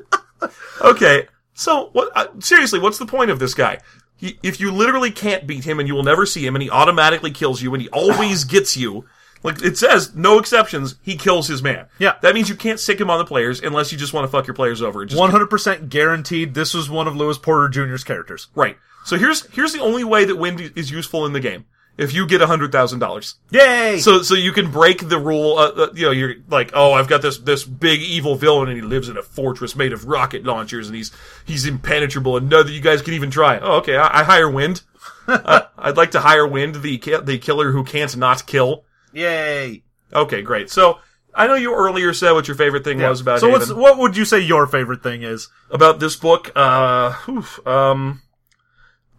okay, 0.82 1.28
so 1.54 1.90
what? 1.94 2.12
Uh, 2.16 2.28
seriously, 2.40 2.80
what's 2.80 2.98
the 2.98 3.06
point 3.06 3.32
of 3.32 3.40
this 3.40 3.54
guy? 3.54 3.80
He, 4.16 4.40
if 4.42 4.60
you 4.60 4.72
literally 4.72 5.12
can't 5.12 5.46
beat 5.46 5.64
him 5.64 5.80
and 5.80 5.88
you 5.88 5.94
will 5.94 6.04
never 6.04 6.26
see 6.26 6.46
him, 6.46 6.56
and 6.56 6.64
he 6.64 6.70
automatically 6.70 7.32
kills 7.32 7.62
you, 7.62 7.74
and 7.74 7.82
he 7.82 7.90
always 7.90 8.44
gets 8.44 8.76
you. 8.76 9.06
Like 9.44 9.64
it 9.64 9.78
says, 9.78 10.16
no 10.16 10.40
exceptions. 10.40 10.96
He 11.02 11.16
kills 11.16 11.48
his 11.48 11.62
man. 11.62 11.88
Yeah. 12.00 12.16
that 12.22 12.34
means 12.34 12.50
you 12.50 12.56
can't 12.56 12.80
stick 12.80 13.00
him 13.00 13.10
on 13.10 13.20
the 13.20 13.26
players 13.26 13.60
unless 13.62 13.92
you 13.92 13.98
just 13.98 14.14
want 14.14 14.26
to 14.26 14.30
fuck 14.30 14.48
your 14.48 14.54
players 14.56 14.82
over. 14.82 15.06
100% 15.06 15.90
guaranteed 15.90 16.54
this 16.54 16.74
was 16.74 16.90
one 16.90 17.08
of 17.08 17.16
Lewis 17.16 17.38
Porter 17.38 17.70
Jr.'s 17.70 18.04
characters. 18.04 18.48
Right. 18.56 18.78
So 19.06 19.18
here's 19.18 19.46
here's 19.48 19.74
the 19.74 19.82
only 19.82 20.04
way 20.04 20.26
that 20.26 20.36
wind 20.36 20.74
is 20.76 20.92
useful 20.92 21.26
in 21.26 21.34
the 21.34 21.40
game. 21.40 21.66
if 21.98 22.14
you 22.14 22.28
get 22.28 22.42
a 22.42 22.48
hundred 22.48 22.72
thousand 22.72 23.00
dollars. 23.00 23.36
Yay! 23.52 24.00
So, 24.00 24.22
so 24.22 24.36
you 24.36 24.52
can 24.52 24.70
break 24.70 25.08
the 25.08 25.18
rule. 25.18 25.58
Uh, 25.58 25.70
uh, 25.70 25.88
you 25.96 26.06
know, 26.06 26.12
you're 26.12 26.36
like, 26.50 26.72
oh, 26.74 26.94
I've 26.94 27.08
got 27.08 27.22
this 27.22 27.38
this 27.38 27.64
big 27.64 28.02
evil 28.02 28.36
villain, 28.36 28.70
and 28.70 28.78
he 28.78 28.84
lives 28.84 29.08
in 29.10 29.18
a 29.18 29.24
fortress 29.24 29.76
made 29.76 29.94
of 29.94 30.06
rocket 30.06 30.44
launchers, 30.44 30.88
and 30.88 30.96
he's 30.96 31.12
he's 31.46 31.66
impenetrable, 31.66 32.38
and 32.38 32.50
none 32.50 32.62
of 32.62 32.70
you 32.70 32.82
guys 32.82 33.02
can 33.02 33.14
even 33.14 33.32
try. 33.32 33.60
Oh, 33.60 33.78
okay, 33.78 33.96
I, 33.96 34.20
I 34.20 34.24
hire 34.24 34.50
Wind. 34.50 34.82
uh, 35.28 35.62
I'd 35.78 35.98
like 35.98 36.12
to 36.12 36.20
hire 36.20 36.46
Wind, 36.46 36.76
the 36.76 36.98
the 37.24 37.38
killer 37.40 37.72
who 37.72 37.84
can't 37.84 38.16
not 38.18 38.46
kill. 38.46 38.84
Yay! 39.14 39.84
Okay, 40.14 40.41
great. 40.41 40.70
So 40.70 40.99
I 41.34 41.47
know 41.47 41.55
you 41.55 41.74
earlier 41.74 42.14
said 42.14 42.32
what 42.32 42.47
your 42.47 42.58
favorite 42.58 42.84
thing 42.84 42.99
was 42.99 43.22
about 43.22 43.39
so 43.39 43.47
Haven. 43.47 43.60
what's 43.62 43.74
what 43.74 43.97
would 43.99 44.18
you 44.18 44.26
say 44.26 44.39
your 44.39 44.66
favorite 44.68 45.03
thing 45.03 45.24
is? 45.24 45.49
about 45.70 45.99
this 45.99 46.16
book. 46.16 46.51
Uh, 46.55 47.14
oof, 47.30 47.66
um, 47.68 48.22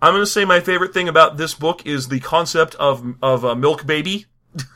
I'm 0.00 0.12
going 0.12 0.22
to 0.22 0.26
say 0.26 0.44
my 0.44 0.60
favorite 0.60 0.94
thing 0.94 1.08
about 1.08 1.36
this 1.36 1.54
book 1.54 1.86
is 1.86 2.08
the 2.08 2.20
concept 2.20 2.74
of 2.76 3.14
of 3.22 3.44
a 3.44 3.54
milk 3.54 3.86
baby. 3.86 4.26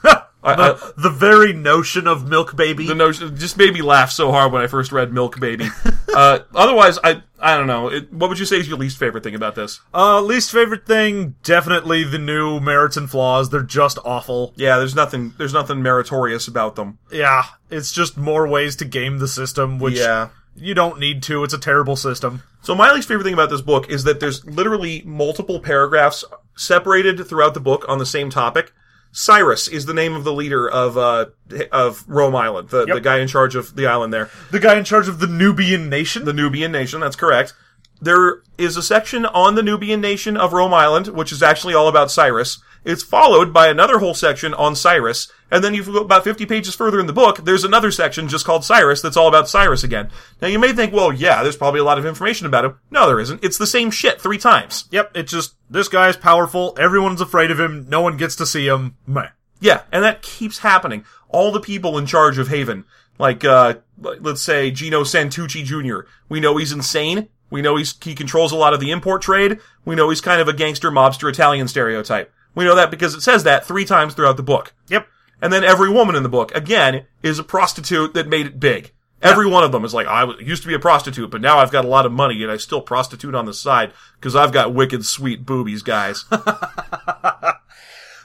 I, 0.42 0.52
I, 0.52 0.56
The, 0.72 0.94
the 0.96 1.10
very 1.10 1.52
notion 1.52 2.06
of 2.06 2.28
milk 2.28 2.56
baby. 2.56 2.86
the 2.86 2.94
notion 2.94 3.36
just 3.36 3.56
made 3.56 3.72
me 3.74 3.82
laugh 3.82 4.10
so 4.10 4.30
hard 4.32 4.52
when 4.52 4.62
I 4.62 4.66
first 4.66 4.90
read 4.92 5.12
Milk 5.12 5.38
Baby. 5.38 5.68
uh, 6.14 6.40
otherwise, 6.54 6.98
I 7.04 7.22
I 7.38 7.56
don't 7.56 7.66
know. 7.66 7.88
It, 7.88 8.12
what 8.12 8.28
would 8.28 8.38
you 8.38 8.44
say 8.44 8.56
is 8.58 8.68
your 8.68 8.78
least 8.78 8.98
favorite 8.98 9.22
thing 9.24 9.34
about 9.34 9.54
this? 9.54 9.80
uh, 9.94 10.20
least 10.20 10.50
favorite 10.52 10.86
thing, 10.86 11.34
definitely 11.42 12.04
the 12.04 12.18
new 12.18 12.60
merits 12.60 12.96
and 12.96 13.08
flaws. 13.10 13.50
They're 13.50 13.62
just 13.62 13.98
awful. 14.04 14.52
Yeah, 14.56 14.78
there's 14.78 14.94
nothing 14.96 15.34
there's 15.38 15.52
nothing 15.54 15.82
meritorious 15.82 16.48
about 16.48 16.76
them. 16.76 16.98
Yeah, 17.10 17.44
it's 17.70 17.92
just 17.92 18.16
more 18.16 18.46
ways 18.48 18.74
to 18.76 18.84
game 18.84 19.18
the 19.18 19.28
system, 19.28 19.78
which 19.78 19.94
Yeah. 19.98 20.28
you 20.56 20.74
don't 20.74 20.98
need 20.98 21.22
to. 21.24 21.44
It's 21.44 21.54
a 21.54 21.58
terrible 21.58 21.96
system. 21.96 22.42
So 22.62 22.74
my 22.76 22.92
least 22.92 23.08
favorite 23.08 23.24
thing 23.24 23.34
about 23.34 23.50
this 23.50 23.60
book 23.62 23.88
is 23.90 24.04
that 24.04 24.20
there's 24.20 24.44
literally 24.44 25.02
multiple 25.04 25.58
paragraphs 25.60 26.24
separated 26.56 27.24
throughout 27.26 27.54
the 27.54 27.60
book 27.60 27.84
on 27.88 27.98
the 27.98 28.06
same 28.06 28.30
topic. 28.30 28.72
Cyrus 29.12 29.68
is 29.68 29.84
the 29.86 29.94
name 29.94 30.14
of 30.14 30.24
the 30.24 30.32
leader 30.32 30.68
of 30.68 30.96
uh 30.96 31.26
of 31.70 32.04
Rome 32.08 32.34
Island, 32.34 32.70
the, 32.70 32.86
Yep. 32.86 32.94
the 32.94 33.00
guy 33.00 33.18
in 33.18 33.28
charge 33.28 33.54
of 33.54 33.76
the 33.76 33.86
island 33.86 34.12
there. 34.12 34.30
The 34.50 34.58
guy 34.58 34.76
in 34.78 34.84
charge 34.84 35.06
of 35.06 35.18
the 35.20 35.26
Nubian 35.26 35.88
nation. 35.90 36.24
the 36.24 36.32
Nubian 36.32 36.72
nation. 36.72 37.00
That's 37.00 37.16
correct. 37.16 37.52
There 38.00 38.42
is 38.58 38.76
a 38.76 38.82
section 38.82 39.26
on 39.26 39.54
the 39.54 39.62
Nubian 39.62 40.00
nation 40.00 40.36
of 40.36 40.52
Rome 40.52 40.74
Island, 40.74 41.08
which 41.08 41.30
is 41.30 41.42
actually 41.42 41.74
all 41.74 41.88
about 41.88 42.10
Cyrus. 42.10 42.58
It's 42.84 43.02
followed 43.02 43.52
by 43.52 43.68
another 43.68 43.98
whole 43.98 44.14
section 44.14 44.54
on 44.54 44.74
Cyrus, 44.74 45.30
and 45.52 45.62
then 45.62 45.72
you 45.72 45.84
go 45.84 45.98
about 45.98 46.24
50 46.24 46.46
pages 46.46 46.74
further 46.74 46.98
in 46.98 47.06
the 47.06 47.12
book, 47.12 47.44
there's 47.44 47.62
another 47.62 47.92
section 47.92 48.28
just 48.28 48.44
called 48.44 48.64
Cyrus 48.64 49.00
that's 49.00 49.16
all 49.16 49.28
about 49.28 49.48
Cyrus 49.48 49.84
again. 49.84 50.10
Now 50.40 50.48
you 50.48 50.58
may 50.58 50.72
think, 50.72 50.92
well, 50.92 51.12
yeah, 51.12 51.42
there's 51.42 51.56
probably 51.56 51.78
a 51.78 51.84
lot 51.84 51.98
of 51.98 52.06
information 52.06 52.46
about 52.46 52.64
him. 52.64 52.78
No, 52.90 53.06
there 53.06 53.20
isn't. 53.20 53.44
It's 53.44 53.58
the 53.58 53.66
same 53.66 53.90
shit 53.90 54.20
three 54.20 54.38
times. 54.38 54.86
Yep, 54.90 55.12
it's 55.14 55.30
just 55.30 55.54
this 55.70 55.88
guy's 55.88 56.16
powerful. 56.16 56.76
Everyone's 56.78 57.20
afraid 57.20 57.50
of 57.52 57.60
him. 57.60 57.86
No 57.88 58.00
one 58.00 58.16
gets 58.16 58.34
to 58.36 58.46
see 58.46 58.66
him. 58.66 58.96
Meh. 59.06 59.28
Yeah, 59.60 59.82
and 59.92 60.02
that 60.02 60.22
keeps 60.22 60.58
happening. 60.58 61.04
All 61.28 61.52
the 61.52 61.60
people 61.60 61.98
in 61.98 62.06
charge 62.06 62.38
of 62.38 62.48
Haven, 62.48 62.84
like, 63.18 63.44
uh, 63.44 63.74
let's 63.98 64.42
say 64.42 64.72
Gino 64.72 65.02
Santucci 65.02 65.64
Jr., 65.64 66.08
we 66.28 66.40
know 66.40 66.56
he's 66.56 66.72
insane. 66.72 67.28
We 67.48 67.62
know 67.62 67.76
he's, 67.76 67.94
he 68.02 68.14
controls 68.14 68.50
a 68.50 68.56
lot 68.56 68.74
of 68.74 68.80
the 68.80 68.90
import 68.90 69.22
trade. 69.22 69.60
We 69.84 69.94
know 69.94 70.08
he's 70.08 70.20
kind 70.20 70.40
of 70.40 70.48
a 70.48 70.52
gangster 70.52 70.90
mobster 70.90 71.28
Italian 71.28 71.68
stereotype. 71.68 72.32
We 72.54 72.64
know 72.64 72.74
that 72.74 72.90
because 72.90 73.14
it 73.14 73.22
says 73.22 73.44
that 73.44 73.64
three 73.64 73.84
times 73.84 74.14
throughout 74.14 74.36
the 74.36 74.42
book. 74.42 74.74
Yep. 74.88 75.06
And 75.40 75.52
then 75.52 75.64
every 75.64 75.90
woman 75.90 76.14
in 76.14 76.22
the 76.22 76.28
book, 76.28 76.54
again, 76.54 77.06
is 77.22 77.38
a 77.38 77.44
prostitute 77.44 78.14
that 78.14 78.28
made 78.28 78.46
it 78.46 78.60
big. 78.60 78.92
Every 79.20 79.48
one 79.48 79.62
of 79.62 79.70
them 79.70 79.84
is 79.84 79.94
like, 79.94 80.06
I 80.08 80.24
used 80.40 80.62
to 80.62 80.68
be 80.68 80.74
a 80.74 80.80
prostitute, 80.80 81.30
but 81.30 81.40
now 81.40 81.58
I've 81.58 81.70
got 81.70 81.84
a 81.84 81.88
lot 81.88 82.06
of 82.06 82.12
money 82.12 82.42
and 82.42 82.50
I 82.50 82.56
still 82.56 82.80
prostitute 82.80 83.36
on 83.36 83.46
the 83.46 83.54
side 83.54 83.92
because 84.18 84.34
I've 84.34 84.52
got 84.52 84.74
wicked 84.74 85.04
sweet 85.06 85.46
boobies, 85.46 85.82
guys. 85.82 86.24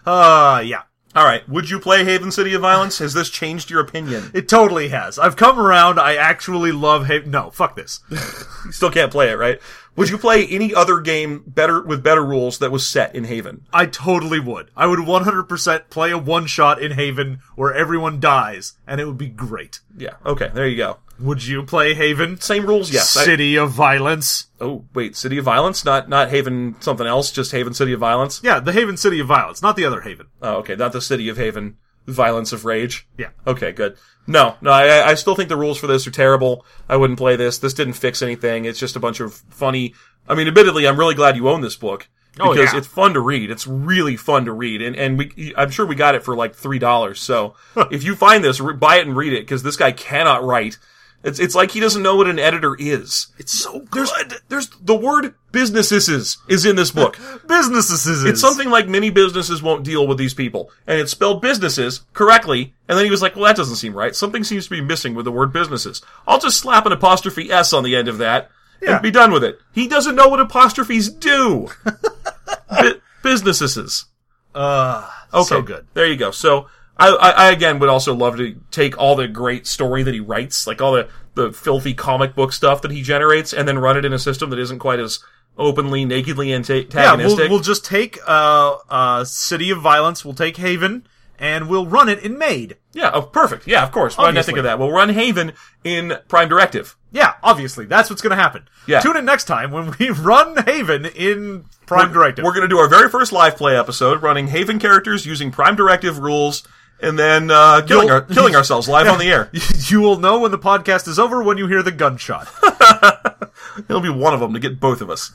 Uh, 0.07 0.63
yeah. 0.65 0.83
All 1.17 1.25
right. 1.25 1.49
Would 1.49 1.71
you 1.71 1.79
play 1.79 2.03
Haven 2.03 2.31
City 2.31 2.53
of 2.53 2.61
Violence? 2.61 2.99
Has 2.99 3.15
this 3.15 3.31
changed 3.31 3.71
your 3.71 3.79
opinion? 3.79 4.29
It 4.35 4.47
totally 4.47 4.89
has. 4.89 5.17
I've 5.17 5.35
come 5.35 5.57
around. 5.57 5.99
I 5.99 6.15
actually 6.15 6.71
love 6.71 7.07
Haven. 7.07 7.31
No, 7.31 7.49
fuck 7.49 7.75
this. 7.75 8.01
You 8.65 8.73
still 8.73 8.91
can't 8.91 9.11
play 9.11 9.29
it, 9.29 9.35
right? 9.35 9.61
Would 9.95 10.09
you 10.09 10.17
play 10.17 10.45
any 10.45 10.75
other 10.75 10.99
game 10.99 11.41
better 11.47 11.81
with 11.81 12.03
better 12.03 12.23
rules 12.23 12.59
that 12.59 12.69
was 12.69 12.85
set 12.85 13.15
in 13.15 13.23
Haven? 13.23 13.65
I 13.71 13.85
totally 13.85 14.41
would. 14.41 14.69
I 14.75 14.87
would 14.87 14.99
100% 14.99 15.89
play 15.89 16.11
a 16.11 16.17
one 16.17 16.47
shot 16.47 16.81
in 16.81 16.91
Haven 16.91 17.39
where 17.55 17.73
everyone 17.73 18.19
dies, 18.19 18.73
and 18.85 18.99
it 18.99 19.05
would 19.05 19.17
be 19.17 19.29
great. 19.29 19.79
Yeah. 19.97 20.15
Okay. 20.25 20.51
There 20.53 20.67
you 20.67 20.75
go. 20.75 20.97
Would 21.19 21.45
you 21.45 21.63
play 21.63 21.93
Haven? 21.93 22.39
Same 22.39 22.65
rules. 22.65 22.91
Yes. 22.91 23.15
I- 23.17 23.23
City 23.25 23.55
of 23.57 23.71
Violence. 23.71 24.47
oh 24.61 24.85
wait, 24.93 25.15
City 25.15 25.37
of 25.39 25.45
Violence, 25.45 25.83
not 25.83 26.07
not 26.09 26.29
Haven 26.29 26.75
something 26.79 27.07
else, 27.07 27.31
just 27.31 27.51
Haven 27.51 27.73
City 27.73 27.93
of 27.93 27.99
Violence. 27.99 28.39
Yeah, 28.43 28.59
the 28.59 28.71
Haven 28.73 28.97
City 28.97 29.19
of 29.19 29.27
Violence, 29.27 29.61
not 29.61 29.75
the 29.75 29.85
other 29.85 30.01
Haven. 30.01 30.27
Oh, 30.41 30.57
okay, 30.57 30.75
not 30.75 30.91
the 30.93 31.01
City 31.01 31.27
of 31.29 31.37
Haven. 31.37 31.77
Violence 32.05 32.53
of 32.53 32.63
Rage. 32.63 33.05
Yeah. 33.17 33.31
Okay, 33.45 33.73
good. 33.73 33.97
No, 34.27 34.55
no, 34.61 34.71
I, 34.71 35.09
I 35.09 35.13
still 35.15 35.35
think 35.35 35.49
the 35.49 35.57
rules 35.57 35.77
for 35.77 35.87
this 35.87 36.07
are 36.07 36.11
terrible. 36.11 36.65
I 36.87 36.95
wouldn't 36.95 37.19
play 37.19 37.35
this. 37.35 37.57
This 37.57 37.73
didn't 37.73 37.93
fix 37.95 38.21
anything. 38.21 38.63
It's 38.63 38.79
just 38.79 38.95
a 38.95 38.99
bunch 38.99 39.19
of 39.19 39.33
funny. 39.33 39.93
I 40.29 40.33
mean, 40.35 40.47
admittedly, 40.47 40.87
I'm 40.87 40.97
really 40.97 41.15
glad 41.15 41.35
you 41.35 41.49
own 41.49 41.59
this 41.61 41.75
book 41.75 42.07
Oh, 42.39 42.53
because 42.53 42.71
yeah. 42.71 42.77
it's 42.79 42.87
fun 42.87 43.13
to 43.15 43.19
read. 43.19 43.49
It's 43.51 43.65
really 43.67 44.15
fun 44.15 44.45
to 44.45 44.53
read, 44.53 44.81
and 44.81 44.95
and 44.95 45.17
we, 45.17 45.53
I'm 45.57 45.69
sure 45.69 45.85
we 45.85 45.95
got 45.95 46.15
it 46.15 46.23
for 46.23 46.33
like 46.35 46.55
three 46.55 46.79
dollars. 46.79 47.19
So 47.19 47.55
if 47.91 48.03
you 48.05 48.15
find 48.15 48.41
this, 48.43 48.59
re- 48.61 48.73
buy 48.75 48.97
it 48.97 49.07
and 49.07 49.17
read 49.17 49.33
it 49.33 49.41
because 49.41 49.63
this 49.63 49.75
guy 49.75 49.91
cannot 49.91 50.43
write. 50.43 50.77
It's 51.23 51.39
it's 51.39 51.55
like 51.55 51.71
he 51.71 51.79
doesn't 51.79 52.03
know 52.03 52.15
what 52.15 52.27
an 52.27 52.39
editor 52.39 52.75
is. 52.79 53.27
It's 53.37 53.51
so 53.51 53.85
There's 53.91 54.11
there's 54.49 54.69
the 54.81 54.95
word 54.95 55.33
businesses 55.51 56.37
is 56.47 56.65
in 56.65 56.75
this 56.75 56.91
book. 56.91 57.17
Businesses 57.47 58.05
is. 58.05 58.23
It's 58.23 58.39
something 58.39 58.69
like 58.69 58.87
many 58.87 59.09
businesses 59.09 59.61
won't 59.61 59.83
deal 59.83 60.07
with 60.07 60.17
these 60.19 60.33
people. 60.35 60.69
And 60.85 60.99
it's 60.99 61.11
spelled 61.11 61.41
businesses 61.41 62.01
correctly. 62.13 62.75
And 62.87 62.97
then 62.97 63.05
he 63.05 63.11
was 63.11 63.21
like, 63.21 63.35
well, 63.35 63.45
that 63.45 63.55
doesn't 63.55 63.75
seem 63.77 63.93
right. 63.93 64.15
Something 64.15 64.43
seems 64.43 64.65
to 64.65 64.69
be 64.69 64.79
missing 64.81 65.15
with 65.15 65.25
the 65.25 65.31
word 65.31 65.51
businesses. 65.51 66.01
I'll 66.27 66.39
just 66.39 66.59
slap 66.59 66.85
an 66.85 66.91
apostrophe 66.91 67.51
S 67.51 67.73
on 67.73 67.83
the 67.83 67.95
end 67.95 68.07
of 68.07 68.19
that 68.19 68.49
Yeah. 68.81 68.93
and 68.93 69.01
be 69.01 69.11
done 69.11 69.31
with 69.31 69.43
it. 69.43 69.59
He 69.73 69.87
doesn't 69.87 70.15
know 70.15 70.27
what 70.29 70.39
apostrophes 70.39 71.09
do. 71.09 71.69
Bu- 72.69 73.01
businesses. 73.23 74.05
Uh, 74.53 75.09
Okay. 75.33 75.43
so 75.43 75.61
good. 75.61 75.85
There 75.93 76.07
you 76.07 76.15
go. 76.15 76.31
So 76.31 76.67
I, 76.99 77.09
I, 77.09 77.29
I 77.31 77.51
again 77.51 77.79
would 77.79 77.89
also 77.89 78.13
love 78.13 78.37
to 78.37 78.59
take 78.71 78.97
all 78.97 79.15
the 79.15 79.27
great 79.27 79.67
story 79.67 80.03
that 80.03 80.13
he 80.13 80.19
writes, 80.19 80.65
like 80.67 80.81
all 80.81 80.93
the, 80.93 81.09
the 81.35 81.51
filthy 81.53 81.93
comic 81.93 82.35
book 82.35 82.51
stuff 82.53 82.81
that 82.81 82.91
he 82.91 83.01
generates, 83.01 83.53
and 83.53 83.67
then 83.67 83.77
run 83.79 83.97
it 83.97 84.05
in 84.05 84.13
a 84.13 84.19
system 84.19 84.49
that 84.49 84.59
isn't 84.59 84.79
quite 84.79 84.99
as 84.99 85.19
openly, 85.57 86.05
nakedly 86.05 86.47
anta- 86.49 86.91
Yeah, 86.93 87.11
antagonistic. 87.13 87.39
we'll, 87.39 87.49
we'll 87.49 87.59
just 87.59 87.85
take 87.85 88.17
uh, 88.27 88.77
uh, 88.89 89.23
City 89.23 89.69
of 89.71 89.81
Violence. 89.81 90.23
We'll 90.25 90.33
take 90.35 90.57
Haven, 90.57 91.07
and 91.39 91.69
we'll 91.69 91.87
run 91.87 92.09
it 92.09 92.19
in 92.19 92.37
Maid. 92.37 92.77
Yeah, 92.93 93.11
oh, 93.13 93.23
perfect. 93.23 93.67
Yeah, 93.67 93.83
of 93.83 93.91
course. 93.91 94.17
Why 94.17 94.25
didn't 94.25 94.39
I 94.39 94.41
think 94.43 94.57
of 94.57 94.63
that? 94.65 94.79
We'll 94.79 94.91
run 94.91 95.09
Haven 95.09 95.53
in 95.83 96.17
Prime 96.27 96.49
Directive. 96.49 96.95
Yeah, 97.11 97.33
obviously, 97.41 97.85
that's 97.85 98.09
what's 98.09 98.21
going 98.21 98.35
to 98.35 98.41
happen. 98.41 98.67
Yeah. 98.87 98.99
Tune 98.99 99.17
in 99.17 99.25
next 99.25 99.45
time 99.45 99.71
when 99.71 99.93
we 99.99 100.09
run 100.11 100.63
Haven 100.65 101.05
in 101.05 101.65
Prime 101.85 102.11
Directive. 102.11 102.43
We're 102.43 102.53
going 102.53 102.63
to 102.63 102.67
do 102.67 102.77
our 102.79 102.89
very 102.89 103.09
first 103.09 103.31
live 103.31 103.55
play 103.55 103.77
episode, 103.77 104.21
running 104.21 104.47
Haven 104.47 104.77
characters 104.79 105.25
using 105.25 105.51
Prime 105.51 105.75
Directive 105.75 106.19
rules, 106.19 106.63
and 107.01 107.17
then 107.17 107.49
uh, 107.51 107.81
killing 107.85 108.09
our, 108.09 108.21
killing 108.21 108.55
ourselves 108.59 108.87
live 108.89 109.07
on 109.07 109.19
the 109.19 109.25
air. 109.31 109.49
you 109.87 110.01
will 110.01 110.17
know 110.19 110.39
when 110.39 110.51
the 110.51 110.59
podcast 110.59 111.07
is 111.07 111.19
over 111.19 111.43
when 111.43 111.57
you 111.57 111.67
hear 111.67 111.83
the 111.83 111.91
gunshot. 111.91 112.47
It'll 113.89 114.01
be 114.01 114.09
one 114.09 114.33
of 114.33 114.39
them 114.39 114.53
to 114.53 114.59
get 114.59 114.79
both 114.79 115.01
of 115.01 115.09
us. 115.09 115.31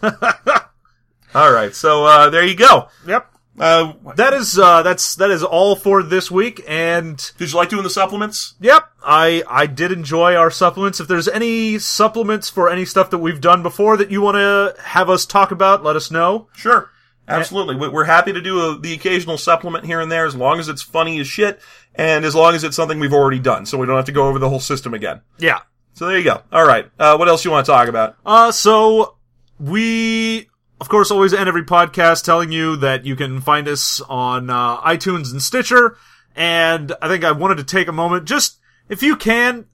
All 1.35 1.51
right, 1.53 1.75
so 1.75 2.05
uh, 2.05 2.31
there 2.31 2.45
you 2.45 2.55
go. 2.57 2.89
yep. 3.07 3.29
Uh, 3.59 3.93
That 4.17 4.33
is 4.33 4.59
uh, 4.59 4.83
that's 4.83 5.15
that 5.17 5.31
is 5.31 5.45
all 5.45 5.77
for 5.77 6.03
this 6.03 6.31
week, 6.31 6.63
and 6.67 7.17
did 7.37 7.53
you 7.53 7.57
like 7.59 7.69
doing 7.69 7.83
the 7.83 7.91
supplements? 7.91 8.55
Yep, 8.61 8.83
I 9.05 9.43
I 9.47 9.67
did 9.67 9.93
enjoy 9.93 10.35
our 10.35 10.51
supplements. 10.51 11.01
If 11.01 11.09
there's 11.09 11.29
any 11.29 11.79
supplements 11.79 12.49
for 12.49 12.71
any 12.71 12.85
stuff 12.87 13.11
that 13.11 13.19
we've 13.19 13.41
done 13.43 13.63
before 13.63 13.99
that 13.99 14.11
you 14.11 14.23
want 14.23 14.37
to 14.37 14.75
have 14.83 15.11
us 15.11 15.27
talk 15.27 15.51
about, 15.51 15.85
let 15.85 15.97
us 15.97 16.11
know. 16.11 16.49
Sure. 16.55 16.91
Absolutely. 17.29 17.77
We- 17.77 17.89
We're 17.89 18.05
happy 18.05 18.33
to 18.33 18.41
do 18.41 18.61
a, 18.61 18.79
the 18.79 18.93
occasional 18.95 19.39
supplement 19.39 19.85
here 19.87 20.01
and 20.01 20.11
there 20.11 20.27
as 20.27 20.35
long 20.35 20.59
as 20.59 20.69
it's 20.69 20.83
funny 20.83 21.21
as 21.21 21.27
shit 21.27 21.61
and 21.95 22.25
as 22.25 22.35
long 22.35 22.55
as 22.55 22.65
it's 22.65 22.77
something 22.77 22.99
we've 22.99 23.13
already 23.13 23.39
done 23.39 23.65
so 23.67 23.79
we 23.79 23.87
don't 23.87 23.97
have 23.97 24.07
to 24.07 24.13
go 24.13 24.27
over 24.29 24.39
the 24.39 24.49
whole 24.49 24.61
system 24.61 24.93
again. 24.95 25.21
Yeah. 25.39 25.61
So 25.95 26.07
there 26.07 26.19
you 26.19 26.25
go. 26.25 26.43
All 26.51 26.67
right. 26.67 26.91
Uh, 26.99 27.17
what 27.17 27.29
else 27.29 27.45
you 27.45 27.51
want 27.51 27.67
to 27.67 27.73
talk 27.73 27.89
about? 27.89 28.17
Uh, 28.25 28.51
so 28.51 29.17
we 29.59 30.49
of 30.81 30.89
course 30.89 31.11
always 31.11 31.33
end 31.33 31.49
every 31.49 31.65
podcast 31.65 32.25
telling 32.25 32.51
you 32.51 32.77
that 32.77 33.07
you 33.07 33.15
can 33.15 33.41
find 33.41 33.69
us 33.69 34.01
on 34.09 34.51
uh, 34.51 34.81
iTunes 34.81 35.31
and 35.31 35.41
Stitcher. 35.43 35.97
And 36.35 36.93
I 37.01 37.09
think 37.09 37.25
I 37.25 37.33
wanted 37.33 37.59
to 37.59 37.65
take 37.65 37.89
a 37.89 37.93
moment, 37.93 38.25
just 38.25 38.59
if 38.89 39.03
you 39.03 39.17
can, 39.17 39.67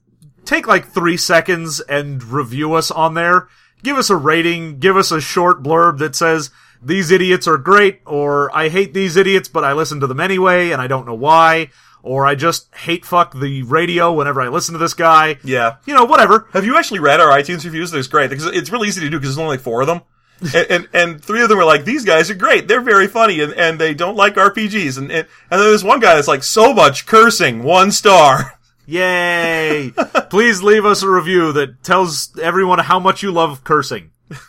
take 0.45 0.67
like 0.67 0.87
three 0.87 1.17
seconds 1.17 1.79
and 1.79 2.21
review 2.23 2.73
us 2.73 2.91
on 2.91 3.13
there. 3.13 3.47
Give 3.81 3.97
us 3.97 4.09
a 4.09 4.15
rating. 4.15 4.77
Give 4.79 4.97
us 4.97 5.11
a 5.11 5.21
short 5.21 5.63
blurb 5.63 5.99
that 5.99 6.15
says 6.15 6.51
these 6.81 7.11
idiots 7.11 7.47
are 7.47 7.57
great, 7.57 8.01
or 8.05 8.55
I 8.55 8.69
hate 8.69 8.93
these 8.93 9.15
idiots, 9.15 9.47
but 9.47 9.63
I 9.63 9.73
listen 9.73 9.99
to 9.99 10.07
them 10.07 10.19
anyway, 10.19 10.71
and 10.71 10.81
I 10.81 10.87
don't 10.87 11.05
know 11.05 11.13
why, 11.13 11.69
or 12.03 12.25
I 12.25 12.35
just 12.35 12.73
hate 12.73 13.05
fuck 13.05 13.37
the 13.37 13.63
radio 13.63 14.11
whenever 14.13 14.41
I 14.41 14.47
listen 14.47 14.73
to 14.73 14.79
this 14.79 14.93
guy. 14.93 15.37
Yeah. 15.43 15.77
You 15.85 15.93
know, 15.93 16.05
whatever. 16.05 16.47
Have 16.53 16.65
you 16.65 16.77
actually 16.77 16.99
read 16.99 17.19
our 17.19 17.29
iTunes 17.29 17.65
reviews? 17.65 17.91
That's 17.91 18.07
great 18.07 18.29
because 18.29 18.45
it's 18.45 18.71
really 18.71 18.87
easy 18.87 19.01
to 19.01 19.09
do 19.09 19.17
because 19.17 19.35
there's 19.35 19.43
only 19.43 19.57
like 19.57 19.63
four 19.63 19.81
of 19.81 19.87
them. 19.87 20.01
and, 20.55 20.67
and 20.69 20.87
and 20.93 21.23
three 21.23 21.41
of 21.41 21.49
them 21.49 21.57
were 21.57 21.65
like, 21.65 21.83
"These 21.83 22.05
guys 22.05 22.29
are 22.29 22.35
great. 22.35 22.67
They're 22.67 22.79
very 22.79 23.07
funny, 23.07 23.41
and, 23.41 23.53
and 23.53 23.77
they 23.77 23.93
don't 23.93 24.15
like 24.15 24.35
RPGs." 24.35 24.97
And, 24.97 25.11
and 25.11 25.27
and 25.51 25.59
then 25.59 25.67
there's 25.67 25.83
one 25.83 25.99
guy 25.99 26.15
that's 26.15 26.29
like, 26.29 26.43
"So 26.43 26.73
much 26.73 27.05
cursing, 27.05 27.61
one 27.63 27.91
star." 27.91 28.57
Yay! 28.85 29.93
Please 30.29 30.63
leave 30.63 30.85
us 30.85 31.03
a 31.03 31.09
review 31.09 31.51
that 31.53 31.83
tells 31.83 32.35
everyone 32.39 32.79
how 32.79 32.99
much 32.99 33.21
you 33.21 33.31
love 33.31 33.63
cursing. 33.63 34.11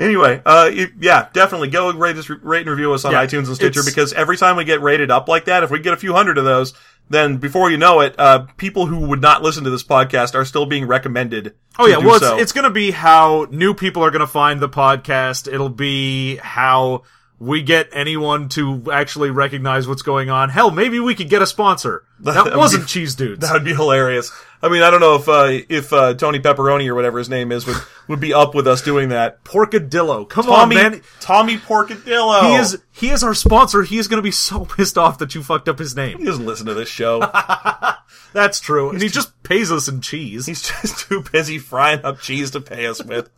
Anyway, 0.00 0.40
uh, 0.46 0.70
you- 0.72 0.90
yeah, 1.00 1.26
definitely 1.32 1.68
go 1.68 1.92
rate 1.92 2.16
us, 2.16 2.28
rate 2.28 2.60
and 2.62 2.70
review 2.70 2.92
us 2.92 3.04
on 3.04 3.12
Yeah, 3.12 3.24
iTunes 3.24 3.46
and 3.48 3.54
Stitcher 3.56 3.82
because 3.84 4.12
every 4.14 4.36
time 4.36 4.56
we 4.56 4.64
get 4.64 4.80
rated 4.80 5.10
up 5.10 5.28
like 5.28 5.44
that, 5.44 5.62
if 5.62 5.70
we 5.70 5.78
get 5.78 5.92
a 5.92 5.96
few 5.96 6.14
hundred 6.14 6.38
of 6.38 6.44
those, 6.44 6.72
then 7.10 7.36
before 7.36 7.70
you 7.70 7.76
know 7.76 8.00
it, 8.00 8.14
uh, 8.18 8.46
people 8.56 8.86
who 8.86 9.00
would 9.08 9.20
not 9.20 9.42
listen 9.42 9.64
to 9.64 9.70
this 9.70 9.82
podcast 9.84 10.34
are 10.34 10.44
still 10.44 10.64
being 10.66 10.86
recommended. 10.86 11.54
Oh 11.78 11.84
to 11.86 11.90
yeah, 11.92 11.98
well 11.98 12.16
it's, 12.16 12.24
so. 12.24 12.38
it's 12.38 12.52
gonna 12.52 12.70
be 12.70 12.90
how 12.92 13.46
new 13.50 13.74
people 13.74 14.02
are 14.02 14.10
gonna 14.10 14.26
find 14.26 14.60
the 14.60 14.68
podcast. 14.68 15.52
It'll 15.52 15.68
be 15.68 16.36
how 16.36 17.02
we 17.38 17.62
get 17.62 17.88
anyone 17.92 18.48
to 18.50 18.84
actually 18.92 19.30
recognize 19.30 19.88
what's 19.88 20.02
going 20.02 20.28
on. 20.30 20.50
Hell, 20.50 20.70
maybe 20.70 21.00
we 21.00 21.14
could 21.14 21.28
get 21.30 21.42
a 21.42 21.46
sponsor. 21.46 22.04
That 22.20 22.44
That 22.44 22.56
wasn't 22.58 22.82
be- 22.84 22.88
Cheese 22.88 23.14
Dudes. 23.14 23.40
That 23.40 23.54
would 23.54 23.64
be 23.64 23.72
hilarious. 23.74 24.30
I 24.62 24.68
mean, 24.68 24.82
I 24.82 24.90
don't 24.90 25.00
know 25.00 25.14
if 25.14 25.28
uh, 25.28 25.64
if 25.68 25.92
uh, 25.92 26.14
Tony 26.14 26.38
Pepperoni 26.38 26.86
or 26.88 26.94
whatever 26.94 27.18
his 27.18 27.30
name 27.30 27.50
is 27.50 27.66
would 27.66 27.76
would 28.08 28.20
be 28.20 28.34
up 28.34 28.54
with 28.54 28.66
us 28.66 28.82
doing 28.82 29.08
that. 29.08 29.42
Porkadillo. 29.44 30.28
Come 30.28 30.44
Tommy 30.44 30.76
on, 30.76 30.92
man. 30.92 31.02
Tommy 31.20 31.56
Porcadillo. 31.56 32.42
He 32.42 32.54
is 32.56 32.78
he 32.92 33.08
is 33.10 33.22
our 33.24 33.34
sponsor. 33.34 33.82
He 33.82 33.98
is 33.98 34.06
going 34.06 34.18
to 34.18 34.22
be 34.22 34.30
so 34.30 34.64
pissed 34.76 34.98
off 34.98 35.18
that 35.18 35.34
you 35.34 35.42
fucked 35.42 35.68
up 35.68 35.78
his 35.78 35.96
name. 35.96 36.18
He 36.18 36.24
doesn't 36.24 36.44
listen 36.44 36.66
to 36.66 36.74
this 36.74 36.88
show. 36.88 37.20
That's 38.32 38.60
true. 38.60 38.90
And 38.90 39.02
he 39.02 39.08
just 39.08 39.42
pays 39.42 39.72
us 39.72 39.88
in 39.88 40.02
cheese. 40.02 40.46
He's 40.46 40.62
just 40.62 41.08
too 41.08 41.24
busy 41.32 41.58
frying 41.58 42.04
up 42.04 42.20
cheese 42.20 42.50
to 42.52 42.60
pay 42.60 42.86
us 42.86 43.02
with. 43.02 43.28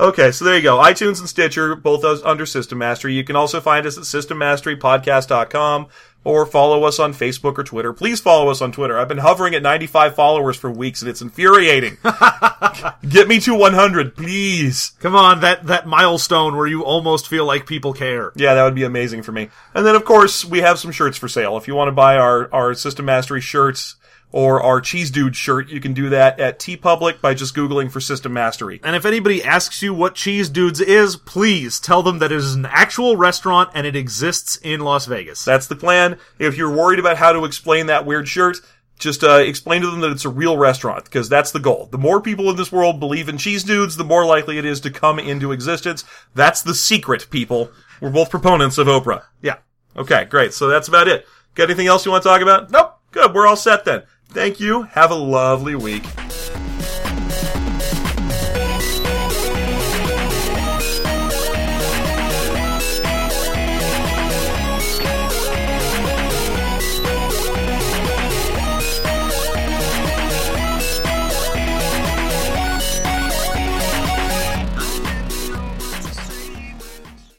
Okay, 0.00 0.32
so 0.32 0.46
there 0.46 0.56
you 0.56 0.62
go. 0.62 0.78
iTunes 0.78 1.20
and 1.20 1.28
Stitcher, 1.28 1.76
both 1.76 2.02
under 2.24 2.46
System 2.46 2.78
Mastery. 2.78 3.12
You 3.12 3.22
can 3.22 3.36
also 3.36 3.60
find 3.60 3.84
us 3.84 3.98
at 3.98 4.04
systemmasterypodcast.com 4.04 5.88
or 6.24 6.46
follow 6.46 6.84
us 6.84 6.98
on 6.98 7.12
Facebook 7.12 7.58
or 7.58 7.64
Twitter. 7.64 7.92
Please 7.92 8.18
follow 8.18 8.50
us 8.50 8.62
on 8.62 8.72
Twitter. 8.72 8.98
I've 8.98 9.08
been 9.08 9.18
hovering 9.18 9.54
at 9.54 9.62
95 9.62 10.14
followers 10.14 10.56
for 10.56 10.70
weeks 10.70 11.02
and 11.02 11.10
it's 11.10 11.20
infuriating. 11.20 11.98
Get 13.10 13.28
me 13.28 13.40
to 13.40 13.54
100, 13.54 14.16
please. 14.16 14.92
Come 15.00 15.14
on, 15.14 15.40
that 15.40 15.66
that 15.66 15.86
milestone 15.86 16.56
where 16.56 16.66
you 16.66 16.82
almost 16.82 17.28
feel 17.28 17.44
like 17.44 17.66
people 17.66 17.92
care. 17.92 18.32
Yeah, 18.36 18.54
that 18.54 18.64
would 18.64 18.74
be 18.74 18.84
amazing 18.84 19.22
for 19.22 19.32
me. 19.32 19.50
And 19.74 19.84
then, 19.84 19.96
of 19.96 20.06
course, 20.06 20.46
we 20.46 20.60
have 20.60 20.78
some 20.78 20.92
shirts 20.92 21.18
for 21.18 21.28
sale. 21.28 21.58
If 21.58 21.68
you 21.68 21.74
want 21.74 21.88
to 21.88 21.92
buy 21.92 22.16
our, 22.16 22.50
our 22.54 22.72
System 22.72 23.04
Mastery 23.04 23.42
shirts 23.42 23.96
or 24.32 24.62
our 24.62 24.80
Cheese 24.80 25.10
Dude 25.10 25.36
shirt, 25.36 25.68
you 25.68 25.80
can 25.80 25.92
do 25.92 26.08
that 26.10 26.38
at 26.38 26.58
TeePublic 26.58 27.20
by 27.20 27.34
just 27.34 27.54
Googling 27.54 27.90
for 27.90 28.00
System 28.00 28.32
Mastery. 28.32 28.80
And 28.84 28.94
if 28.94 29.04
anybody 29.04 29.42
asks 29.42 29.82
you 29.82 29.92
what 29.92 30.14
Cheese 30.14 30.48
Dudes 30.48 30.80
is, 30.80 31.16
please 31.16 31.80
tell 31.80 32.02
them 32.02 32.18
that 32.20 32.32
it 32.32 32.36
is 32.36 32.54
an 32.54 32.66
actual 32.66 33.16
restaurant 33.16 33.70
and 33.74 33.86
it 33.86 33.96
exists 33.96 34.56
in 34.56 34.80
Las 34.80 35.06
Vegas. 35.06 35.44
That's 35.44 35.66
the 35.66 35.76
plan. 35.76 36.18
If 36.38 36.56
you're 36.56 36.74
worried 36.74 36.98
about 36.98 37.16
how 37.16 37.32
to 37.32 37.44
explain 37.44 37.86
that 37.86 38.06
weird 38.06 38.28
shirt, 38.28 38.58
just 38.98 39.24
uh, 39.24 39.36
explain 39.36 39.80
to 39.80 39.90
them 39.90 40.00
that 40.00 40.12
it's 40.12 40.26
a 40.26 40.28
real 40.28 40.58
restaurant 40.58 41.04
because 41.04 41.28
that's 41.28 41.52
the 41.52 41.58
goal. 41.58 41.88
The 41.90 41.98
more 41.98 42.20
people 42.20 42.50
in 42.50 42.56
this 42.56 42.70
world 42.70 43.00
believe 43.00 43.28
in 43.28 43.38
cheese 43.38 43.64
dudes, 43.64 43.96
the 43.96 44.04
more 44.04 44.26
likely 44.26 44.58
it 44.58 44.64
is 44.66 44.80
to 44.80 44.90
come 44.90 45.18
into 45.18 45.52
existence. 45.52 46.04
That's 46.34 46.62
the 46.62 46.74
secret, 46.74 47.28
people. 47.30 47.70
We're 48.00 48.10
both 48.10 48.30
proponents 48.30 48.78
of 48.78 48.86
Oprah. 48.86 49.24
yeah. 49.42 49.56
Okay, 49.96 50.24
great. 50.26 50.54
So 50.54 50.68
that's 50.68 50.86
about 50.86 51.08
it. 51.08 51.26
Got 51.56 51.64
anything 51.64 51.88
else 51.88 52.04
you 52.04 52.12
want 52.12 52.22
to 52.22 52.28
talk 52.28 52.42
about? 52.42 52.70
Nope. 52.70 52.96
Good. 53.10 53.34
We're 53.34 53.46
all 53.46 53.56
set 53.56 53.84
then. 53.84 54.04
Thank 54.32 54.60
you. 54.60 54.82
Have 54.82 55.10
a 55.10 55.16
lovely 55.16 55.74
week. 55.74 56.04